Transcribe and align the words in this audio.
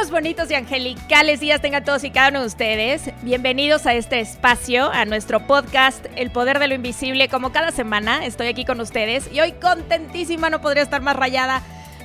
buenos, 0.00 0.10
bonitos 0.12 0.50
y 0.50 0.54
angelicales 0.54 1.40
días 1.40 1.60
tengan 1.60 1.84
todos 1.84 2.04
y 2.04 2.10
cada 2.10 2.30
uno 2.30 2.40
de 2.40 2.46
ustedes. 2.46 3.10
Bienvenidos 3.20 3.84
a 3.84 3.92
este 3.92 4.20
espacio, 4.20 4.90
a 4.90 5.04
nuestro 5.04 5.46
podcast 5.46 6.06
El 6.16 6.30
Poder 6.30 6.58
de 6.58 6.68
lo 6.68 6.74
Invisible. 6.74 7.28
Como 7.28 7.52
cada 7.52 7.70
semana 7.70 8.24
estoy 8.24 8.46
aquí 8.46 8.64
con 8.64 8.80
ustedes 8.80 9.30
y 9.30 9.40
hoy 9.40 9.52
contentísima, 9.52 10.48
no 10.48 10.62
podría 10.62 10.84
estar 10.84 11.02
más 11.02 11.16
rayada 11.16 11.60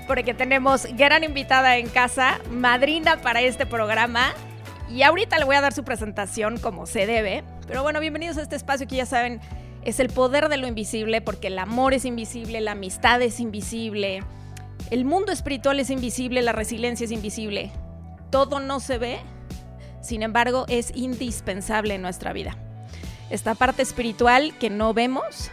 porque 0.07 0.33
tenemos 0.33 0.87
gran 0.97 1.23
invitada 1.23 1.77
en 1.77 1.87
casa, 1.87 2.39
madrina 2.51 3.21
para 3.21 3.39
este 3.41 3.65
programa. 3.65 4.33
Y 4.89 5.03
ahorita 5.03 5.39
le 5.39 5.45
voy 5.45 5.55
a 5.55 5.61
dar 5.61 5.71
su 5.71 5.85
presentación 5.85 6.57
como 6.57 6.87
se 6.87 7.05
debe. 7.05 7.45
Pero 7.65 7.81
bueno, 7.81 8.01
bienvenidos 8.01 8.37
a 8.37 8.41
este 8.41 8.57
espacio 8.57 8.87
que 8.87 8.97
ya 8.97 9.05
saben 9.05 9.39
es 9.85 10.01
el 10.01 10.09
poder 10.09 10.49
de 10.49 10.57
lo 10.57 10.67
invisible 10.67 11.21
porque 11.21 11.47
el 11.47 11.59
amor 11.59 11.93
es 11.93 12.03
invisible, 12.03 12.59
la 12.59 12.71
amistad 12.71 13.21
es 13.21 13.39
invisible 13.39 14.21
el 14.91 15.03
mundo 15.03 15.31
espiritual 15.31 15.79
es 15.79 15.89
invisible, 15.89 16.41
la 16.43 16.51
resiliencia 16.51 17.05
es 17.05 17.11
invisible. 17.11 17.71
Todo 18.35 18.59
no 18.59 18.81
se 18.81 18.97
ve, 18.97 19.21
sin 20.01 20.21
embargo, 20.21 20.65
es 20.67 20.91
indispensable 20.93 21.93
en 21.93 22.01
nuestra 22.01 22.33
vida. 22.33 22.57
Esta 23.29 23.55
parte 23.55 23.81
espiritual 23.81 24.53
que 24.59 24.69
no 24.69 24.93
vemos, 24.93 25.51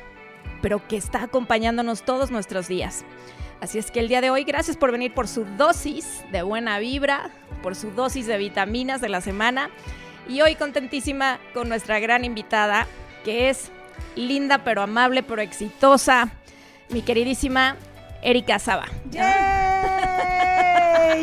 pero 0.63 0.85
que 0.89 0.97
está 0.97 1.23
acompañándonos 1.23 2.03
todos 2.03 2.33
nuestros 2.33 2.67
días. 2.67 3.05
Así 3.61 3.79
es 3.79 3.93
que 3.93 4.01
el 4.01 4.09
día 4.09 4.21
de 4.21 4.31
hoy, 4.31 4.43
gracias 4.43 4.77
por 4.77 4.91
venir 4.91 5.15
por 5.15 5.29
su 5.29 5.45
dosis 5.57 6.25
de 6.33 6.43
buena 6.43 6.81
vibra, 6.81 7.31
por 7.63 7.77
su 7.77 7.93
dosis 7.93 8.27
de 8.27 8.37
vitaminas 8.37 9.01
de 9.01 9.11
la 9.11 9.21
semana. 9.21 9.71
Y 10.29 10.41
hoy 10.41 10.57
contentísima 10.57 11.39
con 11.55 11.69
nuestra 11.69 12.01
gran 12.01 12.25
invitada, 12.25 12.89
que 13.25 13.49
es 13.49 13.71
linda 14.17 14.65
pero 14.65 14.83
amable 14.83 15.23
pero 15.23 15.41
exitosa, 15.41 16.33
mi 16.89 17.03
queridísima 17.03 17.77
Erika 18.23 18.59
Saba. 18.59 18.87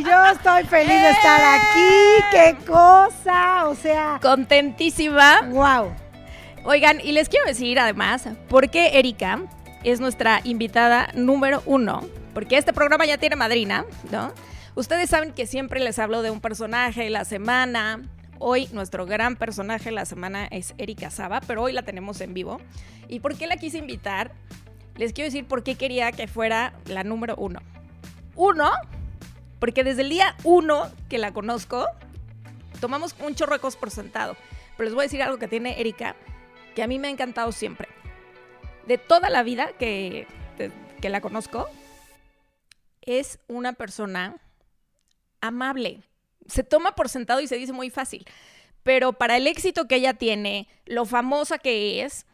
Yo 0.05 0.25
estoy 0.31 0.63
feliz 0.63 1.01
de 1.01 1.09
estar 1.11 1.41
aquí. 1.59 2.23
¡Qué 2.31 2.57
cosa! 2.65 3.67
O 3.67 3.75
sea. 3.75 4.19
Contentísima. 4.21 5.41
¡Wow! 5.49 5.93
Oigan, 6.63 6.99
y 7.03 7.11
les 7.11 7.29
quiero 7.29 7.45
decir 7.45 7.79
además 7.79 8.27
por 8.47 8.69
qué 8.69 8.99
Erika 8.99 9.39
es 9.83 9.99
nuestra 9.99 10.41
invitada 10.43 11.09
número 11.13 11.61
uno. 11.65 12.07
Porque 12.33 12.57
este 12.57 12.73
programa 12.73 13.05
ya 13.05 13.17
tiene 13.17 13.35
madrina, 13.35 13.85
¿no? 14.11 14.33
Ustedes 14.75 15.09
saben 15.09 15.33
que 15.33 15.45
siempre 15.47 15.79
les 15.79 15.99
hablo 15.99 16.21
de 16.21 16.31
un 16.31 16.41
personaje 16.41 17.03
de 17.03 17.09
la 17.09 17.25
semana. 17.25 18.01
Hoy 18.37 18.69
nuestro 18.71 19.05
gran 19.05 19.35
personaje 19.35 19.85
de 19.85 19.95
la 19.95 20.05
semana 20.05 20.47
es 20.51 20.73
Erika 20.77 21.09
Saba, 21.09 21.41
pero 21.41 21.63
hoy 21.63 21.73
la 21.73 21.81
tenemos 21.81 22.21
en 22.21 22.33
vivo. 22.33 22.61
¿Y 23.07 23.19
por 23.19 23.35
qué 23.35 23.47
la 23.47 23.57
quise 23.57 23.79
invitar? 23.79 24.31
les 24.99 25.13
quiero 25.13 25.27
decir 25.27 25.45
por 25.45 25.63
qué 25.63 25.75
quería 25.75 26.11
que 26.11 26.27
fuera 26.27 26.73
la 26.85 27.05
número 27.05 27.35
uno. 27.37 27.61
Uno, 28.35 28.69
porque 29.59 29.83
desde 29.83 30.01
el 30.01 30.09
día 30.09 30.35
uno 30.43 30.89
que 31.09 31.17
la 31.17 31.33
conozco, 31.33 31.85
tomamos 32.79 33.15
un 33.19 33.35
chorro 33.35 33.59
por 33.59 33.91
sentado. 33.91 34.35
Pero 34.77 34.85
les 34.85 34.93
voy 34.93 35.03
a 35.03 35.07
decir 35.07 35.21
algo 35.21 35.37
que 35.37 35.47
tiene 35.47 35.79
Erika, 35.79 36.15
que 36.75 36.83
a 36.83 36.87
mí 36.87 36.99
me 36.99 37.09
ha 37.09 37.11
encantado 37.11 37.51
siempre. 37.51 37.87
De 38.87 38.97
toda 38.97 39.29
la 39.29 39.43
vida 39.43 39.73
que, 39.77 40.25
que 41.01 41.09
la 41.09 41.21
conozco, 41.21 41.67
es 43.01 43.39
una 43.47 43.73
persona 43.73 44.37
amable. 45.41 46.03
Se 46.47 46.63
toma 46.63 46.95
por 46.95 47.09
sentado 47.09 47.41
y 47.41 47.47
se 47.47 47.57
dice 47.57 47.73
muy 47.73 47.89
fácil. 47.89 48.25
Pero 48.83 49.13
para 49.13 49.37
el 49.37 49.47
éxito 49.47 49.87
que 49.87 49.95
ella 49.95 50.13
tiene, 50.13 50.67
lo 50.85 51.05
famosa 51.05 51.59
que 51.59 52.03
es, 52.03 52.25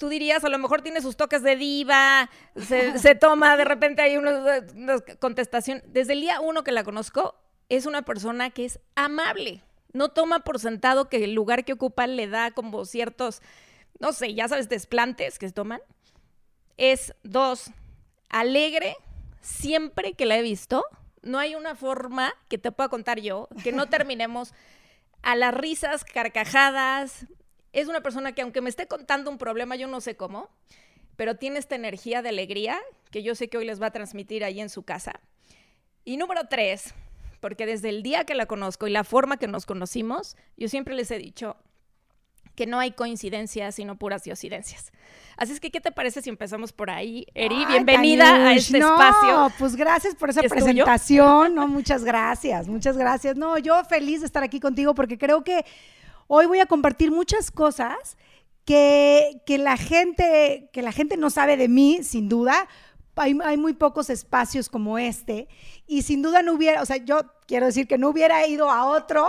tú 0.00 0.08
dirías, 0.08 0.42
a 0.42 0.48
lo 0.48 0.58
mejor 0.58 0.80
tiene 0.80 1.02
sus 1.02 1.16
toques 1.16 1.42
de 1.42 1.56
diva, 1.56 2.30
se, 2.56 3.14
toma, 3.20 3.58
de 3.58 3.66
repente 3.66 4.00
hay 4.00 4.16
una, 4.16 4.64
contestación. 5.20 5.82
Desde 5.86 6.14
el 6.14 6.22
día 6.22 6.40
uno 6.40 6.64
que 6.64 6.72
la 6.72 6.82
conozco, 6.82 7.36
es 7.68 7.84
una 7.84 8.02
persona 8.02 8.50
que 8.50 8.64
es 8.64 8.80
amable. 8.96 9.62
No 9.92 10.08
toma 10.08 10.40
por 10.40 10.58
sentado 10.58 11.10
que 11.10 11.22
el 11.22 11.34
lugar 11.34 11.64
que 11.64 11.74
ocupa 11.74 12.06
le 12.06 12.28
da 12.28 12.50
como 12.50 12.86
ciertos, 12.86 13.42
no 13.98 14.12
sé, 14.12 14.32
ya 14.32 14.48
sabes, 14.48 14.70
desplantes 14.70 15.38
que 15.38 15.48
se 15.48 15.52
toman. 15.52 15.82
Es 16.78 17.14
dos, 17.22 17.70
alegre 18.30 18.96
siempre 19.42 20.14
que 20.14 20.24
la 20.24 20.38
he 20.38 20.42
visto. 20.42 20.82
No 21.20 21.38
hay 21.38 21.54
una 21.54 21.74
forma 21.74 22.32
que 22.48 22.56
te 22.56 22.72
pueda 22.72 22.88
contar 22.88 23.20
yo 23.20 23.48
que 23.62 23.72
no 23.72 23.86
terminemos 23.90 24.54
a 25.20 25.36
las 25.36 25.52
risas, 25.52 26.04
carcajadas, 26.04 27.26
es 27.72 27.88
una 27.88 28.00
persona 28.00 28.32
que 28.32 28.42
aunque 28.42 28.60
me 28.60 28.70
esté 28.70 28.86
contando 28.86 29.30
un 29.30 29.38
problema, 29.38 29.76
yo 29.76 29.86
no 29.86 30.00
sé 30.00 30.16
cómo, 30.16 30.48
pero 31.16 31.36
tiene 31.36 31.58
esta 31.58 31.74
energía 31.74 32.22
de 32.22 32.30
alegría 32.30 32.78
que 33.10 33.22
yo 33.22 33.34
sé 33.34 33.48
que 33.48 33.58
hoy 33.58 33.66
les 33.66 33.80
va 33.80 33.86
a 33.86 33.92
transmitir 33.92 34.44
ahí 34.44 34.60
en 34.60 34.70
su 34.70 34.82
casa. 34.82 35.20
Y 36.04 36.16
número 36.16 36.42
tres, 36.48 36.94
porque 37.40 37.66
desde 37.66 37.88
el 37.88 38.02
día 38.02 38.24
que 38.24 38.34
la 38.34 38.46
conozco 38.46 38.86
y 38.86 38.90
la 38.90 39.04
forma 39.04 39.36
que 39.36 39.46
nos 39.46 39.66
conocimos, 39.66 40.36
yo 40.56 40.68
siempre 40.68 40.94
les 40.94 41.10
he 41.10 41.18
dicho 41.18 41.56
que 42.54 42.66
no 42.66 42.78
hay 42.78 42.92
coincidencias, 42.92 43.76
sino 43.76 43.96
puras 43.96 44.22
diosidencias. 44.24 44.92
Así 45.36 45.52
es 45.52 45.60
que, 45.60 45.70
¿qué 45.70 45.80
te 45.80 45.92
parece 45.92 46.20
si 46.20 46.28
empezamos 46.28 46.72
por 46.72 46.90
ahí? 46.90 47.26
Eri, 47.34 47.64
bienvenida 47.64 48.48
a 48.48 48.54
este 48.54 48.78
no, 48.78 48.92
espacio. 48.92 49.52
pues 49.58 49.76
gracias 49.76 50.14
por 50.14 50.30
esa 50.30 50.42
presentación. 50.42 51.54
No, 51.54 51.66
muchas 51.66 52.04
gracias, 52.04 52.68
muchas 52.68 52.98
gracias. 52.98 53.36
No, 53.36 53.56
yo 53.56 53.82
feliz 53.84 54.20
de 54.20 54.26
estar 54.26 54.42
aquí 54.42 54.60
contigo 54.60 54.94
porque 54.94 55.16
creo 55.16 55.42
que 55.42 55.64
Hoy 56.32 56.46
voy 56.46 56.60
a 56.60 56.66
compartir 56.66 57.10
muchas 57.10 57.50
cosas 57.50 58.16
que, 58.64 59.42
la, 59.48 59.76
gente, 59.76 60.70
que 60.72 60.80
la 60.80 60.92
gente 60.92 61.16
no 61.16 61.28
sabe 61.28 61.56
de 61.56 61.66
mí, 61.66 62.04
sin 62.04 62.28
duda. 62.28 62.68
Hay, 63.16 63.34
muy 63.56 63.72
pocos 63.72 64.10
espacios 64.10 64.68
como 64.68 64.96
este 64.96 65.48
y 65.88 66.02
sin 66.02 66.22
duda 66.22 66.42
no 66.42 66.52
hubiera, 66.52 66.82
o 66.82 66.86
sea, 66.86 66.98
yo 66.98 67.18
quiero 67.48 67.66
decir 67.66 67.88
que 67.88 67.98
no 67.98 68.08
hubiera 68.08 68.46
ido 68.46 68.70
a 68.70 68.84
otro 68.84 69.28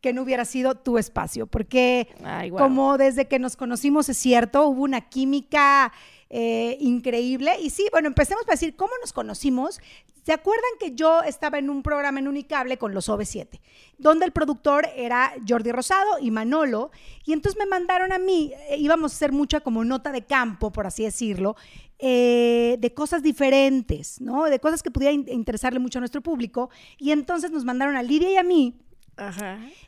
que 0.00 0.12
no 0.12 0.22
hubiera 0.22 0.44
sido 0.44 0.76
tu 0.76 0.98
espacio, 0.98 1.48
porque 1.48 2.08
como 2.56 2.96
desde 2.96 3.26
que 3.26 3.40
nos 3.40 3.56
conocimos 3.56 4.08
es 4.08 4.16
cierto, 4.16 4.68
hubo 4.68 4.84
una 4.84 5.00
química 5.00 5.92
eh, 6.28 6.76
increíble. 6.80 7.52
Y 7.60 7.70
sí, 7.70 7.86
bueno, 7.92 8.08
empecemos 8.08 8.44
a 8.48 8.52
decir 8.52 8.74
cómo 8.74 8.92
nos 9.00 9.12
conocimos. 9.12 9.80
¿Se 10.24 10.32
acuerdan 10.32 10.70
que 10.80 10.92
yo 10.92 11.22
estaba 11.22 11.58
en 11.58 11.70
un 11.70 11.84
programa 11.84 12.18
en 12.18 12.26
Unicable 12.26 12.78
con 12.78 12.92
los 12.92 13.08
OV7, 13.08 13.60
donde 13.96 14.24
el 14.24 14.32
productor 14.32 14.88
era 14.96 15.32
Jordi 15.48 15.70
Rosado 15.70 16.18
y 16.20 16.32
Manolo? 16.32 16.90
Y 17.24 17.32
entonces 17.32 17.56
me 17.56 17.66
mandaron 17.66 18.12
a 18.12 18.18
mí, 18.18 18.52
eh, 18.68 18.76
íbamos 18.76 19.12
a 19.12 19.14
hacer 19.14 19.30
mucha 19.30 19.60
como 19.60 19.84
nota 19.84 20.10
de 20.10 20.24
campo, 20.24 20.72
por 20.72 20.84
así 20.84 21.04
decirlo, 21.04 21.54
eh, 22.00 22.76
de 22.80 22.92
cosas 22.92 23.22
diferentes, 23.22 24.20
¿no? 24.20 24.46
De 24.46 24.58
cosas 24.58 24.82
que 24.82 24.90
pudieran 24.90 25.24
interesarle 25.28 25.78
mucho 25.78 25.98
a 25.98 26.00
nuestro 26.00 26.22
público. 26.22 26.70
Y 26.98 27.12
entonces 27.12 27.52
nos 27.52 27.64
mandaron 27.64 27.96
a 27.96 28.02
Lidia 28.02 28.32
y 28.32 28.36
a 28.36 28.42
mí, 28.42 28.74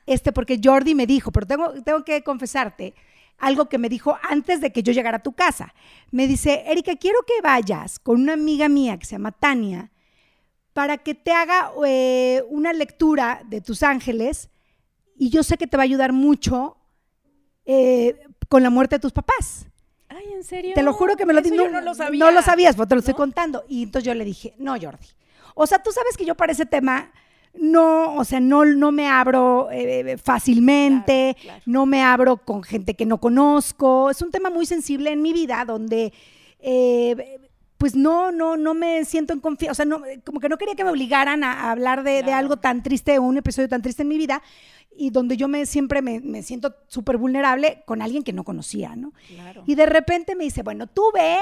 este, 0.07 0.31
porque 0.33 0.61
Jordi 0.63 0.95
me 0.95 1.07
dijo, 1.07 1.33
pero 1.33 1.47
tengo, 1.47 1.73
tengo 1.83 2.05
que 2.05 2.23
confesarte, 2.23 2.95
algo 3.39 3.69
que 3.69 3.79
me 3.79 3.89
dijo 3.89 4.17
antes 4.23 4.61
de 4.61 4.73
que 4.73 4.83
yo 4.83 4.93
llegara 4.93 5.19
a 5.19 5.23
tu 5.23 5.33
casa. 5.33 5.75
Me 6.11 6.27
dice, 6.27 6.65
Erika, 6.67 6.97
quiero 6.97 7.21
que 7.27 7.41
vayas 7.43 7.99
con 7.99 8.21
una 8.21 8.35
amiga 8.35 8.69
mía 8.69 8.99
que 8.99 9.07
se 9.07 9.13
llama 9.13 9.33
Tania 9.33 9.91
para 10.73 10.99
que 10.99 11.15
te 11.15 11.33
haga 11.33 11.73
eh, 11.87 12.45
una 12.51 12.73
lectura 12.73 13.43
de 13.47 13.61
tus 13.61 13.83
ángeles 13.83 14.51
y 15.17 15.31
yo 15.31 15.43
sé 15.43 15.57
que 15.57 15.67
te 15.67 15.77
va 15.77 15.83
a 15.83 15.85
ayudar 15.85 16.13
mucho 16.13 16.77
eh, 17.65 18.19
con 18.49 18.63
la 18.63 18.71
muerte 18.71 18.97
de 18.97 19.01
tus 19.01 19.13
papás. 19.13 19.67
Ay, 20.09 20.33
¿en 20.33 20.45
serio? 20.45 20.75
Te 20.75 20.83
lo 20.83 20.93
juro 20.93 21.17
que 21.17 21.27
me 21.27 21.33
lo 21.33 21.43
dije. 21.43 21.57
No, 21.57 21.69
no, 21.69 21.81
lo 21.81 21.95
sabía. 21.95 22.25
No 22.25 22.31
lo 22.31 22.43
sabías, 22.43 22.77
pero 22.77 22.87
te 22.87 22.95
lo 22.95 23.01
estoy 23.01 23.15
contando. 23.15 23.65
Y 23.69 23.83
entonces 23.83 24.07
yo 24.07 24.15
le 24.15 24.25
dije, 24.25 24.55
no, 24.59 24.81
Jordi. 24.81 25.07
O 25.55 25.67
sea, 25.67 25.83
tú 25.83 25.91
sabes 25.91 26.17
que 26.17 26.25
yo 26.25 26.35
para 26.35 26.53
ese 26.53 26.67
tema 26.67 27.13
no, 27.61 28.15
o 28.15 28.25
sea, 28.25 28.41
no, 28.41 28.65
no 28.65 28.93
me 28.93 29.09
abro 29.09 29.69
eh, 29.71 30.17
fácilmente, 30.23 31.37
no 31.67 31.87
me 31.87 32.03
abro 32.03 32.39
con 32.39 32.63
gente 32.63 32.95
que 32.95 33.07
no 33.07 33.19
conozco. 33.19 34.11
Es 34.11 34.23
un 34.23 34.31
tema 34.31 34.51
muy 34.51 34.67
sensible 34.67 35.11
en 35.11 35.23
mi 35.23 35.33
vida 35.33 35.65
donde, 35.67 36.13
eh, 36.61 37.39
pues 37.77 37.95
no, 37.95 38.33
no, 38.33 38.57
no 38.57 38.75
me 38.75 39.05
siento 39.05 39.33
en 39.33 39.41
confianza, 39.41 39.73
o 39.73 39.75
sea, 39.75 39.85
no, 39.85 40.03
como 40.25 40.41
que 40.41 40.49
no 40.49 40.59
quería 40.59 40.75
que 40.75 40.85
me 40.85 40.91
obligaran 40.91 41.45
a, 41.45 41.71
hablar 41.71 42.03
de, 42.03 42.21
algo 42.33 42.57
tan 42.57 42.83
triste, 42.83 43.19
un 43.19 43.37
episodio 43.37 43.69
tan 43.69 43.83
triste 43.83 44.03
en 44.03 44.09
mi 44.09 44.19
vida 44.19 44.43
y 44.97 45.11
donde 45.11 45.37
yo 45.37 45.47
me 45.47 45.65
siempre 45.65 46.03
me, 46.03 46.43
siento 46.43 46.75
súper 46.89 47.19
vulnerable 47.19 47.83
con 47.87 48.03
alguien 48.03 48.25
que 48.25 48.33
no 48.33 48.43
conocía, 48.43 48.97
¿no? 48.97 49.13
Y 49.67 49.77
de 49.77 49.87
repente 49.87 50.35
me 50.35 50.45
dice, 50.45 50.63
bueno, 50.63 50.89
tú 50.89 51.05
ve 51.15 51.39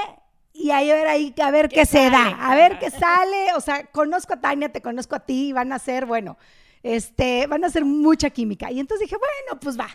y 0.57 0.71
ahí 0.71 0.89
a 0.89 0.95
ver, 0.95 1.07
ahí, 1.07 1.35
a 1.41 1.51
ver 1.51 1.69
qué, 1.69 1.85
se 1.85 2.09
da, 2.09 2.29
a 2.29 2.55
ver 2.55 2.79
qué 2.79 2.89
sale. 2.89 3.53
O 3.55 3.61
sea, 3.61 3.85
conozco 3.85 4.33
a 4.33 4.41
Tania, 4.41 4.71
te 4.71 4.81
conozco 4.81 5.15
a 5.15 5.19
ti, 5.19 5.53
van 5.53 5.71
a 5.71 5.79
ser, 5.79 6.05
bueno, 6.05 6.37
este, 6.83 7.45
van 7.47 7.63
a 7.63 7.69
ser 7.69 7.85
mucha 7.85 8.29
química. 8.29 8.71
Y 8.71 8.79
entonces 8.79 9.07
dije, 9.07 9.17
bueno, 9.17 9.59
pues 9.59 9.79
va, 9.79 9.87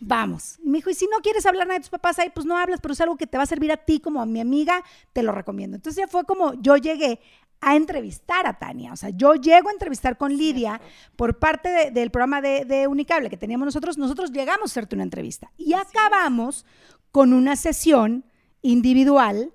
vamos. 0.00 0.58
Y 0.62 0.68
me 0.68 0.78
dijo, 0.78 0.90
y 0.90 0.94
si 0.94 1.06
no 1.06 1.18
quieres 1.18 1.46
hablar 1.46 1.66
nada 1.66 1.78
de 1.78 1.82
tus 1.82 1.90
papás 1.90 2.18
ahí, 2.18 2.30
pues 2.32 2.46
no 2.46 2.56
hablas, 2.56 2.80
pero 2.80 2.92
es 2.92 3.00
algo 3.00 3.16
que 3.16 3.26
te 3.26 3.36
va 3.36 3.42
a 3.42 3.46
servir 3.46 3.72
a 3.72 3.76
ti 3.76 3.98
como 3.98 4.20
a 4.20 4.26
mi 4.26 4.40
amiga, 4.40 4.84
te 5.12 5.22
lo 5.22 5.32
recomiendo. 5.32 5.76
Entonces 5.76 6.00
ya 6.00 6.08
fue 6.08 6.24
como 6.24 6.54
yo 6.54 6.76
llegué 6.76 7.20
a 7.60 7.76
entrevistar 7.76 8.46
a 8.46 8.58
Tania. 8.58 8.92
O 8.92 8.96
sea, 8.96 9.10
yo 9.10 9.34
llego 9.34 9.68
a 9.68 9.72
entrevistar 9.72 10.16
con 10.16 10.36
Lidia 10.36 10.80
por 11.16 11.38
parte 11.38 11.90
del 11.90 12.10
programa 12.10 12.40
de, 12.40 12.86
Unicable 12.86 13.30
que 13.30 13.36
teníamos 13.36 13.64
nosotros. 13.64 13.98
Nosotros 13.98 14.30
llegamos 14.30 14.70
a 14.70 14.72
hacerte 14.72 14.94
una 14.94 15.04
entrevista 15.04 15.50
y 15.56 15.72
acabamos 15.72 16.66
con 17.10 17.32
una 17.32 17.56
sesión 17.56 18.24
individual 18.62 19.52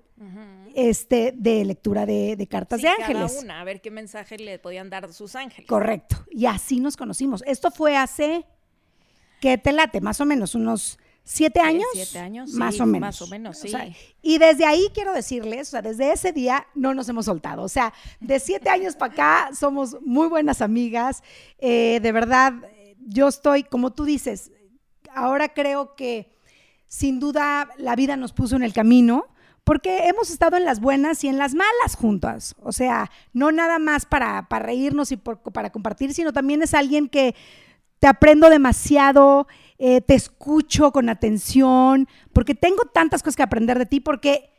este, 0.74 1.32
de 1.36 1.64
lectura 1.64 2.06
de, 2.06 2.46
cartas 2.50 2.82
de 2.82 2.88
ángeles. 2.88 3.32
Cada 3.32 3.40
una, 3.40 3.60
a 3.60 3.64
ver 3.64 3.80
qué 3.80 3.90
mensaje 3.90 4.38
le 4.38 4.58
podían 4.58 4.90
dar 4.90 5.12
sus 5.12 5.34
ángeles. 5.34 5.68
Correcto. 5.68 6.24
Y 6.30 6.46
así 6.46 6.80
nos 6.80 6.96
conocimos. 6.96 7.42
Esto 7.46 7.70
fue 7.70 7.96
hace, 7.96 8.44
¿qué 9.40 9.58
te 9.58 9.72
late? 9.72 10.00
Más 10.00 10.20
o 10.20 10.26
menos, 10.26 10.54
unos 10.54 10.98
siete 11.24 11.60
años. 11.60 11.86
Siete 11.92 12.18
años, 12.18 12.50
más 12.52 12.80
o 12.80 12.86
menos. 12.86 13.00
Más 13.00 13.22
o 13.22 13.26
menos, 13.28 13.58
sí. 13.58 13.72
y 14.20 14.38
desde 14.38 14.66
ahí 14.66 14.88
quiero 14.92 15.12
decirles, 15.12 15.68
o 15.68 15.70
sea, 15.72 15.82
desde 15.82 16.12
ese 16.12 16.32
día 16.32 16.66
no 16.74 16.92
nos 16.94 17.08
hemos 17.08 17.26
soltado. 17.26 17.62
O 17.62 17.68
sea, 17.68 17.92
de 18.20 18.40
siete 18.40 18.68
años 18.70 18.96
para 18.96 19.12
acá 19.12 19.50
somos 19.54 19.96
muy 20.02 20.28
buenas 20.28 20.60
amigas. 20.60 21.22
Eh, 21.58 22.00
de 22.02 22.12
verdad, 22.12 22.54
yo 22.98 23.28
estoy, 23.28 23.62
como 23.62 23.92
tú 23.92 24.04
dices, 24.04 24.52
ahora 25.14 25.48
creo 25.48 25.94
que 25.94 26.30
sin 26.88 27.20
duda 27.20 27.70
la 27.78 27.96
vida 27.96 28.16
nos 28.16 28.32
puso 28.32 28.56
en 28.56 28.64
el 28.64 28.72
camino 28.72 29.26
porque 29.64 30.08
hemos 30.08 30.30
estado 30.30 30.56
en 30.56 30.64
las 30.64 30.80
buenas 30.80 31.22
y 31.24 31.28
en 31.28 31.38
las 31.38 31.54
malas 31.54 31.96
juntas. 31.96 32.54
O 32.60 32.72
sea, 32.72 33.10
no 33.32 33.52
nada 33.52 33.78
más 33.78 34.06
para, 34.06 34.48
para 34.48 34.66
reírnos 34.66 35.12
y 35.12 35.16
para 35.16 35.70
compartir, 35.70 36.14
sino 36.14 36.32
también 36.32 36.62
es 36.62 36.74
alguien 36.74 37.08
que 37.08 37.34
te 38.00 38.06
aprendo 38.06 38.48
demasiado, 38.48 39.46
eh, 39.78 40.00
te 40.00 40.14
escucho 40.14 40.90
con 40.90 41.08
atención, 41.08 42.08
porque 42.32 42.54
tengo 42.54 42.84
tantas 42.86 43.22
cosas 43.22 43.36
que 43.36 43.42
aprender 43.42 43.78
de 43.78 43.86
ti, 43.86 44.00
porque 44.00 44.50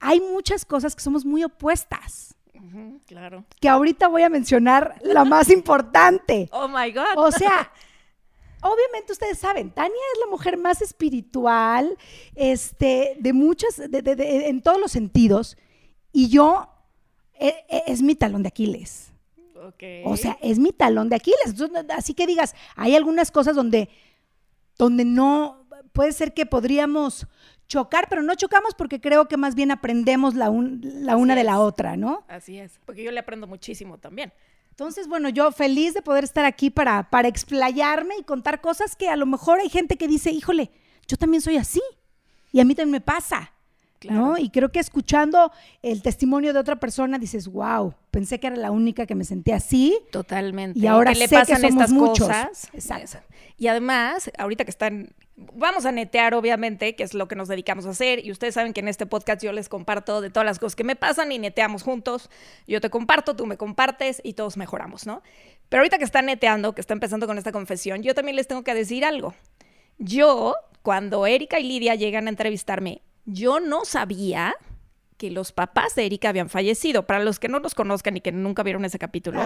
hay 0.00 0.20
muchas 0.20 0.64
cosas 0.64 0.94
que 0.94 1.02
somos 1.02 1.24
muy 1.24 1.44
opuestas. 1.44 2.34
claro. 3.06 3.44
Que 3.60 3.68
ahorita 3.68 4.08
voy 4.08 4.22
a 4.22 4.28
mencionar 4.28 4.96
la 5.02 5.24
más 5.24 5.50
importante. 5.50 6.48
Oh 6.52 6.68
my 6.68 6.90
God. 6.92 7.16
O 7.16 7.30
sea, 7.32 7.70
obviamente 8.62 9.12
ustedes 9.12 9.38
saben, 9.38 9.70
Tania 9.70 10.02
es 10.14 10.20
la 10.20 10.30
mujer 10.30 10.56
más 10.56 10.82
espiritual, 10.82 11.96
este, 12.34 13.16
de 13.18 13.32
muchas, 13.32 13.78
en 13.80 14.62
todos 14.62 14.80
los 14.80 14.92
sentidos, 14.92 15.56
y 16.12 16.28
yo 16.28 16.68
e, 17.34 17.54
e, 17.68 17.82
es 17.86 18.02
mi 18.02 18.14
talón 18.14 18.42
de 18.42 18.48
Aquiles. 18.48 19.12
O 20.04 20.16
sea, 20.16 20.38
es 20.40 20.58
mi 20.58 20.72
talón 20.72 21.08
de 21.08 21.16
Aquiles. 21.16 21.54
así 21.90 22.14
que 22.14 22.26
digas, 22.26 22.54
hay 22.74 22.96
algunas 22.96 23.30
cosas 23.30 23.54
donde, 23.54 23.88
donde 24.76 25.04
no, 25.04 25.66
puede 25.92 26.12
ser 26.12 26.32
que 26.32 26.46
podríamos 26.46 27.26
chocar, 27.66 28.06
pero 28.08 28.22
no 28.22 28.34
chocamos 28.34 28.74
porque 28.74 29.00
creo 29.00 29.28
que 29.28 29.36
más 29.36 29.54
bien 29.54 29.70
aprendemos 29.70 30.34
la, 30.34 30.50
la 30.80 31.16
una 31.16 31.34
de 31.34 31.44
la 31.44 31.60
otra, 31.60 31.96
¿no? 31.96 32.24
Así 32.28 32.58
es, 32.58 32.80
porque 32.84 33.04
yo 33.04 33.12
le 33.12 33.20
aprendo 33.20 33.46
muchísimo 33.46 33.98
también. 33.98 34.32
Entonces, 34.78 35.08
bueno, 35.08 35.28
yo 35.28 35.50
feliz 35.50 35.92
de 35.92 36.02
poder 36.02 36.22
estar 36.22 36.44
aquí 36.44 36.70
para, 36.70 37.10
para 37.10 37.26
explayarme 37.26 38.14
y 38.16 38.22
contar 38.22 38.60
cosas 38.60 38.94
que 38.94 39.08
a 39.08 39.16
lo 39.16 39.26
mejor 39.26 39.58
hay 39.58 39.68
gente 39.68 39.96
que 39.96 40.06
dice, 40.06 40.30
híjole, 40.30 40.70
yo 41.08 41.16
también 41.16 41.40
soy 41.40 41.56
así 41.56 41.82
y 42.52 42.60
a 42.60 42.64
mí 42.64 42.76
también 42.76 42.92
me 42.92 43.00
pasa. 43.00 43.54
¿No? 44.08 44.38
Y 44.38 44.50
creo 44.50 44.70
que 44.70 44.78
escuchando 44.78 45.50
el 45.82 46.02
testimonio 46.02 46.52
de 46.52 46.58
otra 46.58 46.76
persona 46.76 47.18
dices, 47.18 47.48
wow, 47.48 47.94
pensé 48.10 48.38
que 48.40 48.46
era 48.46 48.56
la 48.56 48.70
única 48.70 49.06
que 49.06 49.14
me 49.14 49.24
sentía 49.24 49.56
así. 49.56 49.98
Totalmente. 50.10 50.78
Y 50.78 50.86
ahora 50.86 51.12
le 51.12 51.28
pasan 51.28 51.64
estas 51.64 51.92
cosas. 51.92 52.68
Exacto. 52.72 53.18
Y 53.56 53.66
además, 53.66 54.30
ahorita 54.38 54.64
que 54.64 54.70
están, 54.70 55.10
vamos 55.36 55.84
a 55.84 55.92
netear 55.92 56.34
obviamente, 56.34 56.94
que 56.94 57.02
es 57.02 57.14
lo 57.14 57.26
que 57.26 57.34
nos 57.34 57.48
dedicamos 57.48 57.86
a 57.86 57.90
hacer, 57.90 58.24
y 58.24 58.30
ustedes 58.30 58.54
saben 58.54 58.72
que 58.72 58.80
en 58.80 58.88
este 58.88 59.06
podcast 59.06 59.42
yo 59.42 59.52
les 59.52 59.68
comparto 59.68 60.20
de 60.20 60.30
todas 60.30 60.46
las 60.46 60.58
cosas 60.58 60.76
que 60.76 60.84
me 60.84 60.96
pasan 60.96 61.32
y 61.32 61.38
neteamos 61.38 61.82
juntos. 61.82 62.30
Yo 62.66 62.80
te 62.80 62.90
comparto, 62.90 63.34
tú 63.34 63.46
me 63.46 63.56
compartes 63.56 64.20
y 64.22 64.34
todos 64.34 64.56
mejoramos, 64.56 65.06
¿no? 65.06 65.22
Pero 65.68 65.80
ahorita 65.80 65.98
que 65.98 66.04
están 66.04 66.26
neteando, 66.26 66.74
que 66.74 66.80
está 66.80 66.94
empezando 66.94 67.26
con 67.26 67.36
esta 67.36 67.52
confesión, 67.52 68.02
yo 68.02 68.14
también 68.14 68.36
les 68.36 68.46
tengo 68.46 68.62
que 68.62 68.74
decir 68.74 69.04
algo. 69.04 69.34
Yo, 69.98 70.54
cuando 70.82 71.26
Erika 71.26 71.58
y 71.58 71.64
Lidia 71.64 71.96
llegan 71.96 72.26
a 72.26 72.30
entrevistarme, 72.30 73.02
yo 73.28 73.60
no 73.60 73.84
sabía 73.84 74.56
que 75.18 75.30
los 75.30 75.52
papás 75.52 75.94
de 75.94 76.06
Erika 76.06 76.30
habían 76.30 76.48
fallecido. 76.48 77.06
Para 77.06 77.22
los 77.22 77.38
que 77.38 77.48
no 77.48 77.58
los 77.58 77.74
conozcan 77.74 78.16
y 78.16 78.20
que 78.20 78.32
nunca 78.32 78.62
vieron 78.62 78.84
ese 78.84 78.98
capítulo, 78.98 79.44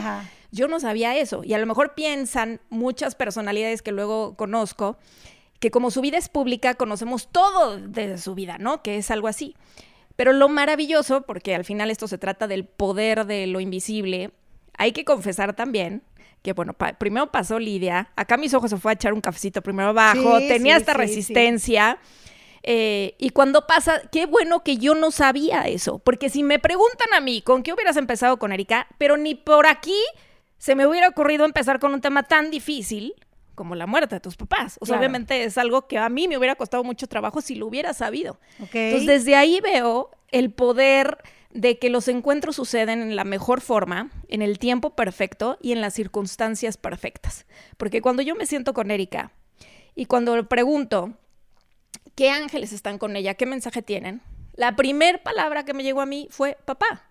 yo 0.53 0.69
no 0.69 0.79
sabía 0.79 1.17
eso. 1.17 1.43
Y 1.45 1.55
a 1.55 1.59
lo 1.59 1.67
mejor 1.67 1.95
piensan 1.95 2.61
muchas 2.71 3.15
personalidades 3.15 3.83
que 3.83 3.91
luego 3.91 4.37
conozco 4.37 4.99
que 5.59 5.71
como 5.71 5.91
su 5.91 6.01
vida 6.01 6.19
es 6.19 6.29
pública, 6.29 6.75
conocemos 6.75 7.29
todo 7.31 7.79
de 7.79 8.19
su 8.19 8.35
vida, 8.35 8.59
¿no? 8.59 8.83
Que 8.83 8.99
es 8.99 9.11
algo 9.11 9.29
así. 9.29 9.57
Pero 10.17 10.33
lo 10.33 10.49
maravilloso, 10.49 11.23
porque 11.23 11.55
al 11.55 11.65
final 11.65 11.91
esto 11.91 12.07
se 12.07 12.19
trata 12.19 12.47
del 12.47 12.65
poder 12.65 13.27
de 13.27 13.47
lo 13.47 13.61
invisible, 13.61 14.33
hay 14.77 14.93
que 14.93 15.05
confesar 15.05 15.55
también 15.55 16.03
que 16.43 16.53
bueno, 16.53 16.75
primero 16.99 17.31
pasó 17.31 17.61
Lidia, 17.61 18.11
acá 18.17 18.37
mis 18.37 18.53
ojos 18.53 18.71
se 18.71 18.77
fue 18.77 18.91
a 18.91 18.95
echar 18.95 19.13
un 19.13 19.21
cafecito 19.21 19.63
primero 19.63 19.91
abajo, 19.91 20.39
tenía 20.39 20.77
esta 20.77 20.93
resistencia. 20.93 21.99
Eh, 22.63 23.17
y 23.19 23.31
cuando 23.31 23.67
pasa, 23.67 24.03
qué 24.13 24.27
bueno 24.27 24.63
que 24.63 24.77
yo 24.77 24.95
no 24.95 25.11
sabía 25.11 25.63
eso, 25.63 25.99
porque 25.99 26.29
si 26.29 26.43
me 26.43 26.59
preguntan 26.59 27.13
a 27.15 27.21
mí 27.21 27.43
con 27.43 27.63
qué 27.63 27.73
hubieras 27.73 27.97
empezado 27.97 28.39
con 28.39 28.53
Erika, 28.53 28.87
pero 28.99 29.17
ni 29.17 29.35
por 29.35 29.67
aquí 29.67 29.99
se 30.59 30.77
me 30.77 30.87
hubiera 30.87 31.09
ocurrido 31.09 31.45
empezar 31.45 31.81
con 31.81 31.93
un 31.93 32.01
tema 32.01 32.23
tan 32.23 32.51
difícil 32.51 33.15
como 33.55 33.75
la 33.75 33.87
muerte 33.87 34.15
de 34.15 34.21
tus 34.21 34.37
papás. 34.37 34.79
O 34.81 34.87
sea, 34.87 34.97
obviamente 34.97 35.45
es 35.45 35.59
algo 35.59 35.87
que 35.87 35.99
a 35.99 36.09
mí 36.09 36.29
me 36.29 36.39
hubiera 36.39 36.55
costado 36.55 36.85
mucho 36.85 37.07
trabajo 37.07 37.41
si 37.41 37.55
lo 37.55 37.67
hubiera 37.67 37.93
sabido. 37.95 38.39
Entonces, 38.59 39.07
desde 39.07 39.35
ahí 39.37 39.61
veo 39.61 40.11
el 40.31 40.53
poder 40.53 41.19
de 41.51 41.79
que 41.79 41.91
los 41.91 42.09
encuentros 42.09 42.57
suceden 42.57 43.03
en 43.03 43.15
la 43.15 43.25
mejor 43.25 43.61
forma, 43.61 44.11
en 44.29 44.41
el 44.41 44.59
tiempo 44.59 44.97
perfecto 44.97 45.59
y 45.61 45.73
en 45.73 45.81
las 45.81 45.95
circunstancias 45.95 46.77
perfectas. 46.77 47.47
Porque 47.77 48.01
cuando 48.01 48.23
yo 48.23 48.35
me 48.35 48.47
siento 48.47 48.73
con 48.73 48.91
Erika 48.91 49.33
y 49.95 50.07
cuando 50.07 50.35
le 50.35 50.45
pregunto, 50.45 51.13
¿qué 52.15 52.31
ángeles 52.31 52.73
están 52.73 52.99
con 52.99 53.17
ella? 53.17 53.35
¿Qué 53.35 53.47
mensaje 53.47 53.83
tienen? 53.83 54.23
La 54.55 54.77
primer 54.77 55.23
palabra 55.23 55.65
que 55.65 55.75
me 55.75 55.83
llegó 55.83 56.01
a 56.01 56.07
mí 56.07 56.29
fue 56.31 56.59
papá. 56.65 57.09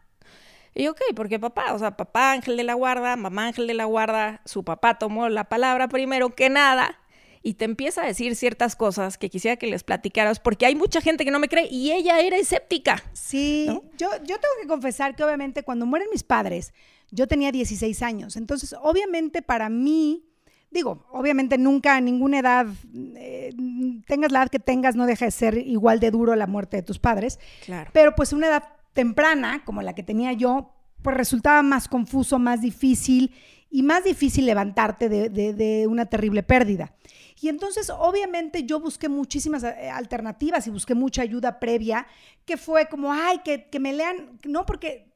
Y 0.73 0.87
ok, 0.87 1.01
porque 1.15 1.39
papá, 1.39 1.73
o 1.73 1.79
sea, 1.79 1.97
papá 1.97 2.31
ángel 2.31 2.55
de 2.55 2.63
la 2.63 2.75
guarda, 2.75 3.15
mamá 3.15 3.47
ángel 3.47 3.67
de 3.67 3.73
la 3.73 3.85
guarda, 3.85 4.41
su 4.45 4.63
papá 4.63 4.97
tomó 4.97 5.27
la 5.27 5.49
palabra 5.49 5.89
primero 5.89 6.29
que 6.29 6.49
nada 6.49 6.97
y 7.43 7.55
te 7.55 7.65
empieza 7.65 8.03
a 8.03 8.05
decir 8.05 8.35
ciertas 8.35 8.75
cosas 8.75 9.17
que 9.17 9.29
quisiera 9.29 9.57
que 9.57 9.67
les 9.67 9.83
platicaras, 9.83 10.39
porque 10.39 10.65
hay 10.65 10.75
mucha 10.75 11.01
gente 11.01 11.25
que 11.25 11.31
no 11.31 11.39
me 11.39 11.49
cree 11.49 11.67
y 11.69 11.91
ella 11.91 12.21
era 12.21 12.37
escéptica. 12.37 13.03
Sí, 13.13 13.65
yo, 13.97 14.09
yo 14.23 14.39
tengo 14.39 14.53
que 14.61 14.67
confesar 14.67 15.15
que 15.15 15.23
obviamente 15.23 15.63
cuando 15.63 15.85
mueren 15.85 16.07
mis 16.11 16.23
padres, 16.23 16.73
yo 17.09 17.27
tenía 17.27 17.51
16 17.51 18.01
años, 18.03 18.37
entonces 18.37 18.75
obviamente 18.79 19.41
para 19.41 19.69
mí 19.69 20.23
digo, 20.71 21.05
obviamente 21.11 21.57
nunca 21.57 21.97
a 21.97 22.01
ninguna 22.01 22.39
edad, 22.39 22.65
eh, 23.15 23.53
tengas 24.07 24.31
la 24.31 24.39
edad 24.39 24.49
que 24.49 24.59
tengas, 24.59 24.95
no 24.95 25.05
deja 25.05 25.25
de 25.25 25.31
ser 25.31 25.57
igual 25.57 25.99
de 25.99 26.11
duro 26.11 26.35
la 26.35 26.47
muerte 26.47 26.77
de 26.77 26.83
tus 26.83 26.97
padres. 26.97 27.39
Claro. 27.65 27.91
Pero 27.93 28.15
pues 28.15 28.33
una 28.33 28.47
edad 28.47 28.63
temprana, 28.93 29.63
como 29.65 29.81
la 29.81 29.93
que 29.93 30.03
tenía 30.03 30.33
yo, 30.33 30.73
pues 31.01 31.15
resultaba 31.17 31.61
más 31.61 31.87
confuso, 31.87 32.39
más 32.39 32.61
difícil 32.61 33.33
y 33.69 33.83
más 33.83 34.03
difícil 34.03 34.45
levantarte 34.45 35.09
de, 35.09 35.87
una 35.87 36.05
terrible 36.05 36.43
pérdida. 36.43 36.93
Y 37.41 37.49
entonces, 37.49 37.89
obviamente, 37.89 38.63
yo 38.63 38.79
busqué 38.79 39.09
muchísimas 39.09 39.63
eh, 39.63 39.89
alternativas 39.89 40.67
y 40.67 40.69
busqué 40.69 40.93
mucha 40.93 41.23
ayuda 41.23 41.59
previa, 41.59 42.05
que 42.45 42.55
fue 42.55 42.87
como, 42.87 43.11
ay, 43.11 43.39
que, 43.43 43.65
que 43.65 43.79
me 43.79 43.93
lean, 43.93 44.39
no, 44.43 44.65
porque 44.65 45.10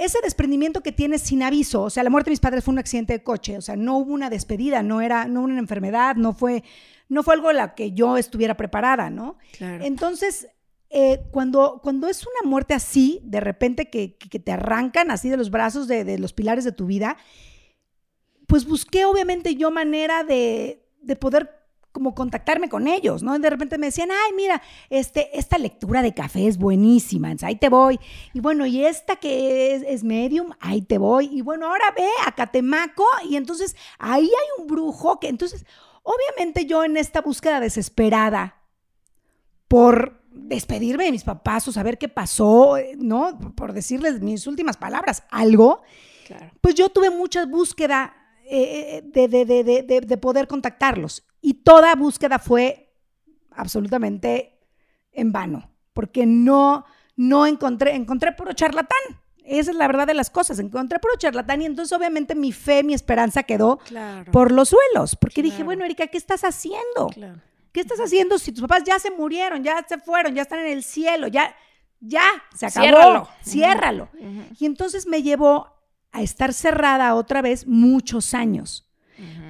ese 0.00 0.18
desprendimiento 0.22 0.80
que 0.82 0.92
tienes 0.92 1.20
sin 1.20 1.42
aviso, 1.42 1.82
o 1.82 1.90
sea, 1.90 2.02
la 2.02 2.08
muerte 2.08 2.30
de 2.30 2.32
mis 2.32 2.40
padres 2.40 2.64
fue 2.64 2.72
un 2.72 2.78
accidente 2.78 3.12
de 3.12 3.22
coche, 3.22 3.58
o 3.58 3.60
sea, 3.60 3.76
no 3.76 3.98
hubo 3.98 4.14
una 4.14 4.30
despedida, 4.30 4.82
no 4.82 5.02
era 5.02 5.26
no 5.26 5.42
una 5.42 5.58
enfermedad, 5.58 6.16
no 6.16 6.32
fue, 6.32 6.64
no 7.10 7.22
fue 7.22 7.34
algo 7.34 7.50
a 7.50 7.52
la 7.52 7.74
que 7.74 7.92
yo 7.92 8.16
estuviera 8.16 8.56
preparada, 8.56 9.10
¿no? 9.10 9.36
Entonces, 9.60 10.48
eh, 10.88 11.20
cuando, 11.30 11.80
cuando 11.82 12.08
es 12.08 12.22
una 12.22 12.48
muerte 12.48 12.72
así, 12.72 13.20
de 13.24 13.40
repente 13.40 13.90
que, 13.90 14.16
te 14.16 14.52
arrancan 14.52 15.10
así 15.10 15.28
de 15.28 15.36
los 15.36 15.50
brazos 15.50 15.86
de, 15.86 16.04
de, 16.04 16.18
los 16.18 16.32
pilares 16.32 16.64
de 16.64 16.72
tu 16.72 16.86
vida, 16.86 17.18
pues 18.46 18.64
busqué 18.64 19.04
obviamente 19.04 19.54
yo 19.54 19.70
manera 19.70 20.24
de, 20.24 20.82
de 21.02 21.16
poder 21.16 21.59
como 21.92 22.14
contactarme 22.14 22.68
con 22.68 22.86
ellos, 22.86 23.22
¿no? 23.22 23.38
De 23.38 23.50
repente 23.50 23.78
me 23.78 23.86
decían, 23.86 24.10
ay, 24.10 24.32
mira, 24.36 24.62
este, 24.90 25.36
esta 25.38 25.58
lectura 25.58 26.02
de 26.02 26.14
café 26.14 26.46
es 26.46 26.56
buenísima, 26.56 27.34
ahí 27.42 27.56
te 27.56 27.68
voy. 27.68 27.98
Y 28.32 28.40
bueno, 28.40 28.66
y 28.66 28.84
esta 28.84 29.16
que 29.16 29.74
es, 29.74 29.82
es, 29.86 30.04
medium, 30.04 30.52
ahí 30.60 30.82
te 30.82 30.98
voy. 30.98 31.28
Y 31.32 31.42
bueno, 31.42 31.66
ahora 31.66 31.84
ve 31.96 32.08
a 32.26 32.32
Catemaco 32.32 33.04
y 33.28 33.36
entonces 33.36 33.76
ahí 33.98 34.26
hay 34.26 34.62
un 34.62 34.66
brujo 34.66 35.18
que 35.18 35.28
entonces, 35.28 35.64
obviamente 36.02 36.66
yo 36.66 36.84
en 36.84 36.96
esta 36.96 37.22
búsqueda 37.22 37.60
desesperada 37.60 38.56
por 39.66 40.20
despedirme 40.32 41.04
de 41.04 41.12
mis 41.12 41.24
papás 41.24 41.66
o 41.68 41.72
saber 41.72 41.98
qué 41.98 42.08
pasó, 42.08 42.76
¿no? 42.96 43.38
Por 43.54 43.72
decirles 43.72 44.20
mis 44.20 44.46
últimas 44.46 44.76
palabras, 44.76 45.24
algo, 45.30 45.82
pues 46.60 46.74
yo 46.76 46.88
tuve 46.88 47.10
mucha 47.10 47.46
búsqueda 47.46 48.14
eh, 48.44 49.02
eh, 49.14 49.28
de, 49.28 49.44
de, 49.44 50.00
de, 50.00 50.16
poder 50.16 50.48
contactarlos. 50.48 51.24
Y 51.40 51.54
toda 51.54 51.94
búsqueda 51.94 52.38
fue 52.38 52.92
absolutamente 53.50 54.58
en 55.12 55.32
vano, 55.32 55.70
porque 55.92 56.26
no, 56.26 56.84
no 57.16 57.46
encontré, 57.46 57.94
encontré 57.94 58.32
puro 58.32 58.52
charlatán. 58.52 58.98
Esa 59.44 59.72
es 59.72 59.76
la 59.76 59.86
verdad 59.86 60.06
de 60.06 60.14
las 60.14 60.30
cosas. 60.30 60.58
Encontré 60.58 60.98
puro 60.98 61.14
charlatán 61.16 61.62
y 61.62 61.66
entonces 61.66 61.96
obviamente 61.96 62.34
mi 62.34 62.52
fe, 62.52 62.84
mi 62.84 62.94
esperanza 62.94 63.42
quedó 63.42 63.80
por 64.32 64.52
los 64.52 64.68
suelos, 64.68 65.16
porque 65.16 65.42
dije, 65.42 65.64
bueno, 65.64 65.84
Erika, 65.84 66.06
¿qué 66.06 66.18
estás 66.18 66.44
haciendo? 66.44 67.10
¿Qué 67.72 67.80
estás 67.80 68.00
haciendo 68.00 68.38
si 68.38 68.52
tus 68.52 68.62
papás 68.62 68.82
ya 68.84 68.98
se 68.98 69.10
murieron, 69.10 69.62
ya 69.62 69.84
se 69.88 69.98
fueron, 69.98 70.34
ya 70.34 70.42
están 70.42 70.60
en 70.60 70.72
el 70.72 70.82
cielo, 70.82 71.28
ya 71.28 71.54
ya, 72.00 72.22
se 72.54 72.66
acabó, 72.66 73.28
ciérralo. 73.44 74.08
Y 74.58 74.66
entonces 74.66 75.06
me 75.06 75.22
llevó 75.22 75.68
a 76.12 76.22
estar 76.22 76.52
cerrada 76.52 77.14
otra 77.14 77.42
vez 77.42 77.66
muchos 77.66 78.34
años. 78.34 78.89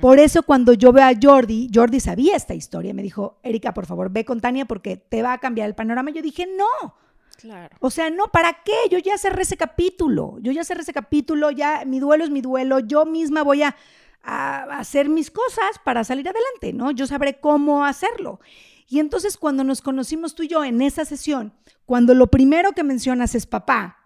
Por 0.01 0.19
eso 0.19 0.43
cuando 0.43 0.73
yo 0.73 0.93
veo 0.93 1.05
a 1.05 1.13
Jordi, 1.21 1.71
Jordi 1.73 2.01
sabía 2.01 2.37
esta 2.37 2.55
historia, 2.55 2.95
me 2.95 3.03
dijo, 3.03 3.39
Erika, 3.43 3.75
por 3.75 3.87
favor, 3.87 4.11
ve 4.11 4.25
con 4.25 4.41
Tania 4.41 4.65
porque 4.65 4.97
te 4.97 5.23
va 5.23 5.35
a 5.35 5.39
cambiar 5.39 5.69
el 5.69 5.75
panorama. 5.75 6.11
Yo 6.11 6.23
dije, 6.23 6.47
no. 6.47 6.95
Claro. 7.37 7.75
O 7.81 7.91
sea, 7.91 8.11
no, 8.11 8.29
¿para 8.29 8.63
qué? 8.65 8.77
Yo 8.91 8.99
ya 8.99 9.17
cerré 9.17 9.43
ese 9.43 9.57
capítulo, 9.57 10.37
yo 10.41 10.53
ya 10.53 10.63
cerré 10.63 10.83
ese 10.83 10.93
capítulo, 10.93 11.51
ya 11.51 11.85
mi 11.87 11.99
duelo 11.99 12.25
es 12.25 12.31
mi 12.31 12.43
duelo, 12.43 12.81
yo 12.81 13.07
misma 13.07 13.43
voy 13.43 13.63
a, 13.63 13.75
a 14.23 14.79
hacer 14.79 15.09
mis 15.09 15.31
cosas 15.31 15.79
para 15.83 16.05
salir 16.05 16.29
adelante, 16.29 16.75
¿no? 16.75 16.91
Yo 16.91 17.07
sabré 17.07 17.41
cómo 17.41 17.85
hacerlo. 17.85 18.41
Y 18.89 18.99
entonces 18.99 19.37
cuando 19.37 19.65
nos 19.65 19.83
conocimos 19.83 20.35
tú 20.35 20.43
y 20.43 20.49
yo 20.49 20.65
en 20.65 20.83
esa 20.83 21.05
sesión, 21.05 21.55
cuando 21.87 22.13
lo 22.15 22.27
primero 22.27 22.73
que 22.73 22.85
mencionas 22.85 23.35
es 23.35 23.47
papá 23.47 23.99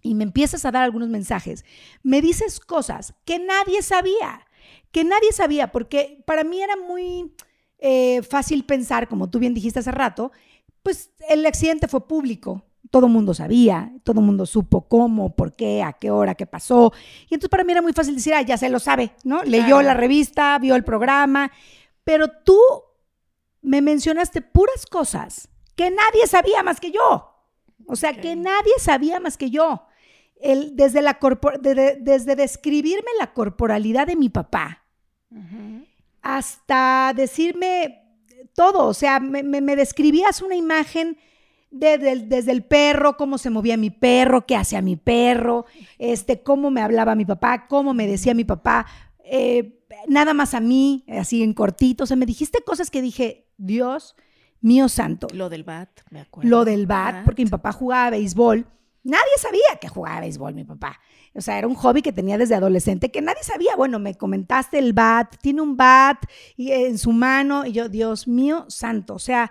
y 0.00 0.14
me 0.14 0.24
empiezas 0.24 0.64
a 0.64 0.70
dar 0.70 0.84
algunos 0.84 1.08
mensajes, 1.08 1.64
me 2.02 2.20
dices 2.20 2.60
cosas 2.60 3.14
que 3.24 3.38
nadie 3.38 3.82
sabía, 3.82 4.46
que 4.90 5.04
nadie 5.04 5.32
sabía, 5.32 5.72
porque 5.72 6.22
para 6.26 6.44
mí 6.44 6.62
era 6.62 6.76
muy 6.76 7.32
eh, 7.78 8.22
fácil 8.22 8.64
pensar, 8.64 9.08
como 9.08 9.30
tú 9.30 9.38
bien 9.38 9.54
dijiste 9.54 9.80
hace 9.80 9.90
rato, 9.90 10.32
pues 10.82 11.10
el 11.28 11.44
accidente 11.46 11.88
fue 11.88 12.06
público, 12.06 12.64
todo 12.90 13.06
el 13.06 13.12
mundo 13.12 13.32
sabía, 13.32 13.92
todo 14.04 14.20
el 14.20 14.26
mundo 14.26 14.44
supo 14.44 14.88
cómo, 14.88 15.34
por 15.34 15.54
qué, 15.54 15.82
a 15.82 15.94
qué 15.94 16.10
hora, 16.10 16.34
qué 16.34 16.46
pasó. 16.46 16.92
Y 17.30 17.34
entonces 17.34 17.48
para 17.48 17.64
mí 17.64 17.72
era 17.72 17.82
muy 17.82 17.92
fácil 17.92 18.14
decir, 18.14 18.34
ah, 18.34 18.42
ya 18.42 18.58
se 18.58 18.68
lo 18.68 18.78
sabe, 18.78 19.12
¿no? 19.24 19.42
Leyó 19.44 19.80
la 19.82 19.94
revista, 19.94 20.58
vio 20.58 20.74
el 20.74 20.84
programa, 20.84 21.50
pero 22.04 22.28
tú 22.28 22.58
me 23.62 23.80
mencionaste 23.80 24.42
puras 24.42 24.86
cosas 24.86 25.48
que 25.74 25.90
nadie 25.90 26.26
sabía 26.26 26.62
más 26.62 26.80
que 26.80 26.90
yo. 26.90 27.28
O 27.86 27.96
sea, 27.96 28.12
que 28.12 28.36
nadie 28.36 28.72
sabía 28.78 29.20
más 29.20 29.36
que 29.36 29.50
yo. 29.50 29.86
El, 30.42 30.76
desde, 30.76 31.02
la 31.02 31.18
desde 31.60 32.36
describirme 32.36 33.10
la 33.20 33.32
corporalidad 33.32 34.06
de 34.08 34.16
mi 34.16 34.28
papá 34.28 34.82
hasta 36.22 37.12
decirme 37.14 38.02
todo. 38.54 38.86
O 38.86 38.94
sea, 38.94 39.20
me, 39.20 39.76
describías 39.76 40.40
una 40.40 40.54
imagen 40.54 41.18
desde 41.70 42.52
el 42.52 42.64
perro, 42.64 43.16
cómo 43.16 43.38
se 43.38 43.50
movía 43.50 43.76
mi 43.76 43.90
perro, 43.90 44.46
qué 44.46 44.56
hacía 44.56 44.82
mi 44.82 44.96
perro, 44.96 45.66
este, 45.98 46.42
cómo 46.42 46.70
me 46.70 46.82
hablaba 46.82 47.14
mi 47.14 47.24
papá, 47.24 47.66
cómo 47.66 47.92
me 47.94 48.06
decía 48.06 48.34
mi 48.34 48.44
papá. 48.44 48.86
Eh, 49.24 49.80
nada 50.06 50.34
más 50.34 50.54
a 50.54 50.60
mí, 50.60 51.04
así 51.08 51.42
en 51.42 51.54
cortito. 51.54 52.04
O 52.04 52.06
sea, 52.06 52.16
me 52.16 52.26
dijiste 52.26 52.62
cosas 52.62 52.90
que 52.90 53.02
dije, 53.02 53.46
Dios 53.56 54.14
mío 54.60 54.88
santo. 54.88 55.26
Lo 55.32 55.48
del 55.48 55.64
bat, 55.64 55.88
me 56.10 56.20
acuerdo. 56.20 56.48
Lo 56.48 56.64
del 56.64 56.86
bat, 56.86 57.24
porque 57.24 57.44
mi 57.44 57.50
papá 57.50 57.72
jugaba 57.72 58.10
béisbol. 58.10 58.66
Nadie 59.04 59.32
sabía 59.38 59.78
que 59.80 59.88
jugaba 59.88 60.20
béisbol, 60.20 60.54
mi 60.54 60.64
papá. 60.64 61.00
O 61.34 61.40
sea, 61.40 61.58
era 61.58 61.66
un 61.66 61.74
hobby 61.74 62.02
que 62.02 62.12
tenía 62.12 62.38
desde 62.38 62.54
adolescente 62.54 63.10
que 63.10 63.20
nadie 63.20 63.42
sabía. 63.42 63.74
Bueno, 63.76 63.98
me 63.98 64.14
comentaste 64.14 64.78
el 64.78 64.92
bat, 64.92 65.34
tiene 65.40 65.60
un 65.60 65.76
bat 65.76 66.18
en 66.56 66.98
su 66.98 67.10
mano 67.12 67.66
y 67.66 67.72
yo, 67.72 67.88
Dios 67.88 68.28
mío 68.28 68.66
santo. 68.68 69.14
O 69.14 69.18
sea, 69.18 69.50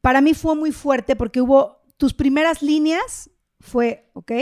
para 0.00 0.20
mí 0.20 0.34
fue 0.34 0.54
muy 0.54 0.72
fuerte 0.72 1.16
porque 1.16 1.40
hubo 1.40 1.82
tus 1.96 2.14
primeras 2.14 2.62
líneas 2.62 3.30
fue, 3.60 4.10
¿ok? 4.14 4.32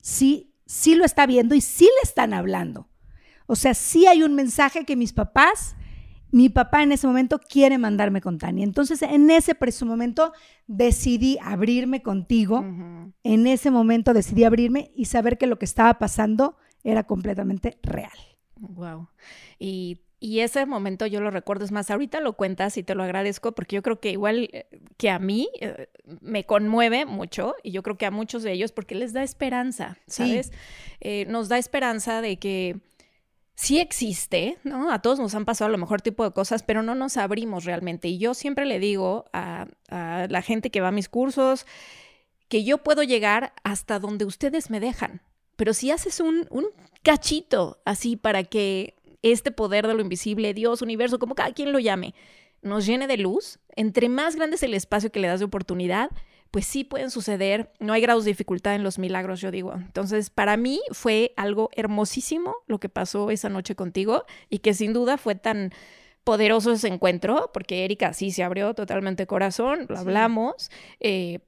Sí, 0.00 0.54
sí 0.66 0.94
lo 0.94 1.04
está 1.04 1.26
viendo 1.26 1.54
y 1.54 1.60
sí 1.60 1.84
le 1.84 2.08
están 2.08 2.34
hablando. 2.34 2.88
O 3.46 3.56
sea, 3.56 3.74
sí 3.74 4.06
hay 4.06 4.22
un 4.22 4.34
mensaje 4.34 4.84
que 4.84 4.96
mis 4.96 5.12
papás, 5.12 5.76
mi 6.30 6.48
papá 6.48 6.82
en 6.82 6.92
ese 6.92 7.06
momento 7.06 7.38
quiere 7.38 7.78
mandarme 7.78 8.20
con 8.20 8.38
Tania. 8.38 8.64
Entonces, 8.64 9.02
en 9.02 9.30
ese 9.30 9.54
preciso 9.54 9.86
momento 9.86 10.32
decidí 10.66 11.38
abrirme 11.42 12.02
contigo. 12.02 12.64
En 13.22 13.46
ese 13.46 13.70
momento 13.70 14.12
decidí 14.12 14.44
abrirme 14.44 14.90
y 14.94 15.06
saber 15.06 15.38
que 15.38 15.46
lo 15.46 15.58
que 15.58 15.64
estaba 15.64 15.98
pasando 15.98 16.56
era 16.84 17.04
completamente 17.04 17.78
real. 17.82 18.18
Wow. 18.58 19.08
Y 19.58 20.00
y 20.18 20.40
ese 20.40 20.64
momento 20.64 21.06
yo 21.06 21.20
lo 21.20 21.30
recuerdo, 21.30 21.64
es 21.64 21.72
más, 21.72 21.90
ahorita 21.90 22.20
lo 22.20 22.32
cuentas 22.34 22.78
y 22.78 22.82
te 22.82 22.94
lo 22.94 23.02
agradezco 23.02 23.52
porque 23.52 23.76
yo 23.76 23.82
creo 23.82 24.00
que 24.00 24.10
igual 24.10 24.48
eh, 24.52 24.66
que 24.96 25.10
a 25.10 25.18
mí 25.18 25.48
eh, 25.60 25.88
me 26.20 26.44
conmueve 26.44 27.04
mucho 27.04 27.54
y 27.62 27.70
yo 27.70 27.82
creo 27.82 27.98
que 27.98 28.06
a 28.06 28.10
muchos 28.10 28.42
de 28.42 28.52
ellos 28.52 28.72
porque 28.72 28.94
les 28.94 29.12
da 29.12 29.22
esperanza, 29.22 29.98
¿sabes? 30.06 30.52
Eh, 31.00 31.26
nos 31.28 31.48
da 31.48 31.58
esperanza 31.58 32.22
de 32.22 32.38
que 32.38 32.80
sí 33.56 33.80
existe, 33.80 34.58
¿no? 34.62 34.92
A 34.92 35.00
todos 35.00 35.18
nos 35.18 35.34
han 35.34 35.46
pasado 35.46 35.68
a 35.68 35.72
lo 35.72 35.78
mejor 35.78 36.02
tipo 36.02 36.22
de 36.22 36.30
cosas, 36.30 36.62
pero 36.62 36.82
no 36.82 36.94
nos 36.94 37.16
abrimos 37.16 37.64
realmente. 37.64 38.06
Y 38.08 38.18
yo 38.18 38.34
siempre 38.34 38.66
le 38.66 38.78
digo 38.78 39.24
a, 39.32 39.66
la 39.88 40.42
gente 40.42 40.70
que 40.70 40.80
va 40.80 40.88
a 40.88 40.92
mis 40.92 41.08
cursos 41.08 41.66
que 42.48 42.62
yo 42.62 42.78
puedo 42.78 43.02
llegar 43.02 43.54
hasta 43.64 43.98
donde 43.98 44.24
ustedes 44.24 44.70
me 44.70 44.78
dejan. 44.78 45.22
Pero 45.56 45.72
si 45.72 45.90
haces 45.90 46.20
un, 46.20 46.46
un 46.50 46.66
cachito 47.02 47.80
así 47.84 48.16
para 48.16 48.44
que 48.44 48.94
este 49.22 49.50
poder 49.50 49.86
de 49.86 49.94
lo 49.94 50.02
invisible, 50.02 50.54
Dios, 50.54 50.82
universo, 50.82 51.18
como 51.18 51.34
cada 51.34 51.52
quien 51.52 51.72
lo 51.72 51.78
llame, 51.78 52.14
nos 52.62 52.84
llene 52.86 53.06
de 53.06 53.16
luz, 53.16 53.58
entre 53.74 54.08
más 54.08 54.36
grande 54.36 54.56
es 54.56 54.62
el 54.62 54.74
espacio 54.74 55.10
que 55.10 55.20
le 55.20 55.28
das 55.28 55.40
de 55.40 55.46
oportunidad, 55.46 56.10
pues 56.56 56.64
sí 56.64 56.84
pueden 56.84 57.10
suceder, 57.10 57.70
no 57.80 57.92
hay 57.92 58.00
grados 58.00 58.24
de 58.24 58.30
dificultad 58.30 58.74
en 58.74 58.82
los 58.82 58.98
milagros, 58.98 59.42
yo 59.42 59.50
digo. 59.50 59.74
Entonces, 59.74 60.30
para 60.30 60.56
mí 60.56 60.80
fue 60.90 61.34
algo 61.36 61.68
hermosísimo 61.76 62.56
lo 62.66 62.80
que 62.80 62.88
pasó 62.88 63.30
esa 63.30 63.50
noche 63.50 63.74
contigo 63.74 64.24
y 64.48 64.60
que 64.60 64.72
sin 64.72 64.94
duda 64.94 65.18
fue 65.18 65.34
tan 65.34 65.74
poderoso 66.24 66.72
ese 66.72 66.88
encuentro, 66.88 67.50
porque 67.52 67.84
Erika 67.84 68.14
sí 68.14 68.30
se 68.30 68.42
abrió 68.42 68.72
totalmente 68.72 69.26
corazón, 69.26 69.84
lo 69.86 69.98
hablamos. 69.98 70.70
Eh, 70.98 71.40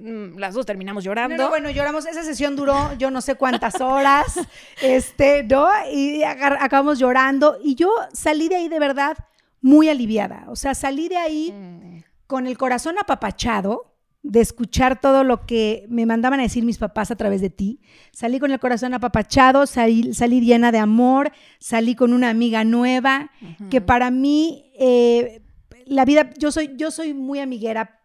mm, 0.00 0.38
las 0.38 0.54
dos 0.54 0.66
terminamos 0.66 1.02
llorando. 1.02 1.48
bueno, 1.48 1.68
lloramos. 1.70 2.06
Esa 2.06 2.22
sesión 2.22 2.54
duró 2.54 2.94
yo 2.96 3.10
no 3.10 3.20
sé 3.22 3.34
cuántas 3.34 3.80
horas, 3.80 4.38
este, 4.82 5.42
¿no? 5.42 5.68
Y 5.92 6.22
acabamos 6.22 7.00
llorando. 7.00 7.58
Y 7.60 7.74
yo 7.74 7.90
salí 8.12 8.48
de 8.48 8.54
ahí 8.54 8.68
de 8.68 8.78
verdad 8.78 9.16
muy 9.62 9.88
aliviada. 9.88 10.44
O 10.46 10.54
sea, 10.54 10.76
salí 10.76 11.08
de 11.08 11.16
ahí 11.16 11.50
mm. 11.50 12.04
con 12.28 12.46
el 12.46 12.56
corazón 12.56 12.98
apapachado, 13.00 13.97
de 14.22 14.40
escuchar 14.40 15.00
todo 15.00 15.24
lo 15.24 15.46
que 15.46 15.86
me 15.88 16.04
mandaban 16.04 16.40
a 16.40 16.42
decir 16.42 16.64
mis 16.64 16.78
papás 16.78 17.10
a 17.10 17.16
través 17.16 17.40
de 17.40 17.50
ti. 17.50 17.80
Salí 18.12 18.38
con 18.38 18.50
el 18.50 18.58
corazón 18.58 18.92
apapachado, 18.94 19.66
salí, 19.66 20.12
salí 20.12 20.40
llena 20.40 20.72
de 20.72 20.78
amor, 20.78 21.32
salí 21.60 21.94
con 21.94 22.12
una 22.12 22.30
amiga 22.30 22.64
nueva, 22.64 23.30
que 23.70 23.80
para 23.80 24.10
mí 24.10 24.70
eh, 24.78 25.42
la 25.86 26.04
vida, 26.04 26.30
yo 26.38 26.52
soy, 26.52 26.72
yo 26.76 26.90
soy 26.90 27.14
muy 27.14 27.38
amiguera, 27.38 28.00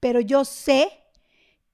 pero 0.00 0.20
yo 0.20 0.44
sé 0.44 0.88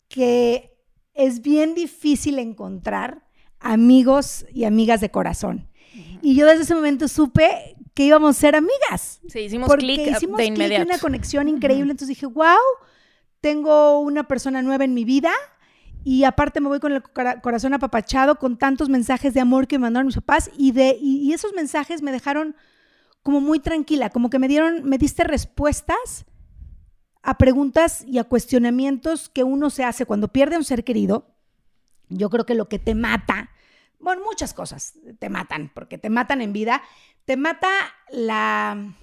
que 0.09 0.77
es 1.15 1.41
bien 1.41 1.75
difícil 1.75 2.39
encontrar 2.39 3.25
amigos 3.61 4.45
y 4.53 4.65
amigas 4.65 5.01
de 5.01 5.11
corazón. 5.11 5.69
Y 6.23 6.35
yo 6.35 6.47
desde 6.47 6.63
ese 6.63 6.75
momento 6.75 7.07
supe 7.09 7.77
que 7.95 8.05
íbamos 8.05 8.37
a 8.37 8.41
ser 8.41 8.57
amigas. 8.57 9.21
Sí, 9.29 9.41
hicimos 9.41 9.73
clic 9.77 10.19
de 10.19 10.45
inmediato. 10.45 10.87
una 10.87 10.99
conexión 10.99 11.49
increíble. 11.49 11.93
Entonces 11.93 12.09
dije, 12.09 12.27
wow, 12.27 12.59
tengo 13.45 14.01
una 14.01 14.27
persona 14.27 14.63
nueva 14.63 14.85
en 14.85 14.95
mi 14.95 15.05
vida 15.05 15.31
y 16.03 16.25
aparte 16.25 16.63
me 16.63 16.69
voy 16.69 16.81
con 16.81 16.93
el 16.93 17.03
corazón 17.03 17.75
apapachado 17.75 18.39
con 18.39 18.57
tantos 18.57 18.89
mensajes 18.89 19.35
de 19.35 19.41
amor 19.41 19.67
que 19.67 19.77
me 19.77 19.83
mandaron 19.83 20.07
mis 20.07 20.15
papás 20.15 20.51
y, 20.57 20.73
de, 20.73 20.97
y, 20.99 21.31
esos 21.35 21.53
mensajes 21.53 22.01
me 22.01 22.11
dejaron 22.11 22.57
como 23.23 23.43
muy 23.43 23.61
tranquila, 23.61 24.09
como 24.09 24.31
que 24.31 24.39
me 24.39 24.49
dieron, 24.49 24.85
me 24.85 24.97
diste 24.97 25.25
respuestas 25.25 26.25
a 27.23 27.37
preguntas 27.37 28.03
y 28.07 28.17
a 28.17 28.25
cuestionamientos 28.25 29.29
que 29.29 29.45
uno 29.45 29.69
se 29.69 29.85
hace 29.85 30.07
cuando 30.07 30.29
pierde 30.29 30.55
a 30.55 30.59
un 30.61 30.65
ser 30.65 30.83
querido. 30.83 31.37
Yo 32.09 32.31
creo 32.31 32.47
que 32.47 32.55
lo 32.55 32.71
que 32.71 32.79
te 32.79 32.95
mata, 32.95 33.51
bueno, 34.01 34.23
muchas 34.25 34.55
cosas 34.55 34.95
te 35.19 35.29
matan, 35.29 35.71
porque 35.75 35.99
te 35.99 36.09
matan 36.09 36.41
en 36.41 36.55
vida, 36.55 36.81
te 37.27 37.37
mata 37.37 37.69
la 38.11 38.95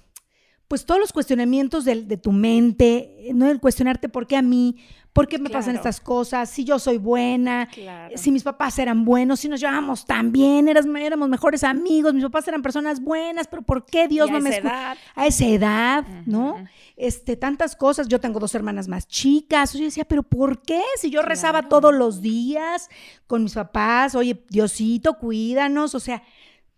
pues 0.72 0.86
todos 0.86 0.98
los 0.98 1.12
cuestionamientos 1.12 1.84
de, 1.84 2.00
de, 2.00 2.16
tu 2.16 2.32
mente, 2.32 3.28
¿no? 3.34 3.50
El 3.50 3.60
cuestionarte 3.60 4.08
por 4.08 4.26
qué 4.26 4.38
a 4.38 4.40
mí, 4.40 4.78
por 5.12 5.28
qué 5.28 5.38
me 5.38 5.50
pasan 5.50 5.76
estas 5.76 6.00
cosas, 6.00 6.48
si 6.48 6.64
yo 6.64 6.78
soy 6.78 6.96
buena, 6.96 7.68
si 8.14 8.30
mis 8.30 8.42
papás 8.42 8.78
eran 8.78 9.04
buenos, 9.04 9.40
si 9.40 9.50
nos 9.50 9.60
llevábamos 9.60 10.06
tan 10.06 10.32
bien, 10.32 10.68
éramos 10.68 11.28
mejores 11.28 11.62
amigos, 11.62 12.14
mis 12.14 12.24
papás 12.24 12.48
eran 12.48 12.62
personas 12.62 13.02
buenas, 13.02 13.48
pero 13.48 13.60
¿por 13.60 13.84
qué 13.84 14.08
Dios 14.08 14.30
no 14.30 14.40
me 14.40 14.48
escucha? 14.48 14.96
A 15.14 15.26
esa 15.26 15.44
edad, 15.44 16.06
¿no? 16.24 16.64
Este, 16.96 17.36
tantas 17.36 17.76
cosas. 17.76 18.08
Yo 18.08 18.18
tengo 18.18 18.40
dos 18.40 18.54
hermanas 18.54 18.88
más 18.88 19.06
chicas. 19.06 19.74
Yo 19.74 19.84
decía, 19.84 20.06
pero 20.06 20.22
¿por 20.22 20.62
qué? 20.62 20.80
Si 20.96 21.10
yo 21.10 21.20
rezaba 21.20 21.68
todos 21.68 21.94
los 21.94 22.22
días 22.22 22.88
con 23.26 23.42
mis 23.42 23.52
papás, 23.52 24.14
oye, 24.14 24.42
Diosito, 24.48 25.18
cuídanos, 25.18 25.94
o 25.94 26.00
sea, 26.00 26.22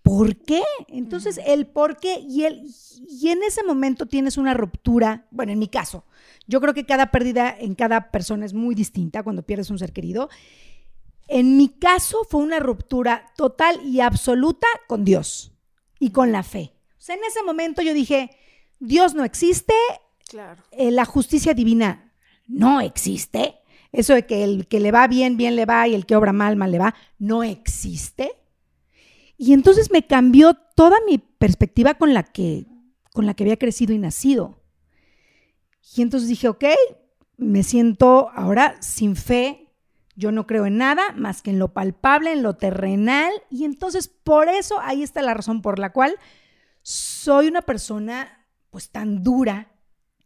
¿por 0.05 0.37
qué? 0.37 0.63
Entonces, 0.89 1.41
el 1.47 1.67
por 1.67 1.97
qué 1.97 2.21
y, 2.21 2.45
el, 2.45 2.71
y 3.09 3.31
en 3.31 3.43
ese 3.43 3.65
momento 3.65 4.05
tienes 4.05 4.37
una 4.37 4.53
ruptura, 4.53 5.27
bueno, 5.31 5.51
en 5.51 5.59
mi 5.59 5.67
caso, 5.67 6.05
yo 6.47 6.61
creo 6.61 6.75
que 6.75 6.85
cada 6.85 7.11
pérdida 7.11 7.57
en 7.59 7.75
cada 7.75 8.11
persona 8.11 8.45
es 8.45 8.53
muy 8.53 8.75
distinta 8.75 9.23
cuando 9.23 9.43
pierdes 9.43 9.71
un 9.71 9.79
ser 9.79 9.95
querido. 9.95 10.29
En 11.27 11.57
mi 11.57 11.71
caso 11.71 12.27
fue 12.29 12.43
una 12.43 12.61
ruptura 12.61 13.33
total 13.35 13.81
y 13.83 14.01
absoluta 14.01 14.67
con 14.89 15.07
Dios 15.07 15.53
y 15.99 16.11
con 16.11 16.33
la 16.33 16.43
fe. 16.43 16.75
O 16.99 17.01
sea, 17.01 17.17
en 17.17 17.25
ese 17.25 17.43
momento 17.43 17.81
yo 17.81 17.95
dije, 17.95 18.31
Dios 18.81 19.15
no 19.15 19.25
existe, 19.25 19.73
claro. 20.29 20.63
Eh, 20.71 20.91
la 20.91 21.07
justicia 21.07 21.55
divina 21.55 22.13
no 22.47 22.83
existe, 22.83 23.55
eso 23.91 24.13
de 24.13 24.27
que 24.27 24.45
el 24.45 24.67
que 24.67 24.81
le 24.81 24.93
va 24.93 25.09
bien, 25.09 25.39
bien 25.39 25.57
le 25.57 25.65
va 25.65 25.89
y 25.89 25.95
el 25.95 26.05
que 26.05 26.15
obra 26.15 26.35
mal, 26.35 26.57
mal 26.57 26.71
le 26.71 26.79
va, 26.79 26.95
no 27.19 27.43
existe. 27.43 28.44
Y 29.37 29.53
entonces 29.53 29.91
me 29.91 30.07
cambió 30.07 30.55
toda 30.77 30.97
mi 31.07 31.19
perspectiva 31.19 31.95
con 31.95 32.15
la 32.15 32.23
que, 32.23 32.67
con 33.13 33.27
la 33.27 33.35
que 33.35 33.45
había 33.45 33.59
crecido 33.59 33.93
y 33.93 33.99
nacido. 33.99 34.63
Y 35.97 36.03
entonces 36.03 36.29
dije, 36.29 36.49
ok, 36.49 36.65
me 37.37 37.63
siento 37.63 38.31
ahora 38.35 38.81
sin 38.81 39.17
fe, 39.17 39.73
yo 40.17 40.31
no 40.31 40.47
creo 40.47 40.67
en 40.67 40.79
nada 40.79 41.13
más 41.17 41.43
que 41.43 41.51
en 41.51 41.59
lo 41.59 41.73
palpable, 41.73 42.33
en 42.33 42.43
lo 42.43 42.55
terrenal. 42.55 43.33
Y 43.51 43.65
entonces 43.65 44.09
por 44.09 44.49
eso 44.49 44.79
ahí 44.81 45.03
está 45.03 45.23
la 45.23 45.35
razón 45.35 45.63
por 45.63 45.79
la 45.79 45.93
cual 45.93 46.17
soy 46.83 47.49
una 47.49 47.63
persona 47.63 48.47
pues 48.71 48.91
tan 48.91 49.23
dura 49.23 49.73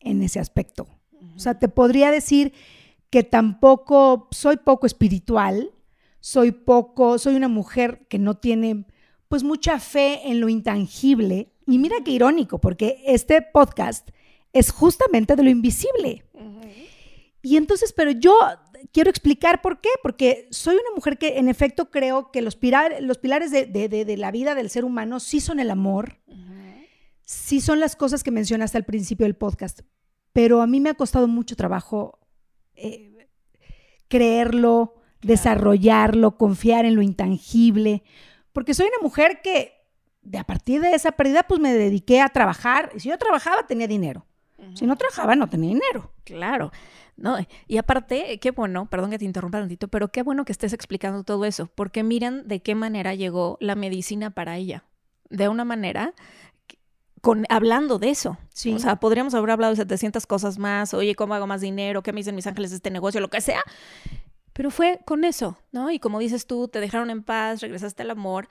en 0.00 0.22
ese 0.22 0.40
aspecto. 0.40 0.88
O 1.34 1.38
sea, 1.38 1.58
te 1.58 1.68
podría 1.68 2.10
decir 2.10 2.52
que 3.10 3.22
tampoco 3.22 4.28
soy 4.30 4.58
poco 4.58 4.86
espiritual, 4.86 5.72
soy 6.20 6.52
poco, 6.52 7.18
soy 7.18 7.36
una 7.36 7.48
mujer 7.48 8.06
que 8.08 8.18
no 8.18 8.36
tiene 8.36 8.86
pues 9.28 9.42
mucha 9.42 9.78
fe 9.78 10.28
en 10.28 10.40
lo 10.40 10.48
intangible. 10.48 11.52
Y 11.66 11.78
mira 11.78 11.96
qué 12.04 12.12
irónico, 12.12 12.58
porque 12.58 13.02
este 13.06 13.42
podcast 13.42 14.08
es 14.52 14.70
justamente 14.70 15.36
de 15.36 15.42
lo 15.42 15.50
invisible. 15.50 16.24
Y 17.42 17.56
entonces, 17.56 17.92
pero 17.92 18.10
yo 18.10 18.36
quiero 18.92 19.10
explicar 19.10 19.62
por 19.62 19.80
qué, 19.80 19.90
porque 20.02 20.48
soy 20.50 20.74
una 20.74 20.94
mujer 20.94 21.18
que 21.18 21.38
en 21.38 21.48
efecto 21.48 21.90
creo 21.90 22.30
que 22.30 22.42
los, 22.42 22.58
los 23.00 23.18
pilares 23.18 23.50
de, 23.50 24.16
la 24.18 24.30
vida 24.30 24.54
del 24.54 24.70
ser 24.70 24.84
humano 24.84 25.20
sí 25.20 25.40
son 25.40 25.60
el 25.60 25.70
amor, 25.70 26.18
sí 27.22 27.60
son 27.60 27.80
las 27.80 27.96
cosas 27.96 28.24
que 28.24 28.30
mencionaste 28.30 28.78
al 28.78 28.84
principio 28.84 29.24
del 29.24 29.36
podcast, 29.36 29.80
pero 30.32 30.62
a 30.62 30.66
mí 30.66 30.80
me 30.80 30.90
ha 30.90 30.94
costado 30.94 31.28
mucho 31.28 31.56
trabajo 31.56 32.18
eh, 32.74 33.28
creerlo, 34.08 34.94
desarrollarlo, 35.20 36.36
confiar 36.36 36.86
en 36.86 36.94
lo 36.94 37.02
intangible, 37.02 38.02
porque 38.58 38.74
soy 38.74 38.86
una 38.88 39.00
mujer 39.00 39.40
que 39.40 39.86
de 40.20 40.36
a 40.36 40.42
partir 40.42 40.80
de 40.80 40.92
esa 40.92 41.12
pérdida 41.12 41.44
pues 41.44 41.60
me 41.60 41.72
dediqué 41.72 42.20
a 42.20 42.28
trabajar, 42.28 42.90
y 42.92 42.98
si 42.98 43.08
yo 43.08 43.16
trabajaba 43.16 43.68
tenía 43.68 43.86
dinero, 43.86 44.26
si 44.74 44.84
no 44.84 44.96
trabajaba 44.96 45.36
no 45.36 45.48
tenía 45.48 45.68
dinero. 45.68 46.12
Claro. 46.24 46.72
No, 47.16 47.36
y 47.68 47.76
aparte, 47.76 48.40
qué 48.40 48.50
bueno, 48.50 48.90
perdón 48.90 49.12
que 49.12 49.18
te 49.20 49.24
interrumpa 49.24 49.60
tantito, 49.60 49.86
pero 49.86 50.08
qué 50.08 50.24
bueno 50.24 50.44
que 50.44 50.50
estés 50.50 50.72
explicando 50.72 51.22
todo 51.22 51.44
eso, 51.44 51.68
porque 51.72 52.02
miren 52.02 52.48
de 52.48 52.60
qué 52.60 52.74
manera 52.74 53.14
llegó 53.14 53.58
la 53.60 53.76
medicina 53.76 54.30
para 54.30 54.56
ella. 54.56 54.82
De 55.30 55.48
una 55.48 55.64
manera 55.64 56.14
con, 57.20 57.46
hablando 57.48 58.00
de 58.00 58.10
eso. 58.10 58.38
Sí. 58.52 58.74
O 58.74 58.80
sea, 58.80 58.96
podríamos 58.96 59.34
haber 59.34 59.52
hablado 59.52 59.72
de 59.72 59.76
700 59.76 60.26
cosas 60.26 60.58
más, 60.58 60.94
oye, 60.94 61.14
¿cómo 61.14 61.34
hago 61.34 61.46
más 61.46 61.60
dinero? 61.60 62.02
¿Qué 62.02 62.12
me 62.12 62.18
dicen 62.18 62.34
mis 62.34 62.48
ángeles 62.48 62.70
de 62.70 62.76
este 62.78 62.90
negocio? 62.90 63.20
Lo 63.20 63.28
que 63.28 63.40
sea. 63.40 63.62
Pero 64.58 64.72
fue 64.72 64.98
con 65.04 65.24
eso, 65.24 65.56
¿no? 65.70 65.88
Y 65.92 66.00
como 66.00 66.18
dices 66.18 66.48
tú, 66.48 66.66
te 66.66 66.80
dejaron 66.80 67.10
en 67.10 67.22
paz, 67.22 67.60
regresaste 67.60 68.02
al 68.02 68.10
amor, 68.10 68.48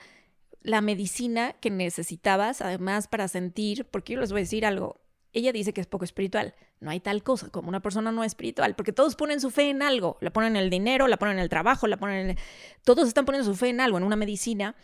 la 0.62 0.80
medicina 0.80 1.52
que 1.60 1.70
necesitabas, 1.70 2.62
además, 2.62 3.10
para 3.10 3.28
sentir, 3.28 3.84
porque 3.84 4.14
yo 4.14 4.22
les 4.22 4.32
voy 4.32 4.40
a 4.40 4.44
decir 4.44 4.66
algo, 4.66 5.02
ella 5.34 5.52
dice 5.52 5.74
que 5.74 5.82
es 5.82 5.88
poco 5.88 6.06
espiritual. 6.06 6.56
No 6.80 6.92
hay 6.92 7.02
tal 7.02 7.24
cosa 7.24 7.50
como 7.50 7.68
una 7.68 7.82
persona 7.82 8.14
no 8.14 8.24
espiritual, 8.24 8.74
porque 8.74 8.94
todos 8.94 9.18
ponen 9.18 9.42
su 9.42 9.52
fe 9.52 9.70
en 9.70 9.82
algo. 9.82 10.18
La 10.22 10.32
ponen 10.32 10.56
en 10.56 10.64
el 10.64 10.70
dinero, 10.70 11.10
la 11.10 11.18
ponen 11.18 11.40
en 11.40 11.44
el 11.44 11.50
trabajo, 11.50 11.88
la 11.88 11.98
ponen 11.98 12.30
en... 12.30 12.38
Todos 12.86 13.06
están 13.06 13.26
poniendo 13.26 13.52
su 13.52 13.58
fe 13.58 13.68
en 13.68 13.82
algo, 13.82 13.98
en 13.98 14.06
una 14.06 14.16
medicina. 14.16 14.76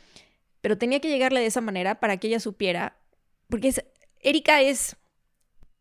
Pero 0.60 0.78
tenía 0.78 1.00
que 1.00 1.08
llegarle 1.08 1.40
de 1.40 1.46
esa 1.46 1.62
manera 1.62 2.02
para 2.02 2.18
que 2.18 2.28
ella 2.28 2.42
supiera, 2.42 2.98
porque 3.48 3.70
es... 3.70 3.82
Erika 4.20 4.60
es... 4.60 4.98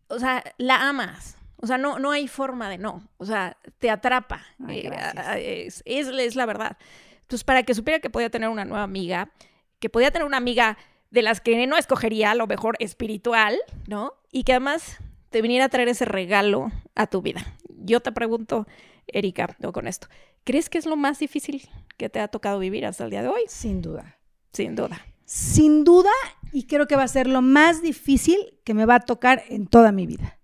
O 0.06 0.20
sea, 0.20 0.44
la 0.56 0.88
amas. 0.88 1.37
O 1.62 1.66
sea, 1.66 1.78
no, 1.78 1.99
no 2.00 2.11
hay 2.11 2.26
forma 2.26 2.69
de 2.69 2.76
no. 2.76 3.09
O 3.19 3.25
sea, 3.25 3.57
te 3.78 3.88
atrapa. 3.88 4.42
Eh, 4.69 4.91
es, 5.39 5.82
es, 5.86 6.08
es 6.08 6.36
la 6.36 6.45
verdad. 6.45 6.76
Entonces, 7.21 7.45
para 7.45 7.63
que 7.63 7.73
supiera 7.73 8.00
que 8.00 8.10
podía 8.10 8.30
tener 8.30 8.49
una 8.49 8.65
nueva 8.65 8.82
amiga, 8.82 9.30
que 9.78 9.89
podía 9.89 10.10
tener 10.10 10.26
una 10.26 10.36
amiga 10.36 10.76
de 11.10 11.23
las 11.23 11.41
que 11.41 11.67
no 11.67 11.76
escogería, 11.76 12.32
a 12.32 12.34
lo 12.34 12.47
mejor 12.47 12.76
espiritual, 12.80 13.56
¿no? 13.86 14.15
Y 14.32 14.43
que 14.45 14.52
además 14.52 14.99
te 15.30 15.41
viniera 15.41 15.67
a 15.67 15.69
traer 15.69 15.89
ese 15.89 16.04
regalo 16.04 16.73
a 16.95 17.06
tu 17.06 17.23
vida. 17.23 17.45
Yo 17.69 18.00
te 18.00 18.13
pregunto, 18.13 18.67
Erika, 19.06 19.56
con 19.73 19.86
esto, 19.86 20.08
¿crees 20.45 20.69
que 20.69 20.78
es 20.78 20.86
lo 20.86 20.97
más 20.97 21.19
difícil 21.19 21.69
que 21.97 22.08
te 22.08 22.21
ha 22.21 22.28
tocado 22.28 22.58
vivir 22.58 22.84
hasta 22.86 23.04
el 23.04 23.10
día 23.10 23.23
de 23.23 23.28
hoy? 23.28 23.43
Sin 23.47 23.82
duda. 23.82 24.19
Sin 24.52 24.75
duda. 24.75 25.00
Sin 25.25 25.84
duda, 25.84 26.10
y 26.52 26.67
creo 26.67 26.86
que 26.86 26.97
va 26.97 27.04
a 27.04 27.08
ser 27.08 27.26
lo 27.26 27.41
más 27.41 27.82
difícil 27.82 28.58
que 28.65 28.75
me 28.75 28.84
va 28.84 28.97
a 28.97 29.00
tocar 29.00 29.43
en 29.49 29.67
toda 29.67 29.93
mi 29.93 30.06
vida. 30.06 30.39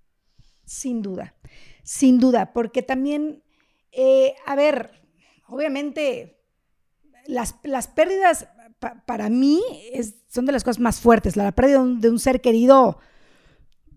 Sin 0.69 1.03
duda. 1.03 1.35
Sin 1.83 2.19
duda, 2.21 2.53
porque 2.53 2.83
también, 2.83 3.43
eh, 3.93 4.35
a 4.47 4.55
ver, 4.55 5.03
obviamente 5.47 6.39
las, 7.27 7.57
las 7.63 7.89
pérdidas 7.89 8.47
para 9.07 9.29
mí 9.29 9.63
son 10.29 10.47
de 10.47 10.53
las 10.53 10.63
cosas 10.63 10.81
más 10.81 11.01
fuertes. 11.01 11.37
La 11.37 11.53
pérdida 11.53 11.83
de 11.83 12.11
un, 12.11 12.19
ser 12.19 12.41
querido, 12.41 12.99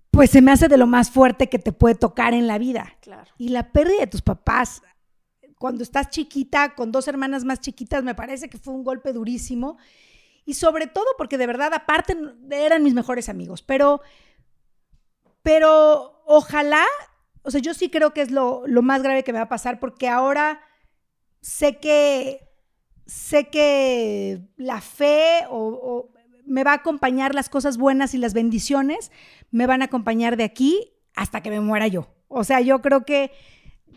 pues 0.09 0.31
se 0.31 0.41
me 0.41 0.51
hace 0.51 0.67
de 0.67 0.77
lo 0.77 0.87
más 0.87 1.11
fuerte 1.11 1.49
que 1.49 1.59
te 1.59 1.71
puede 1.71 1.95
tocar 1.95 2.33
en 2.33 2.47
la 2.47 2.57
vida. 2.57 2.97
Y 3.37 3.49
la 3.49 3.71
pérdida 3.71 3.99
de 3.99 4.07
tus 4.07 4.21
papás, 4.21 4.81
cuando 5.59 5.83
estás 5.83 6.09
chiquita, 6.09 6.73
con 6.73 6.91
dos 6.91 7.07
hermanas 7.07 7.43
más 7.43 7.59
chiquitas, 7.59 8.03
me 8.03 8.15
parece 8.15 8.49
que 8.49 8.57
fue 8.57 8.73
un 8.73 8.83
golpe 8.83 9.13
durísimo. 9.13 9.77
Y 10.45 10.55
sobre 10.55 10.87
todo 10.87 11.05
porque 11.17 11.37
de 11.37 11.47
verdad, 11.47 11.73
aparte, 11.73 12.17
eran 12.49 12.83
mis 12.83 12.93
mejores 12.93 13.29
amigos. 13.29 13.61
Pero, 13.61 14.01
pero 15.43 16.20
ojalá, 16.31 16.85
o 17.43 17.51
sea, 17.51 17.61
yo 17.61 17.73
sí 17.73 17.89
creo 17.89 18.13
que 18.13 18.21
es 18.21 18.31
lo, 18.31 18.63
lo 18.65 18.81
más 18.81 19.03
grave 19.03 19.23
que 19.23 19.33
me 19.33 19.39
va 19.39 19.45
a 19.45 19.49
pasar 19.49 19.79
porque 19.79 20.07
ahora 20.07 20.61
sé 21.41 21.77
que 21.77 22.47
sé 23.05 23.49
que 23.49 24.41
la 24.55 24.79
fe 24.79 25.45
o, 25.49 26.09
me 26.45 26.63
va 26.63 26.71
a 26.71 26.75
acompañar 26.75 27.35
las 27.35 27.49
cosas 27.49 27.77
buenas 27.77 28.13
y 28.13 28.17
las 28.17 28.33
bendiciones, 28.33 29.11
me 29.51 29.67
van 29.67 29.81
a 29.81 29.85
acompañar 29.85 30.37
de 30.37 30.43
aquí 30.43 30.93
hasta 31.15 31.41
que 31.41 31.49
me 31.49 31.59
muera 31.59 31.87
yo. 31.87 32.07
O 32.27 32.43
sea, 32.43 32.61
yo 32.61 32.81
creo 32.81 33.05
que 33.05 33.31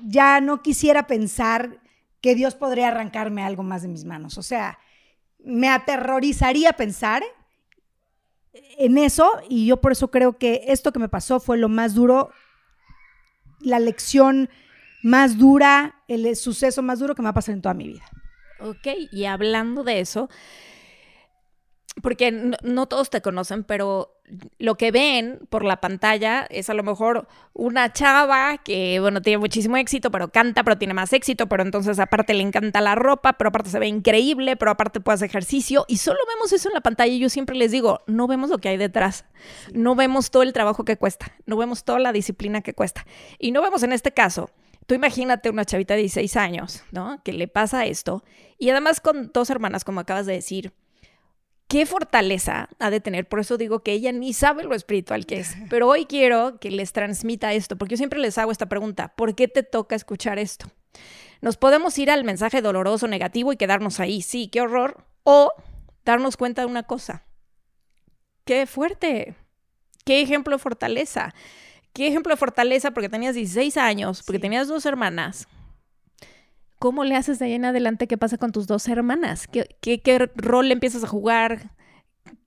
ya 0.02 0.40
no 0.40 0.62
quisiera 0.62 1.06
pensar 1.06 1.80
que 2.20 2.34
Dios 2.34 2.54
podría 2.54 2.88
arrancarme 2.88 3.42
algo 3.42 3.62
más 3.62 3.82
de 3.82 3.88
mis 3.88 4.04
manos. 4.04 4.36
O 4.36 4.42
sea, 4.42 4.78
me 5.38 5.68
aterrorizaría 5.68 6.72
pensar 6.72 7.22
en 8.78 8.98
eso 8.98 9.30
y 9.48 9.66
yo 9.66 9.80
por 9.80 9.92
eso 9.92 10.10
creo 10.10 10.38
que 10.38 10.64
esto 10.68 10.92
que 10.92 10.98
me 10.98 11.08
pasó 11.08 11.40
fue 11.40 11.58
lo 11.58 11.68
más 11.68 11.94
duro, 11.94 12.30
la 13.60 13.78
lección 13.78 14.48
más 15.02 15.38
dura, 15.38 16.02
el 16.08 16.34
suceso 16.36 16.82
más 16.82 16.98
duro 16.98 17.14
que 17.14 17.22
me 17.22 17.26
va 17.26 17.30
a 17.30 17.34
pasar 17.34 17.54
en 17.54 17.62
toda 17.62 17.74
mi 17.74 17.88
vida. 17.88 18.04
Ok, 18.60 18.88
y 19.12 19.24
hablando 19.26 19.84
de 19.84 20.00
eso, 20.00 20.30
porque 22.02 22.32
no, 22.62 22.86
todos 22.86 23.10
te 23.10 23.20
conocen, 23.20 23.64
pero 23.64 24.13
lo 24.58 24.76
que 24.76 24.90
ven 24.90 25.40
por 25.50 25.64
la 25.64 25.80
pantalla 25.80 26.46
es 26.48 26.70
a 26.70 26.74
lo 26.74 26.82
mejor 26.82 27.28
una 27.52 27.92
chava 27.92 28.58
que, 28.58 28.98
bueno, 29.00 29.20
tiene 29.20 29.38
muchísimo 29.38 29.76
éxito, 29.76 30.10
pero 30.10 30.28
canta, 30.28 30.64
pero 30.64 30.78
tiene 30.78 30.94
más 30.94 31.12
éxito, 31.12 31.46
pero 31.46 31.62
entonces 31.62 31.98
aparte 31.98 32.32
le 32.34 32.42
encanta 32.42 32.80
la 32.80 32.94
ropa, 32.94 33.34
pero 33.34 33.48
aparte 33.48 33.70
se 33.70 33.78
ve 33.78 33.86
increíble, 33.86 34.56
pero 34.56 34.70
aparte 34.70 35.00
puede 35.00 35.16
hacer 35.16 35.28
ejercicio 35.28 35.84
y 35.88 35.98
solo 35.98 36.18
vemos 36.34 36.52
eso 36.52 36.68
en 36.68 36.74
la 36.74 36.80
pantalla 36.80 37.12
y 37.12 37.18
yo 37.18 37.28
siempre 37.28 37.56
les 37.56 37.70
digo, 37.70 38.02
no 38.06 38.26
vemos 38.26 38.50
lo 38.50 38.58
que 38.58 38.70
hay 38.70 38.76
detrás, 38.76 39.26
no 39.72 39.94
vemos 39.94 40.30
todo 40.30 40.42
el 40.42 40.52
trabajo 40.52 40.84
que 40.84 40.96
cuesta, 40.96 41.32
no 41.46 41.56
vemos 41.56 41.84
toda 41.84 41.98
la 41.98 42.12
disciplina 42.12 42.62
que 42.62 42.74
cuesta 42.74 43.06
y 43.38 43.52
no 43.52 43.60
vemos 43.60 43.82
en 43.82 43.92
este 43.92 44.12
caso 44.12 44.50
Tú 44.86 44.94
imagínate 44.94 45.48
una 45.48 45.64
chavita 45.64 45.94
de 45.94 46.00
16 46.00 46.36
años, 46.36 46.82
¿no? 46.92 47.22
Que 47.24 47.32
le 47.32 47.48
pasa 47.48 47.86
esto. 47.86 48.22
Y 48.58 48.68
además 48.68 49.00
con 49.00 49.30
dos 49.32 49.48
hermanas, 49.48 49.82
como 49.82 50.00
acabas 50.00 50.26
de 50.26 50.34
decir, 50.34 50.72
qué 51.68 51.86
fortaleza 51.86 52.68
ha 52.78 52.90
de 52.90 53.00
tener. 53.00 53.28
Por 53.28 53.40
eso 53.40 53.56
digo 53.56 53.82
que 53.82 53.92
ella 53.92 54.12
ni 54.12 54.32
sabe 54.32 54.64
lo 54.64 54.74
espiritual 54.74 55.26
que 55.26 55.40
es. 55.40 55.56
Pero 55.70 55.88
hoy 55.88 56.06
quiero 56.06 56.58
que 56.58 56.70
les 56.70 56.92
transmita 56.92 57.52
esto, 57.52 57.76
porque 57.76 57.92
yo 57.92 57.96
siempre 57.98 58.20
les 58.20 58.38
hago 58.38 58.52
esta 58.52 58.68
pregunta. 58.68 59.14
¿Por 59.16 59.34
qué 59.34 59.48
te 59.48 59.62
toca 59.62 59.96
escuchar 59.96 60.38
esto? 60.38 60.66
Nos 61.40 61.56
podemos 61.56 61.98
ir 61.98 62.10
al 62.10 62.24
mensaje 62.24 62.62
doloroso, 62.62 63.06
negativo 63.06 63.52
y 63.52 63.56
quedarnos 63.56 64.00
ahí. 64.00 64.22
Sí, 64.22 64.48
qué 64.48 64.60
horror. 64.60 65.04
O 65.24 65.52
darnos 66.04 66.36
cuenta 66.36 66.62
de 66.62 66.68
una 66.68 66.84
cosa. 66.84 67.24
Qué 68.44 68.66
fuerte. 68.66 69.34
Qué 70.04 70.20
ejemplo 70.20 70.56
de 70.56 70.62
fortaleza 70.62 71.34
qué 71.94 72.08
ejemplo 72.08 72.32
de 72.32 72.36
fortaleza, 72.36 72.90
porque 72.90 73.08
tenías 73.08 73.34
16 73.34 73.76
años, 73.78 74.22
porque 74.22 74.40
tenías 74.40 74.68
dos 74.68 74.84
hermanas. 74.84 75.48
¿Cómo 76.84 77.02
le 77.04 77.16
haces 77.16 77.38
de 77.38 77.46
ahí 77.46 77.54
en 77.54 77.64
adelante? 77.64 78.06
¿Qué 78.06 78.18
pasa 78.18 78.36
con 78.36 78.52
tus 78.52 78.66
dos 78.66 78.86
hermanas? 78.88 79.46
¿Qué, 79.46 79.66
qué, 79.80 80.30
rol 80.36 80.68
le 80.68 80.74
empiezas 80.74 81.02
a 81.02 81.06
jugar? 81.06 81.70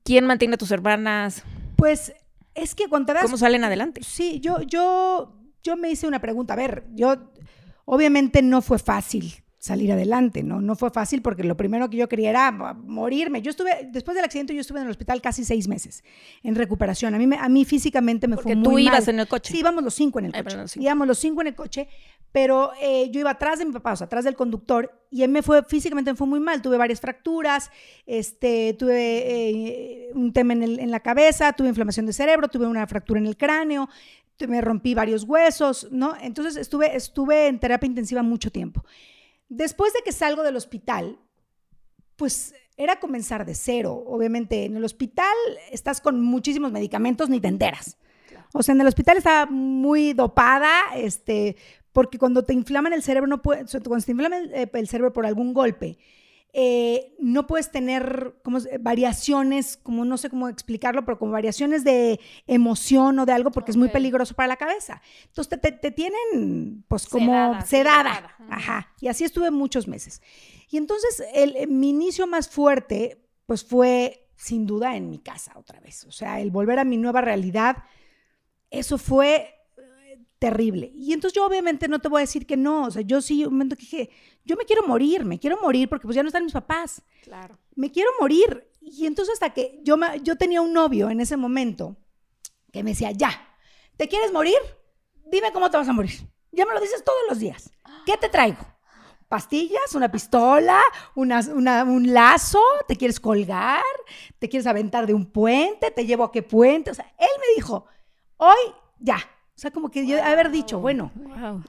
¿Quién 0.03 0.27
mantiene 0.27 0.53
a 0.53 0.57
tus 0.59 0.69
hermanas? 0.69 1.41
Pues 1.75 2.13
es 2.53 2.75
que 2.75 2.87
cuando 2.87 3.11
te 3.11 3.19
¿Cómo 3.19 3.37
salen 3.37 3.63
adelante? 3.63 4.01
Sí, 4.03 4.39
yo, 4.39 4.61
yo, 4.61 5.41
yo 5.63 5.75
me 5.75 5.89
hice 5.89 6.07
una 6.07 6.21
pregunta. 6.21 6.53
A 6.53 6.55
ver, 6.55 6.85
yo, 6.93 7.31
obviamente 7.85 8.43
no 8.43 8.61
fue 8.61 8.77
fácil 8.77 9.43
salir 9.67 9.91
adelante, 9.91 10.41
¿no? 10.41 10.59
No 10.61 10.75
fue 10.75 10.89
fácil 10.89 11.21
porque 11.21 11.43
lo 11.43 11.55
primero 11.55 11.89
que 11.89 11.97
yo 11.97 12.09
quería 12.09 12.31
era 12.31 12.51
morirme. 12.51 13.41
Yo 13.41 13.51
estuve, 13.51 13.89
después 13.91 14.15
del 14.15 14.25
accidente, 14.25 14.55
yo 14.55 14.61
estuve 14.61 14.79
en 14.79 14.85
el 14.85 14.91
hospital 14.91 15.21
casi 15.21 15.43
seis 15.43 15.67
meses 15.67 16.03
en 16.43 16.55
recuperación. 16.55 17.13
A 17.13 17.19
mí, 17.19 17.29
a 17.39 17.49
mí 17.49 17.65
físicamente 17.65 18.27
me 18.27 18.37
fue 18.37 18.55
muy 18.55 18.63
tú 18.63 18.79
ibas 18.79 19.07
en 19.07 19.19
el 19.19 19.27
coche. 19.27 19.53
Sí, 19.53 19.59
íbamos 19.59 19.83
los 19.83 19.93
cinco 19.93 20.19
en 20.19 20.25
el 20.25 20.43
coche. 20.43 20.79
Íbamos 20.79 21.07
los 21.07 21.19
cinco 21.19 21.41
en 21.41 21.47
el 21.47 21.55
coche, 21.55 21.87
pero 22.31 22.71
eh, 22.81 23.09
yo 23.11 23.19
iba 23.19 23.31
atrás 23.31 23.59
de 23.59 23.65
mi 23.65 23.71
papá, 23.73 23.93
o 23.93 23.95
sea, 23.95 24.05
atrás 24.05 24.25
del 24.25 24.35
conductor, 24.35 24.91
y 25.11 25.23
él 25.23 25.29
me 25.29 25.43
fue, 25.43 25.63
físicamente 25.63 26.11
me 26.11 26.17
fue 26.17 26.27
muy 26.27 26.39
mal. 26.39 26.61
Tuve 26.61 26.77
varias 26.77 26.99
fracturas, 26.99 27.69
este, 28.05 28.73
tuve 28.73 28.95
eh, 28.97 30.09
un 30.13 30.33
tema 30.33 30.53
en, 30.53 30.63
en 30.63 30.91
la 30.91 31.01
cabeza, 31.01 31.53
tuve 31.53 31.67
inflamación 31.67 32.05
de 32.05 32.13
cerebro, 32.13 32.47
tuve 32.47 32.65
una 32.67 32.87
fractura 32.87 33.19
en 33.19 33.27
el 33.27 33.37
cráneo, 33.37 33.89
me 34.45 34.61
rompí 34.61 34.93
varios 34.93 35.23
huesos, 35.23 35.87
¿no? 35.89 36.15
Entonces 36.21 36.57
estuve, 36.57 36.95
estuve 36.95 37.47
en 37.47 37.59
terapia 37.59 37.87
intensiva 37.87 38.21
mucho 38.21 38.51
tiempo. 38.51 38.85
Después 39.49 39.93
de 39.93 40.01
que 40.03 40.11
salgo 40.11 40.43
del 40.43 40.55
hospital, 40.55 41.19
pues 42.15 42.53
era 42.77 42.99
comenzar 42.99 43.45
de 43.45 43.55
cero. 43.55 44.03
Obviamente 44.05 44.65
en 44.65 44.75
el 44.75 44.83
hospital 44.83 45.35
estás 45.71 46.01
con 46.01 46.21
muchísimos 46.21 46.71
medicamentos, 46.71 47.29
ni 47.29 47.39
te 47.39 47.47
enteras. 47.47 47.97
O 48.53 48.63
sea, 48.63 48.73
en 48.75 48.81
el 48.81 48.87
hospital 48.87 49.17
estaba 49.17 49.45
muy 49.45 50.13
dopada, 50.13 50.71
este, 50.95 51.57
porque 51.91 52.17
cuando 52.17 52.43
te 52.43 52.53
inflaman 52.53 52.93
el 52.93 53.03
cerebro, 53.03 53.27
no 53.27 53.41
puede, 53.41 53.65
cuando 53.83 54.05
te 54.05 54.11
inflama 54.11 54.37
eh, 54.37 54.69
el 54.71 54.87
cerebro 54.87 55.13
por 55.13 55.25
algún 55.25 55.53
golpe, 55.53 55.97
eh, 56.59 57.13
no 57.19 57.45
puedes 57.45 57.69
tener 57.69 58.33
como 58.41 58.57
variaciones, 58.79 59.77
como 59.77 60.05
no 60.05 60.17
sé 60.17 60.31
cómo 60.31 60.49
explicarlo, 60.49 61.05
pero 61.05 61.19
como 61.19 61.31
variaciones 61.31 61.83
de 61.83 62.19
emoción 62.47 63.19
o 63.19 63.27
de 63.27 63.31
algo 63.31 63.51
porque 63.51 63.69
es 63.69 63.77
muy 63.77 63.89
peligroso 63.89 64.33
para 64.33 64.47
la 64.47 64.55
cabeza. 64.55 65.03
Entonces 65.27 65.61
te, 65.61 65.91
tienen 65.91 66.83
pues 66.87 67.05
como 67.05 67.61
sedada. 67.61 68.35
Ajá. 68.49 68.91
Y 68.99 69.07
así 69.07 69.23
estuve 69.23 69.51
muchos 69.51 69.87
meses. 69.87 70.23
Y 70.71 70.77
entonces 70.77 71.23
el, 71.35 71.67
mi 71.67 71.89
inicio 71.89 72.25
más 72.25 72.49
fuerte 72.49 73.23
pues 73.45 73.63
fue 73.63 74.27
sin 74.35 74.65
duda 74.65 74.95
en 74.95 75.11
mi 75.11 75.19
casa 75.19 75.53
otra 75.57 75.79
vez. 75.79 76.05
O 76.05 76.11
sea, 76.11 76.41
el 76.41 76.49
volver 76.49 76.79
a 76.79 76.85
mi 76.85 76.97
nueva 76.97 77.21
realidad, 77.21 77.83
eso 78.71 78.97
fue 78.97 79.56
terrible. 80.39 80.91
Y 80.95 81.13
entonces 81.13 81.35
yo 81.35 81.45
obviamente 81.45 81.87
no 81.87 81.99
te 81.99 82.09
voy 82.09 82.19
a 82.19 82.21
decir 82.21 82.45
que 82.45 82.57
no, 82.57 82.85
o 82.85 82.91
sea, 82.91 83.01
yo 83.01 83.21
sí, 83.21 83.45
un 83.45 83.53
momento 83.53 83.75
que 83.75 83.81
dije, 83.81 84.09
yo 84.45 84.55
me 84.55 84.65
quiero 84.65 84.85
morir, 84.85 85.25
me 85.25 85.39
quiero 85.39 85.59
morir 85.61 85.89
porque 85.89 86.05
pues 86.05 86.15
ya 86.15 86.23
no 86.23 86.27
están 86.27 86.43
mis 86.43 86.53
papás. 86.53 87.01
Claro. 87.23 87.57
Me 87.75 87.91
quiero 87.91 88.09
morir. 88.19 88.69
Y 88.81 89.05
entonces 89.05 89.33
hasta 89.33 89.53
que 89.53 89.79
yo, 89.83 89.97
yo 90.23 90.37
tenía 90.37 90.61
un 90.61 90.73
novio 90.73 91.09
en 91.09 91.19
ese 91.19 91.37
momento 91.37 91.97
que 92.71 92.83
me 92.83 92.91
decía, 92.91 93.11
ya, 93.11 93.31
¿te 93.97 94.07
quieres 94.07 94.31
morir? 94.31 94.57
Dime 95.31 95.51
cómo 95.51 95.69
te 95.69 95.77
vas 95.77 95.89
a 95.89 95.93
morir. 95.93 96.29
Ya 96.51 96.65
me 96.65 96.73
lo 96.73 96.79
dices 96.79 97.03
todos 97.03 97.19
los 97.29 97.39
días. 97.39 97.71
¿Qué 98.05 98.15
te 98.17 98.29
traigo? 98.29 98.77
pastillas, 99.27 99.93
una 99.93 100.09
pistola, 100.09 100.81
una, 101.15 101.41
un 101.83 102.13
lazo, 102.13 102.61
te 102.87 102.95
quieres 102.95 103.19
colgar, 103.19 103.83
te 104.39 104.47
quieres 104.47 104.67
aventar 104.67 105.05
de 105.05 105.13
un 105.13 105.25
puente, 105.25 105.91
te 105.91 106.05
llevo 106.05 106.23
a 106.23 106.31
qué 106.31 106.43
puente. 106.43 106.91
O 106.91 106.93
sea, 106.93 107.13
él 107.17 107.27
me 107.39 107.55
dijo, 107.55 107.85
hoy 108.37 108.73
ya, 108.99 109.17
o 109.57 109.59
sea, 109.59 109.71
como 109.71 109.89
que 109.89 110.05
yo 110.05 110.23
haber 110.23 110.51
dicho, 110.51 110.79
bueno, 110.79 111.11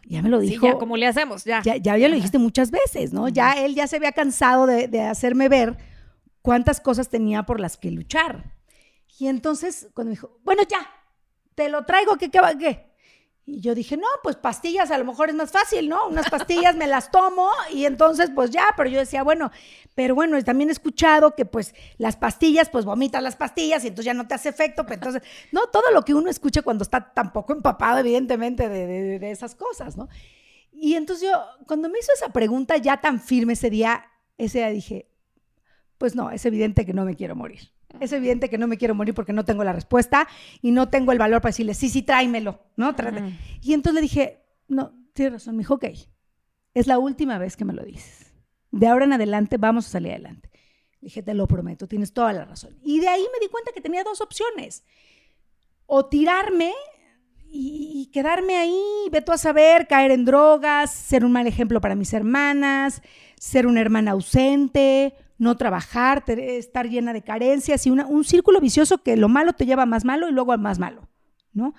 ya 0.05 0.21
me 0.21 0.29
lo 0.29 0.41
dijo. 0.41 0.67
Sí, 0.67 0.73
ya, 0.73 0.79
¿cómo 0.79 0.99
le 0.99 1.07
hacemos? 1.07 1.45
Ya. 1.45 1.63
Ya, 1.63 1.77
ya, 1.79 1.97
lo 1.97 2.15
dijiste 2.15 2.37
muchas 2.37 2.71
veces, 2.71 3.15
¿no? 3.15 3.31
Ya 3.31 3.55
él 3.55 3.75
ya 3.75 3.87
se 3.87 3.97
había 3.97 4.13
cansado 4.13 4.67
de, 4.67 5.01
hacerme 5.01 5.49
ver 5.49 5.79
cuántas 6.43 6.83
cosas 6.83 7.09
tenía 7.09 7.45
por 7.45 7.61
las 7.61 7.79
que 7.79 7.91
luchar. 7.91 8.53
Y 9.19 9.29
entonces, 9.29 9.89
cuando 9.95 10.11
me 10.11 10.17
dijo, 10.17 10.39
bueno, 10.45 10.65
ya, 10.69 10.87
te 11.55 11.71
lo 11.71 11.87
traigo, 11.87 12.19
¿qué, 12.19 12.31
qué, 12.31 12.41
qué? 12.59 12.88
Y 13.51 13.63
yo 13.63 13.75
dije, 13.75 13.97
no, 13.97 14.07
pues 14.23 14.37
pastillas 14.37 14.91
a 14.91 14.99
lo 14.99 15.07
mejor 15.07 15.31
es 15.31 15.35
más 15.35 15.51
fácil, 15.51 15.89
¿no? 15.89 16.07
Unas 16.09 16.29
pastillas 16.29 16.77
me 16.77 16.87
las 16.87 17.11
tomo 17.11 17.49
y 17.73 17.87
entonces 17.87 18.31
pues 18.35 18.51
ya, 18.51 18.75
pero 18.77 18.91
yo 18.91 18.99
decía, 18.99 19.23
bueno, 19.23 19.51
pero 19.95 20.15
bueno, 20.15 20.41
también 20.45 20.69
he 20.69 20.73
escuchado 20.73 21.35
que 21.35 21.47
pues 21.47 21.75
las 21.97 22.17
pastillas, 22.17 22.69
pues 22.69 22.85
vomitas 22.85 23.23
las 23.23 23.37
pastillas 23.37 23.83
y 23.85 23.89
entonces 23.89 24.05
ya 24.05 24.13
no 24.13 24.29
te 24.29 24.35
hace 24.35 24.51
efecto, 24.51 24.85
pero 24.85 24.97
entonces, 24.97 25.23
no, 25.53 25.67
todo 25.69 25.91
lo 25.95 26.03
que 26.03 26.13
uno 26.13 26.29
escucha 26.29 26.61
cuando 26.61 26.83
está 26.83 27.15
tan 27.15 27.33
poco 27.33 27.55
empapado, 27.55 28.01
evidentemente, 28.01 28.69
de, 28.69 29.19
de 29.19 29.31
esas 29.31 29.55
cosas, 29.55 29.97
¿no? 29.97 30.11
Y 30.71 30.97
entonces 30.97 31.31
yo, 31.31 31.43
cuando 31.67 31.89
me 31.89 31.99
hizo 32.01 32.13
esa 32.15 32.29
pregunta 32.29 32.77
ya 32.77 33.01
tan 33.01 33.19
firme 33.19 33.55
ese 33.55 33.71
día, 33.71 34.05
ese 34.37 34.59
día 34.59 34.69
dije, 34.69 35.09
pues 35.97 36.15
no, 36.15 36.31
es 36.31 36.45
evidente 36.45 36.85
que 36.85 36.93
no 36.93 37.07
me 37.07 37.17
quiero 37.17 37.35
morir. 37.35 37.73
Es 38.01 38.13
evidente 38.13 38.51
que 38.51 38.59
no 38.59 38.67
me 38.67 38.77
quiero 38.77 38.95
morir 38.95 39.15
porque 39.15 39.33
no 39.33 39.45
tengo 39.45 39.65
la 39.65 39.73
respuesta 39.73 40.29
y 40.61 40.73
no 40.73 40.89
tengo 40.89 41.13
el 41.13 41.19
valor 41.19 41.41
para 41.41 41.51
decirle, 41.51 41.75
sí, 41.75 41.89
sí, 41.89 42.03
tráemelo, 42.03 42.61
¿no? 42.77 42.95
Y 43.63 43.73
entonces 43.73 43.95
le 43.95 44.01
dije, 44.03 44.45
no, 44.69 44.93
tienes 45.15 45.33
razón. 45.33 45.57
Me 45.57 45.63
dijo, 45.63 45.75
ok, 45.75 45.87
es 46.75 46.87
la 46.87 46.99
última 46.99 47.39
vez 47.39 47.57
que 47.57 47.65
me 47.65 47.73
lo 47.73 47.83
dices. 47.85 48.33
De 48.71 48.87
ahora 48.87 49.07
en 49.07 49.15
adelante 49.15 49.57
vamos 49.57 49.87
a 49.87 49.91
salir 49.91 50.13
adelante. 50.13 50.51
Le 51.01 51.07
dije, 51.07 51.23
te 51.23 51.35
lo 51.35 51.47
prometo, 51.47 51.89
tienes 51.89 52.13
toda 52.13 52.33
la 52.33 52.45
razón. 52.45 52.79
Y 52.83 53.01
de 53.01 53.09
ahí 53.09 53.23
me 53.33 53.41
di 53.41 53.51
cuenta 53.51 53.73
que 53.73 53.81
tenía 53.81 54.05
dos 54.05 54.21
opciones. 54.21 54.85
O 55.87 56.07
tirarme 56.07 56.73
y, 57.51 58.11
quedarme 58.13 58.57
ahí, 58.57 59.09
veto 59.11 59.33
a 59.33 59.39
saber, 59.39 59.87
caer 59.87 60.11
en 60.11 60.25
drogas, 60.25 60.93
ser 60.93 61.25
un 61.25 61.33
mal 61.33 61.47
ejemplo 61.47 61.81
para 61.81 61.95
mis 61.95 62.13
hermanas, 62.13 63.01
ser 63.39 63.67
una 63.67 63.81
hermana 63.81 64.11
ausente, 64.11 65.15
no 65.39 65.57
trabajar, 65.57 66.25
estar 66.27 66.89
llena 66.89 67.13
de 67.13 67.23
carencias 67.23 67.87
y 67.87 67.91
un 67.91 68.25
círculo 68.25 68.61
vicioso 68.61 68.99
que 68.99 69.17
lo 69.17 69.29
malo 69.29 69.53
te 69.53 69.67
lleva 69.67 69.85
a 69.85 69.87
más 69.87 70.05
malo 70.05 70.29
y 70.29 70.33
luego 70.33 70.53
a 70.53 70.57
más 70.57 70.79
malo, 70.79 71.09
¿no? 71.53 71.75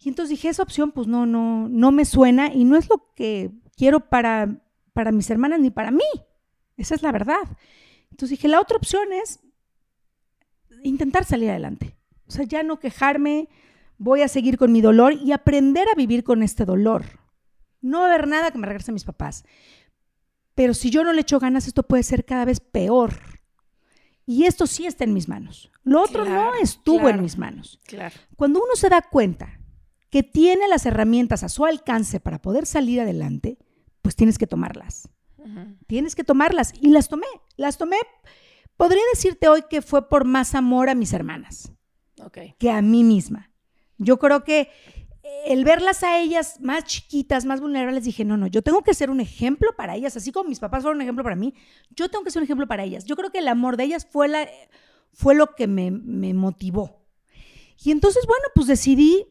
Y 0.00 0.08
entonces 0.08 0.30
dije, 0.30 0.48
esa 0.48 0.62
opción 0.62 0.92
pues 0.92 1.06
no, 1.06 1.24
no, 1.24 1.68
no 1.68 1.92
me 1.92 2.04
suena 2.04 2.52
y 2.52 2.64
no 2.64 2.76
es 2.76 2.88
lo 2.88 3.12
que 3.14 3.50
quiero 3.76 4.00
para, 4.00 4.60
para 4.92 5.12
mis 5.12 5.30
hermanas 5.30 5.60
ni 5.60 5.70
para 5.70 5.90
mí. 5.90 6.04
Esa 6.76 6.94
es 6.94 7.02
la 7.02 7.12
verdad. 7.12 7.56
Entonces 8.10 8.30
dije, 8.30 8.48
la 8.48 8.60
otra 8.60 8.76
opción 8.76 9.12
es 9.12 9.40
intentar 10.82 11.24
salir 11.24 11.50
adelante. 11.50 11.96
O 12.26 12.30
sea, 12.30 12.44
ya 12.44 12.62
no 12.62 12.78
quejarme, 12.78 13.48
voy 13.96 14.22
a 14.22 14.28
seguir 14.28 14.58
con 14.58 14.70
mi 14.72 14.80
dolor 14.80 15.14
y 15.14 15.32
aprender 15.32 15.88
a 15.88 15.96
vivir 15.96 16.24
con 16.24 16.42
este 16.42 16.64
dolor. 16.64 17.04
No 17.80 18.00
va 18.00 18.06
a 18.06 18.14
haber 18.14 18.28
nada 18.28 18.50
que 18.50 18.58
me 18.58 18.66
regrese 18.66 18.90
a 18.90 18.94
mis 18.94 19.04
papás. 19.04 19.44
Pero 20.58 20.74
si 20.74 20.90
yo 20.90 21.04
no 21.04 21.12
le 21.12 21.20
echo 21.20 21.38
ganas, 21.38 21.68
esto 21.68 21.84
puede 21.84 22.02
ser 22.02 22.24
cada 22.24 22.44
vez 22.44 22.58
peor. 22.58 23.12
Y 24.26 24.42
esto 24.42 24.66
sí 24.66 24.86
está 24.86 25.04
en 25.04 25.14
mis 25.14 25.28
manos. 25.28 25.70
Lo 25.84 26.02
otro 26.02 26.24
no 26.24 26.52
estuvo 26.56 27.08
en 27.08 27.22
mis 27.22 27.38
manos. 27.38 27.78
Claro. 27.84 28.16
Cuando 28.34 28.58
uno 28.58 28.74
se 28.74 28.88
da 28.88 29.02
cuenta 29.02 29.60
que 30.10 30.24
tiene 30.24 30.66
las 30.66 30.84
herramientas 30.84 31.44
a 31.44 31.48
su 31.48 31.64
alcance 31.64 32.18
para 32.18 32.42
poder 32.42 32.66
salir 32.66 33.00
adelante, 33.00 33.56
pues 34.02 34.16
tienes 34.16 34.36
que 34.36 34.48
tomarlas. 34.48 35.08
Tienes 35.86 36.16
que 36.16 36.24
tomarlas. 36.24 36.72
Y 36.80 36.88
las 36.88 37.08
tomé. 37.08 37.28
Las 37.56 37.78
tomé. 37.78 37.98
Podría 38.76 39.02
decirte 39.14 39.46
hoy 39.46 39.62
que 39.70 39.80
fue 39.80 40.08
por 40.08 40.24
más 40.24 40.56
amor 40.56 40.88
a 40.90 40.96
mis 40.96 41.12
hermanas 41.12 41.70
que 42.58 42.70
a 42.72 42.82
mí 42.82 43.04
misma. 43.04 43.52
Yo 43.96 44.18
creo 44.18 44.42
que 44.42 44.70
el 45.48 45.64
verlas 45.64 46.02
a 46.02 46.20
ellas 46.20 46.60
más 46.60 46.84
chiquitas, 46.84 47.44
más 47.44 47.60
vulnerables, 47.60 48.04
dije, 48.04 48.24
no, 48.24 48.36
no, 48.36 48.46
yo 48.46 48.62
tengo 48.62 48.82
que 48.82 48.94
ser 48.94 49.10
un 49.10 49.20
ejemplo 49.20 49.70
para 49.76 49.96
ellas, 49.96 50.16
así 50.16 50.32
como 50.32 50.48
mis 50.48 50.60
papás 50.60 50.82
fueron 50.82 50.98
un 50.98 51.02
ejemplo 51.02 51.24
para 51.24 51.36
mí, 51.36 51.54
yo 51.90 52.10
tengo 52.10 52.24
que 52.24 52.30
ser 52.30 52.40
un 52.40 52.44
ejemplo 52.44 52.66
para 52.66 52.84
ellas. 52.84 53.04
Yo 53.04 53.16
creo 53.16 53.30
que 53.30 53.38
el 53.38 53.48
amor 53.48 53.76
de 53.76 53.84
ellas 53.84 54.06
fue, 54.10 54.28
la, 54.28 54.46
fue 55.12 55.34
lo 55.34 55.54
que 55.54 55.66
me, 55.66 55.90
motivó. 55.90 57.02
Y 57.82 57.92
entonces, 57.92 58.26
bueno, 58.26 58.44
pues 58.54 58.66
decidí 58.66 59.26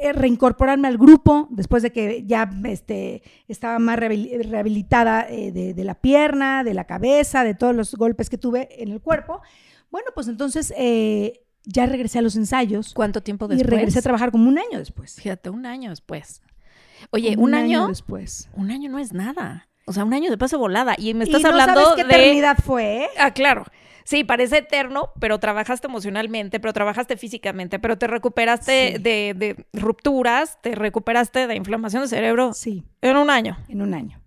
eh, 0.00 0.12
reincorporarme 0.12 0.88
al 0.88 0.98
grupo 0.98 1.48
después 1.50 1.82
de 1.82 1.92
que 1.92 2.24
ya 2.24 2.50
este, 2.64 3.22
estaba 3.48 3.78
más 3.78 3.98
rehabilitada 3.98 5.26
eh, 5.28 5.52
de, 5.52 5.84
la 5.84 6.00
pierna, 6.00 6.64
de 6.64 6.74
la 6.74 6.86
cabeza, 6.86 7.44
de 7.44 7.54
todos 7.54 7.74
los 7.74 7.94
golpes 7.94 8.30
que 8.30 8.38
tuve 8.38 8.82
en 8.82 8.90
el 8.90 9.00
cuerpo. 9.00 9.42
Bueno, 9.90 10.10
pues 10.14 10.28
entonces... 10.28 10.72
Eh, 10.76 11.42
ya 11.66 11.84
regresé 11.84 12.20
a 12.20 12.22
los 12.22 12.36
ensayos. 12.36 12.94
¿Cuánto 12.94 13.22
tiempo 13.22 13.48
después? 13.48 13.66
Y 13.66 13.70
regresé 13.70 13.98
a 13.98 14.02
trabajar 14.02 14.30
como 14.30 14.48
un 14.48 14.58
año 14.58 14.78
después. 14.78 15.16
Fíjate, 15.16 15.50
un 15.50 15.66
año 15.66 15.90
después. 15.90 16.40
Oye, 17.10 17.36
un, 17.36 17.54
año, 17.54 17.88
después. 17.88 18.48
Un 18.54 18.70
año 18.70 18.88
no 18.88 18.98
es 18.98 19.12
nada. 19.12 19.68
O 19.84 19.92
sea, 19.92 20.04
un 20.04 20.14
año 20.14 20.30
de 20.30 20.38
paso 20.38 20.58
volada. 20.58 20.94
Y 20.96 21.12
me 21.12 21.24
estás 21.24 21.42
no 21.42 21.48
hablando 21.48 21.82
sabes 21.82 21.96
qué 21.96 22.02
eternidad 22.02 22.56
fue. 22.64 23.04
¿eh? 23.04 23.08
Ah, 23.18 23.32
claro. 23.32 23.64
Sí, 24.04 24.22
parece 24.22 24.58
eterno, 24.58 25.10
pero 25.20 25.40
trabajaste 25.40 25.88
emocionalmente, 25.88 26.60
pero 26.60 26.72
trabajaste 26.72 27.16
físicamente, 27.16 27.80
pero 27.80 27.98
te 27.98 28.06
recuperaste 28.06 28.98
de, 29.00 29.34
de, 29.36 29.66
rupturas, 29.72 30.62
te 30.62 30.76
recuperaste 30.76 31.48
de 31.48 31.56
inflamación 31.56 32.02
de 32.02 32.08
cerebro. 32.08 32.52
Sí. 32.54 32.84
En 33.02 33.16
un 33.16 33.30
año. 33.30 33.58
En 33.68 33.82
un 33.82 33.94
año. 33.94 34.22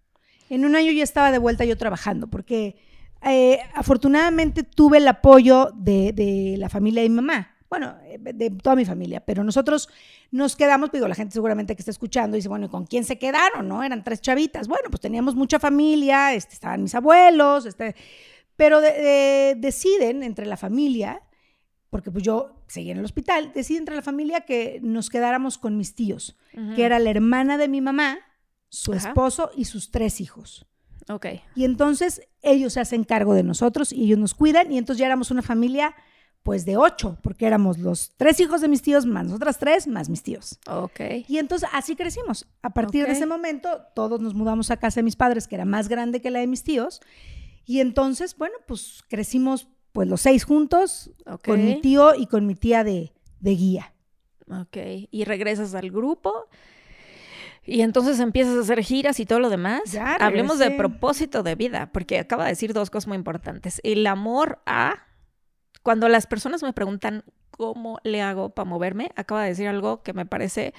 En 0.49 0.65
un 0.65 0.75
año 0.75 0.91
ya 0.91 1.03
estaba 1.03 1.31
de 1.31 1.37
vuelta 1.37 1.63
yo 1.63 1.77
trabajando, 1.77 2.27
porque 2.27 2.75
eh, 3.21 3.59
afortunadamente 3.73 4.63
tuve 4.63 4.99
el 4.99 5.07
apoyo 5.07 5.71
de, 5.75 6.55
la 6.57 6.69
familia 6.69 7.03
de 7.03 7.09
mi 7.09 7.15
mamá. 7.15 7.55
Bueno, 7.69 7.95
eh, 8.03 8.17
de 8.19 8.49
toda 8.49 8.75
mi 8.75 8.85
familia, 8.85 9.23
pero 9.23 9.43
nosotros 9.43 9.89
nos 10.31 10.55
quedamos, 10.55 10.91
digo, 10.91 11.07
la 11.07 11.15
gente 11.15 11.33
seguramente 11.33 11.75
que 11.75 11.81
está 11.81 11.91
escuchando 11.91 12.35
dice, 12.35 12.49
bueno, 12.49 12.65
¿y 12.65 12.69
con 12.69 12.85
quién 12.85 13.03
se 13.03 13.19
quedaron? 13.19 13.67
¿No? 13.67 13.83
Eran 13.83 14.03
tres 14.03 14.21
chavitas. 14.21 14.67
Bueno, 14.67 14.89
pues 14.89 15.01
teníamos 15.01 15.35
mucha 15.35 15.59
familia, 15.59 16.33
este, 16.33 16.53
estaban 16.53 16.81
mis 16.81 16.95
abuelos, 16.95 17.65
este, 17.65 17.95
pero 18.55 18.81
deciden 18.81 20.23
entre 20.23 20.45
la 20.45 20.57
familia, 20.57 21.21
porque 21.89 22.11
pues 22.11 22.23
yo 22.23 22.63
seguía 22.67 22.93
en 22.93 22.99
el 22.99 23.05
hospital, 23.05 23.51
deciden 23.53 23.81
entre 23.81 23.95
la 23.95 24.01
familia 24.01 24.41
que 24.41 24.79
nos 24.81 25.09
quedáramos 25.09 25.57
con 25.57 25.77
mis 25.77 25.95
tíos, 25.95 26.37
que 26.75 26.83
era 26.83 26.99
la 26.99 27.09
hermana 27.09 27.57
de 27.57 27.67
mi 27.67 27.81
mamá, 27.81 28.19
su 28.69 28.93
esposo 28.93 29.51
y 29.55 29.65
sus 29.65 29.91
tres 29.91 30.21
hijos. 30.21 30.68
Ok. 31.09 31.25
Y 31.55 31.65
entonces 31.65 32.21
ellos 32.41 32.73
se 32.73 32.79
hacen 32.79 33.03
cargo 33.03 33.33
de 33.33 33.43
nosotros 33.43 33.91
y 33.91 34.03
ellos 34.05 34.19
nos 34.19 34.33
cuidan 34.33 34.71
y 34.71 34.77
entonces 34.77 34.99
ya 34.99 35.07
éramos 35.07 35.31
una 35.31 35.41
familia 35.41 35.93
pues 36.43 36.65
de 36.65 36.77
ocho, 36.77 37.17
porque 37.21 37.45
éramos 37.45 37.77
los 37.79 38.13
tres 38.15 38.39
hijos 38.39 38.61
de 38.61 38.69
mis 38.69 38.81
tíos, 38.81 39.05
más 39.05 39.25
nosotras 39.25 39.59
tres, 39.59 39.87
más 39.87 40.07
mis 40.09 40.23
tíos. 40.23 40.57
Ok. 40.67 40.99
Y 41.27 41.37
entonces 41.37 41.67
así 41.73 41.95
crecimos. 41.97 42.47
A 42.61 42.69
partir 42.69 43.03
de 43.05 43.11
Ok. 43.11 43.17
ese 43.17 43.25
momento, 43.25 43.81
todos 43.93 44.21
nos 44.21 44.33
mudamos 44.33 44.71
a 44.71 44.77
casa 44.77 45.01
de 45.01 45.03
mis 45.03 45.17
padres, 45.17 45.47
que 45.47 45.55
era 45.55 45.65
más 45.65 45.89
grande 45.89 46.21
que 46.21 46.31
la 46.31 46.39
de 46.39 46.47
mis 46.47 46.63
tíos. 46.63 47.01
Y 47.65 47.81
entonces, 47.81 48.37
bueno, 48.37 48.55
pues 48.67 49.03
crecimos 49.09 49.67
pues 49.91 50.07
los 50.07 50.21
seis 50.21 50.45
juntos, 50.45 51.11
Ok. 51.25 51.43
con 51.45 51.65
mi 51.65 51.81
tío 51.81 52.15
y 52.15 52.25
con 52.25 52.45
mi 52.47 52.55
tía 52.55 52.83
de, 52.85 53.11
de 53.41 53.51
guía. 53.55 53.93
Ok. 54.49 54.77
Y 55.11 55.25
regresas 55.25 55.75
al 55.75 55.91
grupo. 55.91 56.31
Y 57.69 57.81
entonces 57.81 58.19
empiezas 58.19 58.57
a 58.57 58.61
hacer 58.61 58.83
giras 58.83 59.19
y 59.19 59.25
todo 59.25 59.39
lo 59.39 59.49
demás. 59.49 59.91
Ya, 59.91 60.15
Hablemos 60.15 60.57
de 60.57 60.71
propósito 60.71 61.43
de 61.43 61.55
vida, 61.55 61.91
porque 61.93 62.17
acaba 62.17 62.45
de 62.45 62.51
decir 62.51 62.73
dos 62.73 62.89
cosas 62.89 63.07
muy 63.07 63.17
importantes. 63.17 63.79
El 63.83 64.05
amor 64.07 64.59
a... 64.65 65.05
Cuando 65.83 66.09
las 66.09 66.27
personas 66.27 66.63
me 66.63 66.73
preguntan 66.73 67.23
cómo 67.51 67.99
le 68.03 68.21
hago 68.21 68.49
para 68.49 68.67
moverme, 68.67 69.11
acaba 69.15 69.43
de 69.43 69.49
decir 69.49 69.67
algo 69.67 70.01
que 70.01 70.13
me 70.13 70.25
parece... 70.25 70.73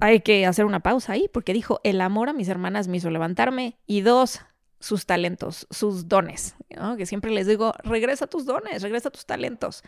Hay 0.00 0.20
que 0.20 0.46
hacer 0.46 0.64
una 0.64 0.80
pausa 0.80 1.14
ahí, 1.14 1.28
porque 1.32 1.52
dijo, 1.52 1.80
el 1.82 2.00
amor 2.00 2.28
a 2.28 2.32
mis 2.32 2.48
hermanas 2.48 2.86
me 2.86 2.98
hizo 2.98 3.10
levantarme. 3.10 3.76
Y 3.84 4.02
dos, 4.02 4.40
sus 4.78 5.06
talentos, 5.06 5.66
sus 5.70 6.06
dones. 6.06 6.54
¿no? 6.76 6.96
Que 6.96 7.06
siempre 7.06 7.32
les 7.32 7.48
digo, 7.48 7.74
regresa 7.82 8.26
a 8.26 8.28
tus 8.28 8.46
dones, 8.46 8.82
regresa 8.82 9.08
a 9.08 9.12
tus 9.12 9.26
talentos. 9.26 9.82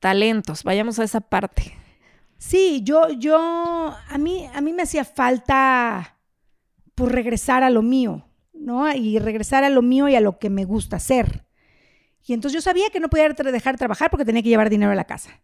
Talentos, 0.00 0.62
vayamos 0.64 0.98
a 0.98 1.04
esa 1.04 1.22
parte. 1.22 1.74
Sí, 2.38 2.82
yo, 2.84 3.10
yo, 3.10 3.38
a 3.38 4.18
mí, 4.18 4.48
a 4.52 4.60
mí 4.60 4.72
me 4.72 4.82
hacía 4.82 5.04
falta 5.04 6.18
por 6.94 7.12
regresar 7.12 7.62
a 7.62 7.70
lo 7.70 7.82
mío, 7.82 8.28
¿no? 8.52 8.92
Y 8.92 9.18
regresar 9.18 9.64
a 9.64 9.70
lo 9.70 9.82
mío 9.82 10.08
y 10.08 10.16
a 10.16 10.20
lo 10.20 10.38
que 10.38 10.50
me 10.50 10.64
gusta 10.64 10.96
hacer. 10.96 11.46
Y 12.26 12.32
entonces 12.32 12.54
yo 12.54 12.60
sabía 12.60 12.90
que 12.90 13.00
no 13.00 13.08
podía 13.08 13.28
dejar 13.28 13.74
de 13.74 13.78
trabajar 13.78 14.10
porque 14.10 14.24
tenía 14.24 14.42
que 14.42 14.48
llevar 14.48 14.68
dinero 14.68 14.92
a 14.92 14.96
la 14.96 15.04
casa. 15.04 15.40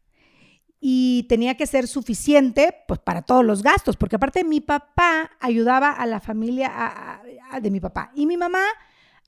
Y 0.81 1.27
tenía 1.29 1.57
que 1.57 1.67
ser 1.67 1.87
suficiente, 1.87 2.75
pues, 2.89 2.99
para 2.99 3.23
todos 3.23 3.45
los 3.45 3.63
gastos, 3.63 3.97
porque 3.97 4.17
aparte 4.17 4.43
mi 4.43 4.61
papá 4.61 5.31
ayudaba 5.39 5.91
a 5.91 6.07
la 6.07 6.19
familia 6.19 7.23
de 7.61 7.71
mi 7.71 7.79
papá 7.79 8.11
y 8.17 8.27
mi 8.27 8.37
mamá 8.37 8.65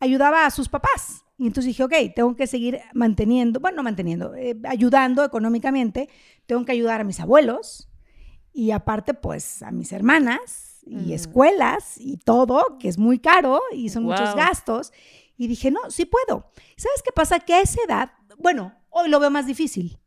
ayudaba 0.01 0.47
a 0.47 0.51
sus 0.51 0.69
papás. 0.69 1.24
Y 1.37 1.47
entonces 1.49 1.67
dije, 1.67 1.83
ok, 1.85 1.93
tengo 2.15 2.37
que 2.37 2.47
seguir 2.47 2.81
manteniendo, 2.93 3.59
bueno, 3.61 3.79
no 3.79 3.83
manteniendo, 3.83 4.35
eh, 4.37 4.57
ayudando 4.65 5.25
económicamente, 5.25 6.09
tengo 6.47 6.65
que 6.65 6.73
ayudar 6.73 7.01
a 7.01 7.05
mis 7.05 7.19
abuelos 7.19 7.89
y 8.53 8.71
aparte, 8.71 9.15
pues, 9.15 9.63
a 9.63 9.73
mis 9.73 9.91
hermanas 9.93 10.79
y 10.87 11.11
Mm. 11.11 11.13
escuelas 11.13 11.95
y 11.99 12.19
todo, 12.19 12.79
que 12.79 12.89
es 12.89 12.99
muy 12.99 13.19
caro 13.19 13.61
y 13.73 13.89
son 13.89 14.05
muchos 14.05 14.29
Wow. 14.35 14.37
gastos. 14.45 14.93
Y 15.37 15.49
dije, 15.49 15.73
no, 15.73 15.91
sí 15.91 16.05
puedo. 16.05 16.51
¿Sabes 16.77 17.03
qué 17.05 17.11
pasa? 17.13 17.41
Que 17.41 17.55
a 17.55 17.61
esa 17.63 17.81
edad, 17.85 18.13
bueno, 18.39 18.73
hoy 18.91 19.09
lo 19.09 19.19
veo 19.19 19.31
más 19.31 19.47
difícil. 19.47 19.99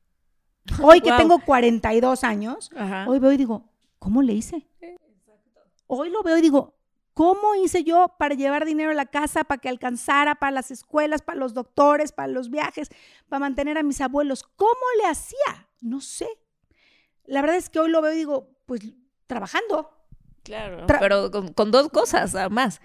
Hoy 0.81 1.01
que 1.01 1.09
Wow. 1.09 1.17
tengo 1.17 1.39
42 1.45 2.23
años, 2.23 2.71
Ajá. 2.75 3.05
hoy 3.09 3.19
veo 3.19 3.33
y 3.33 3.37
digo, 3.37 3.69
¿cómo 3.99 4.21
le 4.21 4.33
hice? 4.33 4.65
Hoy 5.87 6.09
lo 6.09 6.23
veo 6.23 6.37
y 6.37 6.41
digo, 6.41 6.76
¿cómo 7.17 7.55
hice 7.55 7.83
yo 7.83 8.13
para 8.19 8.35
llevar 8.35 8.63
dinero 8.63 8.91
a 8.91 8.93
la 8.93 9.07
casa, 9.07 9.43
para 9.43 9.59
que 9.59 9.69
alcanzara, 9.69 10.35
para 10.35 10.51
las 10.51 10.69
escuelas, 10.69 11.23
para 11.23 11.39
los 11.39 11.55
doctores, 11.55 12.11
para 12.11 12.27
los 12.27 12.51
viajes, 12.51 12.89
para 13.27 13.39
mantener 13.39 13.77
a 13.79 13.83
mis 13.83 13.99
abuelos? 14.01 14.43
¿Cómo 14.55 14.71
le 15.01 15.07
hacía? 15.09 15.67
No 15.81 15.99
sé. 15.99 16.27
La 17.25 17.41
verdad 17.41 17.57
es 17.57 17.69
que 17.69 17.79
hoy 17.79 17.89
lo 17.89 18.01
veo 18.01 18.13
y 18.13 18.17
digo, 18.17 18.51
pues 18.67 18.81
trabajando. 19.25 19.89
Claro. 20.43 20.85
Tra- 20.85 20.99
Pero 20.99 21.31
con, 21.31 21.51
con 21.53 21.71
dos 21.71 21.89
cosas, 21.89 22.35
además. 22.35 22.79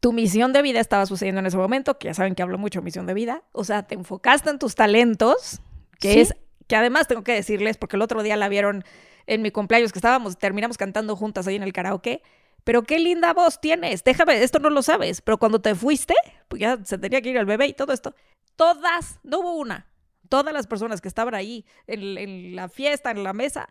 Tu 0.00 0.12
misión 0.12 0.52
de 0.52 0.62
vida 0.62 0.78
estaba 0.80 1.06
sucediendo 1.06 1.40
en 1.40 1.46
ese 1.46 1.56
momento, 1.56 1.98
que 1.98 2.06
ya 2.06 2.14
saben 2.14 2.34
que 2.36 2.42
hablo 2.42 2.56
mucho 2.56 2.78
de 2.80 2.84
misión 2.84 3.06
de 3.06 3.14
vida. 3.14 3.42
O 3.52 3.64
sea, 3.64 3.82
te 3.86 3.96
enfocaste 3.96 4.48
en 4.50 4.58
tus 4.60 4.76
talentos, 4.76 5.60
que 5.98 6.12
Sí. 6.12 6.20
es, 6.20 6.34
que 6.68 6.76
además 6.76 7.08
tengo 7.08 7.24
que 7.24 7.32
decirles, 7.32 7.76
porque 7.78 7.96
el 7.96 8.02
otro 8.02 8.22
día 8.22 8.36
la 8.36 8.48
vieron 8.48 8.84
en 9.26 9.42
mi 9.42 9.50
cumpleaños, 9.50 9.92
que 9.92 9.98
estábamos, 9.98 10.38
terminamos 10.38 10.78
cantando 10.78 11.16
juntas 11.16 11.46
ahí 11.48 11.56
en 11.56 11.64
el 11.64 11.72
karaoke. 11.72 12.22
Pero 12.68 12.82
qué 12.82 12.98
linda 12.98 13.32
voz 13.32 13.62
tienes. 13.62 14.04
Déjame, 14.04 14.42
esto 14.42 14.58
no 14.58 14.68
lo 14.68 14.82
sabes. 14.82 15.22
Pero 15.22 15.38
cuando 15.38 15.58
te 15.58 15.74
fuiste, 15.74 16.14
pues 16.48 16.60
ya 16.60 16.78
se 16.84 16.98
tenía 16.98 17.22
que 17.22 17.30
ir 17.30 17.38
el 17.38 17.46
bebé 17.46 17.66
y 17.68 17.72
todo 17.72 17.94
esto. 17.94 18.14
Todas, 18.56 19.20
no 19.22 19.38
hubo 19.38 19.54
una. 19.54 19.86
Todas 20.28 20.52
las 20.52 20.66
personas 20.66 21.00
que 21.00 21.08
estaban 21.08 21.34
ahí 21.34 21.64
en, 21.86 22.18
en 22.18 22.54
la 22.54 22.68
fiesta, 22.68 23.10
en 23.10 23.24
la 23.24 23.32
mesa, 23.32 23.70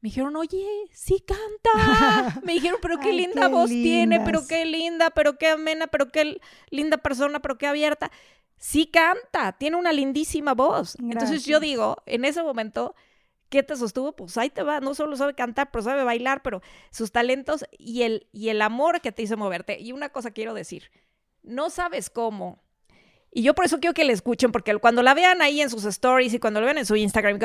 me 0.00 0.10
dijeron, 0.10 0.36
oye, 0.36 0.64
sí 0.92 1.20
canta. 1.26 2.40
Me 2.44 2.52
dijeron, 2.52 2.78
pero 2.80 3.00
qué 3.00 3.08
Ay, 3.08 3.16
linda 3.16 3.48
qué 3.48 3.52
voz 3.52 3.70
tiene, 3.70 4.20
pero 4.20 4.46
qué 4.46 4.64
linda, 4.64 5.10
pero 5.10 5.36
qué 5.36 5.48
amena, 5.48 5.88
pero 5.88 6.06
qué 6.12 6.40
linda 6.70 6.98
persona, 6.98 7.40
pero 7.40 7.58
qué 7.58 7.66
abierta. 7.66 8.12
Sí 8.56 8.86
canta, 8.86 9.50
tiene 9.58 9.76
una 9.76 9.90
lindísima 9.90 10.54
voz. 10.54 10.96
Entonces 11.00 11.44
yo 11.44 11.58
digo, 11.58 12.04
en 12.06 12.24
ese 12.24 12.44
momento, 12.44 12.94
¿qué 13.48 13.62
te 13.62 13.76
sostuvo? 13.76 14.12
Pues 14.14 14.36
ahí 14.36 14.50
te 14.50 14.62
va, 14.62 14.80
no 14.80 14.94
solo 14.94 15.16
sabe 15.16 15.34
cantar, 15.34 15.70
pero 15.70 15.82
sabe 15.82 16.04
bailar, 16.04 16.42
pero 16.42 16.62
sus 16.90 17.12
talentos 17.12 17.64
y 17.78 18.02
el, 18.02 18.28
y 18.32 18.48
el 18.50 18.62
amor 18.62 19.00
que 19.00 19.12
te 19.12 19.22
hizo 19.22 19.36
moverte. 19.36 19.80
Y 19.80 19.92
una 19.92 20.10
cosa 20.10 20.30
quiero 20.30 20.54
decir, 20.54 20.90
no 21.42 21.70
sabes 21.70 22.10
cómo. 22.10 22.62
Y 23.30 23.42
yo 23.42 23.54
por 23.54 23.64
eso 23.64 23.78
quiero 23.78 23.94
que 23.94 24.04
le 24.04 24.12
escuchen, 24.12 24.52
porque 24.52 24.74
cuando 24.76 25.02
la 25.02 25.14
vean 25.14 25.42
ahí 25.42 25.60
en 25.60 25.70
sus 25.70 25.84
stories 25.84 26.34
y 26.34 26.38
cuando 26.38 26.60
lo 26.60 26.66
vean 26.66 26.78
en 26.78 26.86
su 26.86 26.96
Instagram, 26.96 27.38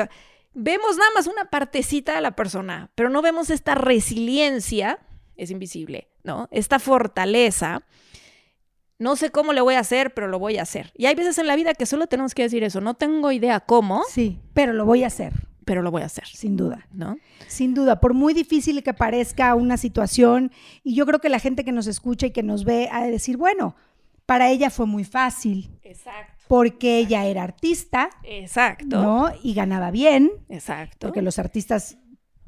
vemos 0.54 0.96
nada 0.96 1.10
más 1.14 1.26
una 1.26 1.50
partecita 1.50 2.14
de 2.14 2.20
la 2.20 2.34
persona, 2.34 2.90
pero 2.94 3.10
no 3.10 3.22
vemos 3.22 3.50
esta 3.50 3.74
resiliencia, 3.74 4.98
es 5.36 5.50
invisible, 5.50 6.08
¿no? 6.22 6.48
Esta 6.50 6.78
fortaleza. 6.78 7.84
No 8.98 9.16
sé 9.16 9.30
cómo 9.30 9.52
le 9.52 9.60
voy 9.60 9.74
a 9.74 9.80
hacer, 9.80 10.14
pero 10.14 10.28
lo 10.28 10.38
voy 10.38 10.56
a 10.56 10.62
hacer. 10.62 10.92
Y 10.94 11.06
hay 11.06 11.16
veces 11.16 11.36
en 11.38 11.48
la 11.48 11.56
vida 11.56 11.74
que 11.74 11.84
solo 11.84 12.06
tenemos 12.06 12.34
que 12.34 12.42
decir 12.42 12.62
eso. 12.62 12.80
No 12.80 12.94
tengo 12.94 13.32
idea 13.32 13.60
cómo, 13.60 14.04
Sí, 14.08 14.40
pero 14.54 14.72
lo 14.72 14.84
voy 14.84 15.02
a 15.02 15.08
hacer, 15.08 15.32
pero 15.64 15.82
lo 15.82 15.90
voy 15.90 16.02
a 16.02 16.06
hacer, 16.06 16.26
sin 16.26 16.56
duda. 16.56 16.86
¿no? 16.92 17.16
Sin 17.48 17.74
duda, 17.74 18.00
por 18.00 18.14
muy 18.14 18.34
difícil 18.34 18.82
que 18.82 18.94
parezca 18.94 19.54
una 19.54 19.76
situación, 19.76 20.50
y 20.82 20.94
yo 20.94 21.06
creo 21.06 21.20
que 21.20 21.28
la 21.28 21.38
gente 21.38 21.64
que 21.64 21.72
nos 21.72 21.86
escucha 21.86 22.26
y 22.26 22.30
que 22.30 22.42
nos 22.42 22.64
ve 22.64 22.88
ha 22.90 23.04
de 23.04 23.10
decir, 23.10 23.36
bueno, 23.36 23.74
para 24.26 24.50
ella 24.50 24.70
fue 24.70 24.86
muy 24.86 25.04
fácil, 25.04 25.70
Exacto. 25.82 26.44
porque 26.48 26.98
ella 26.98 27.26
era 27.26 27.42
artista, 27.42 28.10
Exacto. 28.22 29.02
¿no? 29.02 29.32
Y 29.42 29.54
ganaba 29.54 29.90
bien, 29.90 30.30
Exacto. 30.48 31.06
porque 31.06 31.22
los 31.22 31.38
artistas, 31.38 31.98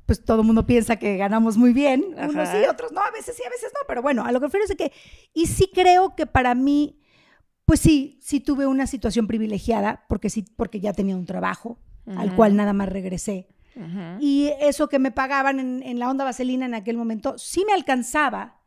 pues 0.07 0.25
todo 0.25 0.41
el 0.41 0.47
mundo 0.47 0.67
piensa 0.67 0.97
que 0.97 1.17
ganamos 1.17 1.57
muy 1.57 1.73
bien, 1.73 2.05
unos 2.17 2.49
sí, 2.49 2.59
otros 2.71 2.93
no, 2.93 3.01
a 3.01 3.11
veces 3.11 3.37
sí, 3.37 3.43
a 3.47 3.51
veces 3.51 3.73
no, 3.75 3.81
pero 3.87 4.03
bueno, 4.03 4.25
a 4.25 4.33
lo 4.33 4.41
que 4.41 4.47
refiero 4.47 4.65
es 4.65 4.71
de 4.71 4.77
que, 4.77 4.93
y 5.35 5.47
sí 5.47 5.71
creo 5.73 6.15
que 6.15 6.27
para 6.27 6.55
mí, 6.55 6.99
pues 7.65 7.81
sí, 7.81 8.19
sí 8.23 8.41
tuve 8.41 8.67
una 8.67 8.87
situación 8.87 9.27
privilegiada, 9.27 10.05
porque 10.09 10.31
sí, 10.31 10.45
porque 10.57 10.81
ya 10.81 10.93
tenía 10.93 11.17
un 11.17 11.27
trabajo, 11.27 11.79
al 12.07 12.35
cual 12.37 12.57
nada 12.57 12.73
más 12.73 12.89
regresé. 12.89 13.49
Y 14.21 14.51
eso 14.61 14.89
que 14.89 14.99
me 14.99 15.11
pagaban 15.11 15.61
en, 15.61 15.83
en 15.83 15.99
la 15.99 16.09
onda 16.11 16.25
vaselina 16.25 16.65
en 16.65 16.75
aquel 16.75 16.97
momento, 16.97 17.37
sí 17.37 17.65
me 17.67 17.75
alcanzaba 17.75 18.63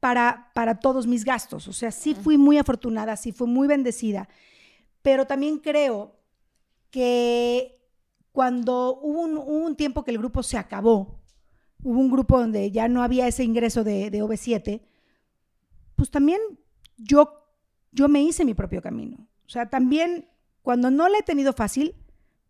para, 0.00 0.50
para 0.54 0.80
todos 0.80 1.06
mis 1.06 1.24
gastos. 1.24 1.68
O 1.68 1.72
sea, 1.72 1.90
sí 1.90 2.14
fui 2.14 2.38
muy 2.38 2.58
afortunada, 2.58 3.16
sí 3.16 3.32
fui 3.32 3.46
muy 3.46 3.68
bendecida. 3.68 4.28
Pero 5.02 5.26
también 5.26 5.58
creo 5.58 6.16
que 6.90 7.78
cuando 8.32 8.98
hubo 9.02 9.22
un, 9.22 9.36
hubo 9.36 9.66
un 9.66 9.76
tiempo 9.76 10.04
que 10.04 10.10
el 10.12 10.18
grupo 10.18 10.42
se 10.42 10.56
acabó, 10.56 11.20
hubo 11.82 12.00
un 12.00 12.10
grupo 12.10 12.38
donde 12.38 12.70
ya 12.70 12.88
no 12.88 13.02
había 13.02 13.26
ese 13.26 13.44
ingreso 13.44 13.84
de, 13.84 14.10
de 14.10 14.22
OV7, 14.22 14.80
pues 15.96 16.10
también 16.10 16.40
yo, 16.96 17.44
yo 17.92 18.08
me 18.08 18.22
hice 18.22 18.44
mi 18.44 18.54
propio 18.54 18.80
camino. 18.80 19.28
O 19.46 19.48
sea, 19.48 19.68
también 19.68 20.28
cuando 20.62 20.90
no 20.90 21.08
la 21.08 21.18
he 21.18 21.22
tenido 21.22 21.52
fácil, 21.52 21.94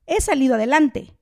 he 0.08 0.20
salido 0.20 0.54
adelante. 0.54 1.14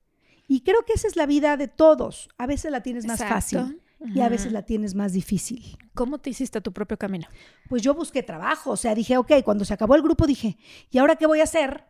Y 0.47 0.61
creo 0.61 0.83
que 0.85 0.93
esa 0.93 1.07
es 1.07 1.15
la 1.15 1.25
vida 1.25 1.57
de 1.57 1.67
todos. 1.67 2.29
A 2.37 2.47
veces 2.47 2.71
la 2.71 2.81
tienes 2.81 3.05
más 3.05 3.19
Exacto. 3.21 3.35
fácil 3.35 3.81
y 4.13 4.21
a 4.21 4.29
veces 4.29 4.51
la 4.51 4.61
tienes 4.61 4.95
más 4.95 5.13
difícil. 5.13 5.77
¿Cómo 5.93 6.19
te 6.19 6.29
hiciste 6.29 6.61
tu 6.61 6.71
propio 6.71 6.97
camino? 6.97 7.27
Pues 7.67 7.81
yo 7.81 7.93
busqué 7.93 8.23
trabajo, 8.23 8.71
o 8.71 8.77
sea, 8.77 8.95
dije, 8.95 9.17
ok, 9.17 9.43
cuando 9.43 9.65
se 9.65 9.73
acabó 9.73 9.95
el 9.95 10.01
grupo 10.01 10.25
dije, 10.25 10.57
¿y 10.89 10.97
ahora 10.99 11.15
qué 11.15 11.25
voy 11.25 11.41
a 11.41 11.43
hacer? 11.43 11.83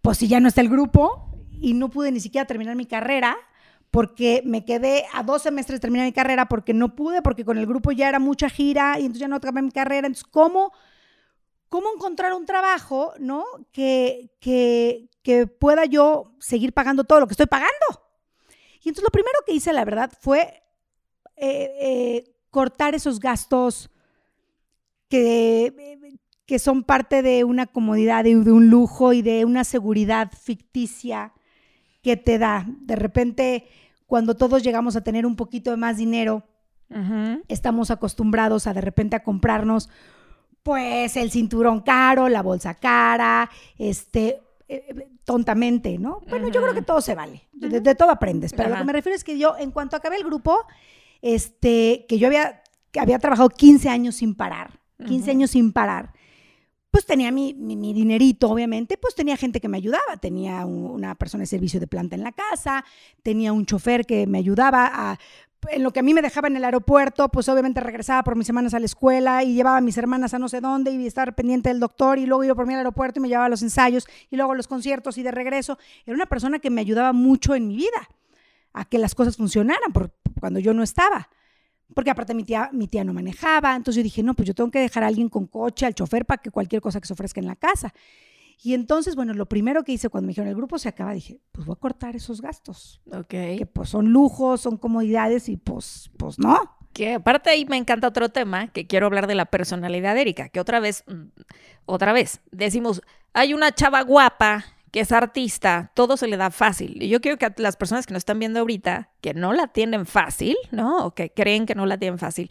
Pues 0.00 0.18
si 0.18 0.28
ya 0.28 0.40
no 0.40 0.48
está 0.48 0.60
el 0.60 0.68
grupo 0.68 1.44
y 1.50 1.74
no 1.74 1.90
pude 1.90 2.12
ni 2.12 2.20
siquiera 2.20 2.46
terminar 2.46 2.76
mi 2.76 2.86
carrera 2.86 3.36
porque 3.90 4.42
me 4.44 4.64
quedé 4.64 5.04
a 5.14 5.22
dos 5.22 5.42
semestres 5.42 5.78
de 5.78 5.80
terminar 5.80 6.06
mi 6.06 6.12
carrera 6.12 6.46
porque 6.46 6.74
no 6.74 6.94
pude, 6.94 7.22
porque 7.22 7.44
con 7.44 7.58
el 7.58 7.66
grupo 7.66 7.90
ya 7.90 8.08
era 8.08 8.18
mucha 8.18 8.50
gira 8.50 8.98
y 8.98 9.02
entonces 9.02 9.20
ya 9.20 9.28
no 9.28 9.36
acabé 9.36 9.62
mi 9.62 9.70
carrera. 9.70 10.06
Entonces, 10.06 10.28
¿cómo, 10.30 10.72
cómo 11.68 11.88
encontrar 11.94 12.32
un 12.32 12.46
trabajo, 12.46 13.12
¿no? 13.18 13.44
Que, 13.72 14.30
que, 14.40 15.08
que 15.22 15.46
pueda 15.46 15.84
yo 15.84 16.34
seguir 16.40 16.72
pagando 16.72 17.04
todo 17.04 17.20
lo 17.20 17.26
que 17.26 17.32
estoy 17.32 17.46
pagando. 17.46 17.74
Y 18.82 18.88
entonces 18.88 19.04
lo 19.04 19.10
primero 19.10 19.38
que 19.46 19.54
hice, 19.54 19.72
la 19.72 19.84
verdad, 19.84 20.12
fue 20.20 20.62
eh, 21.36 21.70
eh, 21.80 22.36
cortar 22.50 22.94
esos 22.94 23.20
gastos 23.20 23.90
que, 25.08 26.18
que 26.46 26.58
son 26.58 26.84
parte 26.84 27.22
de 27.22 27.44
una 27.44 27.66
comodidad, 27.66 28.24
de, 28.24 28.36
de 28.36 28.52
un 28.52 28.68
lujo 28.68 29.12
y 29.12 29.22
de 29.22 29.44
una 29.44 29.64
seguridad 29.64 30.30
ficticia 30.32 31.32
que 32.02 32.16
te 32.16 32.38
da. 32.38 32.64
De 32.80 32.96
repente, 32.96 33.68
cuando 34.06 34.36
todos 34.36 34.62
llegamos 34.62 34.96
a 34.96 35.02
tener 35.02 35.26
un 35.26 35.36
poquito 35.36 35.70
de 35.70 35.76
más 35.76 35.96
dinero, 35.96 36.44
estamos 37.48 37.90
acostumbrados 37.90 38.66
a 38.66 38.72
de 38.72 38.80
repente 38.80 39.14
a 39.14 39.22
comprarnos 39.22 39.90
Pues 40.62 41.16
el 41.16 41.30
cinturón 41.30 41.80
caro, 41.80 42.28
la 42.28 42.42
bolsa 42.42 42.74
cara, 42.74 43.48
este, 43.78 44.40
eh, 44.68 45.08
tontamente, 45.24 45.98
¿no? 45.98 46.20
Bueno, 46.28 46.48
yo 46.48 46.60
creo 46.62 46.74
que 46.74 46.82
todo 46.82 47.00
se 47.00 47.14
vale, 47.14 47.48
de, 47.52 47.94
todo 47.94 48.10
aprendes, 48.10 48.52
pero 48.52 48.70
lo 48.70 48.76
que 48.76 48.84
me 48.84 48.92
refiero 48.92 49.16
es 49.16 49.24
que 49.24 49.38
yo, 49.38 49.56
en 49.58 49.70
cuanto 49.70 49.96
acabé 49.96 50.16
el 50.16 50.24
grupo, 50.24 50.66
este, 51.22 52.06
que 52.08 52.18
yo 52.18 52.26
había, 52.26 52.62
que 52.90 53.00
había 53.00 53.18
trabajado 53.18 53.48
15 53.48 53.88
años 53.88 54.16
sin 54.16 54.34
parar, 54.34 54.80
15 55.06 55.30
años 55.30 55.50
sin 55.50 55.72
parar, 55.72 56.12
pues 56.90 57.04
tenía 57.04 57.30
mi, 57.30 57.52
mi, 57.54 57.92
dinerito, 57.92 58.50
obviamente, 58.50 58.96
pues 58.96 59.14
tenía 59.14 59.36
gente 59.36 59.60
que 59.60 59.68
me 59.68 59.76
ayudaba, 59.76 60.16
tenía 60.20 60.64
una 60.64 61.14
persona 61.14 61.42
de 61.42 61.46
servicio 61.46 61.78
de 61.78 61.86
planta 61.86 62.16
en 62.16 62.24
la 62.24 62.32
casa, 62.32 62.84
tenía 63.22 63.52
un 63.52 63.66
chofer 63.66 64.06
que 64.06 64.26
me 64.26 64.38
ayudaba 64.38 64.90
a, 64.92 65.18
en 65.70 65.82
lo 65.82 65.92
que 65.92 66.00
a 66.00 66.02
mí 66.02 66.14
me 66.14 66.22
dejaba 66.22 66.48
en 66.48 66.56
el 66.56 66.64
aeropuerto, 66.64 67.28
pues 67.28 67.48
obviamente 67.48 67.80
regresaba 67.80 68.22
por 68.22 68.36
mis 68.36 68.48
hermanas 68.48 68.74
a 68.74 68.78
la 68.78 68.86
escuela 68.86 69.42
y 69.42 69.54
llevaba 69.54 69.78
a 69.78 69.80
mis 69.80 69.98
hermanas 69.98 70.32
a 70.34 70.38
no 70.38 70.48
sé 70.48 70.60
dónde 70.60 70.92
y 70.92 71.06
estaba 71.06 71.32
pendiente 71.32 71.68
del 71.68 71.80
doctor 71.80 72.18
y 72.18 72.26
luego 72.26 72.44
iba 72.44 72.54
por 72.54 72.66
mí 72.66 72.74
al 72.74 72.80
aeropuerto 72.80 73.18
y 73.18 73.22
me 73.22 73.28
llevaba 73.28 73.46
a 73.46 73.48
los 73.48 73.62
ensayos 73.62 74.06
y 74.30 74.36
luego 74.36 74.52
a 74.52 74.54
los 74.54 74.68
conciertos 74.68 75.18
y 75.18 75.22
de 75.22 75.30
regreso. 75.30 75.78
Era 76.06 76.14
una 76.14 76.26
persona 76.26 76.58
que 76.58 76.70
me 76.70 76.80
ayudaba 76.80 77.12
mucho 77.12 77.54
en 77.54 77.66
mi 77.66 77.76
vida 77.76 78.08
a 78.72 78.84
que 78.84 78.98
las 78.98 79.14
cosas 79.14 79.36
funcionaran 79.36 79.92
cuando 80.38 80.60
yo 80.60 80.72
no 80.74 80.82
estaba. 80.82 81.28
Porque 81.94 82.10
aparte 82.10 82.34
mi 82.34 82.44
tía, 82.44 82.70
mi 82.72 82.86
tía 82.86 83.02
no 83.02 83.14
manejaba, 83.14 83.74
entonces 83.74 83.96
yo 83.96 84.02
dije, 84.02 84.22
no, 84.22 84.34
pues 84.34 84.46
yo 84.46 84.54
tengo 84.54 84.70
que 84.70 84.78
dejar 84.78 85.02
a 85.04 85.06
alguien 85.06 85.28
con 85.28 85.46
coche, 85.46 85.86
al 85.86 85.94
chofer, 85.94 86.26
para 86.26 86.40
que 86.40 86.50
cualquier 86.50 86.82
cosa 86.82 87.00
que 87.00 87.06
se 87.06 87.14
ofrezca 87.14 87.40
en 87.40 87.46
la 87.46 87.56
casa. 87.56 87.94
Y 88.60 88.74
entonces, 88.74 89.14
bueno, 89.14 89.34
lo 89.34 89.46
primero 89.46 89.84
que 89.84 89.92
hice 89.92 90.08
cuando 90.08 90.26
me 90.26 90.30
dijeron 90.30 90.48
el 90.48 90.56
grupo 90.56 90.78
se 90.78 90.88
acaba, 90.88 91.12
dije, 91.12 91.40
pues 91.52 91.66
voy 91.66 91.74
a 91.74 91.80
cortar 91.80 92.16
esos 92.16 92.40
gastos. 92.40 93.00
Ok. 93.12 93.28
Que 93.28 93.68
pues 93.72 93.90
son 93.90 94.10
lujos, 94.10 94.60
son 94.60 94.76
comodidades 94.76 95.48
y 95.48 95.56
pues, 95.56 96.10
pues 96.16 96.38
no. 96.38 96.76
Que 96.92 97.14
aparte 97.14 97.50
ahí 97.50 97.64
me 97.66 97.76
encanta 97.76 98.08
otro 98.08 98.30
tema, 98.30 98.68
que 98.68 98.86
quiero 98.86 99.06
hablar 99.06 99.28
de 99.28 99.36
la 99.36 99.46
personalidad 99.46 100.14
de 100.14 100.22
Erika, 100.22 100.48
que 100.48 100.58
otra 100.58 100.80
vez, 100.80 101.04
mm, 101.06 101.28
otra 101.86 102.12
vez, 102.12 102.40
decimos, 102.50 103.02
hay 103.32 103.54
una 103.54 103.72
chava 103.72 104.02
guapa 104.02 104.64
que 104.90 105.00
es 105.00 105.12
artista, 105.12 105.92
todo 105.94 106.16
se 106.16 106.26
le 106.26 106.36
da 106.36 106.50
fácil. 106.50 107.02
Y 107.02 107.08
yo 107.08 107.20
quiero 107.20 107.38
que 107.38 107.52
las 107.58 107.76
personas 107.76 108.06
que 108.06 108.14
nos 108.14 108.22
están 108.22 108.38
viendo 108.38 108.60
ahorita, 108.60 109.10
que 109.20 109.34
no 109.34 109.52
la 109.52 109.68
tienen 109.68 110.06
fácil, 110.06 110.56
¿no? 110.72 111.04
O 111.04 111.14
que 111.14 111.30
creen 111.30 111.66
que 111.66 111.74
no 111.74 111.86
la 111.86 111.98
tienen 111.98 112.18
fácil, 112.18 112.48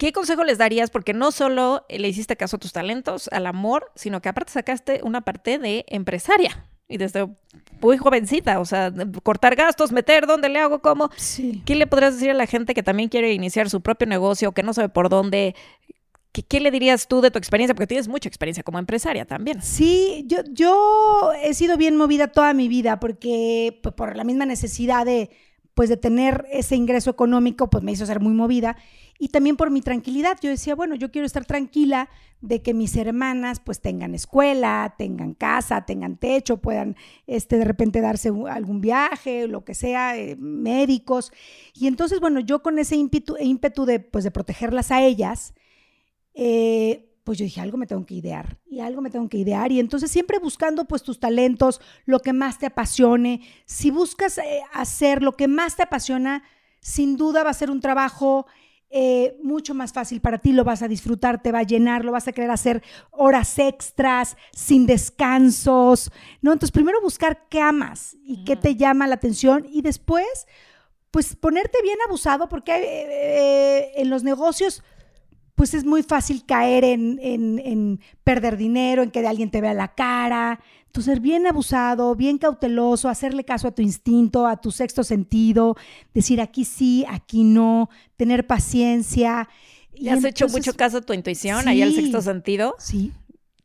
¿qué 0.00 0.12
consejo 0.12 0.44
les 0.44 0.56
darías? 0.56 0.90
Porque 0.90 1.12
no 1.12 1.30
solo 1.30 1.84
le 1.90 2.08
hiciste 2.08 2.34
caso 2.34 2.56
a 2.56 2.58
tus 2.58 2.72
talentos, 2.72 3.28
al 3.32 3.46
amor, 3.46 3.92
sino 3.94 4.22
que 4.22 4.30
aparte 4.30 4.50
sacaste 4.50 5.00
una 5.04 5.20
parte 5.20 5.58
de 5.58 5.84
empresaria. 5.88 6.66
Y 6.88 6.96
desde 6.96 7.28
muy 7.82 7.98
jovencita, 7.98 8.60
o 8.60 8.64
sea, 8.64 8.92
cortar 9.22 9.56
gastos, 9.56 9.92
meter, 9.92 10.26
¿dónde 10.26 10.48
le 10.48 10.58
hago? 10.58 10.80
¿Cómo? 10.80 11.10
Sí. 11.16 11.62
¿Qué 11.66 11.74
le 11.74 11.86
podrías 11.86 12.14
decir 12.14 12.30
a 12.30 12.34
la 12.34 12.46
gente 12.46 12.72
que 12.72 12.82
también 12.82 13.10
quiere 13.10 13.34
iniciar 13.34 13.68
su 13.68 13.82
propio 13.82 14.08
negocio, 14.08 14.52
que 14.52 14.62
no 14.62 14.72
sabe 14.72 14.88
por 14.88 15.10
dónde? 15.10 15.54
¿Qué, 16.32 16.60
le 16.60 16.70
dirías 16.70 17.06
tú 17.06 17.20
de 17.20 17.30
tu 17.30 17.38
experiencia? 17.38 17.74
Porque 17.74 17.86
tienes 17.86 18.08
mucha 18.08 18.28
experiencia 18.28 18.62
como 18.62 18.78
empresaria 18.78 19.26
también. 19.26 19.60
Sí, 19.60 20.24
yo, 20.26 20.38
yo 20.50 21.32
he 21.42 21.52
sido 21.52 21.76
bien 21.76 21.96
movida 21.96 22.28
toda 22.28 22.54
mi 22.54 22.68
vida 22.68 22.98
porque 23.00 23.78
pues, 23.82 23.94
por 23.94 24.16
la 24.16 24.24
misma 24.24 24.46
necesidad 24.46 25.04
de, 25.04 25.28
pues, 25.74 25.88
de 25.88 25.96
tener 25.96 26.46
ese 26.50 26.76
ingreso 26.76 27.10
económico, 27.10 27.70
pues 27.70 27.82
me 27.82 27.92
hizo 27.92 28.06
ser 28.06 28.20
muy 28.20 28.32
movida. 28.32 28.76
Y 29.18 29.28
también 29.28 29.56
por 29.56 29.70
mi 29.70 29.82
tranquilidad. 29.82 30.38
Yo 30.40 30.48
decía, 30.48 30.74
bueno, 30.74 30.94
yo 30.94 31.10
quiero 31.10 31.26
estar 31.26 31.44
tranquila 31.44 32.08
de 32.40 32.62
que 32.62 32.72
mis 32.72 32.96
hermanas 32.96 33.60
pues 33.60 33.80
tengan 33.80 34.14
escuela, 34.14 34.94
tengan 34.96 35.34
casa, 35.34 35.84
tengan 35.84 36.16
techo, 36.16 36.56
puedan 36.56 36.96
este, 37.26 37.58
de 37.58 37.64
repente 37.64 38.00
darse 38.00 38.30
algún 38.50 38.80
viaje, 38.80 39.46
lo 39.46 39.64
que 39.64 39.74
sea, 39.74 40.16
eh, 40.16 40.36
médicos. 40.36 41.32
Y 41.74 41.86
entonces, 41.86 42.20
bueno, 42.20 42.40
yo 42.40 42.62
con 42.62 42.78
ese 42.78 42.96
ímpetu, 42.96 43.36
ímpetu 43.38 43.84
de, 43.84 44.00
pues, 44.00 44.24
de 44.24 44.30
protegerlas 44.30 44.90
a 44.90 45.02
ellas, 45.02 45.54
eh, 46.34 47.09
pues 47.24 47.38
yo 47.38 47.44
dije, 47.44 47.60
algo 47.60 47.76
me 47.76 47.86
tengo 47.86 48.04
que 48.06 48.14
idear 48.14 48.58
y 48.66 48.80
algo 48.80 49.02
me 49.02 49.10
tengo 49.10 49.28
que 49.28 49.38
idear. 49.38 49.72
Y 49.72 49.80
entonces 49.80 50.10
siempre 50.10 50.38
buscando 50.38 50.86
pues 50.86 51.02
tus 51.02 51.20
talentos, 51.20 51.80
lo 52.04 52.20
que 52.20 52.32
más 52.32 52.58
te 52.58 52.66
apasione. 52.66 53.42
Si 53.66 53.90
buscas 53.90 54.38
eh, 54.38 54.62
hacer 54.72 55.22
lo 55.22 55.36
que 55.36 55.48
más 55.48 55.76
te 55.76 55.82
apasiona, 55.82 56.42
sin 56.80 57.16
duda 57.16 57.42
va 57.42 57.50
a 57.50 57.54
ser 57.54 57.70
un 57.70 57.80
trabajo 57.80 58.46
eh, 58.88 59.36
mucho 59.42 59.74
más 59.74 59.92
fácil 59.92 60.20
para 60.20 60.38
ti, 60.38 60.52
lo 60.52 60.64
vas 60.64 60.82
a 60.82 60.88
disfrutar, 60.88 61.40
te 61.42 61.52
va 61.52 61.60
a 61.60 61.64
llenar, 61.64 62.04
lo 62.04 62.10
vas 62.10 62.26
a 62.26 62.32
querer 62.32 62.50
hacer 62.50 62.82
horas 63.10 63.58
extras, 63.58 64.36
sin 64.52 64.86
descansos, 64.86 66.10
¿no? 66.40 66.52
Entonces 66.52 66.72
primero 66.72 67.00
buscar 67.00 67.46
qué 67.48 67.60
amas 67.60 68.16
y 68.24 68.44
qué 68.44 68.56
te 68.56 68.74
llama 68.74 69.06
la 69.06 69.14
atención 69.14 69.66
y 69.70 69.82
después 69.82 70.46
pues 71.12 71.36
ponerte 71.36 71.82
bien 71.82 71.98
abusado 72.06 72.48
porque 72.48 73.92
en 73.96 74.10
los 74.10 74.22
negocios 74.22 74.82
pues 75.60 75.74
es 75.74 75.84
muy 75.84 76.02
fácil 76.02 76.46
caer 76.46 76.84
en, 76.84 78.00
perder 78.24 78.56
dinero, 78.56 79.02
en 79.02 79.10
que 79.10 79.26
alguien 79.26 79.50
te 79.50 79.60
vea 79.60 79.74
la 79.74 79.88
cara. 79.88 80.58
Entonces, 80.86 81.12
ser 81.12 81.20
bien 81.20 81.46
abusado, 81.46 82.14
bien 82.14 82.38
cauteloso, 82.38 83.10
hacerle 83.10 83.44
caso 83.44 83.68
a 83.68 83.70
tu 83.72 83.82
instinto, 83.82 84.46
a 84.46 84.58
tu 84.58 84.70
sexto 84.70 85.04
sentido, 85.04 85.76
decir 86.14 86.40
aquí 86.40 86.64
sí, 86.64 87.04
aquí 87.10 87.44
no, 87.44 87.90
tener 88.16 88.46
paciencia. 88.46 89.50
¿Y 89.92 90.08
has 90.08 90.24
hecho 90.24 90.48
mucho 90.48 90.72
caso 90.72 90.96
a 90.96 91.00
tu 91.02 91.12
intuición, 91.12 91.68
ahí 91.68 91.82
al 91.82 91.94
sexto 91.94 92.22
sentido? 92.22 92.74
Sí. 92.78 93.12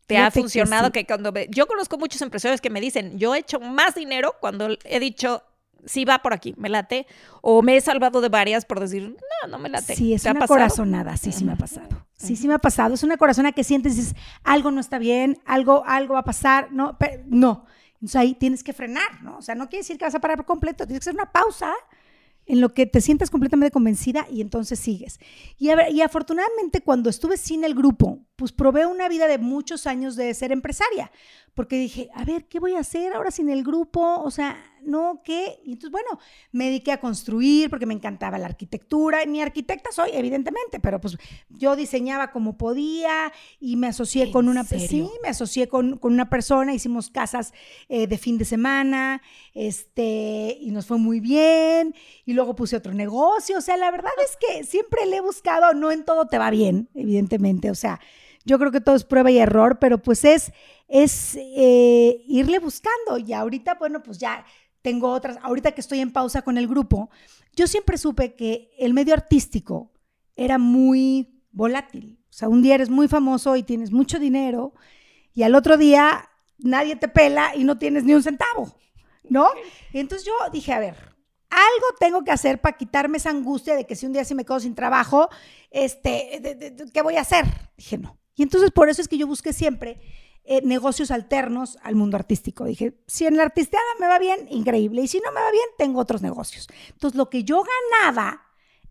¿Te 0.05 0.17
ha 0.17 0.31
funcionado 0.31 0.91
que, 0.91 1.05
cuando... 1.05 1.33
Yo 1.49 1.65
conozco 1.65 1.97
muchos 1.97 2.21
empresarios 2.21 2.59
que 2.59 2.69
me 2.69 2.81
dicen, 2.81 3.17
yo 3.17 3.33
he 3.35 3.39
hecho 3.39 3.61
más 3.61 3.95
dinero 3.95 4.35
cuando 4.41 4.67
he 4.83 4.99
dicho, 4.99 5.43
sí 5.85 6.05
va 6.05 6.19
por 6.19 6.33
aquí, 6.33 6.53
me 6.57 6.69
late. 6.69 7.07
O 7.41 7.61
me 7.61 7.77
he 7.77 7.81
salvado 7.81 8.21
de 8.21 8.29
varias 8.29 8.65
por 8.65 8.79
decir, 8.79 9.09
no, 9.09 9.47
no 9.49 9.59
me 9.59 9.69
late. 9.69 9.95
Sí, 9.95 10.13
es 10.13 10.25
una 10.25 10.47
corazonada, 10.47 11.17
sí, 11.17 11.31
sí 11.31 11.43
me 11.43 11.53
ha 11.53 11.57
pasado. 11.57 12.05
Sí, 12.15 12.35
sí 12.35 12.47
me 12.47 12.53
ha 12.53 12.59
pasado. 12.59 12.93
Es 12.93 13.03
una 13.03 13.17
corazonada 13.17 13.53
que 13.53 13.63
sientes 13.63 13.95
dices, 13.95 14.15
algo 14.43 14.71
no 14.71 14.79
está 14.79 14.97
bien, 14.97 15.37
algo, 15.45 15.83
algo 15.85 16.13
va 16.13 16.21
a 16.21 16.25
pasar. 16.25 16.71
No, 16.71 16.97
no. 17.27 17.65
Entonces 17.95 18.15
ahí 18.15 18.35
tienes 18.35 18.63
que 18.63 18.73
frenar, 18.73 19.23
¿no? 19.23 19.37
O 19.37 19.41
sea, 19.41 19.55
no 19.55 19.69
quiere 19.69 19.81
decir 19.81 19.97
que 19.97 20.05
vas 20.05 20.15
a 20.15 20.19
parar 20.19 20.37
por 20.37 20.45
completo, 20.45 20.85
tienes 20.85 21.03
que 21.03 21.09
hacer 21.09 21.15
una 21.15 21.31
pausa 21.31 21.73
en 22.45 22.61
lo 22.61 22.73
que 22.73 22.85
te 22.85 23.01
sientas 23.01 23.31
completamente 23.31 23.71
convencida 23.71 24.27
y 24.29 24.41
entonces 24.41 24.79
sigues. 24.79 25.19
Y, 25.57 25.69
y 25.91 26.01
afortunadamente 26.01 26.81
cuando 26.81 27.09
estuve 27.09 27.37
sin 27.37 27.63
el 27.63 27.73
grupo, 27.73 28.19
pues 28.35 28.51
probé 28.51 28.85
una 28.85 29.09
vida 29.09 29.27
de 29.27 29.37
muchos 29.37 29.87
años 29.87 30.15
de 30.15 30.33
ser 30.33 30.51
empresaria, 30.51 31.11
porque 31.53 31.77
dije, 31.77 32.09
a 32.13 32.23
ver, 32.23 32.45
¿qué 32.47 32.59
voy 32.59 32.75
a 32.75 32.79
hacer 32.79 33.13
ahora 33.13 33.31
sin 33.31 33.49
el 33.49 33.63
grupo? 33.63 34.21
O 34.21 34.29
sea, 34.29 34.57
no, 34.85 35.21
¿qué? 35.23 35.59
Y 35.63 35.73
entonces, 35.73 35.91
bueno, 35.91 36.19
me 36.51 36.65
dediqué 36.65 36.91
a 36.91 36.99
construir 36.99 37.69
porque 37.69 37.85
me 37.85 37.93
encantaba 37.93 38.37
la 38.37 38.45
arquitectura. 38.45 39.25
Ni 39.25 39.41
arquitecta 39.41 39.91
soy, 39.91 40.11
evidentemente, 40.13 40.79
pero 40.79 41.01
pues 41.01 41.17
yo 41.49 41.75
diseñaba 41.75 42.31
como 42.31 42.57
podía 42.57 43.31
y 43.59 43.75
me 43.75 43.87
asocié 43.87 44.31
con 44.31 44.47
una... 44.47 44.63
Sí, 44.63 45.09
me 45.23 45.29
asocié 45.29 45.67
con, 45.67 45.99
una 46.01 46.29
persona, 46.29 46.73
hicimos 46.73 47.09
casas 47.09 47.53
eh, 47.89 48.07
de 48.07 48.17
fin 48.17 48.37
de 48.37 48.45
semana, 48.45 49.21
este, 49.53 50.57
y 50.59 50.71
nos 50.71 50.85
fue 50.85 50.97
muy 50.97 51.19
bien. 51.19 51.95
Y 52.25 52.33
luego 52.33 52.55
puse 52.55 52.75
otro 52.75 52.93
negocio. 52.93 53.57
O 53.57 53.61
sea, 53.61 53.77
la 53.77 53.91
verdad 53.91 54.11
es 54.23 54.37
que 54.37 54.63
siempre 54.63 55.05
le 55.05 55.17
he 55.17 55.21
buscado, 55.21 55.73
no 55.73 55.91
en 55.91 56.05
todo 56.05 56.27
te 56.27 56.37
va 56.37 56.49
bien, 56.49 56.89
evidentemente. 56.93 57.71
O 57.71 57.75
sea, 57.75 57.99
yo 58.45 58.59
creo 58.59 58.71
que 58.71 58.81
todo 58.81 58.95
es 58.95 59.03
prueba 59.03 59.31
y 59.31 59.39
error, 59.39 59.79
pero 59.79 59.97
pues 59.97 60.23
es, 60.23 60.53
es 60.87 61.35
eh, 61.35 62.23
irle 62.27 62.59
buscando. 62.59 63.17
Y 63.17 63.33
ahorita, 63.33 63.75
bueno, 63.75 64.03
pues 64.03 64.19
ya 64.19 64.45
tengo 64.85 65.09
otras, 65.09 65.39
ahorita 65.41 65.71
que 65.71 65.81
estoy 65.81 65.99
en 65.99 66.11
pausa 66.11 66.43
con 66.43 66.59
el 66.59 66.67
grupo, 66.67 67.09
yo 67.55 67.65
siempre 67.65 67.97
supe 67.97 68.35
que 68.35 68.69
el 68.77 68.93
medio 68.93 69.15
artístico 69.15 69.91
era 70.35 70.59
muy 70.59 71.41
volátil. 71.51 72.19
O 72.29 72.33
sea, 72.33 72.49
un 72.49 72.61
día 72.61 72.75
eres 72.75 72.91
muy 72.91 73.07
famoso 73.07 73.55
y 73.55 73.63
tienes 73.63 73.91
mucho 73.91 74.19
dinero 74.19 74.75
y 75.33 75.41
al 75.41 75.55
otro 75.55 75.77
día 75.77 76.29
nadie 76.59 76.95
te 76.97 77.07
pela 77.07 77.55
y 77.55 77.63
no 77.63 77.79
tienes 77.79 78.03
ni 78.03 78.13
un 78.13 78.21
centavo, 78.21 78.77
¿no? 79.27 79.47
Y 79.91 79.97
entonces 79.97 80.27
yo 80.27 80.33
dije, 80.51 80.71
a 80.71 80.77
ver, 80.77 80.93
algo 81.49 81.87
tengo 81.99 82.23
que 82.23 82.29
hacer 82.29 82.61
para 82.61 82.77
quitarme 82.77 83.17
esa 83.17 83.31
angustia 83.31 83.75
de 83.75 83.87
que 83.87 83.95
si 83.95 84.05
un 84.05 84.13
día 84.13 84.23
sí 84.23 84.35
me 84.35 84.45
quedo 84.45 84.59
sin 84.59 84.75
trabajo, 84.75 85.29
este, 85.71 86.75
¿qué 86.93 87.01
voy 87.01 87.15
a 87.15 87.21
hacer? 87.21 87.45
Dije, 87.75 87.97
no. 87.97 88.19
Y 88.35 88.43
entonces 88.43 88.69
por 88.69 88.87
eso 88.87 89.01
es 89.01 89.07
que 89.07 89.17
yo 89.17 89.25
busqué 89.25 89.51
siempre 89.51 89.99
eh, 90.47 90.61
negocios 90.63 91.09
alternos 91.09 91.79
al 91.81 91.95
mundo 91.95 92.17
artístico. 92.17 92.65
Dije, 92.65 92.93
si 93.07 93.25
en 93.25 93.35
la 93.35 93.43
artisteada 93.43 93.83
me 93.99 94.07
va 94.07 94.19
bien, 94.19 94.47
increíble. 94.51 95.01
Y 95.01 95.07
si 95.07 95.19
no 95.19 95.31
me 95.31 95.41
va 95.41 95.49
bien, 95.51 95.65
tengo 95.77 95.99
otros 95.99 96.21
negocios. 96.21 96.67
Entonces 96.89 97.17
lo 97.17 97.31
que 97.31 97.43
yo 97.43 97.63
ganaba 97.63 98.43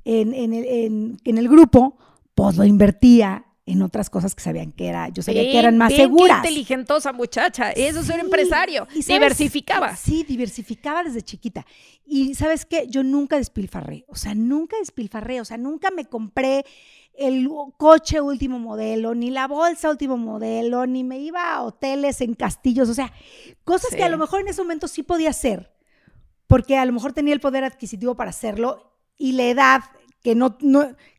en, 0.05 0.35
en, 0.35 1.39
el, 1.39 1.49
grupo, 1.49 1.97
pues 2.35 2.57
lo 2.57 2.65
invertía 2.65 3.47
en 3.67 3.83
otras 3.83 4.11
cosas 4.11 4.35
que 4.35 4.43
sabían 4.43 4.73
que 4.73 4.89
era, 4.89 5.09
yo 5.09 5.23
sabía 5.23 5.43
que 5.43 5.59
eran 5.59 5.79
más 5.79 5.91
bien, 5.91 6.03
seguras. 6.03 6.43
Qué 6.43 6.49
inteligentosa 6.49 7.13
muchacha, 7.13 7.71
eso 7.71 8.01
es 8.01 8.07
ser 8.07 8.19
empresario. 8.19 8.87
Y 8.93 9.03
diversificaba. 9.03 9.97
Sí, 9.97 10.25
diversificaba 10.25 11.05
desde 11.05 11.23
chiquita. 11.23 11.65
Y 12.05 12.35
sabes 12.35 12.67
qué, 12.67 12.87
yo 12.89 13.03
nunca 13.03 13.37
despilfarré, 13.37 14.05
o 14.09 14.17
sea, 14.17 14.35
nunca 14.35 14.77
despilfarré, 14.79 15.41
o 15.41 15.45
sea, 15.45 15.57
nunca 15.57 15.91
me 15.91 16.05
compré 16.05 16.67
el 17.17 17.49
coche 17.77 18.21
último 18.21 18.59
modelo, 18.59 19.15
ni 19.15 19.31
la 19.31 19.47
bolsa 19.47 19.91
último 19.91 20.17
modelo, 20.17 20.87
ni 20.87 21.05
me 21.05 21.19
iba 21.19 21.55
a 21.55 21.63
hoteles 21.63 22.21
en 22.21 22.35
castillos, 22.35 22.89
o 22.89 22.95
sea, 22.95 23.13
cosas 23.65 23.95
que 23.95 24.03
a 24.03 24.09
lo 24.09 24.19
mejor 24.19 24.41
en 24.41 24.49
ese 24.49 24.63
momento 24.63 24.89
sí 24.89 25.03
podía 25.03 25.31
hacer, 25.31 25.73
porque 26.47 26.77
a 26.77 26.85
lo 26.85 26.93
mejor 26.93 27.13
tenía 27.13 27.35
el 27.35 27.41
poder 27.41 27.65
adquisitivo 27.65 28.17
para 28.17 28.31
hacerlo 28.31 28.93
y 29.17 29.33
la 29.33 29.45
edad 29.45 29.81
que 30.23 30.35
no, 30.35 30.57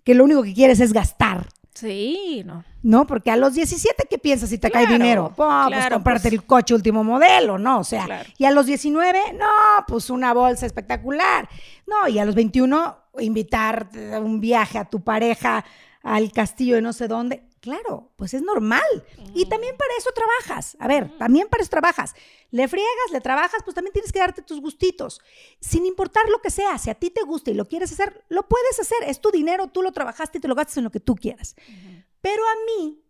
que 0.04 0.16
lo 0.16 0.24
único 0.24 0.44
que 0.44 0.54
quieres 0.54 0.80
es 0.80 0.92
gastar. 0.92 1.48
Sí, 1.76 2.42
no. 2.46 2.64
No, 2.84 3.06
porque 3.06 3.32
a 3.32 3.36
los 3.36 3.54
17, 3.54 4.08
¿qué 4.10 4.18
piensas 4.18 4.50
si 4.50 4.58
te 4.58 4.72
cae 4.72 4.88
dinero? 4.88 5.34
pues 5.36 5.90
comprarte 5.90 6.30
pues. 6.30 6.34
el 6.34 6.44
coche 6.46 6.74
último 6.74 7.04
modelo, 7.04 7.58
¿no? 7.58 7.80
O 7.80 7.84
sea, 7.84 8.26
y 8.38 8.46
a 8.46 8.52
los 8.52 8.66
19, 8.66 9.34
no, 9.34 9.46
pues 9.86 10.10
una 10.10 10.34
bolsa 10.34 10.66
espectacular. 10.66 11.50
No, 11.86 12.08
y 12.08 12.18
a 12.18 12.26
los 12.26 12.34
21, 12.34 12.98
invitar 13.20 13.90
un 14.22 14.40
viaje 14.40 14.78
a 14.78 14.86
tu 14.86 15.04
pareja 15.04 15.66
al 16.02 16.32
castillo 16.32 16.76
de 16.76 16.82
no 16.82 16.94
sé 16.94 17.10
dónde. 17.10 17.44
Claro, 17.66 18.12
pues 18.16 18.36
es 18.36 18.44
normal. 18.44 18.84
Y 19.34 19.48
también 19.48 19.76
para 19.76 19.92
eso 19.98 20.12
trabajas. 20.12 20.78
A 20.80 20.88
ver, 20.88 21.18
también 21.18 21.48
para 21.48 21.64
eso 21.64 21.72
trabajas. 21.72 22.14
Le 22.52 22.68
friegas, 22.68 23.12
le 23.12 23.22
trabajas, 23.22 23.64
pues 23.64 23.74
también 23.74 23.92
tienes 23.92 24.12
que 24.12 24.20
darte 24.20 24.44
tus 24.44 24.62
gustitos. 24.62 25.20
Sin 25.60 25.88
importar 25.88 26.30
lo 26.30 26.44
que 26.44 26.52
sea, 26.52 26.78
si 26.78 26.92
a 26.92 26.94
ti 26.94 27.10
te 27.10 27.24
gusta 27.24 27.50
y 27.50 27.56
lo 27.56 27.68
quieres 27.68 27.92
hacer, 27.92 28.24
lo 28.30 28.48
puedes 28.48 28.80
hacer. 28.80 29.00
Es 29.08 29.20
tu 29.20 29.32
dinero, 29.32 29.66
tú 29.70 29.82
lo 29.82 29.94
trabajaste 29.94 30.38
y 30.38 30.42
te 30.42 30.48
lo 30.48 30.54
gastas 30.54 30.78
en 30.78 30.84
lo 30.84 30.92
que 30.92 31.00
tú 31.00 31.16
quieras. 31.16 31.56
Pero 32.22 32.44
a 32.44 32.56
mí 32.68 33.04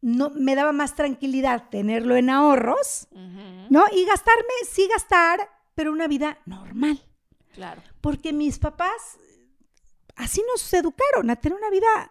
no 0.00 0.30
me 0.30 0.56
daba 0.56 0.72
más 0.72 0.96
tranquilidad 0.96 1.68
tenerlo 1.70 2.16
en 2.16 2.30
ahorros, 2.30 3.06
¿no? 3.70 3.84
Y 3.92 4.06
gastarme, 4.06 4.54
sí 4.68 4.88
gastar, 4.88 5.48
pero 5.76 5.92
una 5.92 6.08
vida 6.08 6.40
normal. 6.46 7.00
Claro. 7.52 7.80
Porque 8.00 8.32
mis 8.32 8.58
papás 8.58 9.20
así 10.16 10.42
nos 10.50 10.72
educaron 10.72 11.30
a 11.30 11.36
tener 11.36 11.56
una 11.56 11.70
vida 11.70 12.10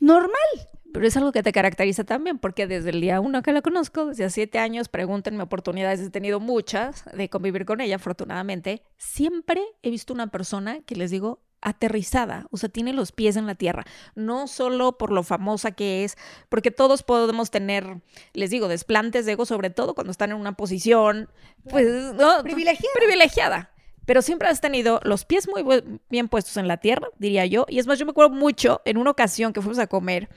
normal. 0.00 0.70
Pero 0.92 1.06
es 1.06 1.16
algo 1.16 1.32
que 1.32 1.42
te 1.42 1.52
caracteriza 1.52 2.04
también, 2.04 2.38
porque 2.38 2.66
desde 2.66 2.90
el 2.90 3.00
día 3.00 3.20
uno 3.20 3.42
que 3.42 3.52
la 3.52 3.62
conozco, 3.62 4.06
desde 4.06 4.24
hace 4.24 4.34
siete 4.34 4.58
años, 4.58 4.88
pregúntenme 4.88 5.42
oportunidades, 5.42 6.00
he 6.00 6.10
tenido 6.10 6.40
muchas 6.40 7.04
de 7.12 7.28
convivir 7.28 7.64
con 7.64 7.80
ella, 7.80 7.96
afortunadamente. 7.96 8.82
Siempre 8.96 9.62
he 9.82 9.90
visto 9.90 10.12
una 10.12 10.28
persona 10.28 10.80
que 10.80 10.96
les 10.96 11.10
digo 11.10 11.42
aterrizada, 11.62 12.46
o 12.50 12.56
sea, 12.56 12.70
tiene 12.70 12.92
los 12.94 13.12
pies 13.12 13.36
en 13.36 13.46
la 13.46 13.54
tierra, 13.54 13.84
no 14.14 14.46
solo 14.46 14.96
por 14.96 15.12
lo 15.12 15.22
famosa 15.22 15.72
que 15.72 16.04
es, 16.04 16.16
porque 16.48 16.70
todos 16.70 17.02
podemos 17.02 17.50
tener, 17.50 18.00
les 18.32 18.48
digo, 18.48 18.66
desplantes 18.66 19.26
de 19.26 19.32
ego, 19.32 19.44
sobre 19.44 19.68
todo 19.68 19.94
cuando 19.94 20.10
están 20.10 20.30
en 20.30 20.38
una 20.38 20.56
posición, 20.56 21.28
pues, 21.68 22.14
¿no? 22.14 22.42
Privilegiada. 22.42 22.94
Privilegiada 22.94 23.70
pero 24.06 24.22
siempre 24.22 24.48
has 24.48 24.60
tenido 24.60 24.98
los 25.04 25.24
pies 25.24 25.46
muy 25.46 25.62
bien 26.08 26.28
puestos 26.28 26.56
en 26.56 26.66
la 26.66 26.78
tierra, 26.78 27.06
diría 27.18 27.46
yo. 27.46 27.64
Y 27.68 27.78
es 27.78 27.86
más, 27.86 27.96
yo 27.96 28.06
me 28.06 28.10
acuerdo 28.10 28.34
mucho 28.34 28.82
en 28.84 28.96
una 28.96 29.12
ocasión 29.12 29.52
que 29.52 29.60
fuimos 29.60 29.78
a 29.78 29.86
comer, 29.86 30.28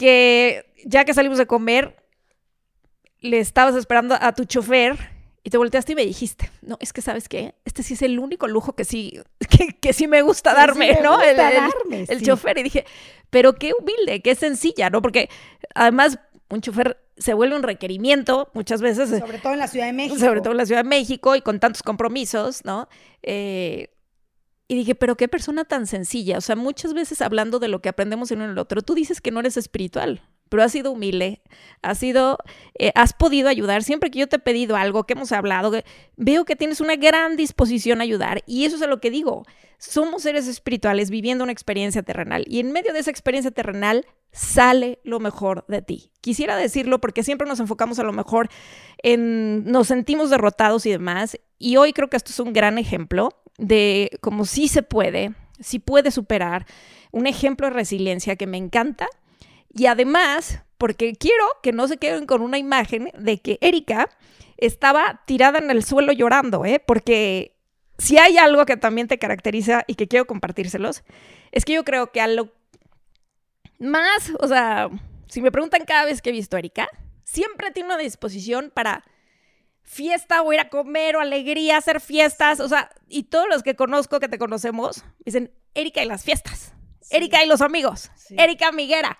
que 0.00 0.64
ya 0.86 1.04
que 1.04 1.12
salimos 1.12 1.38
a 1.40 1.44
comer, 1.44 1.94
le 3.18 3.38
estabas 3.38 3.74
esperando 3.74 4.16
a 4.18 4.32
tu 4.32 4.46
chofer 4.46 4.96
y 5.44 5.50
te 5.50 5.58
volteaste 5.58 5.92
y 5.92 5.94
me 5.94 6.06
dijiste, 6.06 6.50
no, 6.62 6.78
es 6.80 6.94
que 6.94 7.02
sabes 7.02 7.28
qué, 7.28 7.54
este 7.66 7.82
sí 7.82 7.92
es 7.92 8.00
el 8.00 8.18
único 8.18 8.48
lujo 8.48 8.72
que 8.72 8.86
sí, 8.86 9.20
que, 9.82 9.92
sí 9.92 10.06
me 10.06 10.22
gusta 10.22 10.54
darme, 10.54 11.00
¿no? 11.02 11.20
el, 11.20 11.36
darme, 11.36 12.06
el 12.08 12.22
chofer. 12.22 12.56
Y 12.56 12.62
dije, 12.62 12.86
pero 13.28 13.56
qué 13.56 13.72
humilde, 13.78 14.22
qué 14.22 14.34
sencilla, 14.34 14.88
¿no? 14.88 15.02
Porque 15.02 15.28
además 15.74 16.18
un 16.48 16.62
chofer 16.62 16.98
se 17.18 17.34
vuelve 17.34 17.56
un 17.56 17.62
requerimiento 17.62 18.48
muchas 18.54 18.80
veces. 18.80 19.10
Sobre 19.10 19.36
todo 19.36 19.52
en 19.52 19.58
la 19.58 19.68
Ciudad 19.68 19.84
de 19.84 19.92
México. 19.92 20.18
Sobre 20.18 20.40
todo 20.40 20.52
en 20.52 20.56
la 20.56 20.64
Ciudad 20.64 20.82
de 20.82 20.88
México 20.88 21.36
y 21.36 21.42
con 21.42 21.60
tantos 21.60 21.82
compromisos, 21.82 22.64
¿no? 22.64 22.88
Eh, 23.22 23.90
y 24.70 24.76
dije, 24.76 24.94
pero 24.94 25.16
qué 25.16 25.26
persona 25.26 25.64
tan 25.64 25.88
sencilla. 25.88 26.38
O 26.38 26.40
sea, 26.40 26.54
muchas 26.54 26.94
veces 26.94 27.22
hablando 27.22 27.58
de 27.58 27.66
lo 27.66 27.82
que 27.82 27.88
aprendemos 27.88 28.30
en 28.30 28.38
uno 28.38 28.44
en 28.44 28.50
el 28.52 28.58
otro, 28.58 28.82
tú 28.82 28.94
dices 28.94 29.20
que 29.20 29.32
no 29.32 29.40
eres 29.40 29.56
espiritual, 29.56 30.22
pero 30.48 30.62
has 30.62 30.70
sido 30.70 30.92
humilde, 30.92 31.42
has 31.82 31.98
sido, 31.98 32.38
eh, 32.78 32.92
has 32.94 33.12
podido 33.12 33.48
ayudar. 33.48 33.82
Siempre 33.82 34.12
que 34.12 34.20
yo 34.20 34.28
te 34.28 34.36
he 34.36 34.38
pedido 34.38 34.76
algo, 34.76 35.08
que 35.08 35.14
hemos 35.14 35.32
hablado, 35.32 35.72
veo 36.16 36.44
que 36.44 36.54
tienes 36.54 36.80
una 36.80 36.94
gran 36.94 37.34
disposición 37.36 37.98
a 38.00 38.04
ayudar. 38.04 38.44
Y 38.46 38.64
eso 38.64 38.76
es 38.76 38.88
lo 38.88 39.00
que 39.00 39.10
digo. 39.10 39.44
Somos 39.78 40.22
seres 40.22 40.46
espirituales 40.46 41.10
viviendo 41.10 41.42
una 41.42 41.52
experiencia 41.52 42.04
terrenal. 42.04 42.44
Y 42.46 42.60
en 42.60 42.70
medio 42.70 42.92
de 42.92 43.00
esa 43.00 43.10
experiencia 43.10 43.50
terrenal 43.50 44.06
sale 44.30 45.00
lo 45.02 45.18
mejor 45.18 45.64
de 45.66 45.82
ti. 45.82 46.12
Quisiera 46.20 46.54
decirlo 46.54 47.00
porque 47.00 47.24
siempre 47.24 47.48
nos 47.48 47.58
enfocamos 47.58 47.98
a 47.98 48.04
lo 48.04 48.12
mejor 48.12 48.48
en, 49.02 49.64
nos 49.64 49.88
sentimos 49.88 50.30
derrotados 50.30 50.86
y 50.86 50.90
demás. 50.90 51.40
Y 51.58 51.76
hoy 51.76 51.92
creo 51.92 52.08
que 52.08 52.16
esto 52.16 52.30
es 52.30 52.38
un 52.38 52.52
gran 52.52 52.78
ejemplo 52.78 53.39
de 53.60 54.10
cómo 54.20 54.46
sí 54.46 54.66
se 54.68 54.82
puede, 54.82 55.34
sí 55.60 55.78
puede 55.78 56.10
superar. 56.10 56.66
Un 57.12 57.26
ejemplo 57.26 57.66
de 57.66 57.74
resiliencia 57.74 58.36
que 58.36 58.46
me 58.46 58.56
encanta 58.56 59.08
y 59.72 59.86
además, 59.86 60.62
porque 60.78 61.14
quiero 61.14 61.44
que 61.62 61.72
no 61.72 61.86
se 61.86 61.98
queden 61.98 62.26
con 62.26 62.42
una 62.42 62.58
imagen 62.58 63.10
de 63.18 63.38
que 63.40 63.58
Erika 63.60 64.08
estaba 64.56 65.22
tirada 65.26 65.58
en 65.58 65.70
el 65.70 65.84
suelo 65.84 66.12
llorando, 66.12 66.64
¿eh? 66.64 66.82
Porque 66.84 67.56
si 67.98 68.18
hay 68.18 68.38
algo 68.38 68.64
que 68.66 68.76
también 68.76 69.08
te 69.08 69.18
caracteriza 69.18 69.84
y 69.86 69.94
que 69.94 70.08
quiero 70.08 70.26
compartírselos, 70.26 71.04
es 71.52 71.64
que 71.64 71.74
yo 71.74 71.84
creo 71.84 72.12
que 72.12 72.20
a 72.20 72.28
lo 72.28 72.52
más, 73.78 74.32
o 74.40 74.48
sea, 74.48 74.88
si 75.28 75.40
me 75.40 75.52
preguntan 75.52 75.84
cada 75.84 76.04
vez 76.04 76.22
que 76.22 76.30
he 76.30 76.32
visto 76.32 76.56
a 76.56 76.60
Erika, 76.60 76.88
siempre 77.24 77.70
tiene 77.70 77.88
una 77.88 77.98
disposición 77.98 78.72
para 78.74 79.04
fiesta 79.90 80.42
o 80.42 80.52
ir 80.52 80.60
a 80.60 80.68
comer 80.68 81.16
o 81.16 81.20
alegría, 81.20 81.76
hacer 81.76 82.00
fiestas, 82.00 82.60
o 82.60 82.68
sea, 82.68 82.90
y 83.08 83.24
todos 83.24 83.46
los 83.50 83.64
que 83.64 83.74
conozco, 83.74 84.20
que 84.20 84.28
te 84.28 84.38
conocemos, 84.38 85.04
dicen, 85.24 85.50
Erika 85.74 86.00
y 86.00 86.06
las 86.06 86.22
fiestas, 86.22 86.72
Erika 87.10 87.42
y 87.42 87.48
los 87.48 87.60
amigos, 87.60 88.08
Erika 88.30 88.70
Miguera. 88.70 89.18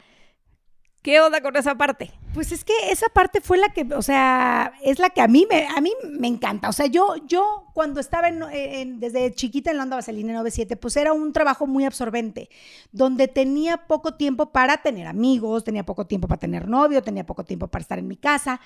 ¿Qué 1.02 1.18
onda 1.18 1.40
con 1.40 1.56
esa 1.56 1.76
parte? 1.76 2.12
Pues 2.34 2.52
es 2.52 2.62
que 2.62 2.74
esa 2.90 3.08
parte 3.08 3.40
fue 3.40 3.56
la 3.56 3.70
que, 3.70 3.86
o 3.94 4.02
sea, 4.02 4.74
es 4.82 4.98
la 4.98 5.08
que 5.10 5.22
a 5.22 5.28
mí 5.28 5.46
me, 5.48 5.66
a 5.66 5.80
mí 5.80 5.92
me 6.12 6.28
encanta. 6.28 6.68
O 6.68 6.72
sea, 6.74 6.86
yo, 6.86 7.14
yo 7.26 7.68
cuando 7.72 8.00
estaba 8.00 8.28
en, 8.28 9.00
desde 9.00 9.32
chiquita 9.32 9.70
en 9.70 9.78
la 9.78 9.84
onda 9.84 9.96
vaselina 9.96 10.34
97, 10.34 10.76
pues 10.76 10.96
era 10.98 11.14
un 11.14 11.32
trabajo 11.32 11.66
muy 11.66 11.86
absorbente, 11.86 12.50
donde 12.92 13.28
tenía 13.28 13.78
poco 13.88 14.14
tiempo 14.14 14.52
para 14.52 14.82
tener 14.82 15.06
amigos, 15.06 15.64
tenía 15.64 15.84
poco 15.84 16.06
tiempo 16.06 16.28
para 16.28 16.38
tener 16.38 16.68
novio, 16.68 17.02
tenía 17.02 17.24
poco 17.24 17.44
tiempo 17.44 17.66
para 17.66 17.80
estar 17.80 17.98
en 17.98 18.06
mi 18.06 18.18
casa. 18.18 18.60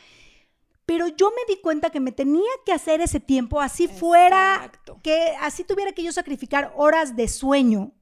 Pero 0.86 1.08
yo 1.08 1.30
me 1.30 1.54
di 1.54 1.60
cuenta 1.60 1.90
que 1.90 2.00
me 2.00 2.12
tenía 2.12 2.50
que 2.66 2.72
hacer 2.72 3.00
ese 3.00 3.20
tiempo, 3.20 3.60
así 3.60 3.88
fuera, 3.88 4.70
que 5.02 5.34
así 5.40 5.64
tuviera 5.64 5.92
que 5.92 6.02
yo 6.02 6.12
sacrificar 6.12 6.72
horas 6.76 7.16
de 7.16 7.28
sueño, 7.28 7.92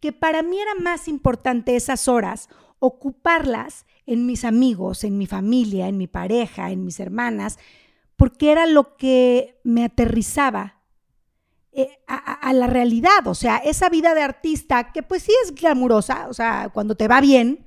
que 0.00 0.12
para 0.12 0.42
mí 0.42 0.58
era 0.60 0.74
más 0.74 1.08
importante 1.08 1.76
esas 1.76 2.08
horas 2.08 2.48
ocuparlas 2.80 3.86
en 4.06 4.26
mis 4.26 4.44
amigos, 4.44 5.04
en 5.04 5.16
mi 5.16 5.26
familia, 5.26 5.88
en 5.88 5.96
mi 5.96 6.08
pareja, 6.08 6.70
en 6.70 6.84
mis 6.84 6.98
hermanas, 6.98 7.58
porque 8.16 8.50
era 8.50 8.66
lo 8.66 8.96
que 8.96 9.60
me 9.62 9.84
aterrizaba 9.84 10.82
eh, 11.70 11.88
a, 12.06 12.52
la 12.52 12.66
realidad. 12.66 13.26
O 13.26 13.34
sea, 13.34 13.56
esa 13.56 13.88
vida 13.88 14.14
de 14.14 14.22
artista 14.22 14.92
que 14.92 15.02
pues 15.02 15.22
sí 15.22 15.32
es 15.44 15.54
glamurosa, 15.54 16.28
o 16.28 16.34
sea, 16.34 16.70
cuando 16.74 16.96
te 16.96 17.08
va 17.08 17.20
bien, 17.20 17.64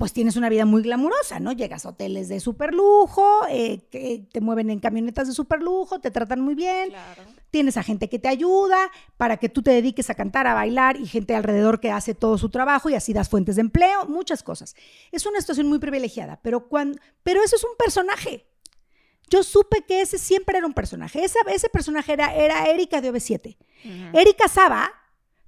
pues 0.00 0.12
tienes 0.12 0.34
una 0.34 0.48
vida 0.48 0.64
muy 0.64 0.82
glamurosa, 0.82 1.38
¿no? 1.38 1.52
Llegas 1.52 1.86
a 1.86 1.90
hoteles 1.90 2.28
de 2.28 2.40
super 2.40 2.74
lujo, 2.74 3.24
eh, 3.48 3.82
que 3.90 4.26
te 4.32 4.40
mueven 4.40 4.70
en 4.70 4.80
camionetas 4.80 5.28
de 5.28 5.34
super 5.34 5.60
lujo, 5.60 6.00
te 6.00 6.10
tratan 6.10 6.40
muy 6.40 6.56
bien. 6.56 6.88
Claro 6.88 7.22
tienes 7.50 7.76
a 7.76 7.82
gente 7.82 8.08
que 8.08 8.18
te 8.18 8.28
ayuda 8.28 8.90
para 9.16 9.36
que 9.36 9.48
tú 9.48 9.62
te 9.62 9.72
dediques 9.72 10.08
a 10.10 10.14
cantar, 10.14 10.46
a 10.46 10.54
bailar 10.54 10.96
y 10.98 11.06
gente 11.06 11.34
alrededor 11.34 11.80
que 11.80 11.90
hace 11.90 12.14
todo 12.14 12.38
su 12.38 12.48
trabajo 12.48 12.88
y 12.88 12.94
así 12.94 13.12
das 13.12 13.28
fuentes 13.28 13.56
de 13.56 13.62
empleo, 13.62 14.06
muchas 14.06 14.42
cosas. 14.42 14.74
Es 15.12 15.26
una 15.26 15.40
situación 15.40 15.68
muy 15.68 15.78
privilegiada, 15.78 16.40
pero, 16.42 16.68
cuando, 16.68 16.98
pero 17.22 17.42
eso 17.42 17.56
es 17.56 17.64
un 17.64 17.76
personaje. 17.76 18.46
Yo 19.28 19.42
supe 19.42 19.84
que 19.86 20.00
ese 20.00 20.18
siempre 20.18 20.58
era 20.58 20.66
un 20.66 20.74
personaje. 20.74 21.24
ese 21.24 21.68
personaje 21.68 22.12
era, 22.12 22.34
era 22.34 22.64
Erika 22.66 23.00
de 23.00 23.12
OV7. 23.12 23.56
Erika 24.12 24.48
Saba 24.48 24.90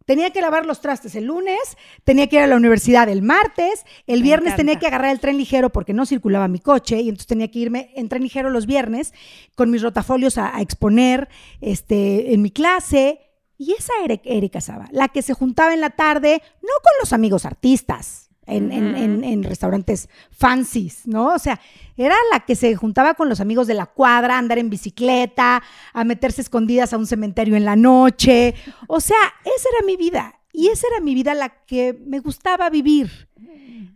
Tenía 0.04 0.30
que 0.30 0.40
lavar 0.40 0.66
los 0.66 0.80
trastes 0.80 1.14
el 1.14 1.24
lunes, 1.24 1.58
tenía 2.04 2.26
que 2.28 2.36
ir 2.36 2.42
a 2.42 2.46
la 2.46 2.56
universidad 2.56 3.08
el 3.08 3.22
martes, 3.22 3.84
el 4.06 4.22
viernes 4.22 4.56
tenía 4.56 4.78
que 4.78 4.86
agarrar 4.86 5.10
el 5.10 5.20
tren 5.20 5.36
ligero 5.36 5.70
porque 5.70 5.92
no 5.92 6.06
circulaba 6.06 6.48
mi 6.48 6.58
coche 6.58 7.00
y 7.00 7.08
entonces 7.08 7.26
tenía 7.26 7.50
que 7.50 7.58
irme 7.58 7.92
en 7.96 8.08
tren 8.08 8.22
ligero 8.22 8.50
los 8.50 8.66
viernes 8.66 9.12
con 9.54 9.70
mis 9.70 9.82
rotafolios 9.82 10.38
a, 10.38 10.60
exponer 10.60 11.28
este, 11.60 12.34
en 12.34 12.42
mi 12.42 12.50
clase. 12.50 13.20
Y 13.58 13.72
esa 13.72 13.92
era 14.04 14.20
Erika 14.24 14.60
Saba, 14.60 14.88
la 14.90 15.08
que 15.08 15.22
se 15.22 15.34
juntaba 15.34 15.72
en 15.72 15.80
la 15.80 15.90
tarde, 15.90 16.42
no 16.62 16.72
con 16.82 16.92
los 17.00 17.12
amigos 17.12 17.44
artistas, 17.44 18.31
en, 18.46 19.42
restaurantes 19.44 20.08
fancies, 20.30 21.06
¿no? 21.06 21.34
O 21.34 21.38
sea, 21.38 21.60
era 21.96 22.16
la 22.32 22.40
que 22.40 22.56
se 22.56 22.74
juntaba 22.74 23.14
con 23.14 23.28
los 23.28 23.40
amigos 23.40 23.66
de 23.66 23.74
la 23.74 23.86
cuadra, 23.86 24.36
a 24.36 24.38
andar 24.38 24.58
en 24.58 24.70
bicicleta, 24.70 25.62
a 25.92 26.04
meterse 26.04 26.40
escondidas 26.42 26.92
a 26.92 26.98
un 26.98 27.06
cementerio 27.06 27.56
en 27.56 27.64
la 27.64 27.76
noche. 27.76 28.54
O 28.88 29.00
sea, 29.00 29.18
esa 29.44 29.68
era 29.76 29.86
mi 29.86 29.96
vida. 29.96 30.40
Y 30.52 30.68
esa 30.68 30.86
era 30.88 31.00
mi 31.00 31.14
vida 31.14 31.34
la 31.34 31.48
que 31.64 31.98
me 32.04 32.18
gustaba 32.18 32.68
vivir. 32.68 33.28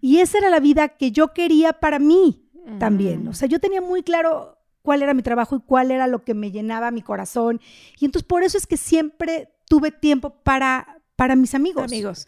Y 0.01 0.19
esa 0.19 0.39
era 0.39 0.51
la 0.51 0.61
vida 0.61 0.89
que 0.89 1.11
yo 1.11 1.35
quería 1.35 1.75
para 1.75 1.99
mí 1.99 2.49
también. 2.79 3.29
O 3.29 3.35
sea, 3.35 3.49
yo 3.49 3.61
tenía 3.61 3.81
muy 3.81 4.03
claro 4.03 4.59
cuál 4.83 5.03
era 5.03 5.15
mi 5.15 5.23
trabajo 5.23 5.57
y 5.57 5.61
cuál 5.61 5.91
era 5.91 6.07
lo 6.07 6.25
que 6.25 6.35
me 6.35 6.51
llenaba 6.51 6.91
mi 6.91 7.03
corazón. 7.03 7.61
Y 7.99 8.05
entonces 8.05 8.27
por 8.27 8.43
eso 8.43 8.57
es 8.57 8.67
que 8.67 8.77
siempre 8.77 9.51
tuve 9.69 9.91
tiempo 9.91 10.31
para, 10.43 11.03
para 11.17 11.37
mis 11.37 11.55
amigos. 11.55 11.85
Amigos 11.85 12.27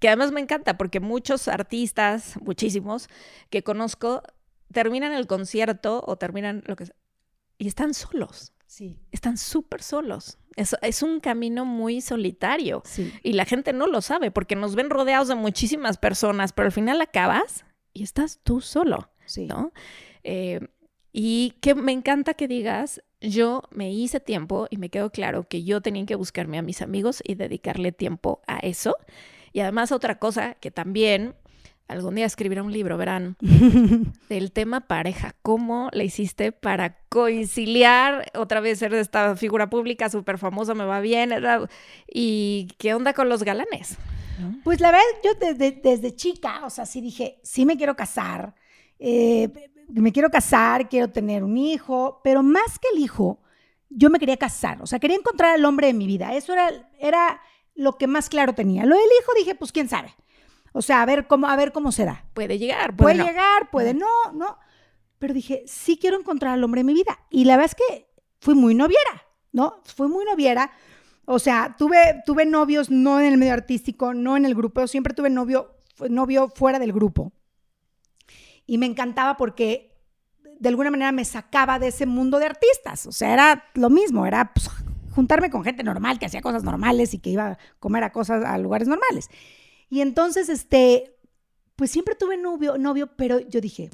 que 0.00 0.08
además 0.08 0.32
me 0.32 0.40
encanta 0.40 0.76
porque 0.76 0.98
muchos 0.98 1.46
artistas, 1.46 2.34
muchísimos 2.42 3.08
que 3.50 3.62
conozco, 3.62 4.22
terminan 4.72 5.12
el 5.12 5.26
concierto 5.26 6.02
o 6.06 6.16
terminan 6.16 6.64
lo 6.66 6.74
que 6.74 6.86
sea, 6.86 6.96
y 7.58 7.68
están 7.68 7.94
solos. 7.94 8.52
Sí. 8.66 8.98
Están 9.12 9.36
súper 9.36 9.82
solos. 9.82 10.38
Es, 10.56 10.74
es 10.80 11.02
un 11.02 11.20
camino 11.20 11.64
muy 11.64 12.00
solitario. 12.00 12.82
Y 13.22 13.34
la 13.34 13.44
gente 13.44 13.72
no 13.72 13.86
lo 13.86 14.00
sabe 14.00 14.30
porque 14.30 14.56
nos 14.56 14.74
ven 14.74 14.90
rodeados 14.90 15.28
de 15.28 15.34
muchísimas 15.34 15.98
personas, 15.98 16.52
pero 16.52 16.66
al 16.66 16.72
final 16.72 17.00
acabas 17.00 17.64
y 17.92 18.02
estás 18.02 18.40
tú 18.42 18.60
solo, 18.60 19.10
¿no? 19.36 19.72
Eh, 20.24 20.60
y 21.12 21.54
que 21.60 21.74
me 21.74 21.92
encanta 21.92 22.34
que 22.34 22.48
digas, 22.48 23.02
yo 23.20 23.62
me 23.70 23.92
hice 23.92 24.20
tiempo 24.20 24.68
y 24.70 24.76
me 24.76 24.88
quedó 24.88 25.10
claro 25.10 25.48
que 25.48 25.64
yo 25.64 25.80
tenía 25.80 26.06
que 26.06 26.14
buscarme 26.14 26.56
a 26.56 26.62
mis 26.62 26.80
amigos 26.80 27.22
y 27.26 27.34
dedicarle 27.34 27.92
tiempo 27.92 28.40
a 28.46 28.58
eso. 28.58 28.96
Y 29.52 29.60
además 29.60 29.92
otra 29.92 30.18
cosa 30.18 30.54
que 30.54 30.70
también 30.70 31.34
algún 31.90 32.14
día 32.14 32.24
escribiré 32.24 32.60
un 32.60 32.72
libro, 32.72 32.96
verán, 32.96 33.36
del 34.28 34.52
tema 34.52 34.82
pareja. 34.82 35.34
¿Cómo 35.42 35.90
le 35.92 36.04
hiciste 36.04 36.52
para 36.52 36.98
conciliar 37.08 38.30
otra 38.34 38.60
vez 38.60 38.78
ser 38.78 38.94
esta 38.94 39.36
figura 39.36 39.68
pública 39.68 40.08
súper 40.08 40.38
famosa, 40.38 40.74
me 40.74 40.84
va 40.84 41.00
bien? 41.00 41.32
¿Y 42.06 42.68
qué 42.78 42.94
onda 42.94 43.12
con 43.12 43.28
los 43.28 43.42
galanes? 43.42 43.98
Pues 44.64 44.80
la 44.80 44.90
verdad, 44.90 45.04
yo 45.22 45.34
desde, 45.34 45.72
desde 45.72 46.14
chica, 46.14 46.64
o 46.64 46.70
sea, 46.70 46.86
sí 46.86 47.00
dije, 47.00 47.40
sí 47.42 47.66
me 47.66 47.76
quiero 47.76 47.94
casar, 47.94 48.54
eh, 48.98 49.50
me 49.88 50.12
quiero 50.12 50.30
casar, 50.30 50.88
quiero 50.88 51.10
tener 51.10 51.44
un 51.44 51.58
hijo, 51.58 52.20
pero 52.24 52.42
más 52.42 52.78
que 52.78 52.88
el 52.94 53.02
hijo, 53.02 53.40
yo 53.90 54.08
me 54.08 54.18
quería 54.18 54.36
casar, 54.36 54.80
o 54.80 54.86
sea, 54.86 54.98
quería 54.98 55.16
encontrar 55.16 55.54
al 55.54 55.64
hombre 55.64 55.88
de 55.88 55.94
mi 55.94 56.06
vida. 56.06 56.34
Eso 56.34 56.52
era, 56.52 56.70
era 56.98 57.40
lo 57.80 57.96
que 57.96 58.06
más 58.06 58.28
claro 58.28 58.54
tenía. 58.54 58.84
Lo 58.84 58.94
del 58.94 59.04
hijo 59.20 59.32
dije, 59.36 59.54
pues 59.54 59.72
quién 59.72 59.88
sabe. 59.88 60.14
O 60.72 60.82
sea, 60.82 61.00
a 61.00 61.06
ver 61.06 61.26
cómo, 61.26 61.48
a 61.48 61.56
ver 61.56 61.72
cómo 61.72 61.92
se 61.92 62.04
da. 62.04 62.26
Puede 62.34 62.58
llegar, 62.58 62.94
puede, 62.94 63.16
puede 63.16 63.28
llegar, 63.28 63.70
puede 63.70 63.94
no, 63.94 64.06
no. 64.34 64.58
Pero 65.18 65.32
dije, 65.32 65.64
sí 65.66 65.96
quiero 65.96 66.18
encontrar 66.18 66.52
al 66.52 66.62
hombre 66.62 66.80
de 66.80 66.84
mi 66.84 66.92
vida. 66.92 67.18
Y 67.30 67.44
la 67.44 67.56
verdad 67.56 67.74
es 67.76 67.86
que 67.86 68.10
fui 68.38 68.54
muy 68.54 68.74
noviera, 68.74 69.22
¿no? 69.52 69.80
Fui 69.84 70.08
muy 70.08 70.26
noviera. 70.26 70.70
O 71.24 71.38
sea, 71.38 71.74
tuve, 71.78 72.22
tuve 72.26 72.44
novios 72.44 72.90
no 72.90 73.18
en 73.18 73.26
el 73.26 73.38
medio 73.38 73.54
artístico, 73.54 74.12
no 74.12 74.36
en 74.36 74.44
el 74.44 74.54
grupo, 74.54 74.86
siempre 74.86 75.14
tuve 75.14 75.30
novio, 75.30 75.78
novio 76.08 76.52
fuera 76.54 76.78
del 76.78 76.92
grupo. 76.92 77.32
Y 78.66 78.76
me 78.76 78.86
encantaba 78.86 79.38
porque 79.38 79.96
de 80.58 80.68
alguna 80.68 80.90
manera 80.90 81.12
me 81.12 81.24
sacaba 81.24 81.78
de 81.78 81.88
ese 81.88 82.04
mundo 82.04 82.38
de 82.38 82.46
artistas. 82.46 83.06
O 83.06 83.12
sea, 83.12 83.32
era 83.32 83.64
lo 83.74 83.88
mismo, 83.88 84.26
era 84.26 84.52
pues, 84.52 84.68
juntarme 85.20 85.50
con 85.50 85.62
gente 85.62 85.82
normal, 85.82 86.18
que 86.18 86.24
hacía 86.24 86.40
cosas 86.40 86.64
normales 86.64 87.12
y 87.12 87.18
que 87.18 87.28
iba 87.28 87.46
a 87.46 87.58
comer 87.78 88.04
a 88.04 88.10
cosas 88.10 88.42
a 88.42 88.56
lugares 88.56 88.88
normales. 88.88 89.28
Y 89.90 90.00
entonces, 90.00 90.48
este, 90.48 91.14
pues 91.76 91.90
siempre 91.90 92.14
tuve 92.14 92.38
novio, 92.38 92.78
novio, 92.78 93.10
pero 93.16 93.38
yo 93.38 93.60
dije, 93.60 93.90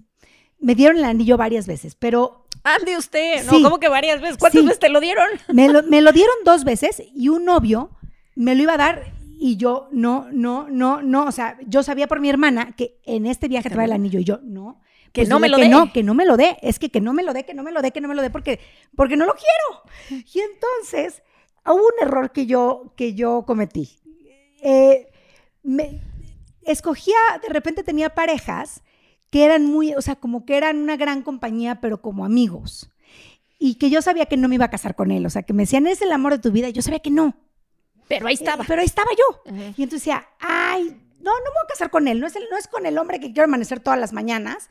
me 0.61 0.77
dieron 0.77 0.99
el 0.99 1.05
anillo 1.05 1.37
varias 1.37 1.67
veces, 1.67 1.97
pero... 1.97 2.47
Ande 2.63 2.97
usted, 2.97 3.45
¿no? 3.45 3.61
¿Cómo 3.61 3.81
que 3.81 3.89
varias 3.89 4.21
veces? 4.21 4.37
¿Cuántas 4.39 4.63
veces 4.63 4.79
te 4.79 4.89
lo 4.89 5.01
dieron? 5.01 5.27
Me 5.53 5.69
lo, 5.69 5.83
me 5.83 6.01
lo 6.01 6.13
dieron 6.13 6.35
dos 6.45 6.63
veces 6.63 7.03
y 7.13 7.29
un 7.29 7.45
novio 7.45 7.91
me 8.37 8.55
lo 8.55 8.63
iba 8.63 8.75
a 8.75 8.77
dar 8.77 9.13
y 9.39 9.57
yo 9.57 9.89
no, 9.91 10.29
no, 10.33 10.69
no, 10.69 11.03
no, 11.03 11.25
o 11.25 11.33
sea, 11.33 11.59
yo 11.67 11.83
sabía 11.83 12.07
por 12.07 12.21
mi 12.21 12.29
hermana 12.29 12.73
que 12.77 13.01
en 13.05 13.27
este 13.27 13.49
viaje 13.49 13.71
trae 13.71 13.87
el 13.87 13.93
anillo 13.93 14.21
y 14.21 14.25
yo 14.25 14.39
no. 14.45 14.81
Que 15.17 15.23
pues 15.23 15.31
no 15.31 15.41
me 15.41 15.49
lo 15.49 15.57
dé. 15.57 15.71
No, 15.71 15.95
que 15.95 16.03
no 16.03 16.13
me 16.13 16.27
lo 16.27 16.37
dé. 16.37 16.59
Es 16.61 16.79
que 16.79 16.91
que 16.91 17.01
no 17.01 17.15
me 17.15 17.23
lo 17.23 17.33
dé, 17.33 17.47
que 17.47 17.55
no 17.55 17.63
me 17.63 17.73
lo 17.73 17.81
dé, 17.81 17.91
que 17.91 18.03
no 18.03 18.09
me 18.09 18.15
lo 18.15 18.21
dé, 18.21 18.29
porque, 18.29 18.61
porque 18.95 19.17
no 19.17 19.25
lo 19.25 19.35
quiero. 19.35 20.23
Y 20.31 20.41
entonces 20.41 21.23
hubo 21.65 21.77
un 21.77 22.03
error 22.03 22.33
que 22.33 22.45
yo, 22.45 22.93
que 22.97 23.15
yo 23.15 23.45
cometí. 23.47 23.99
Eh, 24.61 25.09
me 25.63 26.03
escogía, 26.65 27.17
de 27.41 27.49
repente 27.49 27.83
tenía 27.83 28.15
parejas 28.15 28.83
que 29.31 29.47
eran 29.47 29.65
muy, 29.65 29.95
o 29.95 30.03
sea, 30.03 30.17
como 30.17 30.45
que 30.45 30.59
eran 30.59 30.77
una 30.77 30.99
gran 30.99 31.23
compañía, 31.23 31.81
pero 31.81 32.03
como 32.03 32.27
amigos. 32.27 32.91
Y 33.59 33.77
que 33.77 33.89
yo 33.89 34.03
sabía 34.03 34.27
que 34.27 34.37
no 34.37 34.49
me 34.49 34.57
iba 34.57 34.67
a 34.67 34.71
casar 34.71 34.95
con 34.95 35.11
él, 35.11 35.25
o 35.25 35.31
sea, 35.31 35.45
que 35.45 35.55
me 35.55 35.63
decían, 35.63 35.87
es 35.87 36.03
el 36.03 36.13
amor 36.13 36.33
de 36.33 36.41
tu 36.41 36.51
vida, 36.51 36.69
y 36.69 36.75
yo 36.75 36.83
sabía 36.83 36.99
que 37.01 37.11
no. 37.11 37.35
Pero 38.07 38.27
ahí 38.27 38.35
estaba. 38.35 38.65
pero 38.65 38.83
ahí 38.83 38.87
estaba 38.87 39.09
yo. 39.13 39.53
Y 39.79 39.83
entonces 39.83 40.05
decía, 40.05 40.29
ay, 40.41 40.85
no, 41.21 41.31
no 41.31 41.45
me 41.45 41.51
voy 41.51 41.65
a 41.65 41.69
casar 41.69 41.89
con 41.89 42.07
él, 42.07 42.21
no 42.21 42.27
es, 42.27 42.37
el, 42.37 42.45
no 42.51 42.59
es 42.59 42.69
con 42.69 42.85
el 42.85 42.99
hombre 42.99 43.19
que 43.19 43.33
quiero 43.33 43.45
amanecer 43.45 43.81
todas 43.81 43.99
las 43.99 44.13
mañanas, 44.13 44.69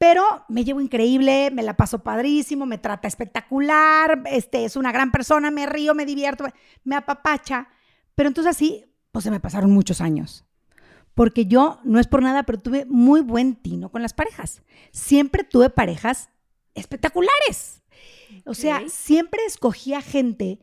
pero 0.00 0.46
me 0.48 0.64
llevo 0.64 0.80
increíble, 0.80 1.50
me 1.50 1.62
la 1.62 1.76
paso 1.76 2.02
padrísimo, 2.02 2.64
me 2.64 2.78
trata 2.78 3.06
espectacular, 3.06 4.22
este, 4.24 4.64
es 4.64 4.76
una 4.76 4.92
gran 4.92 5.12
persona, 5.12 5.50
me 5.50 5.66
río, 5.66 5.94
me 5.94 6.06
divierto, 6.06 6.46
me 6.84 6.96
apapacha. 6.96 7.68
Pero 8.14 8.28
entonces 8.28 8.56
así 8.56 8.86
pues 9.12 9.24
se 9.24 9.30
me 9.30 9.40
pasaron 9.40 9.72
muchos 9.72 10.00
años. 10.00 10.46
Porque 11.12 11.44
yo, 11.44 11.80
no 11.84 12.00
es 12.00 12.06
por 12.06 12.22
nada, 12.22 12.44
pero 12.44 12.58
tuve 12.58 12.86
muy 12.86 13.20
buen 13.20 13.56
tino 13.56 13.90
con 13.90 14.00
las 14.00 14.14
parejas. 14.14 14.62
Siempre 14.90 15.44
tuve 15.44 15.68
parejas 15.68 16.30
espectaculares. 16.74 17.82
O 18.46 18.54
sea, 18.54 18.80
siempre 18.88 19.44
escogía 19.44 20.00
gente 20.00 20.60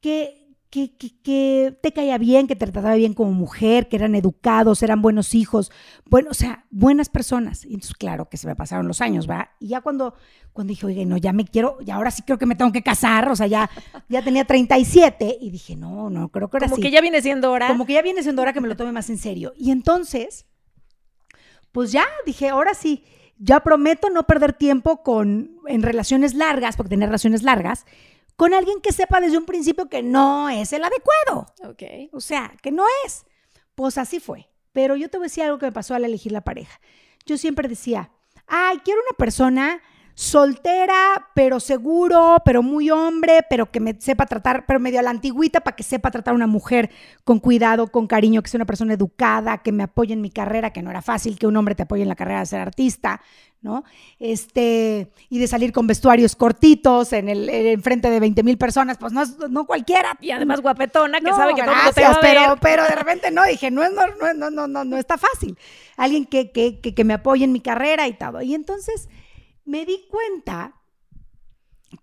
que, 0.00 0.45
que, 0.70 1.78
te 1.80 1.92
caía 1.92 2.18
bien, 2.18 2.46
que 2.46 2.56
te 2.56 2.66
trataba 2.66 2.94
bien 2.94 3.14
como 3.14 3.32
mujer, 3.32 3.88
que 3.88 3.96
eran 3.96 4.14
educados, 4.14 4.82
eran 4.82 5.00
buenos 5.00 5.34
hijos, 5.34 5.70
bueno, 6.04 6.30
o 6.30 6.34
sea, 6.34 6.66
buenas 6.70 7.08
personas. 7.08 7.64
Y 7.64 7.74
entonces, 7.74 7.94
claro, 7.94 8.28
que 8.28 8.36
se 8.36 8.46
me 8.46 8.56
pasaron 8.56 8.86
los 8.86 9.00
años, 9.00 9.26
¿verdad? 9.26 9.48
Y 9.60 9.68
ya 9.68 9.80
cuando, 9.80 10.14
cuando 10.52 10.70
dije, 10.70 10.86
oye, 10.86 11.06
no, 11.06 11.16
ya 11.16 11.32
me 11.32 11.44
quiero, 11.44 11.78
y 11.84 11.90
ahora 11.90 12.10
sí 12.10 12.22
creo 12.22 12.38
que 12.38 12.46
me 12.46 12.56
tengo 12.56 12.72
que 12.72 12.82
casar, 12.82 13.28
o 13.28 13.36
sea, 13.36 13.46
ya, 13.46 13.70
ya 14.08 14.22
tenía 14.22 14.44
37, 14.44 15.38
y 15.40 15.50
dije, 15.50 15.76
no, 15.76 16.10
no, 16.10 16.28
creo 16.28 16.48
que 16.48 16.56
ahora 16.56 16.68
Como 16.68 16.82
que 16.82 16.90
ya 16.90 17.00
viene 17.00 17.22
siendo 17.22 17.50
hora. 17.52 17.68
Como 17.68 17.86
que 17.86 17.94
ya 17.94 18.02
viene 18.02 18.22
siendo 18.22 18.42
hora 18.42 18.52
que 18.52 18.60
me 18.60 18.68
lo 18.68 18.76
tome 18.76 18.92
más 18.92 19.08
en 19.10 19.18
serio. 19.18 19.52
Y 19.56 19.70
entonces, 19.70 20.46
pues 21.72 21.92
ya, 21.92 22.04
dije, 22.24 22.48
ahora 22.48 22.74
sí, 22.74 23.04
ya 23.38 23.60
prometo 23.60 24.10
no 24.10 24.26
perder 24.26 24.52
tiempo 24.52 25.02
con, 25.02 25.58
en 25.66 25.82
relaciones 25.82 26.34
largas, 26.34 26.76
porque 26.76 26.90
tener 26.90 27.08
relaciones 27.08 27.42
largas, 27.42 27.86
con 28.36 28.54
alguien 28.54 28.80
que 28.80 28.92
sepa 28.92 29.20
desde 29.20 29.38
un 29.38 29.46
principio 29.46 29.88
que 29.88 30.02
no 30.02 30.48
es 30.48 30.72
el 30.72 30.84
adecuado. 30.84 31.46
Ok. 31.64 31.82
O 32.12 32.20
sea, 32.20 32.54
que 32.62 32.70
no 32.70 32.84
es. 33.04 33.24
Pues 33.74 33.98
así 33.98 34.20
fue. 34.20 34.48
Pero 34.72 34.96
yo 34.96 35.08
te 35.08 35.16
voy 35.16 35.24
a 35.24 35.28
decir 35.28 35.44
algo 35.44 35.58
que 35.58 35.66
me 35.66 35.72
pasó 35.72 35.94
al 35.94 36.04
elegir 36.04 36.32
la 36.32 36.42
pareja. 36.42 36.80
Yo 37.24 37.38
siempre 37.38 37.68
decía, 37.68 38.10
ay, 38.46 38.78
quiero 38.84 39.00
una 39.00 39.16
persona 39.16 39.82
soltera, 40.16 41.28
pero 41.34 41.60
seguro, 41.60 42.38
pero 42.42 42.62
muy 42.62 42.88
hombre, 42.90 43.44
pero 43.50 43.70
que 43.70 43.80
me 43.80 43.94
sepa 44.00 44.24
tratar, 44.24 44.64
pero 44.64 44.80
medio 44.80 44.98
a 44.98 45.02
la 45.02 45.10
antigüita 45.10 45.60
para 45.60 45.76
que 45.76 45.82
sepa 45.82 46.10
tratar 46.10 46.32
a 46.32 46.34
una 46.34 46.46
mujer 46.46 46.90
con 47.22 47.38
cuidado, 47.38 47.88
con 47.88 48.06
cariño, 48.06 48.42
que 48.42 48.48
sea 48.48 48.56
una 48.56 48.64
persona 48.64 48.94
educada, 48.94 49.58
que 49.58 49.72
me 49.72 49.82
apoye 49.82 50.14
en 50.14 50.22
mi 50.22 50.30
carrera, 50.30 50.72
que 50.72 50.80
no 50.80 50.88
era 50.88 51.02
fácil 51.02 51.38
que 51.38 51.46
un 51.46 51.54
hombre 51.58 51.74
te 51.74 51.82
apoye 51.82 52.02
en 52.02 52.08
la 52.08 52.16
carrera 52.16 52.40
de 52.40 52.46
ser 52.46 52.60
artista, 52.60 53.20
¿no? 53.60 53.84
Este, 54.18 55.12
y 55.28 55.38
de 55.38 55.46
salir 55.46 55.70
con 55.70 55.86
vestuarios 55.86 56.34
cortitos 56.34 57.12
en 57.12 57.28
el 57.28 57.50
en 57.50 57.82
frente 57.82 58.08
de 58.08 58.18
20 58.18 58.42
mil 58.42 58.56
personas, 58.56 58.96
pues 58.96 59.12
no, 59.12 59.22
no 59.50 59.66
cualquiera. 59.66 60.16
Y 60.22 60.30
además 60.30 60.62
guapetona, 60.62 61.20
que 61.20 61.30
sabe 61.30 61.54
que 61.54 61.62
todo 61.62 61.74
te 61.94 62.00
va 62.00 62.12
a 62.12 62.20
pero, 62.20 62.56
pero 62.62 62.84
de 62.84 62.94
repente 62.94 63.30
no, 63.30 63.44
dije, 63.44 63.70
no, 63.70 63.82
no, 63.90 64.06
no, 64.34 64.50
no, 64.50 64.66
no, 64.66 64.82
no 64.82 64.96
está 64.96 65.18
fácil. 65.18 65.58
Alguien 65.98 66.24
que, 66.24 66.52
que, 66.52 66.80
que, 66.80 66.94
que 66.94 67.04
me 67.04 67.12
apoye 67.12 67.44
en 67.44 67.52
mi 67.52 67.60
carrera 67.60 68.08
y 68.08 68.14
todo. 68.14 68.40
Y 68.40 68.54
entonces 68.54 69.10
me 69.66 69.84
di 69.84 70.06
cuenta 70.08 70.80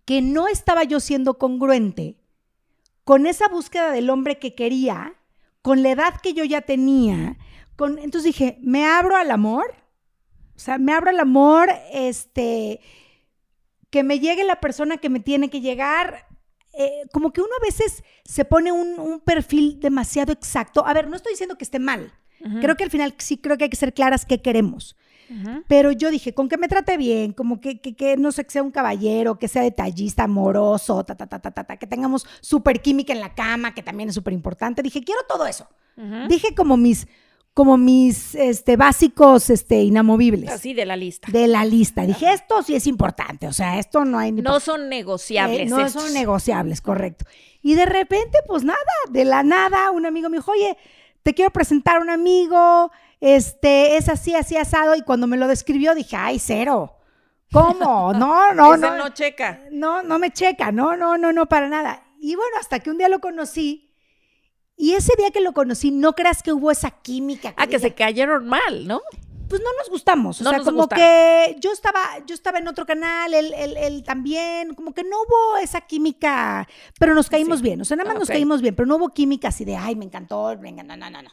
que 0.06 0.22
no 0.22 0.48
estaba 0.48 0.84
yo 0.84 1.00
siendo 1.00 1.38
congruente 1.38 2.18
con 3.04 3.26
esa 3.26 3.48
búsqueda 3.48 3.92
del 3.92 4.10
hombre 4.10 4.40
que 4.40 4.56
quería, 4.56 5.16
con 5.62 5.82
la 5.82 5.92
edad 5.92 6.22
que 6.22 6.34
yo 6.34 6.44
ya 6.44 6.62
tenía. 6.62 7.38
Con, 7.76 7.98
entonces 7.98 8.26
dije, 8.26 8.58
me 8.62 8.86
abro 8.86 9.16
al 9.16 9.32
amor, 9.32 9.66
o 10.56 10.60
sea, 10.60 10.78
me 10.78 10.94
abro 10.94 11.10
al 11.10 11.20
amor, 11.20 11.70
este, 11.92 12.80
que 13.90 14.04
me 14.04 14.20
llegue 14.20 14.44
la 14.44 14.60
persona 14.60 14.98
que 14.98 15.10
me 15.10 15.20
tiene 15.20 15.50
que 15.50 15.62
llegar. 15.62 16.28
Eh, 16.74 17.04
como 17.12 17.32
que 17.32 17.42
uno 17.42 17.52
a 17.60 17.66
veces 17.66 18.04
se 18.26 18.46
pone 18.46 18.72
un, 18.72 19.22
perfil 19.22 19.80
demasiado 19.80 20.32
exacto. 20.32 20.86
A 20.86 20.94
ver, 20.94 21.08
no 21.08 21.16
estoy 21.16 21.34
diciendo 21.34 21.58
que 21.58 21.64
esté 21.64 21.80
mal. 21.80 22.14
Creo 22.60 22.76
que 22.76 22.84
al 22.84 22.90
final 22.90 23.16
sí 23.20 23.38
creo 23.38 23.58
que 23.58 23.64
hay 23.64 23.70
que 23.70 23.78
ser 23.78 23.94
claras 23.94 24.26
qué 24.26 24.42
queremos. 24.42 24.98
Pero 25.68 25.92
yo 25.92 26.12
dije, 26.12 26.34
con 26.34 26.50
que 26.50 26.58
me 26.58 26.68
trate 26.68 26.98
bien, 26.98 27.34
como 27.34 27.60
que, 27.60 27.80
que, 27.80 28.18
no 28.18 28.32
sé, 28.32 28.44
que 28.44 28.52
sea 28.52 28.64
un 28.64 28.72
caballero, 28.72 29.40
que 29.40 29.48
sea 29.48 29.62
detallista, 29.62 30.24
amoroso, 30.24 31.04
ta, 31.04 31.16
ta, 31.16 31.28
ta, 31.28 31.40
ta, 31.40 31.52
ta, 31.52 31.78
que 31.78 31.88
tengamos 31.88 32.26
súper 32.42 32.82
química 32.82 33.14
en 33.14 33.20
la 33.20 33.34
cama, 33.34 33.74
que 33.74 33.84
también 33.84 34.10
es 34.10 34.16
súper 34.16 34.34
importante. 34.34 34.82
Dije, 34.82 35.04
quiero 35.04 35.22
todo 35.28 35.46
eso. 35.46 35.68
Dije 36.28 36.56
como 36.56 36.76
mis, 36.76 37.08
como 37.54 37.78
mis 37.78 38.34
este, 38.36 38.78
básicos 38.78 39.50
este, 39.50 39.84
inamovibles. 39.84 40.50
Así 40.50 40.74
de 40.74 40.86
la 40.86 40.96
lista. 40.96 41.32
De 41.32 41.48
la 41.48 41.66
lista. 41.66 42.06
Dije, 42.06 42.34
esto 42.34 42.64
sí 42.64 42.76
es 42.76 42.88
importante, 42.88 43.48
o 43.48 43.54
sea, 43.54 43.80
esto 43.80 44.06
no 44.06 44.18
hay 44.18 44.32
ni... 44.32 44.42
No 44.42 44.60
son 44.60 44.90
negociables. 44.90 45.62
Eh, 45.62 45.66
no 45.66 45.88
son 45.90 46.14
negociables, 46.14 46.82
correcto. 46.82 47.26
Y 47.62 47.76
de 47.76 47.86
repente, 47.86 48.40
pues 48.48 48.64
nada, 48.64 48.80
de 49.10 49.26
la 49.26 49.44
nada, 49.44 49.92
un 49.92 50.06
amigo 50.06 50.30
me 50.30 50.38
dijo, 50.38 50.52
oye, 50.52 50.78
te 51.22 51.34
quiero 51.34 51.52
presentar 51.52 51.98
a 51.98 52.02
un 52.02 52.10
amigo, 52.10 52.92
este, 53.24 53.96
es 53.96 54.10
así, 54.10 54.36
así 54.36 54.58
asado, 54.58 54.96
y 54.96 55.02
cuando 55.02 55.28
me 55.28 55.38
lo 55.38 55.48
describió 55.48 55.96
dije, 55.96 56.18
ay, 56.18 56.40
cero. 56.40 56.98
¿Cómo? 57.54 58.12
No, 58.20 58.54
no, 58.54 58.76
no. 58.76 58.98
no 58.98 59.10
checa. 59.14 59.62
No, 59.72 60.04
no 60.04 60.20
me 60.20 60.32
checa, 60.32 60.74
no, 60.74 60.98
no, 60.98 61.18
no, 61.18 61.32
no, 61.32 61.48
para 61.48 61.70
nada. 61.70 62.04
Y 62.20 62.36
bueno, 62.36 62.58
hasta 62.60 62.80
que 62.80 62.90
un 62.90 62.98
día 62.98 63.08
lo 63.08 63.22
conocí, 63.22 63.90
y 64.76 64.94
ese 64.94 65.14
día 65.18 65.32
que 65.32 65.40
lo 65.40 65.54
conocí, 65.54 65.92
no 65.92 66.14
creas 66.14 66.44
que 66.44 66.52
hubo 66.52 66.70
esa 66.70 66.92
química. 66.92 67.54
ah, 67.56 67.68
que 67.68 67.80
se 67.80 67.94
cayeron 67.94 68.46
mal, 68.46 68.88
¿no? 68.88 69.02
pues 69.54 69.62
no 69.62 69.70
nos 69.78 69.88
gustamos. 69.90 70.42
O 70.42 70.50
sea, 70.50 70.60
como 70.62 70.90
que 70.90 71.56
yo 71.60 71.72
estaba, 71.72 72.00
yo 72.26 72.34
estaba 72.34 72.58
en 72.58 72.68
otro 72.68 72.88
canal, 72.88 73.36
él, 73.36 73.54
él, 73.56 74.04
también, 74.04 74.74
como 74.74 74.96
que 74.96 75.04
no 75.04 75.16
hubo 75.22 75.58
esa 75.58 75.82
química, 75.82 76.68
pero 76.98 77.14
nos 77.14 77.30
caímos 77.30 77.62
bien. 77.62 77.80
O 77.80 77.86
sea, 77.86 77.96
nada 77.96 78.10
más 78.10 78.20
nos 78.20 78.30
caímos 78.30 78.64
bien, 78.64 78.74
pero 78.74 78.88
no 78.88 78.96
hubo 78.96 79.10
química 79.10 79.50
así 79.50 79.64
de, 79.64 79.76
ay, 79.76 79.96
me 79.96 80.06
encantó, 80.06 80.58
venga, 80.58 80.82
no, 80.82 80.98
no, 80.98 81.12
no, 81.12 81.22
no. 81.22 81.30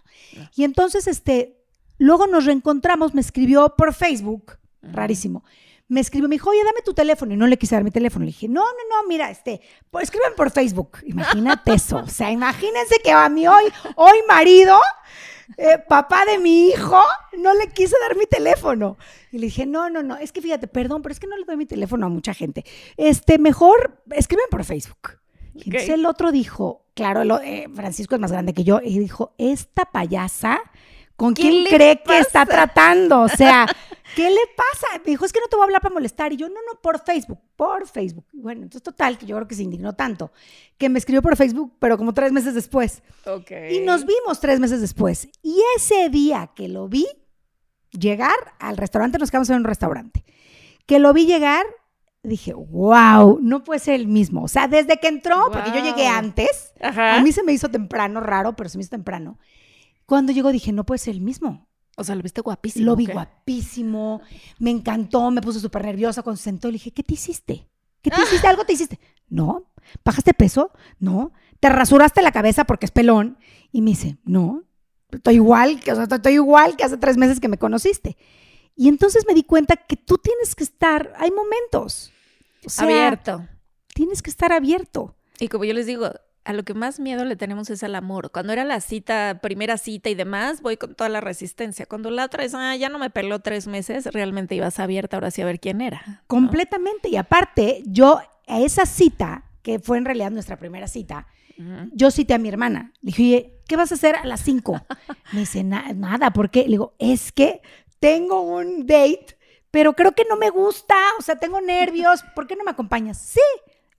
Y 0.55 0.64
entonces, 0.64 1.07
este, 1.07 1.59
luego 2.01 2.26
nos 2.26 2.46
reencontramos, 2.46 3.14
me 3.14 3.20
escribió 3.20 3.74
por 3.76 3.94
Facebook, 3.94 4.59
rarísimo. 4.82 5.44
Me 5.86 6.01
escribió, 6.01 6.28
me 6.28 6.36
dijo, 6.36 6.51
oye, 6.51 6.61
dame 6.64 6.82
tu 6.84 6.94
teléfono. 6.94 7.34
Y 7.34 7.36
no 7.36 7.46
le 7.46 7.57
quise 7.57 7.74
dar 7.74 7.82
mi 7.82 7.90
teléfono. 7.90 8.24
Le 8.24 8.30
dije, 8.30 8.48
no, 8.48 8.62
no, 8.62 8.68
no, 8.88 9.09
mira, 9.09 9.30
este, 9.30 9.61
pues 9.90 10.05
escriben 10.05 10.32
por 10.36 10.51
Facebook. 10.51 10.98
Imagínate 11.05 11.72
eso. 11.74 11.96
O 11.98 12.07
sea, 12.09 12.30
imagínense 12.30 12.96
que 13.03 13.11
a 13.11 13.28
mí 13.28 13.46
hoy, 13.48 13.64
hoy 13.96 14.18
marido 14.28 14.78
eh, 15.57 15.78
papá 15.88 16.24
de 16.24 16.38
mi 16.38 16.68
hijo 16.68 17.03
no 17.38 17.55
le 17.55 17.68
quise 17.68 17.96
dar 18.01 18.16
mi 18.16 18.26
teléfono. 18.26 18.96
Y 19.32 19.38
le 19.38 19.46
dije, 19.46 19.66
no, 19.66 19.90
no, 19.90 20.03
no, 20.03 20.16
es 20.16 20.32
que 20.32 20.40
fíjate, 20.40 20.68
perdón, 20.68 21.03
pero 21.03 21.12
es 21.12 21.20
que 21.20 21.26
no 21.26 21.36
le 21.36 21.44
doy 21.44 21.57
mi 21.57 21.66
teléfono 21.66 22.07
a 22.07 22.09
mucha 22.09 22.34
gente. 22.34 22.64
Este, 22.96 23.38
mejor 23.38 24.03
escriben 24.11 24.46
por 24.51 24.64
Facebook. 24.64 25.18
Y 25.55 25.64
entonces 25.64 25.90
el 25.90 26.07
otro 26.07 26.32
dijo, 26.32 26.86
claro, 26.94 27.40
eh, 27.40 27.68
Francisco 27.74 28.14
es 28.14 28.20
más 28.20 28.32
grande 28.32 28.55
que 28.55 28.64
yo, 28.64 28.80
y 28.82 28.98
dijo, 28.98 29.34
esta 29.36 29.84
payasa, 29.84 30.61
¿con 31.21 31.35
quién 31.35 31.66
cree 31.66 32.03
que 32.03 32.18
está 32.18 32.47
tratando? 32.47 33.21
O 33.21 33.29
sea, 33.29 33.66
¿Qué 34.16 34.29
le 34.29 34.41
pasa? 34.57 34.99
Me 35.05 35.12
dijo, 35.12 35.25
es 35.25 35.33
que 35.33 35.41
no 35.41 35.47
te 35.47 35.57
voy 35.57 35.62
a 35.62 35.66
hablar 35.66 35.83
para 35.83 35.93
molestar. 35.93 36.33
Y 36.33 36.37
yo, 36.37 36.49
no, 36.49 36.55
no, 36.55 36.81
por 36.81 36.99
Facebook, 36.99 37.39
por 37.57 37.87
Facebook. 37.87 38.27
Bueno, 38.33 38.62
entonces 38.62 38.83
total, 38.83 39.18
que 39.18 39.27
yo 39.27 39.37
creo 39.37 39.47
que 39.47 39.55
se 39.55 39.62
indignó 39.62 39.95
tanto, 39.95 40.33
que 40.79 40.89
me 40.89 40.99
escribió 40.99 41.23
por 41.23 41.37
Facebook, 41.37 41.77
pero 41.79 41.97
como 41.97 42.12
tres 42.12 42.33
meses 42.33 42.55
después. 42.55 43.03
Ok. 43.27 43.53
Y 43.71 43.81
nos 43.81 44.05
vimos 44.05 44.41
tres 44.41 44.59
meses 44.59 44.81
después. 44.81 45.29
Y 45.43 45.62
ese 45.77 46.09
día 46.09 46.51
que 46.57 46.68
lo 46.68 46.89
vi 46.89 47.07
llegar 47.93 48.35
al 48.59 48.77
restaurante, 48.77 49.18
nos 49.18 49.31
quedamos 49.31 49.51
en 49.51 49.57
un 49.57 49.64
restaurante, 49.64 50.25
que 50.87 50.99
lo 50.99 51.12
vi 51.12 51.27
llegar, 51.27 51.64
dije, 52.23 52.53
wow, 52.53 53.39
no 53.41 53.62
puede 53.62 53.79
ser 53.79 53.95
el 53.95 54.09
mismo. 54.09 54.43
O 54.43 54.49
sea, 54.49 54.66
desde 54.66 54.99
que 54.99 55.09
entró, 55.09 55.51
porque 55.53 55.71
yo 55.71 55.85
llegué 55.85 56.09
antes, 56.09 56.73
a 56.81 57.21
mí 57.21 57.31
se 57.31 57.45
me 57.45 57.53
hizo 57.53 57.68
temprano, 57.68 58.21
raro, 58.21 58.57
pero 58.57 58.68
se 58.68 58.77
me 58.77 58.83
hizo 58.83 58.91
temprano. 58.91 59.39
Cuando 60.11 60.32
llegó 60.32 60.50
dije, 60.50 60.72
no 60.72 60.84
puede 60.84 60.98
ser 60.98 61.14
el 61.14 61.20
mismo. 61.20 61.68
O 61.96 62.02
sea, 62.02 62.16
lo 62.16 62.22
viste 62.24 62.40
guapísimo. 62.40 62.84
Lo 62.84 62.96
vi 62.96 63.06
guapísimo, 63.06 64.20
me 64.58 64.70
encantó, 64.72 65.30
me 65.30 65.40
puse 65.40 65.61
súper 65.61 65.84
nerviosa 65.84 66.24
cuando 66.24 66.36
se 66.38 66.42
sentó. 66.42 66.66
Le 66.66 66.72
dije, 66.72 66.90
¿qué 66.90 67.04
te 67.04 67.14
hiciste? 67.14 67.68
¿Qué 68.02 68.11
te 68.11 68.20
hiciste? 68.20 68.48
¿Algo 68.48 68.64
te 68.64 68.72
hiciste? 68.72 68.98
No. 69.28 69.70
¿Bajaste 70.04 70.34
peso? 70.34 70.72
No. 70.98 71.30
¿Te 71.61 71.68
rasuraste 71.68 72.22
la 72.22 72.32
cabeza 72.32 72.64
porque 72.64 72.86
es 72.86 72.90
pelón? 72.90 73.38
Y 73.70 73.82
me 73.82 73.90
dice, 73.90 74.18
no. 74.24 74.64
Estoy 75.12 75.36
igual, 75.36 75.78
que, 75.78 75.92
o 75.92 75.94
sea, 75.94 76.08
estoy 76.11 76.32
igual 76.32 76.76
que 76.76 76.82
hace 76.82 76.96
tres 76.96 77.16
meses 77.16 77.38
que 77.38 77.46
me 77.46 77.58
conociste. 77.58 78.16
Y 78.74 78.88
entonces 78.88 79.26
me 79.28 79.34
di 79.34 79.44
cuenta 79.44 79.76
que 79.76 79.94
tú 79.94 80.18
tienes 80.18 80.56
que 80.56 80.64
estar, 80.64 81.12
hay 81.18 81.30
momentos. 81.30 82.12
abierto. 82.78 83.46
Tienes 83.94 84.22
que 84.22 84.30
estar 84.30 84.50
abierto. 84.50 85.14
Y 85.38 85.46
como 85.46 85.62
yo 85.62 85.72
les 85.72 85.86
digo, 85.86 86.11
a 86.45 86.53
lo 86.53 86.62
que 86.64 86.74
más 86.74 87.01
miedo 87.01 87.24
le 87.24 87.36
tenemos 87.36 87.70
es 87.70 87.82
al 87.82 87.95
amor. 87.95 88.30
Cuando 88.30 88.53
era 88.53 88.64
la 88.64 88.80
cita, 88.80 89.41
primera 89.43 89.76
cita 89.76 90.09
y 90.09 90.14
demás, 90.14 90.62
voy 90.62 90.76
con 90.76 90.95
toda 90.95 91.11
la 91.11 91.20
resistencia. 91.20 91.86
Cuando 91.86 92.11
la 92.11 92.24
otra 92.24 92.45
es, 92.45 92.55
ah, 92.55 92.74
ya 92.76 92.88
no 92.88 92.99
me 92.99 93.11
peló 93.11 93.41
tres 93.41 93.66
meses, 93.66 94.07
realmente 94.07 94.55
ibas 94.55 94.78
abierta 94.78 95.16
ahora 95.16 95.30
sí 95.30 95.43
a 95.43 95.45
ver 95.45 95.61
quién 95.61 95.80
era. 95.80 96.22
Completamente. 96.26 97.09
Y 97.09 97.16
aparte, 97.16 97.82
yo 97.86 98.20
a 98.47 98.61
esa 98.61 98.86
cita, 98.86 99.45
que 99.62 99.78
fue 99.78 99.99
en 99.99 100.05
realidad 100.05 100.30
nuestra 100.30 100.57
primera 100.57 100.86
cita, 100.86 101.26
yo 101.93 102.11
cité 102.11 102.32
a 102.32 102.38
mi 102.38 102.49
hermana. 102.49 102.95
Le 103.03 103.09
dije, 103.09 103.61
¿qué 103.68 103.76
vas 103.76 103.93
a 103.93 103.95
hacer 103.95 104.16
a 104.16 104.24
las 104.24 104.41
cinco? 104.41 104.80
me 105.32 105.41
dice, 105.41 105.62
nada, 105.62 106.30
¿por 106.30 106.51
qué? 106.51 106.62
Le 106.62 106.70
digo, 106.70 106.95
es 106.99 107.32
que 107.32 107.61
tengo 107.99 108.41
un 108.41 108.86
date, 108.86 109.36
pero 109.70 109.93
creo 109.93 110.12
que 110.12 110.24
no 110.28 110.36
me 110.36 110.49
gusta, 110.49 110.97
o 111.18 111.22
sea, 111.22 111.36
tengo 111.36 111.61
nervios, 111.61 112.24
¿por 112.34 112.47
qué 112.47 112.57
no 112.57 112.64
me 112.64 112.70
acompañas? 112.70 113.18
Sí. 113.18 113.41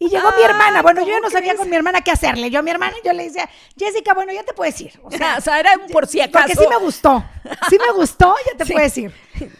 Y 0.01 0.09
llegó 0.09 0.29
mi 0.35 0.41
hermana. 0.41 0.81
Bueno, 0.81 1.01
yo 1.01 1.09
ya 1.09 1.19
no 1.19 1.29
sabía 1.29 1.55
con 1.55 1.69
mi 1.69 1.75
hermana 1.75 2.01
qué 2.01 2.09
hacerle. 2.09 2.49
Yo 2.49 2.57
a 2.57 2.61
mi 2.63 2.71
hermana, 2.71 2.95
yo 3.05 3.13
le 3.13 3.25
decía, 3.25 3.47
Jessica, 3.77 4.15
bueno, 4.15 4.33
ya 4.33 4.41
te 4.41 4.51
puedes 4.51 4.81
ir. 4.81 4.99
O 5.03 5.11
sea, 5.17 5.37
o 5.37 5.41
sea 5.41 5.59
era 5.59 5.77
un 5.77 5.91
por 5.91 6.07
si 6.07 6.19
acaso. 6.19 6.47
Porque 6.47 6.59
sí 6.59 6.67
me 6.67 6.83
gustó. 6.83 7.23
Sí 7.69 7.77
me 7.77 7.93
gustó, 7.93 8.33
ya 8.51 8.65
te 8.65 8.65
puedes 8.73 8.97
ir. 8.97 9.13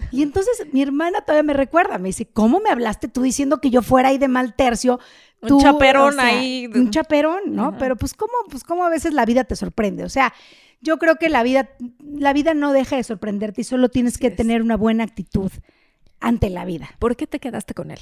Y 0.10 0.24
entonces 0.24 0.66
mi 0.74 0.82
hermana 0.82 1.22
todavía 1.22 1.44
me 1.44 1.54
recuerda. 1.54 2.00
Me 2.00 2.10
dice, 2.10 2.26
¿cómo 2.26 2.60
me 2.60 2.72
hablaste 2.72 3.08
tú 3.08 3.22
diciendo 3.22 3.62
que 3.62 3.70
yo 3.70 3.84
fuera 3.84 4.10
ahí 4.10 4.18
de 4.18 4.28
mal 4.28 4.56
tercio? 4.56 5.00
un 5.44 5.62
chaperón 5.62 6.20
ahí. 6.20 6.68
Un 6.74 6.90
chaperón, 6.90 7.42
¿no? 7.46 7.78
Pero 7.78 7.96
pues 7.96 8.16
cómo, 8.16 8.34
pues 8.50 8.64
cómo 8.64 8.84
a 8.84 8.90
veces 8.90 9.14
la 9.14 9.26
vida 9.26 9.44
te 9.44 9.56
sorprende. 9.56 10.06
O 10.06 10.10
sea, 10.10 10.34
yo 10.82 10.98
creo 10.98 11.18
que 11.18 11.30
la 11.30 11.44
vida, 11.44 11.70
la 12.00 12.34
vida 12.34 12.56
no 12.56 12.74
deja 12.74 12.96
de 12.96 13.04
sorprenderte 13.04 13.62
y 13.62 13.64
solo 13.64 13.90
tienes 13.90 14.18
que 14.18 14.32
tener 14.32 14.64
una 14.64 14.76
buena 14.76 15.04
actitud 15.04 15.52
ante 16.20 16.50
la 16.50 16.66
vida. 16.66 16.90
¿Por 16.98 17.16
qué 17.16 17.28
te 17.28 17.40
quedaste 17.40 17.76
con 17.76 17.92
él? 17.92 18.00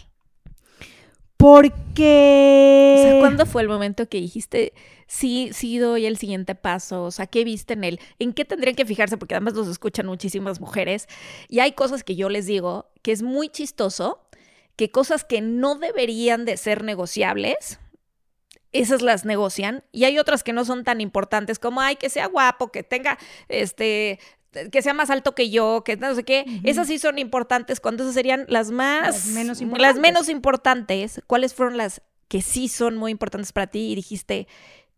Porque... 1.39 2.95
O 2.97 3.01
sea, 3.01 3.19
¿cuándo 3.21 3.45
fue 3.45 3.61
el 3.61 3.69
momento 3.69 4.09
que 4.09 4.19
dijiste, 4.19 4.73
sí, 5.07 5.51
sí 5.53 5.77
doy 5.77 6.05
el 6.05 6.17
siguiente 6.17 6.53
paso? 6.53 7.05
O 7.05 7.11
sea, 7.11 7.27
¿qué 7.27 7.45
viste 7.45 7.75
en 7.75 7.85
él? 7.85 8.01
¿En 8.19 8.33
qué 8.33 8.43
tendrían 8.43 8.75
que 8.75 8.85
fijarse? 8.85 9.15
Porque 9.15 9.35
además 9.35 9.53
los 9.53 9.69
escuchan 9.69 10.05
muchísimas 10.05 10.59
mujeres. 10.59 11.07
Y 11.47 11.61
hay 11.61 11.71
cosas 11.71 12.03
que 12.03 12.17
yo 12.17 12.27
les 12.27 12.45
digo 12.45 12.91
que 13.03 13.13
es 13.13 13.21
muy 13.21 13.47
chistoso, 13.47 14.19
que 14.75 14.91
cosas 14.91 15.23
que 15.23 15.39
no 15.39 15.75
deberían 15.75 16.43
de 16.43 16.57
ser 16.57 16.83
negociables, 16.83 17.79
esas 18.73 19.01
las 19.01 19.23
negocian 19.23 19.85
y 19.93 20.03
hay 20.03 20.19
otras 20.19 20.43
que 20.43 20.53
no 20.53 20.65
son 20.65 20.83
tan 20.83 21.01
importantes 21.01 21.57
como 21.57 21.81
ay 21.81 21.95
que 21.95 22.09
sea 22.09 22.27
guapo 22.27 22.71
que 22.71 22.83
tenga 22.83 23.17
este 23.47 24.19
que 24.71 24.81
sea 24.81 24.93
más 24.93 25.09
alto 25.09 25.35
que 25.35 25.49
yo, 25.49 25.83
que 25.83 25.97
no 25.97 26.13
sé 26.15 26.23
qué, 26.23 26.45
esas 26.63 26.87
sí 26.87 26.99
son 26.99 27.19
importantes, 27.19 27.79
cuando 27.79 28.03
esas 28.03 28.15
serían 28.15 28.45
las 28.47 28.71
más, 28.71 29.07
las 29.07 29.27
menos, 29.27 29.61
importantes. 29.61 29.87
las 29.87 30.01
menos 30.01 30.29
importantes. 30.29 31.21
¿Cuáles 31.27 31.53
fueron 31.53 31.77
las 31.77 32.01
que 32.27 32.41
sí 32.41 32.67
son 32.67 32.97
muy 32.97 33.11
importantes 33.11 33.51
para 33.51 33.67
ti 33.67 33.91
y 33.91 33.95
dijiste, 33.95 34.47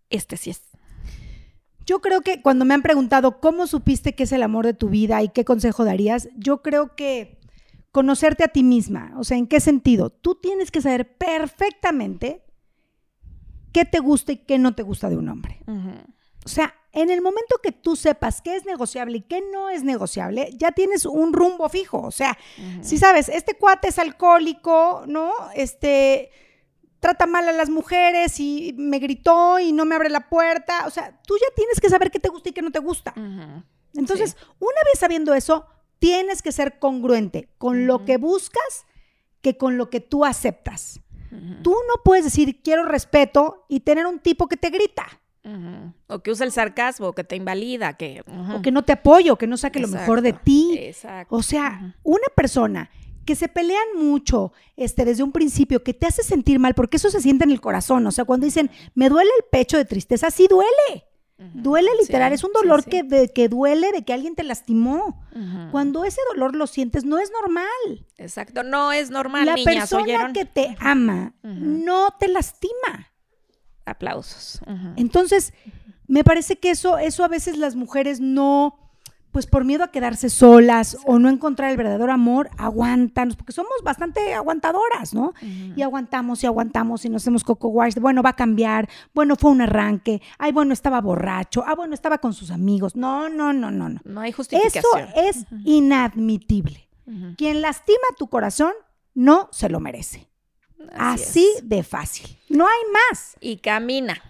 este 0.09 0.37
sí 0.37 0.51
es? 0.51 0.61
Yo 1.85 1.99
creo 1.99 2.21
que 2.21 2.41
cuando 2.41 2.63
me 2.63 2.73
han 2.73 2.81
preguntado 2.81 3.39
cómo 3.39 3.67
supiste 3.67 4.13
que 4.13 4.23
es 4.23 4.31
el 4.31 4.43
amor 4.43 4.65
de 4.65 4.73
tu 4.73 4.89
vida 4.89 5.21
y 5.23 5.29
qué 5.29 5.43
consejo 5.43 5.83
darías, 5.83 6.29
yo 6.35 6.61
creo 6.61 6.95
que 6.95 7.39
conocerte 7.91 8.43
a 8.43 8.47
ti 8.47 8.63
misma, 8.63 9.13
o 9.17 9.23
sea, 9.23 9.37
¿en 9.37 9.47
qué 9.47 9.59
sentido? 9.59 10.09
Tú 10.09 10.35
tienes 10.35 10.71
que 10.71 10.81
saber 10.81 11.17
perfectamente 11.17 12.43
qué 13.73 13.83
te 13.85 13.99
gusta 13.99 14.31
y 14.31 14.37
qué 14.37 14.57
no 14.57 14.75
te 14.75 14.83
gusta 14.83 15.09
de 15.09 15.17
un 15.17 15.27
hombre. 15.27 15.61
O 16.45 16.49
sea, 16.49 16.73
en 16.93 17.09
el 17.09 17.21
momento 17.21 17.57
que 17.63 17.71
tú 17.71 17.95
sepas 17.95 18.41
qué 18.41 18.55
es 18.55 18.65
negociable 18.65 19.17
y 19.17 19.21
qué 19.21 19.41
no 19.51 19.69
es 19.69 19.83
negociable, 19.83 20.51
ya 20.57 20.71
tienes 20.71 21.05
un 21.05 21.33
rumbo 21.33 21.69
fijo. 21.69 22.01
O 22.01 22.11
sea, 22.11 22.37
si 22.81 22.97
sabes, 22.97 23.29
este 23.29 23.55
cuate 23.55 23.87
es 23.89 23.99
alcohólico, 23.99 25.03
¿no? 25.07 25.31
Este 25.55 26.31
trata 26.99 27.25
mal 27.25 27.47
a 27.47 27.51
las 27.51 27.69
mujeres 27.69 28.39
y 28.39 28.75
me 28.77 28.99
gritó 28.99 29.57
y 29.57 29.71
no 29.71 29.85
me 29.85 29.95
abre 29.95 30.09
la 30.09 30.29
puerta. 30.29 30.85
O 30.85 30.89
sea, 30.89 31.19
tú 31.25 31.35
ya 31.35 31.47
tienes 31.55 31.79
que 31.79 31.89
saber 31.89 32.11
qué 32.11 32.19
te 32.19 32.29
gusta 32.29 32.49
y 32.49 32.53
qué 32.53 32.61
no 32.61 32.71
te 32.71 32.79
gusta. 32.79 33.13
Entonces, 33.93 34.37
una 34.59 34.81
vez 34.85 34.99
sabiendo 34.99 35.33
eso, 35.33 35.65
tienes 35.99 36.41
que 36.41 36.51
ser 36.51 36.79
congruente 36.79 37.49
con 37.57 37.87
lo 37.87 38.05
que 38.05 38.17
buscas 38.17 38.85
que 39.41 39.57
con 39.57 39.77
lo 39.77 39.89
que 39.89 39.99
tú 39.99 40.25
aceptas. 40.25 40.99
Tú 41.63 41.71
no 41.71 42.03
puedes 42.03 42.25
decir 42.25 42.61
quiero 42.61 42.83
respeto 42.83 43.65
y 43.69 43.79
tener 43.79 44.05
un 44.05 44.19
tipo 44.19 44.47
que 44.49 44.57
te 44.57 44.69
grita. 44.69 45.20
O 46.07 46.19
que 46.19 46.31
usa 46.31 46.45
el 46.45 46.51
sarcasmo, 46.51 47.13
que 47.13 47.23
te 47.23 47.35
invalida, 47.35 47.93
que... 47.93 48.23
O 48.55 48.61
que 48.61 48.71
no 48.71 48.83
te 48.83 48.93
apoyo, 48.93 49.37
que 49.37 49.47
no 49.47 49.57
saque 49.57 49.79
lo 49.79 49.87
mejor 49.87 50.21
de 50.21 50.33
ti. 50.33 50.77
Exacto. 50.77 51.35
O 51.35 51.41
sea, 51.43 51.95
una 52.03 52.27
persona 52.35 52.89
que 53.25 53.35
se 53.35 53.47
pelean 53.47 53.87
mucho 53.97 54.51
este, 54.75 55.05
desde 55.05 55.23
un 55.23 55.31
principio, 55.31 55.83
que 55.83 55.93
te 55.93 56.07
hace 56.07 56.23
sentir 56.23 56.59
mal, 56.59 56.73
porque 56.73 56.97
eso 56.97 57.09
se 57.09 57.21
siente 57.21 57.43
en 57.43 57.51
el 57.51 57.61
corazón. 57.61 58.05
O 58.07 58.11
sea, 58.11 58.25
cuando 58.25 58.45
dicen, 58.45 58.69
me 58.95 59.09
duele 59.09 59.29
el 59.39 59.45
pecho 59.51 59.77
de 59.77 59.85
tristeza, 59.85 60.31
sí 60.31 60.47
duele. 60.49 61.05
Duele 61.53 61.89
literal, 61.99 62.33
es 62.33 62.43
un 62.43 62.53
dolor 62.53 62.85
Que, 62.85 63.31
que 63.33 63.49
duele 63.49 63.91
de 63.91 64.03
que 64.03 64.13
alguien 64.13 64.35
te 64.35 64.43
lastimó. 64.43 65.25
Cuando 65.71 66.05
ese 66.05 66.21
dolor 66.31 66.55
lo 66.55 66.67
sientes, 66.67 67.03
no 67.03 67.17
es 67.17 67.31
normal. 67.31 68.05
Exacto, 68.17 68.63
no 68.63 68.91
es 68.91 69.09
normal. 69.09 69.45
La 69.45 69.55
persona 69.55 70.33
que 70.33 70.45
te 70.45 70.75
ama 70.79 71.33
no 71.41 72.09
te 72.19 72.27
lastima 72.27 73.11
aplausos. 73.86 74.61
Entonces, 74.95 75.53
me 76.07 76.23
parece 76.23 76.57
que 76.57 76.71
eso, 76.71 76.97
eso 76.97 77.23
a 77.23 77.27
veces 77.27 77.57
las 77.57 77.75
mujeres 77.75 78.19
no, 78.19 78.77
pues 79.32 79.47
por 79.47 79.63
miedo 79.63 79.84
a 79.84 79.91
quedarse 79.91 80.29
solas 80.29 80.97
o 81.05 81.19
no 81.19 81.29
encontrar 81.29 81.71
el 81.71 81.77
verdadero 81.77 82.11
amor, 82.11 82.49
aguantan, 82.57 83.29
porque 83.29 83.53
somos 83.53 83.71
bastante 83.84 84.34
aguantadoras, 84.34 85.13
¿no? 85.13 85.34
Y 85.75 85.82
aguantamos 85.82 86.43
y 86.43 86.47
aguantamos 86.47 87.05
y 87.05 87.09
nos 87.09 87.23
hacemos 87.23 87.43
coco 87.43 87.69
wash, 87.69 87.95
bueno, 87.95 88.21
va 88.21 88.32
a 88.32 88.36
cambiar, 88.36 88.89
bueno, 89.13 89.36
fue 89.38 89.51
un 89.51 89.61
arranque, 89.61 90.21
ay, 90.38 90.51
bueno, 90.51 90.73
estaba 90.73 90.99
borracho, 90.99 91.63
ah, 91.65 91.75
bueno, 91.75 91.93
estaba 91.93 92.17
con 92.17 92.34
sus 92.34 92.51
amigos. 92.51 92.95
No, 92.95 93.29
no, 93.29 93.53
no, 93.53 93.71
no, 93.71 93.88
no. 93.88 94.01
No 94.03 94.21
hay 94.21 94.34
justificación. 94.34 94.84
Eso 95.15 95.15
es 95.15 95.45
inadmitible. 95.63 96.89
Quien 97.38 97.61
lastima 97.61 98.03
tu 98.17 98.27
corazón 98.27 98.73
no 99.13 99.49
se 99.51 99.69
lo 99.69 99.79
merece. 99.79 100.30
Así, 100.93 101.47
de 101.63 101.84
fácil. 101.84 102.38
No 102.49 102.67
hay 102.67 102.79
más. 102.91 103.36
Y 103.39 103.57
camina. 103.57 104.21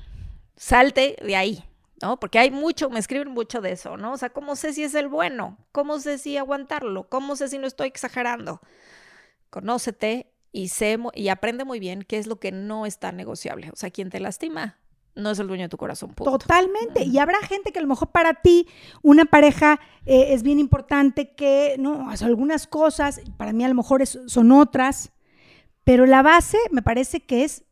Salte 0.56 1.16
de 1.24 1.36
ahí. 1.36 1.64
¿no? 2.02 2.20
Porque 2.20 2.40
hay 2.40 2.52
mucho, 2.52 2.90
me 2.90 3.00
escriben 3.00 3.30
mucho 3.30 3.62
de 3.62 3.74
eso, 3.74 3.96
¿no? 3.96 4.14
O 4.14 4.18
sea, 4.18 4.30
¿cómo 4.30 4.56
sé 4.56 4.74
si 4.74 4.84
es 4.84 4.96
el 4.96 5.08
bueno? 5.08 5.58
¿Cómo 5.72 6.00
sé 6.00 6.18
si 6.18 6.38
aguantarlo? 6.38 7.08
¿Cómo 7.10 7.36
sé 7.36 7.48
si 7.48 7.58
no 7.60 7.68
estoy 7.68 7.88
exagerando? 7.88 8.60
Conócete 9.50 10.32
y 10.52 10.70
sé 10.70 10.98
y 11.14 11.28
aprende 11.30 11.64
muy 11.64 11.80
bien 11.80 12.04
qué 12.04 12.18
es 12.18 12.28
lo 12.28 12.40
que 12.40 12.52
no 12.52 12.86
está 12.86 13.12
negociable. 13.12 13.70
O 13.72 13.76
sea, 13.76 13.92
quién 13.92 14.10
te 14.10 14.20
lastima 14.20 14.78
no 15.16 15.32
es 15.32 15.40
el 15.40 15.48
dueño 15.48 15.64
de 15.64 15.70
tu 15.70 15.78
corazón. 15.78 16.14
Totalmente. 16.14 17.04
Y 17.04 17.18
habrá 17.18 17.40
gente 17.42 17.72
que 17.72 17.80
a 17.80 17.82
lo 17.82 17.88
mejor 17.88 18.10
para 18.10 18.34
ti 18.36 18.68
una 19.02 19.26
pareja 19.26 19.80
eh, 20.06 20.28
es 20.30 20.44
bien 20.44 20.60
importante 20.60 21.34
que, 21.34 21.76
no, 21.80 22.10
algunas 22.22 22.68
cosas, 22.68 23.22
para 23.38 23.54
mí 23.54 23.64
a 23.64 23.68
lo 23.68 23.76
mejor 23.76 24.06
son 24.08 24.52
otras, 24.52 25.12
pero 25.84 26.06
la 26.06 26.22
base 26.22 26.58
me 26.72 26.82
parece 26.82 27.22
que 27.22 27.44
es 27.44 27.64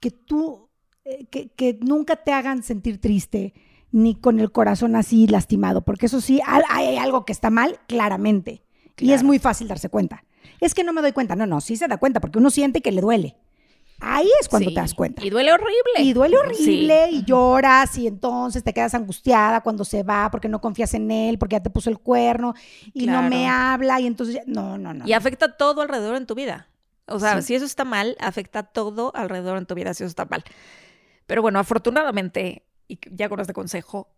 que 0.00 0.10
tú, 0.10 0.68
eh, 1.04 1.26
que, 1.26 1.78
nunca 1.80 2.16
te 2.16 2.32
hagan 2.32 2.62
sentir 2.62 3.00
triste 3.00 3.54
ni 3.92 4.14
con 4.14 4.40
el 4.40 4.50
corazón 4.50 4.96
así 4.96 5.26
lastimado, 5.26 5.82
porque 5.82 6.06
eso 6.06 6.20
sí, 6.20 6.40
hay, 6.46 6.96
algo 6.96 7.24
que 7.24 7.32
está 7.32 7.50
mal, 7.50 7.78
claramente. 7.86 8.62
Y 8.98 9.12
es 9.12 9.22
muy 9.22 9.38
fácil 9.38 9.68
darse 9.68 9.88
cuenta. 9.88 10.24
Es 10.60 10.74
que 10.74 10.84
no 10.84 10.92
me 10.92 11.02
doy 11.02 11.12
cuenta. 11.12 11.36
No, 11.36 11.46
no, 11.46 11.60
sí 11.60 11.76
se 11.76 11.88
da 11.88 11.98
cuenta, 11.98 12.20
porque 12.20 12.38
uno 12.38 12.50
siente 12.50 12.80
que 12.80 12.92
le 12.92 13.00
duele. 13.00 13.36
Ahí 14.00 14.28
es 14.40 14.48
cuando 14.48 14.70
te 14.70 14.80
das 14.80 14.94
cuenta. 14.94 15.24
Y 15.24 15.30
duele 15.30 15.52
horrible. 15.52 16.00
Y 16.00 16.12
duele 16.12 16.36
horrible 16.36 17.10
y 17.12 17.24
lloras 17.24 17.96
y 17.96 18.08
entonces 18.08 18.64
te 18.64 18.72
quedas 18.72 18.94
angustiada 18.94 19.60
cuando 19.60 19.84
se 19.84 20.02
va 20.02 20.28
porque 20.30 20.48
no 20.48 20.60
confías 20.60 20.94
en 20.94 21.10
él, 21.10 21.38
porque 21.38 21.54
ya 21.54 21.62
te 21.62 21.70
puso 21.70 21.88
el 21.88 22.00
cuerno 22.00 22.54
y 22.92 23.06
no 23.06 23.22
me 23.22 23.48
habla 23.48 24.00
y 24.00 24.06
entonces 24.06 24.40
no, 24.46 24.76
no, 24.76 24.92
no. 24.92 25.06
Y 25.06 25.12
afecta 25.12 25.56
todo 25.56 25.82
alrededor 25.82 26.16
en 26.16 26.26
tu 26.26 26.34
vida. 26.34 26.68
O 27.06 27.18
sea, 27.18 27.42
si 27.42 27.54
eso 27.54 27.64
está 27.64 27.84
mal, 27.84 28.16
afecta 28.20 28.62
todo 28.62 29.12
alrededor 29.14 29.58
en 29.58 29.66
tu 29.66 29.74
vida 29.74 29.94
si 29.94 30.04
eso 30.04 30.10
está 30.10 30.24
mal. 30.24 30.44
Pero 31.26 31.42
bueno, 31.42 31.58
afortunadamente, 31.58 32.64
y 32.88 32.98
ya 33.10 33.28
con 33.28 33.40
este 33.40 33.52
consejo, 33.52 34.08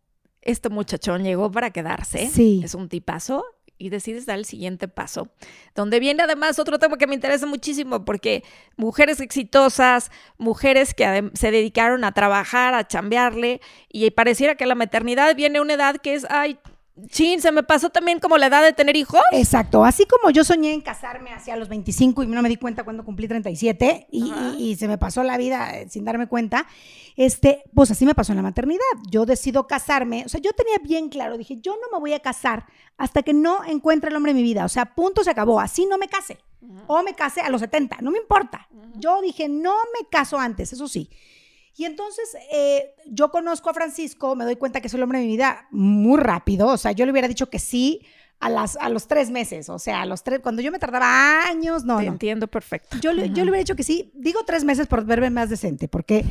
este 0.43 0.69
muchachón 0.69 1.25
llegó 1.25 1.51
para 1.51 1.71
quedarse. 1.71 2.29
Sí. 2.29 2.61
Es 2.65 2.75
un 2.75 2.89
tipazo 2.89 3.45
y 3.77 3.89
decides 3.89 4.27
dar 4.27 4.39
el 4.39 4.45
siguiente 4.45 4.87
paso, 4.89 5.29
donde 5.75 5.99
viene 5.99 6.23
además 6.23 6.59
otro 6.59 6.79
tema 6.79 6.97
que 6.97 7.07
me 7.07 7.15
interesa 7.15 7.47
muchísimo, 7.47 8.05
porque 8.05 8.45
mujeres 8.77 9.21
exitosas, 9.21 10.11
mujeres 10.39 10.95
que 10.95 11.31
se 11.35 11.51
dedicaron 11.51 12.05
a 12.05 12.13
trabajar, 12.13 12.75
a 12.75 12.87
chambearle, 12.87 13.61
y 13.89 14.09
pareciera 14.13 14.55
que 14.55 14.67
la 14.67 14.77
maternidad 14.77 15.35
viene 15.35 15.59
a 15.59 15.63
una 15.63 15.75
edad 15.75 15.97
que 15.97 16.15
es, 16.15 16.27
ay, 16.31 16.59
Chin, 17.09 17.41
se 17.41 17.51
me 17.51 17.65
pasó 17.65 17.91
también 17.91 18.21
como 18.21 18.39
la 18.39 18.47
edad 18.47 18.63
de 18.63 18.73
tener 18.73 18.95
hijos. 18.95 19.21
Exacto, 19.33 19.85
así 19.85 20.07
como 20.07 20.31
yo 20.31 20.45
soñé 20.45 20.73
en 20.73 20.81
casarme 20.81 21.33
hacia 21.33 21.57
los 21.57 21.69
25 21.69 22.23
y 22.23 22.27
no 22.29 22.41
me 22.41 22.49
di 22.49 22.57
cuenta 22.57 22.85
cuando 22.85 23.05
cumplí 23.05 23.27
37 23.27 24.07
y, 24.13 24.33
y, 24.59 24.77
se 24.77 24.87
me 24.87 24.97
pasó 24.97 25.25
la 25.25 25.37
vida 25.37 25.77
eh, 25.77 25.89
sin 25.91 26.05
darme 26.05 26.29
cuenta, 26.29 26.67
este, 27.17 27.65
pues 27.75 27.91
así 27.91 28.07
me 28.07 28.15
pasó 28.15 28.31
en 28.31 28.37
la 28.37 28.43
maternidad. 28.43 28.81
Yo 29.11 29.27
decido 29.27 29.67
casarme, 29.67 30.23
o 30.25 30.29
sea, 30.29 30.41
yo 30.41 30.53
tenía 30.53 30.79
bien 30.85 31.09
claro, 31.09 31.37
dije, 31.37 31.59
yo 31.61 31.73
no 31.73 31.97
me 31.97 32.01
voy 32.01 32.13
a 32.13 32.21
casar 32.21 32.67
hasta 32.97 33.23
que 33.23 33.35
no 33.35 33.65
encuentre 33.65 34.11
el 34.11 34.17
hombre 34.17 34.31
en 34.31 34.37
mi 34.37 34.45
vida, 34.45 34.65
o 34.65 34.69
sea, 34.69 34.95
punto 34.95 35.25
se 35.25 35.31
acabó, 35.31 35.59
así 35.61 35.87
no 35.87 35.99
me 35.99 36.07
case. 36.07 36.39
O 36.87 37.03
me 37.03 37.15
case 37.15 37.41
a 37.41 37.51
los 37.51 37.61
70, 37.61 37.99
no 38.01 38.11
me 38.11 38.19
importa. 38.19 38.69
Yo 38.95 39.21
dije, 39.21 39.49
no 39.49 39.75
me 39.93 40.09
caso 40.09 40.39
antes, 40.39 40.73
eso 40.73 40.89
sí. 40.89 41.11
Y 41.77 41.85
entonces 41.85 42.37
eh, 42.53 42.95
yo 43.07 43.31
conozco 43.31 43.71
a 43.71 43.75
Francisco, 43.75 44.37
me 44.37 44.45
doy 44.45 44.57
cuenta 44.57 44.81
que 44.81 44.87
es 44.87 44.95
el 44.95 45.03
hombre 45.03 45.19
de 45.19 45.25
mi 45.25 45.33
vida 45.33 45.67
muy 45.71 46.21
rápido, 46.21 46.69
o 46.69 46.77
sea, 46.77 46.93
yo 46.93 47.05
le 47.05 47.13
hubiera 47.13 47.27
dicho 47.27 47.51
que 47.51 47.59
sí 47.59 48.07
a, 48.41 48.49
las, 48.49 48.77
a 48.77 48.89
los 48.89 49.07
tres 49.07 49.31
meses, 49.31 49.69
o 49.69 49.79
sea, 49.79 50.03
a 50.03 50.07
los 50.07 50.23
tres, 50.23 50.41
cuando 50.41 50.63
yo 50.63 50.71
me 50.71 50.79
tardaba 50.79 51.47
años, 51.47 51.85
no. 51.85 51.99
Te 51.99 52.07
entiendo 52.07 52.47
perfecto. 52.47 52.97
Yo, 53.01 53.13
le, 53.13 53.31
yo 53.31 53.45
le 53.45 53.51
hubiera 53.51 53.59
dicho 53.59 53.75
que 53.75 53.83
sí, 53.83 54.13
digo 54.15 54.45
tres 54.45 54.65
meses 54.65 54.87
por 54.87 55.05
verme 55.05 55.31
más 55.31 55.51
decente, 55.51 55.89
porque 55.89 56.25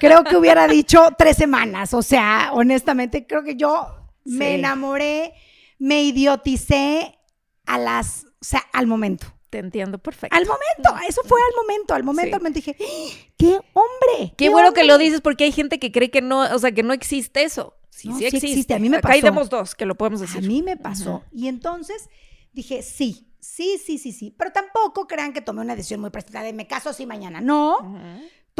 creo 0.00 0.24
que 0.24 0.36
hubiera 0.36 0.66
dicho 0.68 1.08
tres 1.16 1.36
semanas, 1.36 1.94
o 1.94 2.02
sea, 2.02 2.50
honestamente, 2.52 3.26
creo 3.26 3.42
que 3.42 3.56
yo 3.56 3.86
me 4.24 4.54
enamoré, 4.56 5.32
me 5.78 6.02
idioticé 6.02 7.18
a 7.64 7.78
las, 7.78 8.24
o 8.24 8.44
sea, 8.44 8.62
al 8.72 8.86
momento. 8.86 9.26
Te 9.50 9.58
entiendo 9.58 9.98
perfecto. 9.98 10.36
Al 10.36 10.46
momento, 10.46 11.06
eso 11.08 11.22
fue 11.24 11.40
al 11.40 11.56
momento, 11.56 11.94
al 11.94 12.04
momento, 12.04 12.36
al 12.36 12.40
momento 12.40 12.56
dije, 12.56 12.76
¡Ah! 12.80 13.32
¡qué 13.36 13.60
hombre! 13.74 14.34
Qué, 14.36 14.48
bueno 14.48 14.72
que 14.72 14.84
lo 14.84 14.96
dices 14.96 15.20
porque 15.20 15.44
hay 15.44 15.52
gente 15.52 15.78
que 15.80 15.90
cree 15.90 16.10
que 16.10 16.22
no, 16.22 16.42
o 16.42 16.58
sea, 16.58 16.72
que 16.72 16.84
no 16.84 16.92
existe 16.92 17.42
eso. 17.42 17.76
Sí, 17.90 18.10
sí, 18.16 18.26
existe. 18.26 18.74
A 18.74 18.78
mí 18.78 18.88
me 18.88 19.00
pasó. 19.00 19.18
Acá 19.18 19.28
hay 19.28 19.48
dos 19.48 19.74
que 19.74 19.84
lo 19.84 19.96
podemos 19.96 20.20
decir. 20.20 20.38
A 20.38 20.46
mí 20.46 20.62
me 20.62 20.76
pasó. 20.76 21.24
Y 21.32 21.48
entonces 21.48 22.08
dije, 22.52 22.82
sí, 22.82 23.28
sí, 23.40 23.78
sí, 23.84 23.98
sí, 23.98 24.12
sí. 24.12 24.34
Pero 24.38 24.52
tampoco 24.52 25.06
crean 25.06 25.32
que 25.32 25.40
tomé 25.40 25.60
una 25.60 25.74
decisión 25.76 26.00
muy 26.00 26.10
precipitada 26.10 26.44
de 26.44 26.52
me 26.52 26.66
caso 26.66 26.88
así 26.90 27.04
mañana. 27.04 27.40
No 27.40 27.78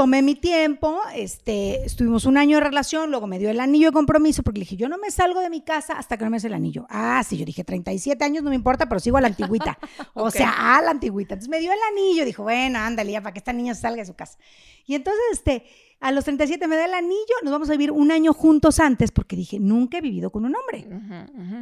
tomé 0.01 0.23
mi 0.23 0.35
tiempo, 0.35 0.99
este, 1.15 1.85
estuvimos 1.85 2.25
un 2.25 2.39
año 2.39 2.57
de 2.57 2.65
relación, 2.65 3.11
luego 3.11 3.27
me 3.27 3.39
dio 3.39 3.51
el 3.51 3.61
anillo 3.61 3.89
de 3.89 3.93
compromiso, 3.93 4.43
porque 4.43 4.61
le 4.61 4.63
dije, 4.63 4.79
yo 4.79 4.89
no 4.89 4.97
me 4.97 5.11
salgo 5.11 5.41
de 5.41 5.51
mi 5.51 5.61
casa 5.61 5.93
hasta 5.93 6.17
que 6.17 6.25
no 6.25 6.31
me 6.31 6.39
hace 6.39 6.47
el 6.47 6.55
anillo. 6.55 6.87
Ah, 6.89 7.23
sí, 7.23 7.37
yo 7.37 7.45
dije, 7.45 7.65
37 7.65 8.25
años 8.25 8.43
no 8.43 8.49
me 8.49 8.57
importa, 8.57 8.89
pero 8.89 8.99
sigo 8.99 9.19
a 9.19 9.21
la 9.21 9.27
antigüita. 9.27 9.79
O 10.15 10.31
sea, 10.31 10.77
a 10.79 10.81
la 10.81 10.91
antigüita. 10.91 11.35
Entonces 11.35 11.51
me 11.51 11.61
dio 11.61 11.71
el 11.71 11.79
anillo, 11.93 12.25
dijo, 12.25 12.45
bueno, 12.45 12.79
ándale, 12.79 13.13
ya 13.13 13.21
para 13.21 13.35
que 13.35 13.41
esta 13.41 13.53
niña 13.53 13.75
salga 13.75 14.01
de 14.01 14.07
su 14.07 14.15
casa. 14.15 14.39
Y 14.87 14.95
entonces, 14.95 15.23
este, 15.33 15.65
a 16.01 16.13
los 16.13 16.25
37 16.25 16.67
me 16.67 16.77
da 16.77 16.87
el 16.87 16.95
anillo, 16.95 17.35
nos 17.43 17.53
vamos 17.53 17.69
a 17.69 17.73
vivir 17.73 17.91
un 17.91 18.11
año 18.11 18.33
juntos 18.33 18.81
antes, 18.81 19.13
porque 19.13 19.37
dije, 19.37 19.61
nunca 19.61 19.99
he 19.99 20.01
vivido 20.01 20.31
con 20.31 20.47
un 20.47 20.55
hombre. 20.57 20.89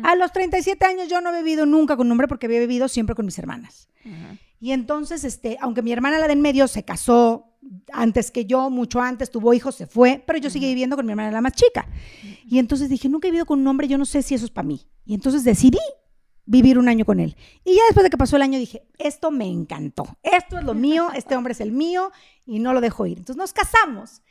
A 0.05 0.15
los 0.15 0.31
37 0.31 0.87
años 0.87 1.09
yo 1.09 1.21
no 1.21 1.35
he 1.35 1.43
vivido 1.43 1.67
nunca 1.67 1.97
con 1.97 2.07
un 2.07 2.13
hombre 2.13 2.29
porque 2.29 2.47
había 2.47 2.61
vivido 2.61 2.87
siempre 2.87 3.17
con 3.17 3.27
mis 3.27 3.37
hermanas. 3.37 3.89
Y 4.61 4.71
entonces, 4.71 5.25
este, 5.25 5.57
aunque 5.61 5.83
mi 5.83 5.91
hermana, 5.91 6.21
la 6.21 6.29
de 6.29 6.35
en 6.35 6.41
medio, 6.41 6.69
se 6.69 6.85
casó 6.85 7.48
antes 7.93 8.31
que 8.31 8.45
yo, 8.45 8.71
mucho 8.71 9.01
antes, 9.01 9.31
tuvo 9.31 9.53
hijos, 9.55 9.75
se 9.75 9.87
fue, 9.87 10.23
pero 10.27 10.39
yo 10.39 10.51
seguí 10.51 10.67
viviendo 10.67 10.97
con 10.97 11.05
mi 11.05 11.13
hermana 11.13 11.31
la 11.31 11.41
más 11.41 11.55
chica. 11.55 11.87
Y 12.47 12.59
entonces 12.59 12.89
dije, 12.89 13.09
nunca 13.09 13.29
he 13.29 13.31
vivido 13.31 13.47
con 13.47 13.61
un 13.61 13.67
hombre, 13.67 13.89
yo 13.89 13.99
no 13.99 14.05
sé 14.05 14.23
si 14.23 14.35
eso 14.35 14.45
es 14.45 14.51
para 14.51 14.67
mí. 14.67 14.87
Y 15.05 15.15
entonces 15.15 15.45
decidí 15.45 15.79
vivir 16.45 16.79
un 16.79 16.89
año 16.89 17.05
con 17.05 17.21
él. 17.21 17.37
Y 17.65 17.77
ya 17.77 17.83
después 17.87 18.05
de 18.05 18.11
que 18.11 18.17
pasó 18.17 18.37
el 18.37 18.43
año 18.43 18.59
dije, 18.59 18.83
esto 18.99 19.31
me 19.31 19.47
encantó, 19.47 20.07
esto 20.23 20.59
es 20.59 20.65
lo 20.65 20.75
mío, 20.87 21.09
este 21.15 21.37
hombre 21.37 21.53
es 21.53 21.61
el 21.61 21.73
mío 21.73 22.11
y 22.47 22.59
no 22.59 22.73
lo 22.73 22.81
dejo 22.81 23.07
ir. 23.07 23.19
Entonces 23.19 23.37
nos 23.37 23.53
casamos. 23.53 24.23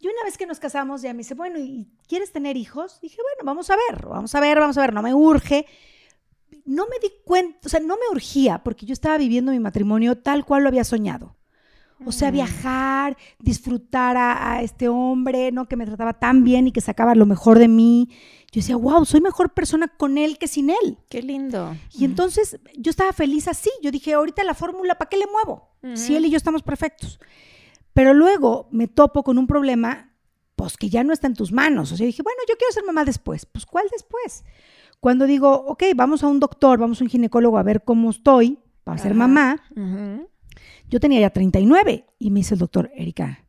Y 0.00 0.06
una 0.06 0.24
vez 0.24 0.38
que 0.38 0.46
nos 0.46 0.58
casamos, 0.58 1.02
ya 1.02 1.12
me 1.12 1.18
dice, 1.18 1.34
bueno, 1.34 1.58
¿y 1.58 1.86
quieres 2.08 2.32
tener 2.32 2.56
hijos? 2.56 3.00
Dije, 3.02 3.18
bueno, 3.22 3.44
vamos 3.44 3.70
a 3.70 3.76
ver, 3.76 4.06
vamos 4.06 4.34
a 4.34 4.40
ver, 4.40 4.58
vamos 4.58 4.78
a 4.78 4.80
ver, 4.80 4.94
no 4.94 5.02
me 5.02 5.14
urge. 5.14 5.66
No 6.64 6.86
me 6.86 6.98
di 7.00 7.12
cuenta, 7.24 7.58
o 7.66 7.68
sea, 7.68 7.80
no 7.80 7.96
me 7.96 8.10
urgía 8.10 8.62
porque 8.62 8.86
yo 8.86 8.92
estaba 8.92 9.18
viviendo 9.18 9.52
mi 9.52 9.60
matrimonio 9.60 10.16
tal 10.16 10.44
cual 10.44 10.62
lo 10.62 10.68
había 10.68 10.84
soñado. 10.84 11.36
O 12.06 12.12
sea, 12.12 12.30
viajar, 12.30 13.16
disfrutar 13.38 14.16
a, 14.16 14.62
este 14.62 14.88
hombre, 14.88 15.52
¿no? 15.52 15.66
Que 15.66 15.76
me 15.76 15.86
trataba 15.86 16.14
tan 16.14 16.44
bien 16.44 16.66
y 16.66 16.72
que 16.72 16.80
sacaba 16.80 17.14
lo 17.14 17.26
mejor 17.26 17.58
de 17.58 17.68
mí. 17.68 18.08
Yo 18.52 18.60
decía, 18.60 18.76
wow, 18.76 19.04
soy 19.04 19.20
mejor 19.20 19.52
persona 19.52 19.88
con 19.88 20.16
él 20.16 20.38
que 20.38 20.48
sin 20.48 20.70
él. 20.70 20.98
Qué 21.08 21.22
lindo. 21.22 21.76
Y 21.92 22.04
entonces 22.04 22.58
yo 22.76 22.90
estaba 22.90 23.12
feliz 23.12 23.48
así. 23.48 23.70
Yo 23.82 23.90
dije, 23.90 24.14
ahorita 24.14 24.42
la 24.44 24.54
fórmula, 24.54 24.96
¿para 24.96 25.08
qué 25.08 25.18
le 25.18 25.26
muevo? 25.26 25.68
Si 25.94 26.14
él 26.16 26.26
y 26.26 26.30
yo 26.30 26.36
estamos 26.36 26.62
perfectos. 26.62 27.20
Pero 27.92 28.14
luego 28.14 28.68
me 28.70 28.86
topo 28.86 29.22
con 29.22 29.38
un 29.38 29.46
problema, 29.46 30.14
pues 30.56 30.76
que 30.76 30.88
ya 30.88 31.04
no 31.04 31.12
está 31.12 31.26
en 31.26 31.34
tus 31.34 31.52
manos. 31.52 31.92
O 31.92 31.96
sea, 31.96 32.06
dije, 32.06 32.22
bueno, 32.22 32.40
yo 32.48 32.54
quiero 32.56 32.72
ser 32.72 32.84
mamá 32.84 33.04
después. 33.04 33.46
Pues, 33.46 33.66
¿cuál 33.66 33.86
después? 33.92 34.44
Cuando 35.00 35.26
digo, 35.26 35.52
ok, 35.52 35.84
vamos 35.96 36.22
a 36.22 36.28
un 36.28 36.40
doctor, 36.40 36.78
vamos 36.78 37.00
a 37.00 37.04
un 37.04 37.10
ginecólogo 37.10 37.58
a 37.58 37.62
ver 37.62 37.82
cómo 37.84 38.10
estoy 38.10 38.58
para 38.84 38.98
ser 38.98 39.14
mamá. 39.14 39.56
Yo 40.90 40.98
tenía 40.98 41.20
ya 41.20 41.30
39 41.30 42.04
y 42.18 42.30
me 42.30 42.40
dice 42.40 42.54
el 42.54 42.60
doctor, 42.60 42.90
Erika, 42.96 43.44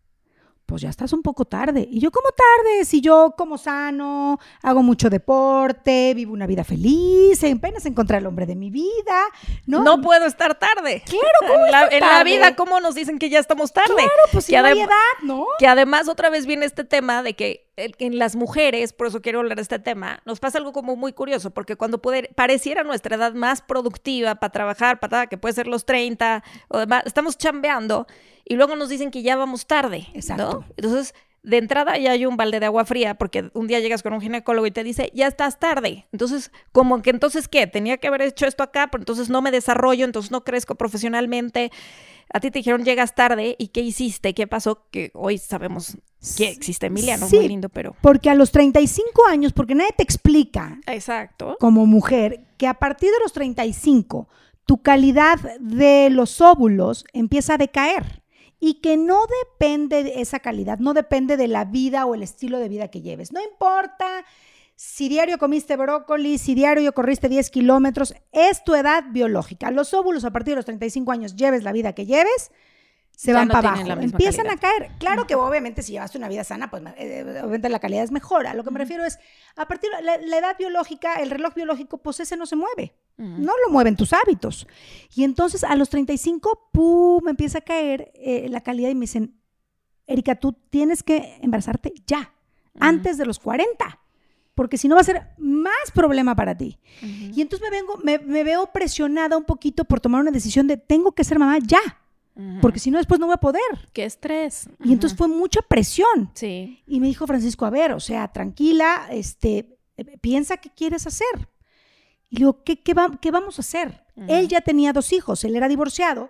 pues 0.68 0.84
ya 0.84 0.90
estás 0.90 1.12
un 1.12 1.24
poco 1.24 1.44
tarde. 1.44 1.88
Y 1.90 2.00
yo, 2.00 2.12
¿cómo 2.12 2.30
tarde? 2.30 2.86
Si 2.86 3.02
yo 3.02 3.34
como 3.36 3.58
sano, 3.58 4.40
hago 4.62 4.84
mucho 4.84 5.10
deporte, 5.10 6.14
vivo 6.14 6.34
una 6.34 6.46
vida 6.46 6.64
feliz, 6.64 7.44
apenas 7.44 7.86
encontré 7.88 8.18
al 8.18 8.28
hombre 8.28 8.46
de 8.46 8.56
mi 8.56 8.70
vida. 8.70 9.26
No, 9.66 9.84
no 9.84 10.00
puedo 10.02 10.28
estar 10.28 10.58
tarde. 10.60 11.04
Claro, 11.06 11.26
¿cómo 11.40 11.66
en, 11.66 11.72
la, 11.72 11.88
en 11.88 12.00
la 12.00 12.24
vida, 12.24 12.56
¿cómo 12.56 12.80
nos 12.80 12.94
dicen 12.94 13.18
que 13.18 13.30
ya 13.30 13.40
estamos 13.40 13.74
tarde? 13.74 13.96
Claro, 13.96 14.12
pues 14.32 14.46
si 14.46 14.54
no 14.54 14.64
hay 14.64 14.80
edad, 14.80 14.94
¿no? 15.24 15.46
Que 15.58 15.68
además 15.68 16.08
otra 16.08 16.30
vez 16.30 16.46
viene 16.46 16.66
este 16.68 16.84
tema 16.84 17.24
de 17.24 17.34
que 17.34 17.71
en 17.78 18.20
las 18.20 18.36
mujeres, 18.36 18.94
por 18.94 19.08
eso 19.08 19.22
quiero 19.22 19.40
hablar 19.40 19.56
de 19.56 19.62
este 19.62 19.80
tema, 19.80 20.22
nos 20.26 20.40
pasa 20.40 20.58
algo 20.58 20.74
como 20.74 20.96
muy 20.96 21.14
curioso, 21.14 21.52
porque 21.52 21.76
cuando 21.76 22.02
pareciera 22.36 22.84
nuestra 22.84 23.16
edad 23.16 23.34
más 23.34 23.62
productiva 23.62 24.36
para 24.36 24.52
trabajar, 24.52 25.00
para 25.00 25.28
que 25.28 25.38
puede 25.38 25.54
ser 25.54 25.68
los 25.68 25.86
30 25.86 26.44
o 26.68 26.80
demás, 26.80 27.04
estamos 27.06 27.38
chambeando 27.38 28.08
y 28.46 28.56
luego 28.56 28.76
nos 28.76 28.90
dicen 28.90 29.12
que 29.12 29.24
ya 29.24 29.36
vamos 29.36 29.66
tarde. 29.66 30.08
Exacto. 30.14 30.66
Entonces, 30.76 31.14
de 31.44 31.58
entrada 31.58 31.98
ya 31.98 32.12
hay 32.12 32.26
un 32.26 32.38
balde 32.38 32.60
de 32.60 32.68
agua 32.68 32.86
fría 32.86 33.16
porque 33.16 33.50
un 33.54 33.68
día 33.68 33.80
llegas 33.80 34.04
con 34.04 34.14
un 34.14 34.22
ginecólogo 34.22 34.68
y 34.68 34.72
te 34.72 34.84
dice, 34.84 35.12
ya 35.14 35.28
estás 35.28 35.60
tarde. 35.60 36.08
Entonces, 36.12 36.52
como 36.72 37.02
que 37.02 37.10
entonces, 37.10 37.48
¿qué? 37.48 37.66
Tenía 37.68 37.98
que 37.98 38.08
haber 38.08 38.22
hecho 38.22 38.46
esto 38.46 38.64
acá, 38.64 38.90
pero 38.92 39.02
entonces 39.02 39.30
no 39.30 39.42
me 39.42 39.52
desarrollo, 39.52 40.06
entonces 40.06 40.32
no 40.32 40.44
crezco 40.44 40.76
profesionalmente. 40.76 41.72
A 42.34 42.40
ti 42.40 42.52
te 42.52 42.60
dijeron, 42.60 42.84
llegas 42.86 43.16
tarde, 43.16 43.56
¿y 43.60 43.68
qué 43.70 43.82
hiciste? 43.82 44.34
¿Qué 44.34 44.48
pasó? 44.48 44.88
Que 44.90 45.12
hoy 45.14 45.38
sabemos 45.38 45.98
que 46.38 46.50
existe 46.50 46.86
Emiliano, 46.86 47.28
muy 47.28 47.48
lindo, 47.48 47.70
pero... 47.70 47.96
Porque 48.02 48.30
a 48.30 48.36
los 48.36 48.52
35 48.52 49.26
años, 49.28 49.54
porque 49.54 49.76
nadie 49.76 49.94
te 49.98 50.04
explica, 50.04 50.80
exacto, 50.86 51.58
como 51.60 51.86
mujer, 51.86 52.46
que 52.58 52.68
a 52.68 52.76
partir 52.76 53.10
de 53.12 53.20
los 53.22 53.34
35 53.34 54.30
tu 54.66 54.82
calidad 54.82 55.38
de 55.60 56.10
los 56.10 56.40
óvulos 56.40 57.06
empieza 57.14 57.56
a 57.56 57.58
decaer 57.58 58.24
y 58.60 58.76
que 58.76 58.96
no 58.96 59.22
depende 59.44 60.04
de 60.04 60.22
esa 60.22 60.40
calidad, 60.40 60.78
no 60.78 60.94
depende 60.94 61.36
de 61.36 61.48
la 61.48 61.66
vida 61.66 62.06
o 62.06 62.16
el 62.16 62.24
estilo 62.24 62.60
de 62.60 62.70
vida 62.70 62.90
que 62.90 63.02
lleves. 63.02 63.34
No 63.34 63.42
importa 63.42 64.24
si 64.84 65.10
diario 65.10 65.38
comiste 65.38 65.78
brócoli, 65.78 66.40
si 66.40 66.56
diario 66.56 66.92
corriste 66.92 67.30
10 67.30 67.52
kilómetros, 67.52 68.16
es 68.32 68.64
tu 68.64 68.74
edad 68.74 69.04
biológica. 69.12 69.70
Los 69.70 69.94
óvulos 69.94 70.26
a 70.26 70.32
partir 70.32 70.54
de 70.54 70.56
los 70.56 70.66
35 70.66 71.12
años, 71.12 71.36
lleves 71.36 71.62
la 71.62 71.72
vida 71.72 71.94
que 71.94 72.08
lleves, 72.08 72.52
se 73.16 73.32
van 73.32 73.48
para 73.48 73.74
abajo, 73.74 74.02
empiezan 74.02 74.50
a 74.50 74.58
caer. 74.58 74.90
Claro 74.98 75.28
que 75.28 75.36
obviamente 75.36 75.84
si 75.84 75.92
llevaste 75.92 76.18
una 76.18 76.28
vida 76.28 76.44
sana, 76.44 76.72
pues 76.72 76.82
eh, 76.98 77.24
obviamente 77.44 77.70
la 77.70 77.78
calidad 77.78 78.04
es 78.04 78.12
mejor. 78.12 78.48
A 78.48 78.56
lo 78.56 78.64
que 78.64 78.72
me 78.72 78.80
refiero 78.80 79.06
es, 79.06 79.20
a 79.56 79.68
partir 79.68 79.92
de 79.96 80.02
la, 80.02 80.38
edad 80.38 80.58
biológica, 80.58 81.14
el 81.18 81.30
reloj 81.30 81.54
biológico, 81.54 82.00
pues 82.00 82.20
ese 82.20 82.36
no 82.36 82.48
se 82.48 82.56
mueve. 82.56 82.96
No 83.18 83.54
lo 83.64 83.72
mueven 83.72 83.96
tus 83.96 84.14
hábitos. 84.14 84.68
Y 85.14 85.26
entonces 85.26 85.64
a 85.64 85.76
los 85.76 85.92
35, 85.92 86.70
¡pum!, 86.74 87.28
empieza 87.28 87.60
a 87.60 87.62
caer 87.62 88.12
eh, 88.16 88.48
la 88.50 88.62
calidad 88.62 88.90
y 88.90 88.96
me 88.96 89.02
dicen, 89.02 89.40
Erika, 90.08 90.38
tú 90.38 90.54
tienes 90.54 91.04
que 91.04 91.38
embarazarte 91.44 91.94
ya, 92.08 92.34
antes 92.80 93.20
de 93.20 93.28
los 93.28 93.38
40 93.38 94.02
porque 94.56 94.78
si 94.78 94.88
no 94.88 94.96
va 94.96 95.02
a 95.02 95.06
ser 95.06 95.30
más 95.38 95.92
problema 95.94 96.36
para 96.36 96.56
ti. 96.56 96.78
Y 97.02 97.42
entonces 97.42 97.62
me 97.62 97.76
vengo, 97.76 97.98
me, 98.04 98.20
me, 98.20 98.44
veo 98.44 98.72
presionada 98.72 99.38
un 99.38 99.46
poquito 99.46 99.86
por 99.86 100.00
tomar 100.00 100.22
una 100.22 100.32
decisión 100.32 100.68
de 100.68 100.78
tengo 100.78 101.14
que 101.14 101.24
ser 101.24 101.40
mamá 101.40 101.58
ya 101.60 101.80
porque 102.62 102.80
si 102.80 102.90
no 102.92 102.98
después 102.98 103.20
no 103.20 103.28
voy 103.28 103.36
a 103.36 103.38
poder. 103.38 103.62
Qué 103.94 104.06
estrés. 104.06 104.70
Y 104.84 104.94
entonces 104.94 105.18
fue 105.18 105.28
mucha 105.28 105.62
presión. 105.62 106.32
Sí. 106.34 106.82
Y 106.88 107.00
me 107.00 107.08
dijo 107.08 107.28
Francisco, 107.28 107.66
a 107.66 107.70
ver, 107.70 107.92
o 107.92 108.00
sea, 108.00 108.32
tranquila, 108.32 109.08
este, 109.12 109.78
eh, 109.98 110.18
piensa 110.20 110.58
qué 110.58 110.70
quieres 110.70 111.06
hacer. 111.06 111.50
Y 112.30 112.38
le 112.38 112.40
digo, 112.40 112.64
¿qué, 112.64 112.82
qué, 112.82 112.94
vamos 113.32 113.60
a 113.60 113.62
hacer? 113.62 114.06
Él 114.28 114.48
ya 114.48 114.62
tenía 114.62 114.94
dos 114.94 115.12
hijos, 115.14 115.44
él 115.44 115.56
era 115.56 115.68
divorciado 115.68 116.30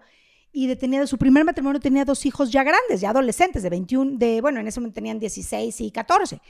y 0.51 0.67
de, 0.67 0.75
tenía, 0.75 0.99
de 0.99 1.07
su 1.07 1.17
primer 1.17 1.45
matrimonio 1.45 1.79
tenía 1.79 2.05
dos 2.05 2.25
hijos 2.25 2.51
ya 2.51 2.63
grandes, 2.63 3.01
ya 3.01 3.09
adolescentes, 3.09 3.63
de 3.63 3.69
21, 3.69 4.17
de, 4.17 4.41
bueno, 4.41 4.59
en 4.59 4.67
ese 4.67 4.79
momento 4.79 4.95
tenían 4.95 5.19
16 5.19 5.81
y 5.81 5.91
14. 5.91 6.41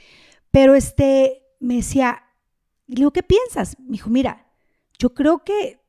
Pero 0.50 0.74
este, 0.74 1.41
me 1.62 1.76
decía, 1.76 2.22
y 2.86 2.92
le 2.92 3.00
digo, 3.00 3.12
¿qué 3.12 3.22
piensas? 3.22 3.78
Me 3.78 3.92
dijo, 3.92 4.10
mira, 4.10 4.46
yo 4.98 5.14
creo 5.14 5.44
que 5.44 5.80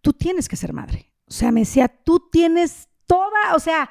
tú 0.00 0.12
tienes 0.12 0.48
que 0.48 0.56
ser 0.56 0.72
madre. 0.72 1.12
O 1.26 1.32
sea, 1.32 1.50
me 1.50 1.60
decía, 1.60 1.88
tú 1.88 2.28
tienes 2.30 2.88
toda, 3.06 3.54
o 3.54 3.58
sea, 3.58 3.90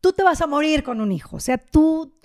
tú 0.00 0.12
te 0.12 0.22
vas 0.22 0.40
a 0.40 0.46
morir 0.46 0.82
con 0.82 1.00
un 1.00 1.12
hijo, 1.12 1.36
o 1.36 1.40
sea, 1.40 1.58
tú, 1.58 2.18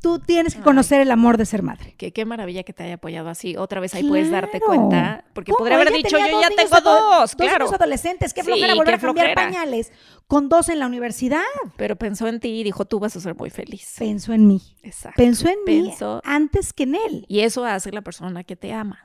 tú 0.00 0.18
tienes 0.18 0.54
que 0.54 0.62
conocer 0.62 1.00
el 1.00 1.10
amor 1.10 1.36
de 1.36 1.46
ser 1.46 1.62
madre. 1.62 1.94
Qué, 1.96 2.12
qué 2.12 2.24
maravilla 2.24 2.62
que 2.62 2.72
te 2.72 2.82
haya 2.82 2.94
apoyado 2.94 3.28
así. 3.28 3.56
Otra 3.56 3.80
vez 3.80 3.94
ahí 3.94 4.02
puedes 4.04 4.30
darte 4.30 4.60
cuenta. 4.60 5.24
Porque 5.32 5.52
podría 5.52 5.76
haber 5.76 5.92
dicho, 5.92 6.18
yo 6.18 6.40
ya 6.40 6.50
tengo 6.50 6.80
dos. 6.80 7.34
Claro. 7.36 7.66
Dos 7.66 7.74
adolescentes. 7.74 8.34
Qué 8.34 8.42
flojera 8.42 8.74
volver 8.74 8.94
a 8.94 8.98
cambiar 8.98 9.34
pañales 9.34 9.92
con 10.26 10.48
dos 10.48 10.68
en 10.68 10.78
la 10.78 10.86
universidad. 10.86 11.42
Pero 11.76 11.96
pensó 11.96 12.26
en 12.28 12.40
ti 12.40 12.60
y 12.60 12.64
dijo, 12.64 12.84
tú 12.84 12.98
vas 12.98 13.14
a 13.16 13.20
ser 13.20 13.34
muy 13.34 13.50
feliz. 13.50 13.94
Pensó 13.98 14.32
en 14.32 14.46
mí. 14.46 14.60
Exacto. 14.82 15.16
Pensó 15.16 15.48
en 15.48 15.58
mí 15.66 15.94
antes 16.24 16.72
que 16.72 16.84
en 16.84 16.94
él. 16.94 17.26
Y 17.28 17.40
eso 17.40 17.64
hace 17.64 17.92
la 17.92 18.02
persona 18.02 18.44
que 18.44 18.56
te 18.56 18.72
ama. 18.72 19.04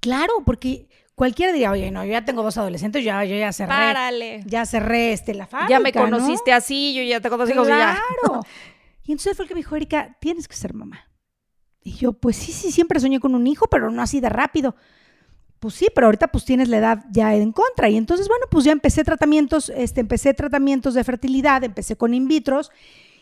Claro, 0.00 0.32
porque 0.44 0.88
cualquiera 1.14 1.52
diría, 1.52 1.70
oye, 1.70 1.90
no, 1.90 2.04
yo 2.04 2.10
ya 2.12 2.24
tengo 2.24 2.42
dos 2.42 2.58
adolescentes, 2.58 3.04
ya, 3.04 3.24
yo 3.24 3.36
ya 3.36 3.52
cerré. 3.52 3.68
Párale. 3.68 4.42
Ya 4.46 4.66
cerré 4.66 5.12
este, 5.12 5.34
la 5.34 5.46
fábrica, 5.46 5.70
Ya 5.70 5.78
me 5.78 5.92
conociste 5.92 6.52
así, 6.52 6.94
yo 6.94 7.02
ya 7.02 7.20
tengo 7.20 7.36
dos 7.36 7.48
hijos 7.48 7.66
claro. 7.66 8.00
y 9.04 9.12
entonces 9.12 9.36
fue 9.36 9.44
el 9.44 9.48
que 9.48 9.54
me 9.54 9.60
dijo, 9.60 9.76
Erika, 9.76 10.16
tienes 10.20 10.48
que 10.48 10.56
ser 10.56 10.74
mamá. 10.74 11.00
Y 11.82 11.92
yo, 11.92 12.12
pues 12.12 12.36
sí, 12.36 12.52
sí, 12.52 12.70
siempre 12.70 13.00
soñé 13.00 13.18
con 13.18 13.34
un 13.34 13.46
hijo, 13.46 13.66
pero 13.68 13.90
no 13.90 14.02
así 14.02 14.20
de 14.20 14.28
rápido. 14.28 14.76
Pues 15.58 15.74
sí, 15.74 15.88
pero 15.94 16.06
ahorita 16.06 16.28
pues 16.28 16.44
tienes 16.44 16.68
la 16.68 16.78
edad 16.78 17.04
ya 17.10 17.34
en 17.34 17.52
contra. 17.52 17.88
Y 17.88 17.96
entonces, 17.96 18.28
bueno, 18.28 18.46
pues 18.50 18.64
ya 18.64 18.72
empecé 18.72 19.04
tratamientos, 19.04 19.70
este, 19.70 20.00
empecé 20.00 20.34
tratamientos 20.34 20.94
de 20.94 21.04
fertilidad, 21.04 21.64
empecé 21.64 21.96
con 21.96 22.14
in 22.14 22.28
vitros 22.28 22.70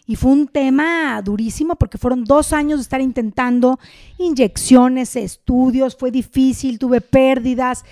y 0.06 0.16
fue 0.16 0.32
un 0.32 0.48
tema 0.48 1.22
durísimo 1.22 1.76
porque 1.76 1.98
fueron 1.98 2.24
dos 2.24 2.52
años 2.52 2.78
de 2.78 2.82
estar 2.82 3.00
intentando 3.00 3.78
inyecciones, 4.18 5.14
estudios, 5.16 5.96
fue 5.96 6.10
difícil, 6.10 6.78
tuve 6.78 7.00
pérdidas, 7.00 7.84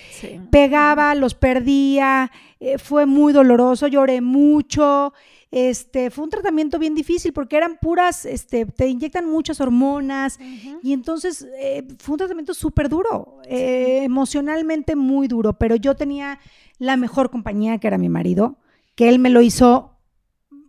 pegaba, 0.51 1.15
los 1.15 1.33
perdía, 1.33 2.31
eh, 2.59 2.77
fue 2.77 3.05
muy 3.05 3.31
doloroso, 3.33 3.87
lloré 3.87 4.19
mucho. 4.21 5.13
Este, 5.51 6.11
fue 6.11 6.25
un 6.25 6.29
tratamiento 6.29 6.77
bien 6.77 6.93
difícil 6.93 7.33
porque 7.33 7.57
eran 7.57 7.79
puras, 7.81 8.25
este, 8.25 8.67
te 8.67 8.87
inyectan 8.87 9.27
muchas 9.27 9.59
hormonas 9.59 10.39
y 10.83 10.93
entonces 10.93 11.47
eh, 11.57 11.87
fue 11.97 12.13
un 12.13 12.19
tratamiento 12.19 12.53
súper 12.53 12.87
duro, 12.87 13.39
eh, 13.45 14.01
emocionalmente 14.03 14.95
muy 14.95 15.27
duro, 15.27 15.57
pero 15.57 15.75
yo 15.75 15.95
tenía 15.95 16.39
la 16.77 16.97
mejor 16.97 17.31
compañía 17.31 17.79
que 17.79 17.87
era 17.87 17.97
mi 17.97 18.09
marido, 18.09 18.59
que 18.93 19.09
él 19.09 19.17
me 19.17 19.31
lo 19.31 19.41
hizo 19.41 19.97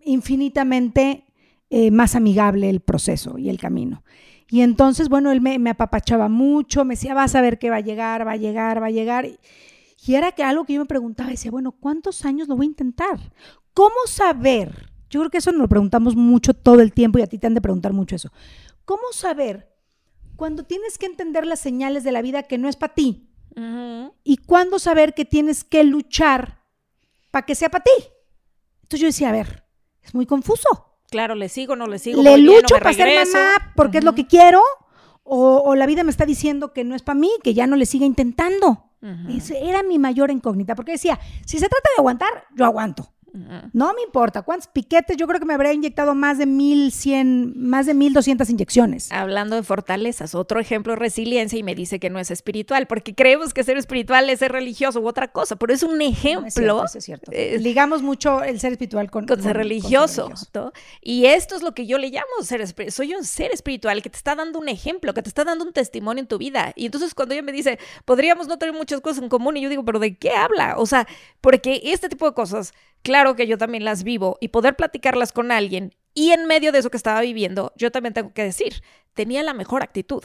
infinitamente 0.03 1.25
eh, 1.69 1.91
más 1.91 2.15
amigable 2.15 2.71
el 2.71 2.81
proceso 2.81 3.37
y 3.37 3.51
el 3.51 3.59
camino. 3.59 4.03
Y 4.49 4.63
entonces, 4.63 5.09
bueno, 5.09 5.31
él 5.31 5.41
me, 5.41 5.71
apapachaba 5.71 6.29
mucho, 6.29 6.85
me 6.85 6.95
decía, 6.95 7.15
vas 7.15 7.37
a 7.37 7.41
ver 7.41 7.59
que 7.59 7.71
va 7.71 7.77
a 7.77 7.81
llegar, 7.81 8.27
va 8.27 8.33
a 8.33 8.37
llegar, 8.37 8.83
va 8.83 8.87
a 8.87 8.91
llegar. 8.91 9.29
Y 10.05 10.15
era 10.15 10.33
que 10.33 10.43
algo 10.43 10.65
que 10.65 10.73
yo 10.73 10.81
me 10.81 10.87
preguntaba, 10.87 11.31
decía, 11.31 11.53
bueno, 11.53 11.71
¿cuántos 11.71 12.25
años 12.25 12.49
lo 12.49 12.57
voy 12.57 12.67
a 12.67 12.71
intentar? 12.71 13.33
¿Cómo 13.75 13.97
saber? 14.07 14.91
Yo 15.09 15.21
creo 15.21 15.31
que 15.31 15.39
eso 15.39 15.53
nos 15.53 15.63
lo 15.63 15.69
preguntamos 15.69 16.17
mucho 16.17 16.55
todo 16.55 16.81
el 16.81 16.93
tiempo 16.93 17.19
y 17.19 17.23
a 17.23 17.27
ti 17.27 17.39
te 17.39 17.47
han 17.47 17.55
de 17.55 17.61
preguntar 17.61 17.93
mucho 17.93 18.17
eso. 18.17 18.31
¿Cómo 18.85 19.13
saber 19.13 19.75
cuando 20.37 20.65
tienes 20.65 20.99
que 20.99 21.07
entender 21.07 21.47
las 21.47 21.61
señales 21.61 22.05
de 22.05 22.13
la 22.13 22.23
vida 22.23 22.45
que 22.45 22.59
no 22.59 22.69
es 22.69 22.77
para 22.77 22.95
ti? 22.95 23.27
Y 24.25 24.37
cuándo 24.39 24.79
saber 24.79 25.13
que 25.13 25.25
tienes 25.25 25.65
que 25.65 25.85
luchar 25.85 26.63
para 27.31 27.45
que 27.45 27.55
sea 27.55 27.69
para 27.69 27.85
ti. 27.85 28.05
Entonces 28.83 29.01
yo 29.01 29.07
decía, 29.07 29.29
a 29.29 29.33
ver, 29.33 29.65
es 30.03 30.15
muy 30.15 30.27
confuso. 30.27 30.69
Claro, 31.11 31.35
le 31.35 31.49
sigo, 31.49 31.77
no 31.77 31.87
le 31.87 31.99
sigo. 31.99 32.23
Le 32.23 32.39
lucho 32.39 32.77
para 32.79 32.93
ser 32.93 33.27
mamá 33.27 33.73
porque 33.75 33.99
es 33.99 34.05
lo 34.05 34.15
que 34.15 34.27
quiero, 34.27 34.63
o, 35.23 35.75
la 35.77 35.87
vida 35.87 36.03
me 36.03 36.11
está 36.11 36.27
diciendo 36.27 36.73
que 36.73 36.85
no 36.85 36.95
es 36.95 37.03
para 37.03 37.19
mí, 37.19 37.31
que 37.43 37.55
ya 37.55 37.67
no 37.67 37.77
le 37.77 37.87
siga 37.87 38.07
intentando. 38.07 38.91
era 39.61 39.83
mi 39.83 39.99
mayor 39.99 40.31
incógnita, 40.31 40.75
porque 40.75 40.93
decía, 40.93 41.19
si 41.47 41.59
se 41.59 41.69
trata 41.69 41.89
de 41.97 42.01
aguantar, 42.01 42.45
yo 42.55 42.65
aguanto. 42.65 43.13
No 43.73 43.93
me 43.95 44.03
importa. 44.03 44.43
¿Cuántos 44.43 44.69
piquetes? 44.69 45.17
Yo 45.17 45.27
creo 45.27 45.41
que 45.41 45.47
me 45.47 45.55
habría 45.55 45.73
inyectado 45.73 46.15
más 46.15 46.39
de 46.39 46.47
1100, 46.47 47.55
más 47.57 47.87
de 47.87 47.95
1200 47.95 48.49
inyecciones. 48.51 49.13
Hablando 49.13 49.57
de 49.57 49.63
fortalezas, 49.63 50.35
otro 50.35 50.61
ejemplo 50.61 50.97
resiliencia 50.97 51.59
y 51.59 51.63
me 51.63 51.75
dice 51.75 52.01
que 52.01 52.11
no 52.11 52.19
es 52.19 52.31
espiritual, 52.31 52.87
porque 52.87 53.15
creemos 53.15 53.55
que 53.55 53.65
ser 53.65 53.77
espiritual 53.77 54.29
es 54.31 54.41
ser 54.41 54.53
religioso 54.53 55.01
u 55.01 55.09
otra 55.09 55.29
cosa, 55.29 55.57
pero 55.57 55.73
es 55.73 55.83
un 55.83 56.01
ejemplo. 56.03 56.85
es 56.85 57.05
cierto, 57.05 57.31
Ligamos 57.33 58.03
mucho 58.03 58.43
el 58.43 58.61
ser 58.61 58.73
espiritual 58.73 59.11
con, 59.11 59.27
ser 59.27 59.57
religioso. 59.57 60.31
Y 61.01 61.27
esto 61.27 61.57
es 61.57 61.63
lo 61.63 61.75
que 61.75 61.87
yo 61.87 61.99
le 61.99 62.09
llamo 62.09 62.27
ser 62.43 62.61
espiritual. 62.61 62.93
Soy 62.93 63.15
un 63.15 63.25
ser 63.25 63.53
espiritual 63.53 64.03
que 64.03 64.11
te 64.11 64.17
está 64.17 64.35
dando 64.35 64.59
un 64.59 64.69
ejemplo, 64.69 65.15
que 65.15 65.23
te 65.23 65.29
está 65.29 65.45
dando 65.45 65.65
un 65.65 65.73
testimonio 65.73 66.21
en 66.21 66.29
tu 66.29 66.39
vida. 66.39 66.73
Y 66.77 66.87
entonces 66.87 67.15
cuando 67.15 67.35
ella 67.35 67.43
me 67.43 67.53
dice, 67.53 67.79
podríamos 68.05 68.49
no 68.49 68.59
tener 68.59 68.75
muchas 68.75 69.01
cosas 69.01 69.23
en 69.23 69.29
común, 69.29 69.57
y 69.57 69.63
yo 69.63 69.69
digo, 69.69 69.85
pero 69.85 69.99
¿de 69.99 70.17
qué 70.17 70.31
habla? 70.31 70.75
O 70.79 70.87
sea, 70.87 71.07
porque 71.41 71.81
este 71.85 72.09
tipo 72.09 72.27
de 72.27 72.35
cosas 72.35 72.73
claro 73.03 73.20
que 73.37 73.47
yo 73.47 73.59
también 73.59 73.85
las 73.85 74.03
vivo 74.03 74.39
y 74.41 74.49
poder 74.49 74.77
platicarlas 74.77 75.33
con 75.33 75.53
alguien 75.53 75.95
y 76.15 76.33
en 76.33 76.47
medio 76.47 76.73
de 76.73 76.79
eso 76.79 76.91
que 76.91 76.97
estaba 76.97 77.21
viviendo, 77.21 77.73
yo 77.77 77.91
también 77.91 78.15
tengo 78.15 78.33
que 78.33 78.43
decir, 78.43 78.83
tenía 79.15 79.43
la 79.43 79.55
mejor 79.55 79.83
actitud. 79.83 80.23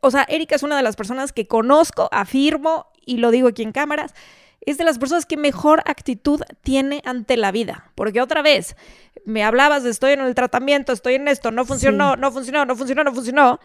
O 0.00 0.10
sea, 0.10 0.24
Erika 0.28 0.56
es 0.56 0.62
una 0.62 0.76
de 0.76 0.82
las 0.82 0.96
personas 0.96 1.32
que 1.32 1.46
conozco, 1.46 2.08
afirmo 2.10 2.86
y 3.04 3.18
lo 3.18 3.30
digo 3.30 3.48
aquí 3.48 3.62
en 3.62 3.72
cámaras, 3.72 4.14
es 4.60 4.78
de 4.78 4.84
las 4.84 4.98
personas 4.98 5.26
que 5.26 5.36
mejor 5.36 5.80
actitud 5.84 6.40
tiene 6.62 7.02
ante 7.04 7.36
la 7.36 7.52
vida. 7.52 7.92
Porque 7.94 8.20
otra 8.20 8.42
vez, 8.42 8.76
me 9.24 9.44
hablabas 9.44 9.84
de 9.84 9.90
estoy 9.90 10.12
en 10.12 10.20
el 10.20 10.34
tratamiento, 10.34 10.92
estoy 10.92 11.14
en 11.14 11.28
esto, 11.28 11.50
no 11.50 11.64
funcionó, 11.64 12.16
no 12.16 12.32
funcionó, 12.32 12.64
no 12.64 12.74
funcionó, 12.74 13.04
no 13.04 13.12
funcionó. 13.12 13.60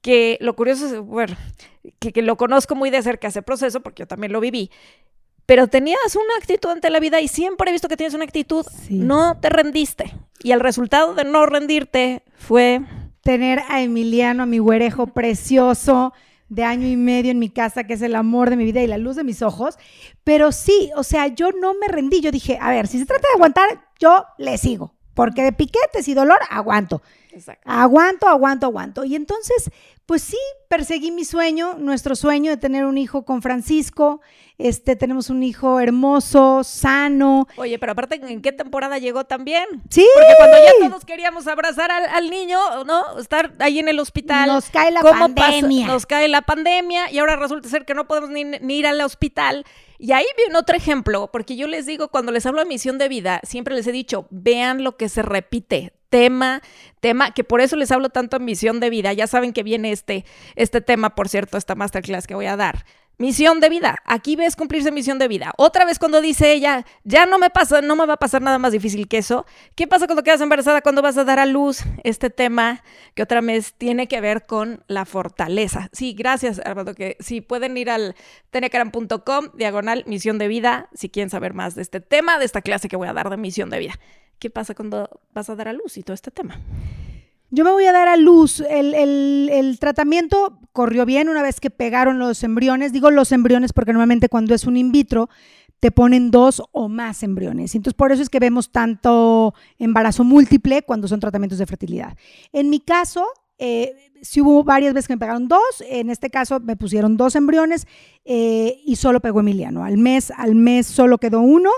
Que 0.00 0.36
lo 0.40 0.54
curioso 0.54 0.86
es, 0.86 0.98
bueno, 1.00 1.34
que, 1.98 2.12
que, 2.12 2.22
lo 2.22 2.36
conozco 2.36 2.74
muy 2.74 2.90
de 2.90 3.02
cerca 3.02 3.28
ese 3.28 3.42
proceso, 3.42 3.80
porque 3.80 4.02
yo 4.02 4.06
también 4.06 4.32
lo 4.32 4.40
viví 4.40 4.70
pero 5.46 5.68
tenías 5.68 6.16
una 6.16 6.36
actitud 6.38 6.70
ante 6.70 6.90
la 6.90 7.00
vida 7.00 7.20
y 7.20 7.28
siempre 7.28 7.70
he 7.70 7.72
visto 7.72 7.88
que 7.88 7.96
tienes 7.96 8.14
una 8.14 8.24
actitud, 8.24 8.66
no 8.90 9.38
te 9.40 9.48
rendiste. 9.50 10.14
Y 10.42 10.52
el 10.52 10.60
resultado 10.60 11.14
de 11.14 11.24
no 11.24 11.46
rendirte 11.46 12.22
fue... 12.36 12.80
Tener 13.24 13.62
a 13.70 13.80
Emiliano, 13.80 14.42
a 14.42 14.46
mi 14.46 14.58
güerejo 14.58 15.06
precioso 15.06 16.12
de 16.50 16.62
año 16.62 16.86
y 16.86 16.94
medio 16.94 17.30
en 17.30 17.38
mi 17.38 17.48
casa, 17.48 17.84
que 17.84 17.94
es 17.94 18.02
el 18.02 18.16
amor 18.16 18.50
de 18.50 18.56
mi 18.56 18.64
vida 18.64 18.82
y 18.82 18.86
la 18.86 18.98
luz 18.98 19.16
de 19.16 19.24
mis 19.24 19.40
ojos. 19.40 19.78
Pero 20.24 20.52
sí, 20.52 20.90
o 20.94 21.02
sea, 21.02 21.28
yo 21.28 21.50
no 21.52 21.72
me 21.72 21.88
rendí. 21.88 22.20
Yo 22.20 22.30
dije, 22.30 22.58
a 22.60 22.68
ver, 22.68 22.86
si 22.86 22.98
se 22.98 23.06
trata 23.06 23.26
de 23.28 23.34
aguantar, 23.36 23.88
yo 23.98 24.26
le 24.36 24.58
sigo. 24.58 24.94
Porque 25.14 25.42
de 25.42 25.52
piquetes 25.52 26.06
y 26.06 26.12
dolor, 26.12 26.38
aguanto. 26.50 27.00
Exacto. 27.32 27.62
Aguanto, 27.64 28.28
aguanto, 28.28 28.66
aguanto. 28.66 29.04
Y 29.06 29.16
entonces, 29.16 29.70
Pues 30.06 30.22
sí, 30.22 30.38
perseguí 30.68 31.10
mi 31.10 31.24
sueño, 31.24 31.76
nuestro 31.78 32.14
sueño 32.14 32.50
de 32.50 32.58
tener 32.58 32.84
un 32.84 32.98
hijo 32.98 33.24
con 33.24 33.40
Francisco. 33.40 34.20
Este, 34.58 34.96
tenemos 34.96 35.30
un 35.30 35.42
hijo 35.42 35.80
hermoso, 35.80 36.62
sano. 36.62 37.48
Oye, 37.56 37.78
pero 37.78 37.92
aparte, 37.92 38.20
¿en 38.22 38.42
qué 38.42 38.52
temporada 38.52 38.98
llegó 38.98 39.24
también? 39.24 39.64
Sí. 39.88 40.06
Porque 40.14 40.34
cuando 40.36 40.56
ya 40.58 40.88
todos 40.88 41.04
queríamos 41.06 41.46
abrazar 41.46 41.90
al, 41.90 42.28
niño, 42.28 42.58
¿no? 42.84 43.18
Estar 43.18 43.54
ahí 43.60 43.78
en 43.78 43.88
el 43.88 43.98
hospital. 43.98 44.48
Nos 44.48 44.68
cae 44.68 44.90
la 44.90 45.00
pandemia. 45.00 45.86
Nos 45.86 46.04
cae 46.04 46.28
la 46.28 46.42
pandemia 46.42 47.10
y 47.10 47.18
ahora 47.18 47.36
resulta 47.36 47.68
ser 47.70 47.86
que 47.86 47.94
no 47.94 48.06
podemos 48.06 48.28
ni, 48.28 48.44
ni 48.44 48.78
ir 48.78 48.86
al 48.86 49.00
hospital. 49.00 49.64
Y 49.98 50.12
ahí 50.12 50.26
viene 50.36 50.58
otro 50.58 50.76
ejemplo, 50.76 51.30
porque 51.32 51.56
yo 51.56 51.66
les 51.66 51.86
digo, 51.86 52.08
cuando 52.08 52.32
les 52.32 52.46
hablo 52.46 52.60
de 52.60 52.66
misión 52.66 52.98
de 52.98 53.08
vida, 53.08 53.40
siempre 53.44 53.74
les 53.74 53.86
he 53.86 53.92
dicho, 53.92 54.26
vean 54.30 54.84
lo 54.84 54.96
que 54.96 55.08
se 55.08 55.22
repite 55.22 55.92
tema, 56.14 56.62
tema, 57.00 57.32
que 57.32 57.42
por 57.42 57.60
eso 57.60 57.74
les 57.74 57.90
hablo 57.90 58.08
tanto 58.08 58.36
en 58.36 58.44
misión 58.44 58.78
de 58.78 58.88
vida. 58.88 59.12
Ya 59.12 59.26
saben 59.26 59.52
que 59.52 59.64
viene 59.64 59.90
este, 59.90 60.24
este 60.54 60.80
tema, 60.80 61.16
por 61.16 61.28
cierto, 61.28 61.58
esta 61.58 61.74
masterclass 61.74 62.28
que 62.28 62.36
voy 62.36 62.46
a 62.46 62.56
dar. 62.56 62.84
Misión 63.16 63.60
de 63.60 63.68
vida. 63.68 63.98
Aquí 64.04 64.34
ves 64.34 64.56
cumplirse 64.56 64.90
misión 64.90 65.18
de 65.18 65.28
vida. 65.28 65.52
Otra 65.56 65.84
vez 65.84 65.98
cuando 65.98 66.20
dice 66.20 66.52
ella, 66.52 66.84
ya 67.04 67.26
no 67.26 67.38
me 67.38 67.48
pasa, 67.48 67.80
no 67.80 67.94
me 67.94 68.06
va 68.06 68.14
a 68.14 68.18
pasar 68.18 68.42
nada 68.42 68.58
más 68.58 68.72
difícil 68.72 69.06
que 69.06 69.18
eso. 69.18 69.46
¿Qué 69.76 69.86
pasa 69.86 70.06
cuando 70.06 70.24
quedas 70.24 70.40
embarazada, 70.40 70.82
cuando 70.82 71.00
vas 71.00 71.16
a 71.16 71.24
dar 71.24 71.38
a 71.38 71.46
luz? 71.46 71.84
Este 72.02 72.28
tema 72.28 72.82
que 73.14 73.22
otra 73.22 73.40
vez 73.40 73.74
tiene 73.74 74.08
que 74.08 74.20
ver 74.20 74.46
con 74.46 74.82
la 74.88 75.04
fortaleza. 75.04 75.88
Sí, 75.92 76.14
gracias, 76.14 76.60
Armando, 76.64 76.94
que 76.94 77.16
si 77.20 77.40
pueden 77.40 77.76
ir 77.76 77.88
al 77.88 78.16
tenecaran.com, 78.50 79.50
diagonal, 79.54 80.02
misión 80.06 80.38
de 80.38 80.48
vida, 80.48 80.88
si 80.94 81.08
quieren 81.08 81.30
saber 81.30 81.54
más 81.54 81.76
de 81.76 81.82
este 81.82 82.00
tema, 82.00 82.38
de 82.38 82.46
esta 82.46 82.62
clase 82.62 82.88
que 82.88 82.96
voy 82.96 83.06
a 83.06 83.12
dar 83.12 83.30
de 83.30 83.36
misión 83.36 83.70
de 83.70 83.78
vida. 83.78 83.94
¿Qué 84.40 84.50
pasa 84.50 84.74
cuando 84.74 85.08
vas 85.32 85.48
a 85.48 85.54
dar 85.54 85.68
a 85.68 85.72
luz 85.72 85.96
y 85.96 86.02
todo 86.02 86.14
este 86.14 86.30
tema? 86.30 86.60
Yo 87.54 87.64
me 87.64 87.70
voy 87.70 87.86
a 87.86 87.92
dar 87.92 88.08
a 88.08 88.16
luz. 88.16 88.60
El, 88.68 89.76
tratamiento 89.78 90.58
corrió 90.72 91.06
bien 91.06 91.28
una 91.28 91.40
vez 91.40 91.60
que 91.60 91.70
pegaron 91.70 92.18
los 92.18 92.42
embriones. 92.42 92.92
Digo 92.92 93.12
los 93.12 93.30
embriones 93.30 93.72
porque 93.72 93.92
normalmente 93.92 94.28
cuando 94.28 94.54
es 94.54 94.64
un 94.64 94.76
in 94.76 94.90
vitro 94.90 95.28
te 95.78 95.92
ponen 95.92 96.32
dos 96.32 96.62
o 96.72 96.88
más 96.88 97.22
embriones. 97.22 97.76
Entonces 97.76 97.94
por 97.94 98.10
eso 98.10 98.22
es 98.22 98.28
que 98.28 98.40
vemos 98.40 98.72
tanto 98.72 99.54
embarazo 99.78 100.24
múltiple 100.24 100.82
cuando 100.82 101.06
son 101.06 101.20
tratamientos 101.20 101.58
de 101.58 101.66
fertilidad. 101.66 102.16
En 102.52 102.70
mi 102.70 102.80
caso, 102.80 103.24
eh, 103.58 104.12
sí 104.20 104.40
hubo 104.40 104.64
varias 104.64 104.92
veces 104.92 105.06
que 105.06 105.14
me 105.14 105.20
pegaron 105.20 105.46
dos. 105.46 105.84
En 105.88 106.10
este 106.10 106.30
caso 106.30 106.58
me 106.58 106.74
pusieron 106.74 107.16
dos 107.16 107.36
embriones 107.36 107.86
eh, 108.24 108.80
y 108.84 108.96
solo 108.96 109.20
pegó 109.20 109.40
Emiliano. 109.40 109.84
Al 109.84 109.96
mes, 109.96 110.32
al 110.36 110.56
mes 110.56 110.86
solo 110.86 111.18
quedó 111.18 111.40
uno 111.40 111.70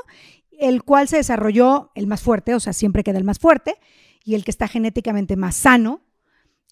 el 0.58 0.84
cual 0.84 1.08
se 1.08 1.16
desarrolló 1.16 1.90
el 1.94 2.06
más 2.06 2.22
fuerte, 2.22 2.54
o 2.54 2.60
sea, 2.60 2.72
siempre 2.72 3.04
queda 3.04 3.18
el 3.18 3.24
más 3.24 3.38
fuerte, 3.38 3.76
y 4.26 4.34
el 4.34 4.44
que 4.44 4.50
está 4.50 4.66
genéticamente 4.66 5.36
más 5.36 5.54
sano, 5.54 6.02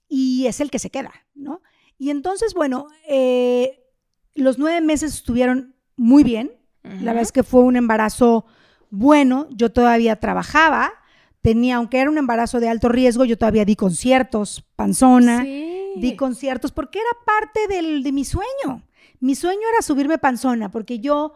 y 0.09 0.46
es 0.46 0.61
el 0.61 0.70
que 0.70 0.80
se 0.80 0.90
queda, 0.90 1.12
¿no? 1.34 1.62
Y 1.96 2.11
entonces, 2.11 2.52
bueno, 2.52 2.88
eh, 3.09 3.80
los 4.34 4.59
nueve 4.59 4.80
meses 4.80 5.14
estuvieron 5.14 5.76
muy 5.96 6.24
bien, 6.24 6.50
la 6.82 7.12
verdad 7.12 7.22
es 7.22 7.32
que 7.32 7.44
fue 7.44 7.62
un 7.62 7.76
embarazo 7.76 8.44
bueno, 8.90 9.46
yo 9.50 9.72
todavía 9.72 10.16
trabajaba, 10.16 10.92
tenía, 11.42 11.76
aunque 11.76 12.00
era 12.00 12.11
un 12.11 12.18
embarazo 12.18 12.59
de 12.59 12.68
alto 12.68 12.88
riesgo, 12.88 13.24
yo 13.24 13.38
todavía 13.38 13.64
di 13.64 13.76
conciertos, 13.76 14.64
panzona, 14.74 15.44
di 15.44 16.16
conciertos, 16.16 16.72
porque 16.72 16.98
era 16.98 17.24
parte 17.24 17.72
del, 17.72 18.02
de 18.02 18.12
mi 18.12 18.24
sueño. 18.24 18.82
Mi 19.20 19.36
sueño 19.36 19.62
era 19.72 19.80
subirme 19.80 20.18
panzona, 20.18 20.72
porque 20.72 20.98
yo 20.98 21.34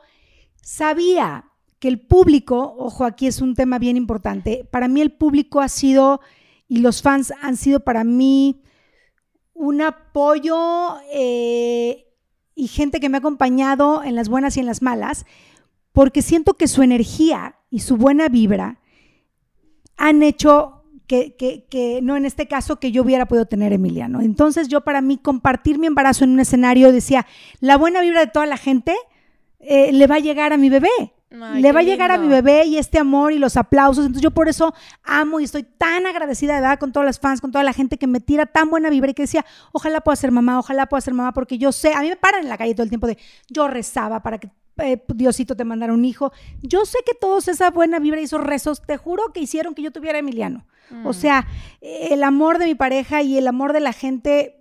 sabía 0.61 1.48
que 1.79 1.89
el 1.89 2.01
público, 2.01 2.75
ojo, 2.79 3.05
aquí 3.05 3.27
es 3.27 3.41
un 3.41 3.55
tema 3.55 3.79
bien 3.79 3.97
importante, 3.97 4.67
para 4.71 4.89
mí 4.89 5.01
el 5.01 5.13
público 5.13 5.61
ha 5.61 5.69
sido, 5.69 6.21
y 6.67 6.79
los 6.79 7.03
fans 7.03 7.33
han 7.41 7.57
sido 7.57 7.81
para 7.81 8.05
mí 8.05 8.63
un 9.55 9.81
apoyo 9.83 10.97
eh, 11.13 12.07
y 12.55 12.69
gente 12.69 13.01
que 13.01 13.09
me 13.09 13.17
ha 13.17 13.21
acompañado 13.21 14.03
en 14.03 14.15
las 14.15 14.29
buenas 14.29 14.57
y 14.57 14.61
en 14.61 14.67
las 14.67 14.83
malas, 14.83 15.25
porque 15.93 16.23
siento 16.23 16.55
que 16.55 16.69
su 16.69 16.83
energía 16.83 17.57
y 17.71 17.81
su 17.81 17.97
buena 17.97 18.29
vibra 18.29 18.81
han 19.97 20.23
hecho 20.23 20.75
que, 21.07 21.35
que, 21.37 22.01
no 22.03 22.17
en 22.17 22.27
este 22.27 22.47
caso, 22.47 22.79
que 22.79 22.93
yo 22.93 23.03
hubiera 23.03 23.27
podido 23.27 23.47
tener 23.47 23.73
Emiliano. 23.73 24.21
Entonces 24.21 24.69
yo 24.69 24.83
para 24.83 25.01
mí 25.01 25.17
compartir 25.17 25.79
mi 25.79 25.87
embarazo 25.87 26.25
en 26.25 26.31
un 26.31 26.41
escenario 26.41 26.93
decía, 26.93 27.27
la 27.61 27.79
buena 27.79 28.03
vibra 28.03 28.21
de 28.21 28.31
toda 28.31 28.45
la 28.45 28.59
gente 28.59 28.95
eh, 29.59 29.91
le 29.93 30.07
va 30.07 30.17
a 30.17 30.21
llegar 30.21 30.53
a 30.53 30.59
mi 30.59 30.69
bebé 30.69 30.91
le 31.31 31.73
va 31.73 31.81
a 31.81 31.83
llegar 31.83 32.11
a 32.11 32.17
mi 32.17 32.29
bebé 32.29 32.65
y 32.65 32.79
este 32.79 32.99
amor 32.99 33.33
y 33.33 33.39
los 33.39 33.57
aplausos. 33.57 34.07
Entonces 34.07 34.23
yo 34.23 34.31
por 34.31 34.49
eso 34.49 34.75
amo 35.05 35.41
y 35.41 35.45
estoy 35.45 35.63
tan 35.63 36.07
agradecida 36.07 36.55
de 36.55 36.63
verdad 36.63 36.79
con 36.79 36.93
todas 36.93 37.07
las 37.07 37.21
fans, 37.21 37.41
con 37.41 37.53
toda 37.53 37.65
la 37.65 37.73
gente 37.73 37.99
que 37.99 38.07
me 38.07 38.21
tira 38.21 38.47
tan 38.47 38.71
buena 38.71 38.89
vibra 38.89 39.11
y 39.11 39.15
que 39.15 39.23
decía, 39.23 39.45
ojalá 39.73 40.01
pueda 40.01 40.17
ser 40.17 40.31
mamá, 40.31 40.59
ojalá 40.59 40.87
pueda 40.87 41.01
ser 41.03 41.15
mamá, 41.15 41.33
porque 41.33 41.59
yo 41.59 41.71
sé, 41.73 41.93
a 41.95 42.01
mí 42.01 42.09
me 42.09 42.17
paran 42.17 42.43
en 42.43 42.49
la 42.49 42.57
calle 42.57 42.75
todo 42.75 42.85
el 42.85 42.89
tiempo 42.89 43.07
de, 43.07 43.19
yo 43.49 43.69
rezaba 43.69 44.23
para 44.23 44.39
que 44.39 44.51
eh, 44.79 45.03
Diosito 45.09 45.57
te 45.57 45.65
mandara 45.65 45.93
un 45.93 46.05
hijo. 46.05 46.33
Yo 46.63 46.87
sé 46.87 46.99
que 47.05 47.15
todos 47.15 47.49
esa 47.49 47.71
buena 47.71 47.99
vibra 47.99 48.21
y 48.21 48.25
esos 48.25 48.43
rezos, 48.43 48.81
te 48.81 48.97
juro 48.97 49.33
que 49.35 49.41
hicieron 49.41 49.75
que 49.75 49.83
yo 49.83 49.91
tuviera 49.91 50.19
Emiliano. 50.19 50.65
O 51.05 51.11
mm. 51.11 51.15
sea, 51.15 51.47
el 51.81 52.23
amor 52.23 52.59
de 52.59 52.67
mi 52.67 52.75
pareja 52.75 53.23
y 53.23 53.37
el 53.37 53.47
amor 53.47 53.73
de 53.73 53.81
la 53.81 53.93
gente 53.93 54.58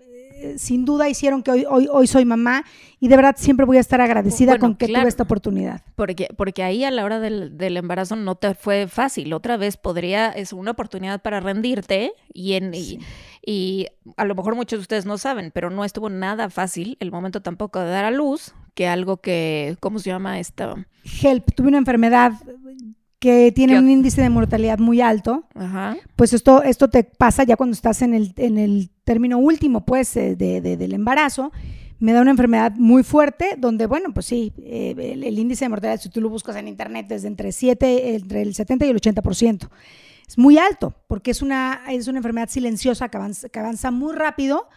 sin 0.57 0.85
duda 0.85 1.09
hicieron 1.09 1.43
que 1.43 1.51
hoy, 1.51 1.65
hoy, 1.69 1.87
hoy 1.91 2.07
soy 2.07 2.25
mamá 2.25 2.63
y 2.99 3.07
de 3.07 3.15
verdad 3.15 3.35
siempre 3.37 3.65
voy 3.65 3.77
a 3.77 3.79
estar 3.79 4.01
agradecida 4.01 4.57
con 4.57 4.75
que 4.75 4.87
tuve 4.87 5.07
esta 5.07 5.23
oportunidad. 5.23 5.81
Porque, 5.95 6.29
porque 6.35 6.63
ahí 6.63 6.83
a 6.83 6.91
la 6.91 7.05
hora 7.05 7.19
del, 7.19 7.57
del, 7.57 7.77
embarazo 7.77 8.15
no 8.15 8.35
te 8.35 8.55
fue 8.55 8.87
fácil. 8.87 9.33
Otra 9.33 9.57
vez 9.57 9.77
podría, 9.77 10.29
es 10.29 10.53
una 10.53 10.71
oportunidad 10.71 11.21
para 11.21 11.39
rendirte 11.39 12.13
y, 12.33 12.53
en, 12.53 12.73
y, 12.73 13.87
a 14.15 14.25
lo 14.25 14.35
mejor 14.35 14.55
muchos 14.55 14.79
de 14.79 14.81
ustedes 14.81 15.05
no 15.05 15.17
saben, 15.17 15.51
pero 15.53 15.69
no 15.69 15.85
estuvo 15.85 16.09
nada 16.09 16.49
fácil 16.49 16.97
el 16.99 17.11
momento 17.11 17.41
tampoco 17.41 17.79
de 17.79 17.89
dar 17.89 18.05
a 18.05 18.11
luz, 18.11 18.53
que 18.73 18.87
algo 18.87 19.17
que, 19.17 19.77
¿cómo 19.79 19.99
se 19.99 20.09
llama 20.09 20.39
esto? 20.39 20.75
Help, 21.21 21.53
tuve 21.55 21.69
una 21.69 21.77
enfermedad 21.77 22.33
que 23.19 23.51
tiene 23.51 23.79
un 23.79 23.89
índice 23.89 24.21
de 24.21 24.29
mortalidad 24.29 24.77
muy 24.77 25.01
alto, 25.01 25.45
pues 26.15 26.33
esto, 26.33 26.61
esto 26.63 26.89
te 26.89 27.03
pasa 27.03 27.43
ya 27.43 27.55
cuando 27.55 27.73
estás 27.73 28.01
en 28.01 28.13
el, 28.13 28.33
en 28.37 28.57
el 28.57 28.91
término 29.03 29.39
último, 29.39 29.85
pues, 29.85 30.15
eh, 30.17 30.35
de, 30.35 30.61
del 30.61 30.93
embarazo. 30.93 31.51
Me 31.99 32.13
da 32.13 32.21
una 32.21 32.29
enfermedad 32.29 32.73
muy 32.75 33.01
fuerte, 33.01 33.55
donde, 33.57 33.87
bueno, 33.87 34.13
pues 34.13 34.27
sí, 34.27 34.53
eh, 34.59 34.93
el, 34.97 35.39
índice 35.39 35.65
de 35.65 35.69
mortalidad, 35.69 35.99
si 35.99 36.09
tú 36.09 36.21
lo 36.21 36.29
buscas 36.29 36.55
en 36.57 36.67
internet, 36.67 37.11
es 37.11 37.23
entre, 37.23 37.51
7, 37.51 38.15
entre 38.15 38.43
el 38.43 38.53
70 38.53 38.85
y 38.85 38.89
el 38.89 39.01
80%. 39.01 39.67
Es 40.27 40.37
muy 40.37 40.59
alto, 40.59 40.93
porque 41.07 41.31
es 41.31 41.41
una, 41.41 41.81
es 41.89 42.07
una 42.07 42.19
enfermedad 42.19 42.49
silenciosa 42.49 43.09
que 43.09 43.17
avanza, 43.17 43.49
que 43.49 43.59
avanza 43.59 43.89
muy 43.89 44.13
rápido 44.13 44.67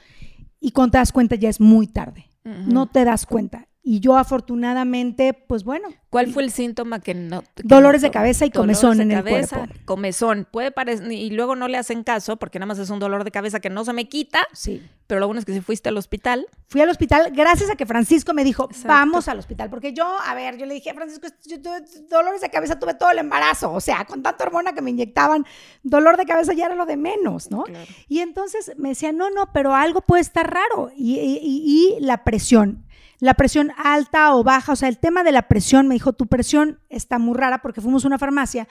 y 0.61 0.71
cuando 0.71 0.93
te 0.93 0.99
das 0.99 1.13
cuenta 1.13 1.35
ya 1.35 1.51
es 1.51 1.61
muy 1.61 1.87
tarde. 1.87 2.27
No 2.43 2.87
te 2.87 3.05
das 3.05 3.27
cuenta. 3.27 3.69
Y 3.83 4.01
yo 4.01 4.19
afortunadamente, 4.19 5.33
pues 5.33 5.65
bueno. 5.65 5.89
¿Cuál 6.11 6.33
fue 6.33 6.43
el 6.43 6.51
síntoma 6.51 7.01
que 7.01 7.15
no? 7.15 7.45
dolores 7.63 8.03
de 8.03 8.11
cabeza 8.11 8.45
y 8.45 8.51
comezón 8.51 9.01
en 9.01 9.11
el 9.11 9.23
cuerpo. 9.23 9.65
Comezón. 9.87 10.47
Puede 10.51 10.71
parecer, 10.71 11.11
y 11.11 11.31
luego 11.31 11.57
no 11.57 11.67
le 11.67 11.79
hacen 11.79 12.03
caso 12.03 12.37
porque 12.37 12.59
nada 12.59 12.67
más 12.67 12.79
es 12.79 12.91
un 12.91 12.99
dolor 12.99 13.25
de 13.25 13.31
cabeza 13.31 13.61
que 13.61 13.71
no 13.71 13.85
se 13.85 13.93
me 13.95 14.07
quita. 14.07 14.47
Sí. 14.53 14.83
Pero 15.07 15.21
lo 15.21 15.27
bueno 15.27 15.39
es 15.39 15.47
que 15.47 15.55
si 15.55 15.61
fuiste 15.61 15.89
al 15.89 15.97
hospital. 15.97 16.47
Fui 16.67 16.83
al 16.83 16.91
hospital 16.91 17.33
gracias 17.33 17.71
a 17.71 17.77
que 17.77 17.87
Francisco 17.87 18.35
me 18.35 18.45
dijo, 18.45 18.69
vamos 18.85 19.29
al 19.29 19.39
hospital. 19.39 19.71
Porque 19.71 19.95
yo, 19.95 20.07
a 20.27 20.35
ver, 20.35 20.59
yo 20.59 20.67
le 20.67 20.75
dije, 20.75 20.93
Francisco, 20.93 21.29
yo 21.47 21.63
tuve 21.63 21.83
dolores 22.11 22.43
de 22.43 22.51
cabeza, 22.51 22.79
tuve 22.79 22.95
todo 22.95 23.11
el 23.11 23.19
embarazo. 23.19 23.73
O 23.73 23.81
sea, 23.81 24.05
con 24.05 24.23
tanta 24.23 24.45
hormona 24.45 24.75
que 24.75 24.83
me 24.83 24.91
inyectaban, 24.91 25.47
dolor 25.83 26.19
de 26.19 26.27
cabeza 26.27 26.53
ya 26.53 26.67
era 26.67 26.75
lo 26.75 26.85
de 26.85 26.99
menos, 26.99 27.51
¿no? 27.51 27.65
Y 28.09 28.19
entonces 28.19 28.73
me 28.77 28.91
decía, 28.91 29.11
no, 29.13 29.31
no, 29.31 29.53
pero 29.53 29.75
algo 29.75 30.03
puede 30.03 30.21
estar 30.21 30.53
raro. 30.53 30.91
y 30.95 31.97
la 32.01 32.25
presión 32.25 32.85
la 33.21 33.35
presión 33.35 33.71
alta 33.77 34.35
o 34.35 34.43
baja, 34.43 34.73
o 34.73 34.77
sea, 34.77 34.89
el 34.89 34.99
tema 34.99 35.23
de 35.23 35.33
la 35.33 35.49
presión, 35.49 35.87
me 35.87 35.95
dijo, 35.95 36.13
tu 36.13 36.27
presión 36.27 36.81
está 36.89 37.19
muy 37.19 37.37
rara 37.37 37.63
porque 37.63 37.81
fuimos 37.81 38.05
a 38.05 38.09
una 38.09 38.19
farmacia, 38.19 38.67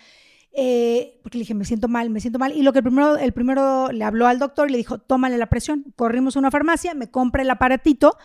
eh, 0.51 1.19
porque 1.21 1.37
le 1.37 1.43
dije, 1.43 1.53
me 1.53 1.65
siento 1.65 1.87
mal, 1.87 2.09
me 2.09 2.19
siento 2.19 2.39
mal, 2.39 2.53
y 2.53 2.63
lo 2.63 2.73
que 2.73 2.79
el 2.79 2.83
primero, 2.83 3.17
el 3.17 3.31
primero 3.31 3.91
le 3.91 4.03
habló 4.03 4.27
al 4.27 4.39
doctor 4.39 4.67
y 4.67 4.71
le 4.71 4.77
dijo, 4.77 4.97
tómale 4.97 5.37
la 5.37 5.47
presión, 5.47 5.93
corrimos 5.95 6.35
a 6.35 6.39
una 6.39 6.51
farmacia, 6.51 6.93
me 6.95 7.09
compra 7.11 7.43
el 7.43 7.49
aparatito 7.49 8.17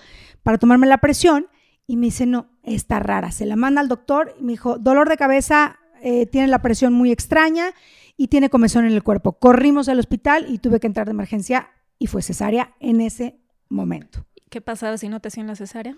para 0.42 0.58
tomarme 0.58 0.86
la 0.86 0.98
presión, 0.98 1.46
y 1.86 1.96
me 1.96 2.06
dice, 2.06 2.24
no, 2.24 2.48
está 2.62 2.98
rara, 2.98 3.30
se 3.30 3.44
la 3.44 3.56
manda 3.56 3.82
al 3.82 3.88
doctor, 3.88 4.34
y 4.40 4.42
me 4.42 4.52
dijo, 4.52 4.78
dolor 4.78 5.08
de 5.10 5.18
cabeza, 5.18 5.78
eh, 6.00 6.26
tiene 6.26 6.48
la 6.48 6.60
presión 6.60 6.92
muy 6.92 7.10
extraña 7.12 7.72
y 8.16 8.28
tiene 8.28 8.50
comezón 8.50 8.84
en 8.84 8.92
el 8.92 9.02
cuerpo. 9.02 9.38
Corrimos 9.38 9.88
al 9.88 9.98
hospital 9.98 10.46
y 10.48 10.58
tuve 10.58 10.78
que 10.78 10.86
entrar 10.86 11.06
de 11.06 11.12
emergencia 11.12 11.70
y 11.98 12.08
fue 12.08 12.20
cesárea 12.20 12.74
en 12.78 13.00
ese 13.00 13.40
momento. 13.70 14.26
¿Qué 14.50 14.60
pasaba 14.60 14.98
si 14.98 15.08
no 15.08 15.20
te 15.20 15.28
hacían 15.28 15.46
la 15.46 15.56
cesárea? 15.56 15.96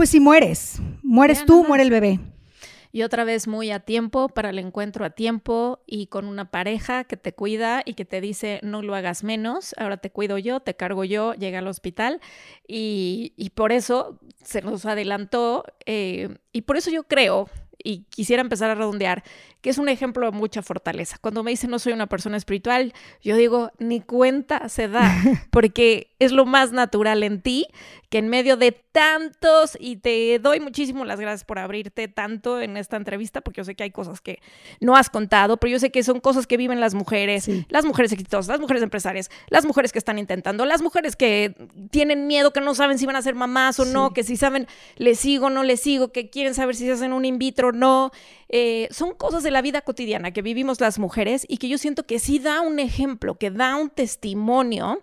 Pues 0.00 0.08
si 0.08 0.18
mueres, 0.18 0.80
mueres 1.02 1.44
tú, 1.44 1.62
muere 1.62 1.82
el 1.82 1.90
bebé. 1.90 2.20
Y 2.90 3.02
otra 3.02 3.24
vez 3.24 3.46
muy 3.46 3.70
a 3.70 3.80
tiempo, 3.80 4.30
para 4.30 4.48
el 4.48 4.58
encuentro 4.58 5.04
a 5.04 5.10
tiempo 5.10 5.82
y 5.86 6.06
con 6.06 6.24
una 6.24 6.50
pareja 6.50 7.04
que 7.04 7.18
te 7.18 7.34
cuida 7.34 7.82
y 7.84 7.92
que 7.92 8.06
te 8.06 8.22
dice 8.22 8.60
no 8.62 8.80
lo 8.80 8.94
hagas 8.94 9.24
menos, 9.24 9.74
ahora 9.76 9.98
te 9.98 10.08
cuido 10.08 10.38
yo, 10.38 10.60
te 10.60 10.74
cargo 10.74 11.04
yo, 11.04 11.34
llega 11.34 11.58
al 11.58 11.66
hospital 11.66 12.22
y, 12.66 13.52
por 13.54 13.72
eso 13.72 14.18
se 14.42 14.62
nos 14.62 14.86
adelantó 14.86 15.66
eh, 15.84 16.34
y 16.50 16.62
por 16.62 16.78
eso 16.78 16.90
yo 16.90 17.02
creo 17.02 17.50
y 17.82 18.04
quisiera 18.10 18.40
empezar 18.40 18.70
a 18.70 18.74
redondear, 18.74 19.22
que 19.60 19.70
es 19.70 19.78
un 19.78 19.88
ejemplo 19.88 20.30
de 20.30 20.36
mucha 20.36 20.62
fortaleza. 20.62 21.18
Cuando 21.20 21.42
me 21.42 21.50
dicen 21.50 21.70
no 21.70 21.78
soy 21.78 21.92
una 21.92 22.06
persona 22.06 22.36
espiritual, 22.36 22.92
yo 23.22 23.36
digo, 23.36 23.70
ni 23.78 24.00
cuenta 24.00 24.68
se 24.68 24.88
da, 24.88 25.10
porque 25.50 26.10
es 26.18 26.32
lo 26.32 26.46
más 26.46 26.72
natural 26.72 27.22
en 27.22 27.40
ti, 27.42 27.66
que 28.08 28.18
en 28.18 28.28
medio 28.28 28.56
de 28.56 28.72
tantos, 28.72 29.76
y 29.78 29.96
te 29.96 30.38
doy 30.40 30.58
muchísimo 30.58 31.04
las 31.04 31.20
gracias 31.20 31.44
por 31.44 31.58
abrirte 31.58 32.08
tanto 32.08 32.60
en 32.60 32.76
esta 32.76 32.96
entrevista, 32.96 33.40
porque 33.40 33.60
yo 33.60 33.64
sé 33.64 33.74
que 33.74 33.84
hay 33.84 33.90
cosas 33.90 34.20
que 34.20 34.40
no 34.80 34.96
has 34.96 35.08
contado, 35.10 35.58
pero 35.58 35.70
yo 35.70 35.78
sé 35.78 35.90
que 35.90 36.02
son 36.02 36.18
cosas 36.20 36.46
que 36.46 36.56
viven 36.56 36.80
las 36.80 36.94
mujeres, 36.94 37.48
las 37.68 37.84
mujeres 37.84 38.12
exitosas, 38.12 38.48
las 38.48 38.60
mujeres 38.60 38.82
empresarias, 38.82 39.30
las 39.48 39.64
mujeres 39.64 39.92
que 39.92 39.98
están 39.98 40.18
intentando, 40.18 40.64
las 40.64 40.82
mujeres 40.82 41.14
que 41.14 41.54
tienen 41.90 42.26
miedo, 42.26 42.52
que 42.52 42.60
no 42.60 42.74
saben 42.74 42.98
si 42.98 43.06
van 43.06 43.16
a 43.16 43.22
ser 43.22 43.34
mamás 43.34 43.78
o 43.78 43.84
no, 43.84 44.12
que 44.12 44.24
si 44.24 44.36
saben, 44.36 44.66
les 44.96 45.20
sigo, 45.20 45.48
no 45.48 45.62
les 45.62 45.80
sigo, 45.80 46.10
que 46.12 46.28
quieren 46.28 46.54
saber 46.54 46.74
si 46.74 46.86
se 46.86 46.92
hacen 46.92 47.12
un 47.12 47.24
in 47.24 47.38
vitro 47.38 47.69
no. 47.72 48.10
Eh, 48.48 48.88
son 48.90 49.14
cosas 49.14 49.42
de 49.42 49.50
la 49.50 49.62
vida 49.62 49.82
cotidiana 49.82 50.32
que 50.32 50.42
vivimos 50.42 50.80
las 50.80 50.98
mujeres 50.98 51.46
y 51.48 51.58
que 51.58 51.68
yo 51.68 51.78
siento 51.78 52.06
que 52.06 52.18
sí 52.18 52.38
da 52.38 52.60
un 52.60 52.78
ejemplo, 52.78 53.36
que 53.36 53.50
da 53.50 53.76
un 53.76 53.90
testimonio 53.90 55.02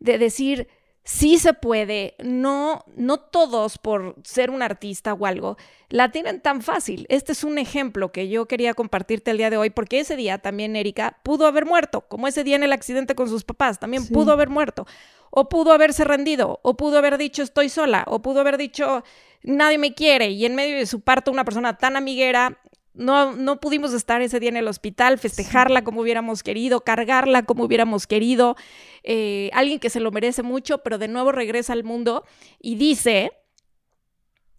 de 0.00 0.18
decir, 0.18 0.68
sí 1.04 1.38
se 1.38 1.52
puede, 1.52 2.14
no, 2.22 2.84
no 2.96 3.18
todos 3.18 3.78
por 3.78 4.16
ser 4.24 4.50
un 4.50 4.62
artista 4.62 5.12
o 5.12 5.26
algo 5.26 5.56
la 5.90 6.10
tienen 6.10 6.40
tan 6.40 6.62
fácil. 6.62 7.06
Este 7.10 7.32
es 7.32 7.44
un 7.44 7.58
ejemplo 7.58 8.10
que 8.10 8.28
yo 8.28 8.46
quería 8.46 8.74
compartirte 8.74 9.30
el 9.30 9.36
día 9.38 9.50
de 9.50 9.58
hoy 9.58 9.70
porque 9.70 10.00
ese 10.00 10.16
día 10.16 10.38
también 10.38 10.76
Erika 10.76 11.18
pudo 11.22 11.46
haber 11.46 11.66
muerto, 11.66 12.00
como 12.08 12.26
ese 12.26 12.42
día 12.42 12.56
en 12.56 12.62
el 12.62 12.72
accidente 12.72 13.14
con 13.14 13.28
sus 13.28 13.44
papás, 13.44 13.78
también 13.78 14.08
pudo 14.08 14.32
haber 14.32 14.48
muerto, 14.48 14.86
o 15.30 15.48
pudo 15.48 15.72
haberse 15.72 16.04
rendido, 16.04 16.58
o 16.62 16.76
pudo 16.76 16.98
haber 16.98 17.18
dicho 17.18 17.42
estoy 17.42 17.68
sola, 17.68 18.04
o 18.08 18.22
pudo 18.22 18.40
haber 18.40 18.56
dicho 18.56 19.04
nadie 19.44 19.76
me 19.76 19.94
quiere 19.94 20.30
y 20.30 20.46
en 20.46 20.54
medio 20.54 20.78
de 20.78 20.86
su 20.86 21.00
parto 21.00 21.30
una 21.30 21.44
persona 21.44 21.76
tan 21.76 21.96
amiguera 21.96 22.58
no, 22.94 23.34
no 23.34 23.60
pudimos 23.60 23.92
estar 23.92 24.22
ese 24.22 24.40
día 24.40 24.48
en 24.48 24.56
el 24.56 24.68
hospital, 24.68 25.18
festejarla 25.18 25.82
como 25.82 26.00
hubiéramos 26.00 26.42
querido, 26.42 26.80
cargarla 26.80 27.42
como 27.42 27.64
hubiéramos 27.64 28.06
querido. 28.06 28.56
Eh, 29.02 29.50
alguien 29.52 29.80
que 29.80 29.90
se 29.90 30.00
lo 30.00 30.10
merece 30.12 30.42
mucho, 30.42 30.78
pero 30.78 30.98
de 30.98 31.08
nuevo 31.08 31.32
regresa 31.32 31.72
al 31.72 31.84
mundo 31.84 32.24
y 32.60 32.76
dice, 32.76 33.32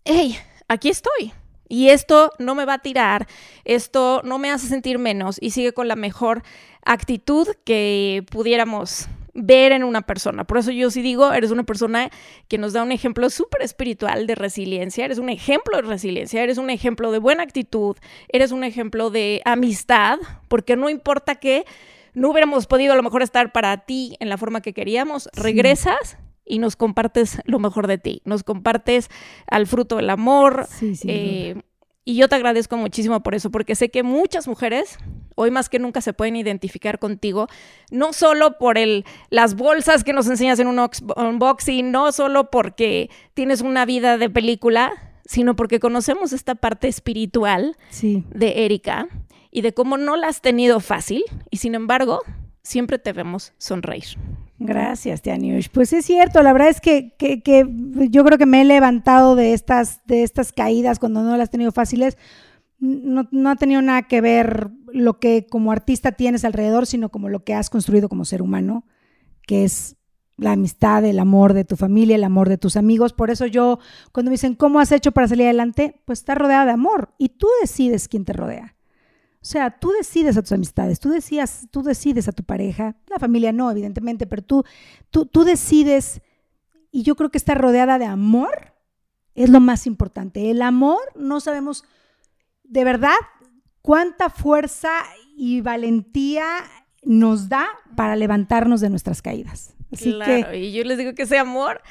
hey, 0.03 0.38
aquí 0.67 0.89
estoy. 0.89 1.33
Y 1.67 1.89
esto 1.89 2.31
no 2.38 2.53
me 2.53 2.65
va 2.65 2.75
a 2.75 2.79
tirar, 2.79 3.27
esto 3.63 4.21
no 4.23 4.38
me 4.38 4.51
hace 4.51 4.67
sentir 4.67 4.99
menos 4.99 5.38
y 5.41 5.49
sigue 5.49 5.73
con 5.73 5.88
la 5.88 5.95
mejor 5.95 6.43
actitud 6.83 7.47
que 7.65 8.23
pudiéramos 8.29 9.07
ver 9.36 9.73
en 9.73 9.83
una 9.83 10.01
persona. 10.01 10.45
Por 10.45 10.57
eso 10.57 10.71
yo 10.71 10.89
sí 10.89 11.01
digo, 11.01 11.33
eres 11.33 11.51
una 11.51 11.63
persona 11.63 12.09
que 12.47 12.57
nos 12.57 12.73
da 12.73 12.81
un 12.81 12.91
ejemplo 12.91 13.29
súper 13.29 13.61
espiritual 13.61 14.25
de 14.25 14.36
resiliencia, 14.36 15.05
eres 15.05 15.19
un 15.19 15.29
ejemplo 15.29 15.75
de 15.75 15.83
resiliencia, 15.83 16.41
eres 16.41 16.57
un 16.57 16.69
ejemplo 16.69 17.11
de 17.11 17.19
buena 17.19 17.43
actitud, 17.43 17.97
eres 18.29 18.51
un 18.51 18.63
ejemplo 18.63 19.09
de 19.11 19.41
amistad, 19.45 20.17
porque 20.47 20.77
no 20.77 20.89
importa 20.89 21.36
que 21.36 21.65
no 22.13 22.31
hubiéramos 22.31 22.65
podido 22.65 22.93
a 22.93 22.95
lo 22.95 23.03
mejor 23.03 23.21
estar 23.21 23.51
para 23.51 23.86
ti 23.86 24.15
en 24.21 24.29
la 24.29 24.38
forma 24.38 24.61
que 24.61 24.73
queríamos, 24.73 25.29
regresas 25.33 26.17
y 26.45 26.59
nos 26.59 26.77
compartes 26.77 27.41
lo 27.43 27.59
mejor 27.59 27.88
de 27.88 27.97
ti, 27.97 28.21
nos 28.23 28.43
compartes 28.43 29.09
al 29.47 29.67
fruto 29.67 29.97
del 29.97 30.09
amor. 30.09 30.65
Sí, 30.69 30.95
sí, 30.95 31.07
eh, 31.11 31.61
y 32.05 32.15
yo 32.15 32.29
te 32.29 32.35
agradezco 32.35 32.77
muchísimo 32.77 33.21
por 33.23 33.33
eso, 33.33 33.49
porque 33.49 33.75
sé 33.75 33.89
que 33.89 34.03
muchas 34.03 34.47
mujeres 34.47 34.99
hoy 35.33 35.51
más 35.51 35.69
que 35.69 35.79
nunca 35.79 36.01
se 36.01 36.13
pueden 36.13 36.35
identificar 36.35 36.99
contigo, 36.99 37.47
no 37.91 38.13
solo 38.13 38.57
por 38.57 38.77
el, 38.77 39.05
las 39.29 39.55
bolsas 39.55 40.03
que 40.03 40.13
nos 40.13 40.27
enseñas 40.27 40.59
en 40.59 40.67
un 40.67 40.79
unboxing, 41.17 41.91
no 41.91 42.11
solo 42.11 42.49
porque 42.51 43.09
tienes 43.33 43.61
una 43.61 43.85
vida 43.85 44.17
de 44.17 44.29
película, 44.29 44.93
sino 45.25 45.55
porque 45.55 45.79
conocemos 45.79 46.31
esta 46.31 46.55
parte 46.55 46.87
espiritual 46.87 47.75
de 48.01 48.65
Erika 48.65 49.07
y 49.51 49.61
de 49.61 49.73
cómo 49.73 49.97
no 49.97 50.15
la 50.15 50.27
has 50.27 50.41
tenido 50.41 50.79
fácil 50.79 51.23
y 51.49 51.57
sin 51.57 51.75
embargo 51.75 52.21
siempre 52.61 52.99
te 52.99 53.13
vemos 53.13 53.53
sonreír. 53.57 54.17
Gracias, 54.57 55.21
Tianiush. 55.21 55.67
Pues 55.69 55.91
es 55.91 56.05
cierto, 56.05 56.41
la 56.41 56.53
verdad 56.53 56.69
es 56.69 56.79
que, 56.79 57.15
yo 58.09 58.23
creo 58.23 58.37
que 58.37 58.45
me 58.45 58.61
he 58.61 58.65
levantado 58.65 59.35
de 59.35 59.53
estas, 59.53 60.01
de 60.05 60.23
estas 60.23 60.53
caídas 60.53 60.99
cuando 60.99 61.23
no 61.23 61.35
las 61.35 61.49
he 61.49 61.51
tenido 61.51 61.71
fáciles. 61.71 62.17
No, 62.79 63.27
no, 63.31 63.49
ha 63.49 63.55
tenido 63.55 63.81
nada 63.81 64.03
que 64.03 64.21
ver 64.21 64.69
lo 64.87 65.19
que 65.19 65.47
como 65.47 65.71
artista 65.71 66.13
tienes 66.13 66.45
alrededor, 66.45 66.85
sino 66.85 67.09
como 67.09 67.29
lo 67.29 67.43
que 67.43 67.53
has 67.53 67.69
construido 67.69 68.07
como 68.07 68.23
ser 68.23 68.41
humano, 68.41 68.85
que 69.45 69.65
es 69.65 69.97
la 70.37 70.53
amistad, 70.53 71.03
el 71.05 71.19
amor 71.19 71.53
de 71.53 71.65
tu 71.65 71.75
familia, 71.75 72.15
el 72.15 72.23
amor 72.23 72.49
de 72.49 72.57
tus 72.57 72.77
amigos. 72.77 73.13
Por 73.13 73.31
eso 73.31 73.45
yo, 73.45 73.79
cuando 74.11 74.29
me 74.29 74.35
dicen, 74.35 74.55
¿cómo 74.55 74.79
has 74.79 74.91
hecho 74.91 75.11
para 75.11 75.27
salir 75.27 75.45
adelante? 75.45 76.01
Pues 76.05 76.19
está 76.19 76.35
rodeada 76.35 76.65
de 76.65 76.71
amor 76.71 77.13
y 77.17 77.29
tú 77.29 77.47
decides 77.61 78.07
quién 78.07 78.25
te 78.25 78.33
rodea. 78.33 78.75
O 79.45 79.47
sea, 79.47 79.69
tú 79.69 79.91
decides 79.91 80.37
a 80.37 80.41
tus 80.41 80.53
amistades, 80.53 80.99
tú, 80.99 81.09
decías, 81.09 81.67
tú 81.69 81.83
decides 81.83 82.27
a 82.27 82.31
tu 82.31 82.43
pareja, 82.43 82.95
la 83.05 83.19
familia 83.19 83.53
no, 83.53 83.69
evidentemente, 83.69 84.25
pero 84.25 84.41
tú, 84.41 84.63
tú, 85.11 85.27
tú 85.27 85.43
decides, 85.43 86.19
y 86.89 87.03
yo 87.03 87.15
creo 87.15 87.29
que 87.29 87.37
estar 87.37 87.61
rodeada 87.61 87.99
de 87.99 88.05
amor 88.05 88.73
es 89.35 89.51
lo 89.51 89.59
más 89.59 89.85
importante. 89.85 90.49
El 90.49 90.63
amor, 90.63 90.97
no 91.13 91.41
sabemos 91.41 91.83
de 92.63 92.83
verdad 92.85 93.13
cuánta 93.83 94.31
fuerza 94.31 94.89
y 95.37 95.61
valentía 95.61 96.47
nos 97.03 97.47
da 97.47 97.67
para 97.95 98.15
levantarnos 98.15 98.81
de 98.81 98.89
nuestras 98.89 99.21
caídas. 99.21 99.75
Claro, 100.01 100.55
y 100.55 100.71
yo 100.71 100.83
les 100.85 100.97
digo 100.97 101.13
que 101.13 101.21
ese 101.21 101.37
amor 101.37 101.83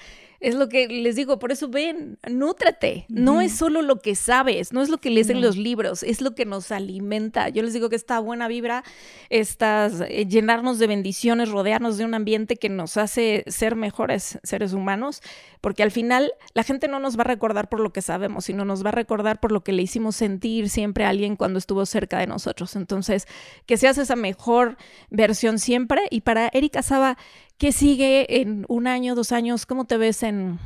es 0.44 0.54
lo 0.54 0.68
que 0.68 0.88
les 0.88 1.16
digo, 1.16 1.38
por 1.38 1.52
eso 1.52 1.68
ven, 1.68 2.18
nútrate. 2.28 3.06
No 3.08 3.40
es 3.40 3.56
solo 3.56 3.80
lo 3.80 4.00
que 4.00 4.14
sabes, 4.14 4.74
no 4.74 4.82
es 4.82 4.90
lo 4.90 4.98
que 4.98 5.08
lees 5.08 5.30
en 5.30 5.40
los 5.40 5.56
libros, 5.56 6.02
es 6.02 6.20
lo 6.20 6.34
que 6.34 6.44
nos 6.44 6.70
alimenta. 6.70 7.48
Yo 7.48 7.62
les 7.62 7.72
digo 7.72 7.88
que 7.88 7.96
esta 7.96 8.20
buena 8.20 8.46
vibra, 8.46 8.84
estas, 9.30 10.02
eh, 10.02 10.26
llenarnos 10.28 10.78
de 10.78 10.86
bendiciones, 10.86 11.48
rodearnos 11.48 11.96
de 11.96 12.04
un 12.04 12.12
ambiente 12.12 12.56
que 12.56 12.68
nos 12.68 12.98
hace 12.98 13.44
ser 13.46 13.74
mejores 13.74 14.38
seres 14.42 14.74
humanos, 14.74 15.22
porque 15.62 15.82
al 15.82 15.90
final 15.90 16.34
la 16.52 16.62
gente 16.62 16.88
no 16.88 17.00
nos 17.00 17.16
va 17.16 17.22
a 17.22 17.24
recordar 17.24 17.70
por 17.70 17.80
lo 17.80 17.94
que 17.94 18.02
sabemos, 18.02 18.44
sino 18.44 18.66
nos 18.66 18.84
va 18.84 18.90
a 18.90 18.92
recordar 18.92 19.40
por 19.40 19.50
lo 19.50 19.64
que 19.64 19.72
le 19.72 19.82
hicimos 19.82 20.14
sentir 20.14 20.68
siempre 20.68 21.06
a 21.06 21.08
alguien 21.08 21.36
cuando 21.36 21.58
estuvo 21.58 21.86
cerca 21.86 22.18
de 22.18 22.26
nosotros. 22.26 22.76
Entonces, 22.76 23.26
que 23.64 23.78
seas 23.78 23.96
esa 23.96 24.14
mejor 24.14 24.76
versión 25.08 25.58
siempre. 25.58 26.02
Y 26.10 26.20
para 26.20 26.50
Erika 26.52 26.82
Saba, 26.82 27.16
¿Qué 27.58 27.70
sigue 27.70 28.40
en 28.40 28.64
un 28.68 28.86
año, 28.86 29.14
dos 29.14 29.30
años? 29.30 29.64
¿Cómo 29.64 29.84
te 29.84 29.96
ves 29.96 30.22
en, 30.24 30.58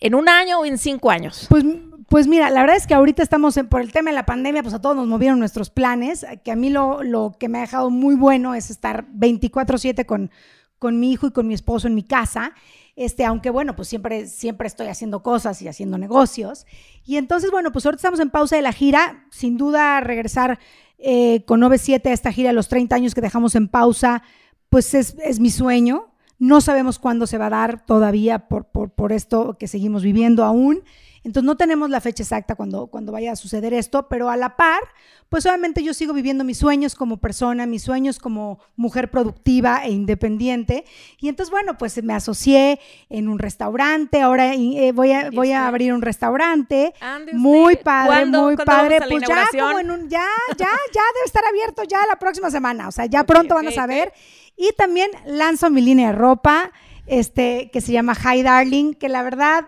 en 0.00 0.14
un 0.14 0.28
año 0.28 0.60
o 0.60 0.64
en 0.66 0.76
cinco 0.76 1.10
años? 1.10 1.46
Pues, 1.48 1.64
pues 2.08 2.26
mira, 2.26 2.50
la 2.50 2.60
verdad 2.60 2.76
es 2.76 2.86
que 2.86 2.94
ahorita 2.94 3.22
estamos 3.22 3.58
por 3.70 3.80
el 3.80 3.90
tema 3.90 4.10
de 4.10 4.16
la 4.16 4.26
pandemia, 4.26 4.62
pues 4.62 4.74
a 4.74 4.82
todos 4.82 4.96
nos 4.96 5.06
movieron 5.06 5.38
nuestros 5.38 5.70
planes, 5.70 6.26
que 6.44 6.52
a 6.52 6.56
mí 6.56 6.68
lo, 6.68 7.02
lo 7.02 7.36
que 7.38 7.48
me 7.48 7.58
ha 7.58 7.62
dejado 7.62 7.88
muy 7.90 8.14
bueno 8.16 8.54
es 8.54 8.70
estar 8.70 9.06
24/7 9.12 10.04
con, 10.04 10.30
con 10.78 11.00
mi 11.00 11.10
hijo 11.10 11.26
y 11.26 11.30
con 11.30 11.46
mi 11.46 11.54
esposo 11.54 11.88
en 11.88 11.94
mi 11.94 12.02
casa. 12.02 12.52
Este, 12.94 13.24
aunque 13.24 13.48
bueno, 13.48 13.76
pues 13.76 13.88
siempre, 13.88 14.26
siempre 14.26 14.66
estoy 14.66 14.88
haciendo 14.88 15.22
cosas 15.22 15.62
y 15.62 15.68
haciendo 15.68 15.98
negocios. 15.98 16.66
Y 17.04 17.16
entonces, 17.16 17.50
bueno, 17.50 17.72
pues 17.72 17.86
ahorita 17.86 18.00
estamos 18.00 18.20
en 18.20 18.30
pausa 18.30 18.56
de 18.56 18.62
la 18.62 18.72
gira, 18.72 19.24
sin 19.30 19.56
duda 19.56 20.00
regresar 20.00 20.58
eh, 20.98 21.44
con 21.46 21.60
9-7 21.60 22.06
a 22.06 22.12
esta 22.12 22.32
gira, 22.32 22.52
los 22.52 22.68
30 22.68 22.96
años 22.96 23.14
que 23.14 23.20
dejamos 23.20 23.54
en 23.54 23.68
pausa, 23.68 24.22
pues 24.68 24.94
es, 24.94 25.40
mi 25.40 25.50
sueño. 25.50 26.06
No 26.38 26.60
sabemos 26.60 26.98
cuándo 26.98 27.26
se 27.26 27.38
va 27.38 27.46
a 27.46 27.50
dar 27.50 27.84
todavía 27.84 28.48
por, 28.48 28.66
por, 28.66 29.12
esto 29.12 29.56
que 29.58 29.66
seguimos 29.66 30.02
viviendo 30.02 30.44
aún. 30.44 30.84
Entonces 31.24 31.44
no 31.44 31.56
tenemos 31.56 31.90
la 31.90 32.00
fecha 32.00 32.22
exacta 32.22 32.54
cuando, 32.54 32.86
cuando 32.86 33.10
vaya 33.10 33.32
a 33.32 33.36
suceder 33.36 33.74
esto, 33.74 34.08
pero 34.08 34.30
a 34.30 34.36
la 34.36 34.56
par, 34.56 34.80
pues 35.28 35.44
obviamente 35.46 35.82
yo 35.82 35.92
sigo 35.92 36.14
viviendo 36.14 36.44
mis 36.44 36.58
sueños 36.58 36.94
como 36.94 37.16
persona, 37.16 37.66
mis 37.66 37.82
sueños 37.82 38.20
como 38.20 38.60
mujer 38.76 39.10
productiva 39.10 39.84
e 39.84 39.90
independiente. 39.90 40.84
Y 41.18 41.28
entonces, 41.28 41.50
bueno, 41.50 41.76
pues 41.76 42.00
me 42.04 42.14
asocié 42.14 42.78
en 43.10 43.28
un 43.28 43.40
restaurante, 43.40 44.22
ahora 44.22 44.54
eh, 44.54 44.92
voy, 44.92 45.10
a, 45.10 45.30
voy 45.30 45.50
a 45.50 45.66
abrir 45.66 45.92
un 45.92 46.02
restaurante. 46.02 46.94
Muy 47.32 47.76
padre, 47.76 48.26
muy 48.26 48.56
padre. 48.56 49.00
Pues 49.08 49.24
ya 49.26 49.48
como 49.60 49.80
en 49.80 49.90
un, 49.90 50.08
ya, 50.08 50.24
ya, 50.56 50.68
ya 50.94 51.02
debe 51.14 51.26
estar 51.26 51.44
abierto 51.44 51.82
ya 51.82 51.98
la 52.06 52.16
próxima 52.16 52.48
semana. 52.50 52.86
O 52.86 52.92
sea, 52.92 53.06
ya 53.06 53.24
pronto 53.24 53.56
van 53.56 53.66
a 53.66 53.72
saber. 53.72 54.12
Y 54.58 54.72
también 54.76 55.10
lanzo 55.24 55.70
mi 55.70 55.80
línea 55.80 56.08
de 56.08 56.18
ropa, 56.18 56.72
este, 57.06 57.70
que 57.72 57.80
se 57.80 57.92
llama 57.92 58.14
Hi 58.14 58.42
Darling, 58.42 58.94
que 58.94 59.08
la 59.08 59.22
verdad 59.22 59.66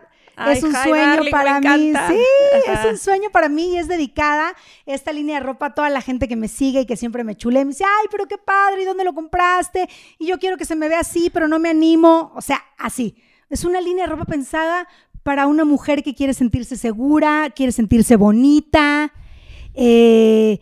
es 0.49 0.62
un 0.62 0.72
sueño 0.72 1.22
para 1.30 1.61
mí. 1.61 1.93
Sí, 2.09 2.22
es 2.67 2.84
un 2.91 2.99
sueño 2.99 3.30
para 3.30 3.49
mí 3.49 3.75
y 3.75 3.76
es 3.76 3.88
dedicada 3.88 4.54
esta 4.87 5.12
línea 5.12 5.38
de 5.38 5.46
ropa 5.46 5.67
a 5.67 5.75
toda 5.75 5.91
la 5.91 6.00
gente 6.00 6.29
que 6.29 6.37
me 6.37 6.49
sigue 6.49 6.80
y 6.80 6.87
que 6.87 6.96
siempre 6.96 7.25
me 7.25 7.37
chule. 7.37 7.64
Me 7.64 7.71
dice, 7.71 7.84
ay, 7.84 8.07
pero 8.11 8.26
qué 8.26 8.38
padre, 8.38 8.83
¿y 8.83 8.84
dónde 8.84 9.04
lo 9.04 9.14
compraste? 9.14 9.88
Y 10.18 10.26
yo 10.26 10.38
quiero 10.38 10.57
que 10.57 10.64
se 10.64 10.76
me 10.76 10.88
vea 10.88 11.00
así, 11.00 11.30
pero 11.30 11.49
no 11.49 11.58
me 11.58 11.68
animo. 11.68 12.33
O 12.34 12.41
sea, 12.41 12.62
así. 12.79 13.17
Es 13.49 13.64
una 13.64 13.80
línea 13.80 14.07
de 14.07 14.12
ropa 14.12 14.25
pensada 14.25 14.88
para 15.22 15.46
una 15.46 15.64
mujer 15.64 16.03
que 16.03 16.14
quiere 16.14 16.34
sentirse 16.34 16.76
segura, 16.76 17.50
quiere 17.54 17.72
sentirse 17.72 18.17
bonita. 18.17 19.12
Eh, 19.75 20.61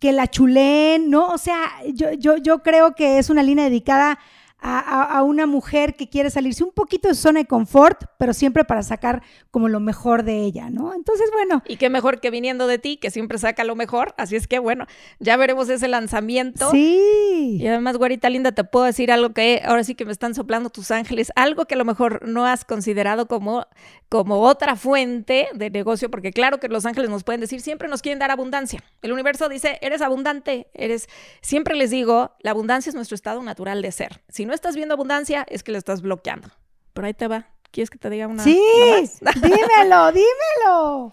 que 0.00 0.12
la 0.12 0.26
chulen, 0.28 1.10
¿no? 1.10 1.28
O 1.28 1.38
sea, 1.38 1.70
yo, 1.92 2.12
yo, 2.14 2.38
yo 2.38 2.62
creo 2.62 2.94
que 2.94 3.18
es 3.18 3.30
una 3.30 3.42
línea 3.42 3.66
dedicada 3.66 4.18
a, 4.62 5.22
una 5.22 5.46
mujer 5.46 5.94
que 5.94 6.08
quiere 6.08 6.30
salirse 6.30 6.62
un 6.62 6.72
poquito 6.72 7.08
de 7.08 7.14
zona 7.14 7.40
de 7.40 7.46
confort, 7.46 8.04
pero 8.18 8.34
siempre 8.34 8.64
para 8.64 8.82
sacar 8.82 9.22
como 9.50 9.68
lo 9.68 9.80
mejor 9.80 10.22
de 10.22 10.40
ella, 10.40 10.70
¿no? 10.70 10.94
Entonces, 10.94 11.30
bueno. 11.32 11.62
Y 11.66 11.76
qué 11.76 11.88
mejor 11.88 12.20
que 12.20 12.30
viniendo 12.30 12.66
de 12.66 12.78
ti, 12.78 12.96
que 12.96 13.10
siempre 13.10 13.38
saca 13.38 13.64
lo 13.64 13.74
mejor. 13.76 14.14
Así 14.18 14.36
es 14.36 14.46
que, 14.46 14.58
bueno, 14.58 14.86
ya 15.18 15.36
veremos 15.36 15.68
ese 15.68 15.88
lanzamiento. 15.88 16.70
Sí. 16.70 17.58
Y 17.60 17.66
además, 17.66 17.96
güerita 17.96 18.28
linda, 18.28 18.52
te 18.52 18.64
puedo 18.64 18.84
decir 18.84 19.10
algo 19.10 19.30
que 19.30 19.62
ahora 19.64 19.84
sí 19.84 19.94
que 19.94 20.04
me 20.04 20.12
están 20.12 20.34
soplando 20.34 20.70
tus 20.70 20.90
ángeles, 20.90 21.32
algo 21.36 21.64
que 21.64 21.74
a 21.74 21.78
lo 21.78 21.84
mejor 21.84 22.28
no 22.28 22.46
has 22.46 22.64
considerado 22.64 23.26
como, 23.26 23.66
como 24.08 24.40
otra 24.40 24.76
fuente 24.76 25.48
de 25.54 25.70
negocio, 25.70 26.10
porque 26.10 26.32
claro 26.32 26.60
que 26.60 26.68
los 26.68 26.84
ángeles 26.84 27.10
nos 27.10 27.24
pueden 27.24 27.40
decir, 27.40 27.60
siempre 27.60 27.88
nos 27.88 28.02
quieren 28.02 28.18
dar 28.18 28.30
abundancia. 28.30 28.82
El 29.02 29.12
universo 29.12 29.48
dice, 29.48 29.78
eres 29.80 30.02
abundante, 30.02 30.66
eres, 30.74 31.08
siempre 31.40 31.74
les 31.76 31.90
digo, 31.90 32.32
la 32.40 32.50
abundancia 32.50 32.90
es 32.90 32.94
nuestro 32.94 33.14
estado 33.14 33.42
natural 33.42 33.80
de 33.82 33.92
ser. 33.92 34.20
Si 34.28 34.49
no 34.50 34.54
estás 34.54 34.76
viendo 34.76 34.94
abundancia, 34.94 35.46
es 35.48 35.62
que 35.62 35.72
lo 35.72 35.78
estás 35.78 36.02
bloqueando. 36.02 36.48
Pero 36.92 37.06
ahí 37.06 37.14
te 37.14 37.28
va. 37.28 37.46
¿Quieres 37.70 37.88
que 37.88 37.98
te 37.98 38.10
diga 38.10 38.26
una? 38.26 38.42
Sí, 38.42 38.60
dímelo, 39.42 40.12
dímelo. 40.12 41.12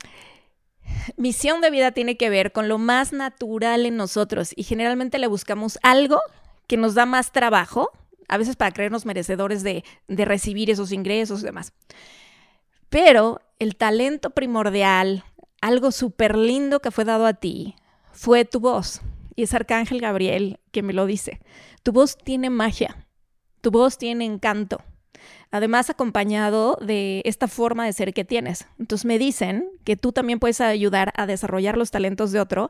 Misión 1.18 1.62
de 1.62 1.70
vida 1.70 1.92
tiene 1.92 2.18
que 2.18 2.30
ver 2.30 2.52
con 2.52 2.68
lo 2.68 2.78
más 2.78 3.14
natural 3.14 3.86
en 3.86 3.96
nosotros 3.96 4.52
y 4.56 4.64
generalmente 4.64 5.20
le 5.20 5.28
buscamos 5.28 5.78
algo 5.84 6.20
que 6.68 6.78
nos 6.78 6.96
da 6.96 7.06
más 7.06 7.32
trabajo, 7.32 7.92
a 8.28 8.38
veces 8.38 8.56
para 8.56 8.72
creernos 8.72 9.06
merecedores 9.06 9.64
de, 9.64 9.84
de 10.08 10.26
recibir 10.26 10.70
esos 10.70 10.92
ingresos 10.92 11.42
y 11.42 11.46
demás. 11.46 11.74
Pero 12.90 13.42
el 13.60 13.76
talento 13.76 14.32
primordial, 14.32 15.24
algo 15.62 15.92
súper 15.92 16.36
lindo 16.38 16.80
que 16.80 16.92
fue 16.92 17.06
dado 17.06 17.26
a 17.26 17.34
ti, 17.34 17.76
fue 18.12 18.46
tu 18.46 18.60
voz. 18.60 19.02
Y 19.36 19.44
es 19.44 19.54
Arcángel 19.54 20.02
Gabriel 20.02 20.60
que 20.72 20.82
me 20.82 20.94
lo 20.94 21.06
dice. 21.06 21.40
Tu 21.84 21.92
voz 21.92 22.18
tiene 22.18 22.50
magia. 22.50 23.07
Tu 23.62 23.72
voz 23.72 23.98
tiene 23.98 24.26
encanto. 24.26 24.82
Además, 25.52 25.90
acompañado 25.90 26.78
de 26.82 27.22
esta 27.26 27.48
forma 27.48 27.86
de 27.86 27.94
ser 27.94 28.14
que 28.14 28.26
tienes. 28.26 28.68
Entonces 28.80 29.06
me 29.06 29.18
dicen 29.18 29.70
que 29.84 29.96
tú 29.96 30.12
también 30.12 30.40
puedes 30.40 30.62
ayudar 30.62 31.14
a 31.16 31.26
desarrollar 31.26 31.78
los 31.78 31.92
talentos 31.92 32.32
de 32.32 32.40
otro 32.40 32.70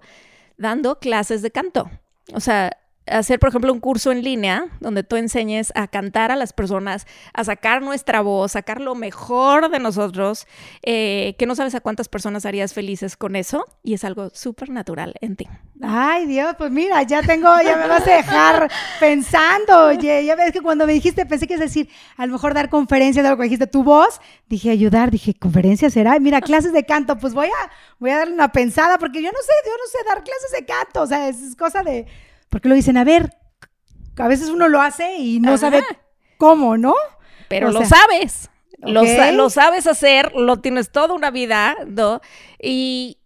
dando 0.57 0.99
clases 0.99 1.41
de 1.41 1.51
canto. 1.51 1.89
O 2.33 2.39
sea, 2.39 2.77
hacer, 3.09 3.39
por 3.39 3.49
ejemplo, 3.49 3.71
un 3.73 3.79
curso 3.79 4.11
en 4.11 4.23
línea 4.23 4.67
donde 4.79 5.03
tú 5.03 5.15
enseñes 5.15 5.71
a 5.75 5.87
cantar 5.87 6.31
a 6.31 6.35
las 6.35 6.53
personas, 6.53 7.07
a 7.33 7.43
sacar 7.43 7.81
nuestra 7.81 8.21
voz, 8.21 8.53
sacar 8.53 8.81
lo 8.81 8.95
mejor 8.95 9.69
de 9.69 9.79
nosotros, 9.79 10.47
eh, 10.83 11.35
que 11.37 11.45
no 11.45 11.55
sabes 11.55 11.75
a 11.75 11.81
cuántas 11.81 12.09
personas 12.09 12.45
harías 12.45 12.73
felices 12.73 13.17
con 13.17 13.35
eso 13.35 13.65
y 13.83 13.93
es 13.93 14.03
algo 14.03 14.29
súper 14.33 14.69
natural 14.69 15.15
en 15.21 15.35
ti. 15.35 15.47
Ay, 15.81 16.25
Dios, 16.25 16.55
pues 16.57 16.71
mira, 16.71 17.03
ya 17.03 17.21
tengo, 17.21 17.49
ya 17.63 17.77
me 17.77 17.87
vas 17.87 18.07
a 18.07 18.15
dejar 18.15 18.71
pensando. 18.99 19.85
Oye, 19.85 20.25
ya 20.25 20.35
ves 20.35 20.51
que 20.51 20.61
cuando 20.61 20.87
me 20.87 20.93
dijiste, 20.93 21.25
pensé 21.25 21.47
que 21.47 21.53
es 21.53 21.59
decir, 21.59 21.89
a 22.17 22.25
lo 22.25 22.33
mejor 22.33 22.53
dar 22.53 22.69
conferencias 22.69 23.23
de 23.23 23.29
lo 23.29 23.37
que 23.37 23.43
dijiste, 23.43 23.67
tu 23.67 23.83
voz, 23.83 24.19
dije 24.47 24.71
ayudar, 24.71 25.11
dije, 25.11 25.33
¿conferencias 25.33 25.93
será? 25.93 26.19
Mira, 26.19 26.41
clases 26.41 26.73
de 26.73 26.83
canto, 26.83 27.17
pues 27.17 27.33
voy 27.33 27.47
a, 27.47 27.71
voy 27.99 28.09
a 28.09 28.17
darle 28.17 28.33
una 28.33 28.51
pensada 28.51 28.97
porque 28.97 29.21
yo 29.21 29.31
no 29.31 29.39
sé, 29.39 29.53
yo 29.65 29.71
no 29.71 29.87
sé 29.91 29.97
dar 30.07 30.23
clases 30.23 30.51
de 30.51 30.65
canto, 30.65 31.01
o 31.01 31.07
sea, 31.07 31.29
es 31.29 31.55
cosa 31.55 31.83
de 31.83 32.07
porque 32.49 32.69
lo 32.69 32.75
dicen, 32.75 32.97
a 32.97 33.03
ver, 33.03 33.31
a 34.17 34.27
veces 34.27 34.49
uno 34.49 34.67
lo 34.67 34.81
hace 34.81 35.17
y 35.17 35.39
no 35.39 35.57
sabe 35.57 35.83
cómo, 36.37 36.77
¿no? 36.77 36.95
Pero 37.47 37.71
lo 37.71 37.85
sabes. 37.85 38.49
Lo, 38.79 39.01
lo, 39.31 39.49
sabes 39.49 39.87
hacer, 39.87 40.33
lo 40.35 40.57
tienes 40.57 40.91
toda 40.91 41.15
una 41.15 41.31
vida, 41.31 41.75
¿no? 41.87 42.21
Y, 42.61 43.17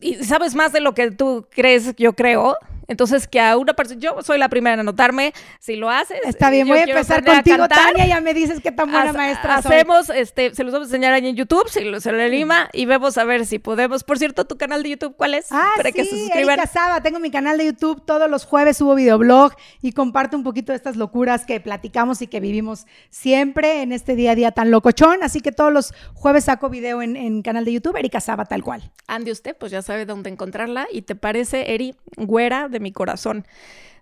y 0.00 0.14
sabes 0.24 0.54
más 0.54 0.72
de 0.72 0.80
lo 0.80 0.94
que 0.94 1.10
tú 1.10 1.46
crees, 1.50 1.94
yo 1.96 2.14
creo. 2.14 2.56
Entonces, 2.88 3.26
que 3.26 3.40
a 3.40 3.56
una 3.56 3.74
persona, 3.74 4.00
yo 4.00 4.22
soy 4.22 4.38
la 4.38 4.48
primera 4.48 4.74
en 4.74 4.80
anotarme, 4.80 5.32
si 5.60 5.76
lo 5.76 5.90
haces. 5.90 6.18
Está 6.24 6.50
bien, 6.50 6.68
voy 6.68 6.78
a 6.78 6.84
empezar 6.84 7.24
contigo, 7.24 7.68
Tania, 7.68 8.06
ya 8.06 8.20
me 8.20 8.34
dices 8.34 8.60
qué 8.60 8.72
tan 8.72 8.90
buena 8.90 9.12
maestra 9.12 9.56
Hacemos, 9.56 10.10
este, 10.10 10.54
se 10.54 10.64
los 10.64 10.72
vamos 10.72 10.88
a 10.88 10.90
enseñar 10.90 11.12
ahí 11.12 11.26
en 11.26 11.36
YouTube, 11.36 11.68
si 11.68 11.84
lo, 11.84 12.00
se 12.00 12.12
lo 12.12 12.22
anima, 12.22 12.68
y 12.72 12.86
vemos 12.86 13.18
a 13.18 13.24
ver 13.24 13.46
si 13.46 13.58
podemos. 13.58 14.04
Por 14.04 14.18
cierto, 14.18 14.44
¿tu 14.46 14.56
canal 14.56 14.82
de 14.82 14.90
YouTube 14.90 15.16
cuál 15.16 15.34
es? 15.34 15.46
Ah, 15.50 15.70
Para 15.76 15.90
sí, 15.90 15.94
que 15.94 16.04
se 16.04 16.10
suscriban. 16.10 16.58
Erika 16.58 16.66
Saba, 16.66 17.02
tengo 17.02 17.18
mi 17.18 17.30
canal 17.30 17.58
de 17.58 17.66
YouTube, 17.66 18.04
todos 18.04 18.30
los 18.30 18.44
jueves 18.44 18.76
subo 18.76 18.94
videoblog 18.94 19.52
y 19.82 19.92
comparto 19.92 20.36
un 20.36 20.44
poquito 20.44 20.72
de 20.72 20.76
estas 20.76 20.96
locuras 20.96 21.44
que 21.44 21.60
platicamos 21.60 22.22
y 22.22 22.26
que 22.26 22.40
vivimos 22.40 22.86
siempre 23.10 23.82
en 23.82 23.92
este 23.92 24.14
día 24.14 24.32
a 24.32 24.34
día 24.34 24.52
tan 24.52 24.70
locochón, 24.70 25.22
así 25.22 25.40
que 25.40 25.52
todos 25.52 25.72
los 25.72 25.94
jueves 26.14 26.44
saco 26.44 26.68
video 26.68 27.02
en, 27.02 27.16
en 27.16 27.42
canal 27.42 27.64
de 27.64 27.72
YouTube, 27.72 27.96
Erika 27.96 28.20
Saba, 28.20 28.44
tal 28.44 28.62
cual. 28.62 28.90
Ande 29.06 29.32
usted, 29.32 29.56
pues 29.56 29.72
ya 29.72 29.82
sabe 29.82 30.06
dónde 30.06 30.30
encontrarla, 30.30 30.86
y 30.92 31.02
te 31.02 31.14
parece, 31.14 31.74
Eri, 31.74 31.94
güera, 32.16 32.68
mi 32.80 32.92
corazón. 32.92 33.46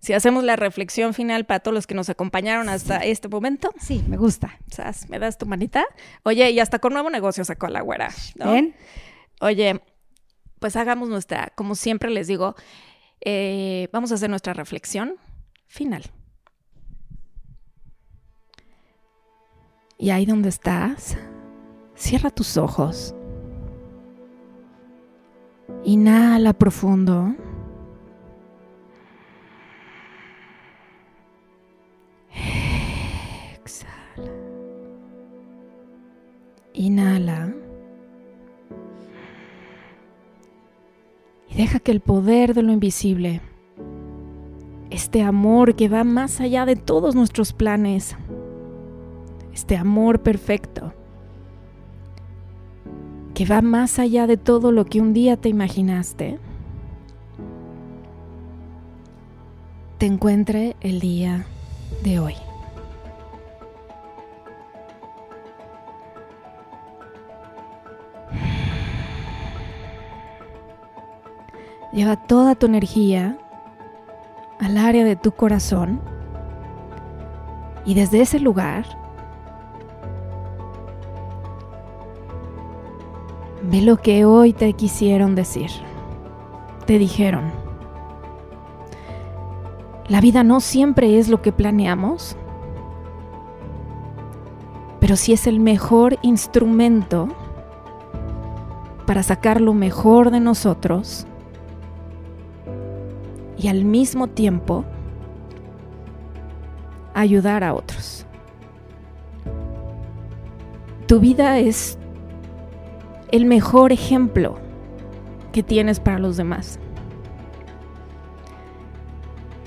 Si 0.01 0.13
hacemos 0.13 0.45
la 0.45 0.57
reflexión 0.57 1.15
final 1.15 1.47
para 1.47 1.61
todos 1.61 1.75
los 1.75 1.87
que 1.87 1.95
nos 1.95 2.11
acompañaron 2.11 2.69
hasta 2.69 2.99
este 2.99 3.29
momento. 3.29 3.73
Sí, 3.81 4.05
me 4.07 4.19
gusta. 4.19 4.59
¿Me 5.09 5.19
das 5.19 5.39
tu 5.39 5.47
manita? 5.47 5.85
Oye, 6.25 6.51
y 6.51 6.61
hasta 6.61 6.79
con 6.79 6.93
nuevo 6.93 7.09
negocio 7.09 7.45
sacó 7.45 7.69
la 7.69 7.81
güera. 7.81 8.11
Oye, 9.41 9.81
pues 10.59 10.77
hagamos 10.77 11.09
nuestra, 11.09 11.53
como 11.55 11.75
siempre 11.75 12.11
les 12.11 12.27
digo, 12.27 12.55
eh, 13.21 13.89
vamos 13.93 14.13
a 14.13 14.17
hacer 14.17 14.29
nuestra 14.31 14.53
reflexión 14.53 15.17
final. 15.67 16.05
Y 19.99 20.11
ahí 20.11 20.27
donde 20.27 20.49
estás, 20.51 21.17
cierra 21.95 22.31
tus 22.31 22.57
ojos. 22.57 23.15
Inhala 25.85 26.53
profundo. 26.53 27.35
Inhala. 36.85 37.55
Y 41.49 41.55
deja 41.55 41.79
que 41.79 41.93
el 41.93 42.01
poder 42.01 42.53
de 42.53 42.63
lo 42.63 42.73
invisible, 42.73 43.41
este 44.91 45.23
amor 45.23 45.77
que 45.77 45.89
va 45.89 46.05
más 46.05 46.43
allá 46.43 46.67
de 46.67 46.77
todos 46.77 47.15
nuestros 47.15 47.55
planes, 47.55 48.17
este 49.55 49.79
amor 49.79 50.21
perfecto, 50.21 50.93
que 53.33 53.47
va 53.47 53.63
más 53.63 53.99
allá 53.99 54.27
de 54.27 54.37
todo 54.37 54.71
lo 54.71 54.85
que 54.85 55.01
un 55.01 55.15
día 55.15 55.39
te 55.39 55.49
imaginaste, 55.49 56.39
te 59.97 60.05
encuentre 60.05 60.77
el 60.83 61.01
día 61.01 61.47
de 62.03 62.19
hoy. 62.19 62.35
Lleva 71.95 72.17
toda 72.17 72.57
tu 72.57 72.67
energía 72.67 73.39
al 74.59 74.79
área 74.79 75.05
de 75.05 75.15
tu 75.15 75.31
corazón 75.31 76.01
y 77.85 77.95
desde 77.95 78.21
ese 78.21 78.41
lugar 78.41 78.85
ve 83.63 83.81
lo 83.81 83.99
que 83.99 84.25
hoy 84.25 84.53
te 84.53 84.73
quisieron 84.73 85.37
decir. 85.37 85.71
Te 86.85 86.99
dijeron, 86.99 87.53
la 90.09 90.21
vida 90.21 90.43
no 90.43 90.59
siempre 90.59 91.21
es 91.21 91.29
lo 91.29 91.43
que 91.43 91.53
planeamos, 91.53 92.37
pero 94.99 95.15
sí 95.15 95.33
es 95.33 95.47
el 95.47 95.61
mejor 95.61 96.19
instrumento 96.23 97.29
para 99.07 99.23
sacar 99.23 99.61
lo 99.61 99.75
mejor 99.75 100.33
de 100.33 100.41
nosotros 100.41 101.29
y 103.65 103.69
al 103.69 103.87
mismo 103.87 104.27
tiempo 104.27 104.85
ayudar 107.15 107.65
a 107.65 107.73
otros. 107.73 108.27
Tu 111.07 111.19
vida 111.19 111.59
es 111.59 111.97
el 113.33 113.47
mejor 113.47 113.91
ejemplo 113.91 114.57
que 115.51 115.63
tienes 115.63 115.99
para 115.99 116.19
los 116.19 116.37
demás. 116.37 116.79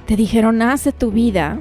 Te 0.06 0.15
dijeron, 0.15 0.61
hace 0.61 0.91
tu 0.91 1.10
vida 1.10 1.57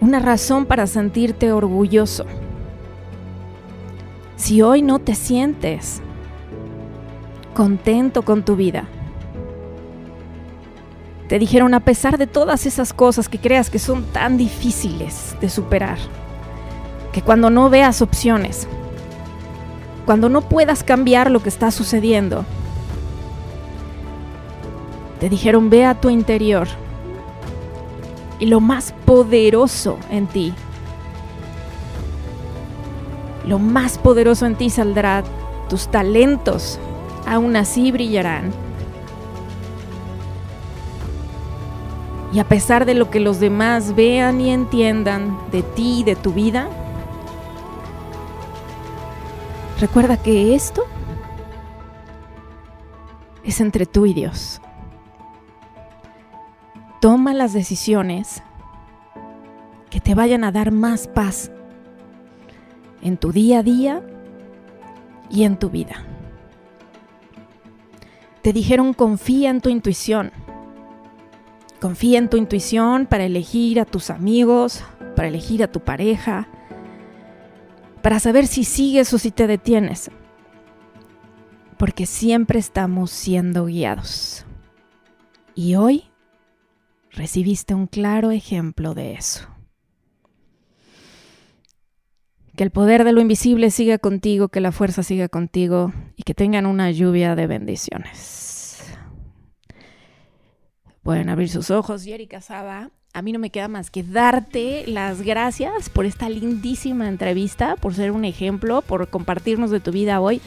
una 0.00 0.20
razón 0.20 0.66
para 0.66 0.86
sentirte 0.86 1.50
orgulloso. 1.50 2.26
Si 4.36 4.62
hoy 4.62 4.82
no 4.82 5.00
te 5.00 5.16
sientes 5.16 6.00
contento 7.52 8.22
con 8.22 8.42
tu 8.42 8.56
vida. 8.56 8.84
Te 11.28 11.38
dijeron, 11.38 11.72
a 11.74 11.80
pesar 11.80 12.18
de 12.18 12.26
todas 12.26 12.66
esas 12.66 12.92
cosas 12.92 13.28
que 13.28 13.38
creas 13.38 13.70
que 13.70 13.78
son 13.78 14.04
tan 14.04 14.36
difíciles 14.36 15.36
de 15.40 15.48
superar, 15.48 15.98
que 17.12 17.22
cuando 17.22 17.48
no 17.48 17.70
veas 17.70 18.02
opciones, 18.02 18.68
cuando 20.04 20.28
no 20.28 20.42
puedas 20.42 20.82
cambiar 20.82 21.30
lo 21.30 21.42
que 21.42 21.48
está 21.48 21.70
sucediendo, 21.70 22.44
te 25.20 25.28
dijeron, 25.28 25.70
ve 25.70 25.84
a 25.84 25.94
tu 25.94 26.10
interior 26.10 26.66
y 28.38 28.46
lo 28.46 28.60
más 28.60 28.92
poderoso 29.04 29.98
en 30.10 30.26
ti. 30.26 30.52
Lo 33.46 33.58
más 33.58 33.98
poderoso 33.98 34.46
en 34.46 34.56
ti 34.56 34.68
saldrá, 34.68 35.22
tus 35.68 35.88
talentos 35.88 36.78
aún 37.26 37.56
así 37.56 37.92
brillarán. 37.92 38.52
Y 42.32 42.38
a 42.38 42.44
pesar 42.44 42.86
de 42.86 42.94
lo 42.94 43.10
que 43.10 43.20
los 43.20 43.40
demás 43.40 43.94
vean 43.94 44.40
y 44.40 44.50
entiendan 44.50 45.38
de 45.50 45.62
ti 45.62 46.00
y 46.00 46.04
de 46.04 46.16
tu 46.16 46.32
vida, 46.32 46.68
recuerda 49.80 50.16
que 50.16 50.54
esto 50.54 50.84
es 53.44 53.60
entre 53.60 53.84
tú 53.84 54.06
y 54.06 54.14
Dios. 54.14 54.60
Toma 57.00 57.34
las 57.34 57.52
decisiones 57.52 58.42
que 59.90 60.00
te 60.00 60.14
vayan 60.14 60.44
a 60.44 60.52
dar 60.52 60.70
más 60.70 61.08
paz 61.08 61.50
en 63.02 63.18
tu 63.18 63.30
día 63.32 63.58
a 63.58 63.62
día 63.62 64.02
y 65.28 65.42
en 65.42 65.58
tu 65.58 65.68
vida. 65.68 66.06
Te 68.42 68.52
dijeron 68.52 68.92
confía 68.92 69.50
en 69.50 69.60
tu 69.60 69.68
intuición. 69.68 70.32
Confía 71.80 72.18
en 72.18 72.28
tu 72.28 72.36
intuición 72.36 73.06
para 73.06 73.24
elegir 73.24 73.78
a 73.80 73.84
tus 73.84 74.10
amigos, 74.10 74.84
para 75.14 75.28
elegir 75.28 75.62
a 75.62 75.70
tu 75.70 75.80
pareja, 75.80 76.48
para 78.02 78.18
saber 78.18 78.48
si 78.48 78.64
sigues 78.64 79.12
o 79.14 79.18
si 79.18 79.30
te 79.30 79.46
detienes. 79.46 80.10
Porque 81.76 82.06
siempre 82.06 82.58
estamos 82.58 83.12
siendo 83.12 83.66
guiados. 83.66 84.44
Y 85.54 85.76
hoy 85.76 86.04
recibiste 87.12 87.74
un 87.74 87.86
claro 87.86 88.32
ejemplo 88.32 88.94
de 88.94 89.14
eso. 89.14 89.51
Que 92.62 92.66
el 92.66 92.70
poder 92.70 93.02
de 93.02 93.10
lo 93.10 93.20
invisible 93.20 93.72
siga 93.72 93.98
contigo, 93.98 94.46
que 94.46 94.60
la 94.60 94.70
fuerza 94.70 95.02
siga 95.02 95.28
contigo 95.28 95.92
y 96.14 96.22
que 96.22 96.32
tengan 96.32 96.64
una 96.64 96.92
lluvia 96.92 97.34
de 97.34 97.48
bendiciones. 97.48 98.84
Pueden 101.02 101.28
abrir 101.28 101.48
sus 101.48 101.72
ojos. 101.72 102.04
Yeri 102.04 102.28
Casaba, 102.28 102.92
a 103.12 103.20
mí 103.20 103.32
no 103.32 103.40
me 103.40 103.50
queda 103.50 103.66
más 103.66 103.90
que 103.90 104.04
darte 104.04 104.84
las 104.86 105.22
gracias 105.22 105.88
por 105.88 106.06
esta 106.06 106.28
lindísima 106.28 107.08
entrevista, 107.08 107.74
por 107.74 107.94
ser 107.94 108.12
un 108.12 108.24
ejemplo, 108.24 108.80
por 108.82 109.08
compartirnos 109.08 109.72
de 109.72 109.80
tu 109.80 109.90
vida 109.90 110.20
hoy 110.20 110.40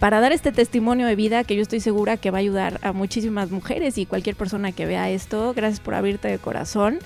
para 0.00 0.18
dar 0.18 0.32
este 0.32 0.50
testimonio 0.50 1.06
de 1.06 1.14
vida 1.14 1.44
que 1.44 1.54
yo 1.54 1.62
estoy 1.62 1.78
segura 1.78 2.16
que 2.16 2.32
va 2.32 2.38
a 2.38 2.40
ayudar 2.40 2.80
a 2.82 2.92
muchísimas 2.92 3.52
mujeres 3.52 3.98
y 3.98 4.06
cualquier 4.06 4.34
persona 4.34 4.72
que 4.72 4.84
vea 4.84 5.10
esto. 5.10 5.54
Gracias 5.54 5.78
por 5.78 5.94
abrirte 5.94 6.26
de 6.26 6.38
corazón 6.38 6.98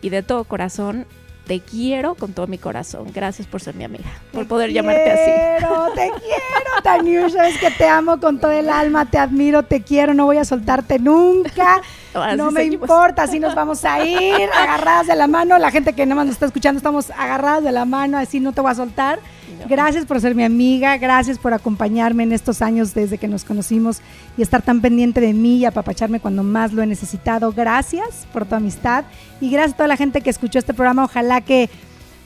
y 0.00 0.08
de 0.08 0.22
todo 0.22 0.44
corazón. 0.44 1.04
Te 1.46 1.60
quiero 1.60 2.14
con 2.14 2.32
todo 2.32 2.46
mi 2.46 2.56
corazón. 2.56 3.08
Gracias 3.12 3.48
por 3.48 3.60
ser 3.60 3.74
mi 3.74 3.84
amiga, 3.84 4.04
por 4.32 4.46
poder 4.46 4.72
llamarte 4.72 5.10
así. 5.10 5.24
Te 5.24 5.58
quiero, 5.58 5.86
te 5.92 6.10
quiero, 6.20 6.82
Taniush. 6.82 7.32
Sabes 7.32 7.58
que 7.58 7.70
te 7.72 7.88
amo 7.88 8.20
con 8.20 8.38
todo 8.38 8.52
el 8.52 8.68
alma, 8.68 9.06
te 9.06 9.18
admiro, 9.18 9.64
te 9.64 9.82
quiero, 9.82 10.14
no 10.14 10.26
voy 10.26 10.36
a 10.36 10.44
soltarte 10.44 11.00
nunca. 11.00 11.80
no 12.36 12.52
me 12.52 12.64
importa, 12.64 13.24
así 13.24 13.40
nos 13.40 13.54
vamos 13.54 13.84
a 13.84 14.04
ir, 14.04 14.48
agarradas 14.56 15.08
de 15.08 15.16
la 15.16 15.26
mano. 15.26 15.58
La 15.58 15.72
gente 15.72 15.94
que 15.94 16.06
nada 16.06 16.16
más 16.16 16.26
nos 16.26 16.34
está 16.34 16.46
escuchando, 16.46 16.78
estamos 16.78 17.10
agarradas 17.10 17.64
de 17.64 17.72
la 17.72 17.84
mano, 17.84 18.18
así 18.18 18.38
no 18.38 18.52
te 18.52 18.60
voy 18.60 18.70
a 18.70 18.74
soltar. 18.76 19.18
Gracias 19.68 20.06
por 20.06 20.20
ser 20.20 20.34
mi 20.34 20.44
amiga, 20.44 20.96
gracias 20.96 21.38
por 21.38 21.54
acompañarme 21.54 22.22
en 22.22 22.32
estos 22.32 22.62
años 22.62 22.94
desde 22.94 23.18
que 23.18 23.28
nos 23.28 23.44
conocimos 23.44 24.00
y 24.36 24.42
estar 24.42 24.62
tan 24.62 24.80
pendiente 24.80 25.20
de 25.20 25.32
mí 25.32 25.56
y 25.58 25.64
apapacharme 25.64 26.20
cuando 26.20 26.42
más 26.42 26.72
lo 26.72 26.82
he 26.82 26.86
necesitado. 26.86 27.52
Gracias 27.52 28.26
por 28.32 28.46
tu 28.46 28.54
amistad 28.54 29.04
y 29.40 29.50
gracias 29.50 29.74
a 29.74 29.76
toda 29.76 29.88
la 29.88 29.96
gente 29.96 30.20
que 30.20 30.30
escuchó 30.30 30.58
este 30.58 30.74
programa. 30.74 31.04
Ojalá 31.04 31.40
que 31.40 31.70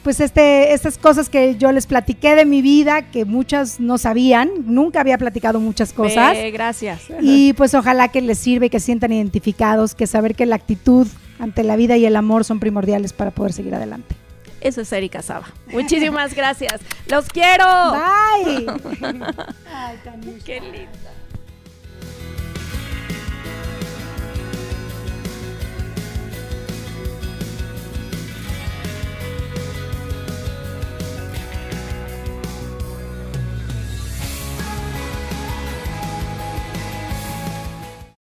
pues 0.06 0.20
este, 0.20 0.72
estas 0.72 0.98
cosas 0.98 1.28
que 1.28 1.56
yo 1.56 1.72
les 1.72 1.88
platiqué 1.88 2.36
de 2.36 2.44
mi 2.44 2.62
vida, 2.62 3.10
que 3.10 3.24
muchas 3.24 3.80
no 3.80 3.98
sabían, 3.98 4.50
nunca 4.64 5.00
había 5.00 5.18
platicado 5.18 5.58
muchas 5.58 5.92
cosas. 5.92 6.36
gracias. 6.52 7.02
Y 7.20 7.54
pues 7.54 7.74
ojalá 7.74 8.06
que 8.06 8.20
les 8.20 8.38
sirva 8.38 8.66
y 8.66 8.70
que 8.70 8.78
se 8.78 8.86
sientan 8.86 9.12
identificados, 9.12 9.96
que 9.96 10.06
saber 10.06 10.36
que 10.36 10.46
la 10.46 10.54
actitud 10.54 11.08
ante 11.40 11.64
la 11.64 11.74
vida 11.74 11.96
y 11.96 12.06
el 12.06 12.14
amor 12.14 12.44
son 12.44 12.60
primordiales 12.60 13.12
para 13.12 13.32
poder 13.32 13.52
seguir 13.52 13.74
adelante. 13.74 14.14
Eso 14.60 14.80
es 14.80 14.92
Erika 14.92 15.22
Saba. 15.22 15.46
Muchísimas 15.66 16.34
gracias. 16.34 16.80
Los 17.06 17.28
quiero. 17.28 17.64
Bye. 17.92 18.66
Ay, 19.72 19.98
Qué 20.44 20.60
lindo. 20.60 21.15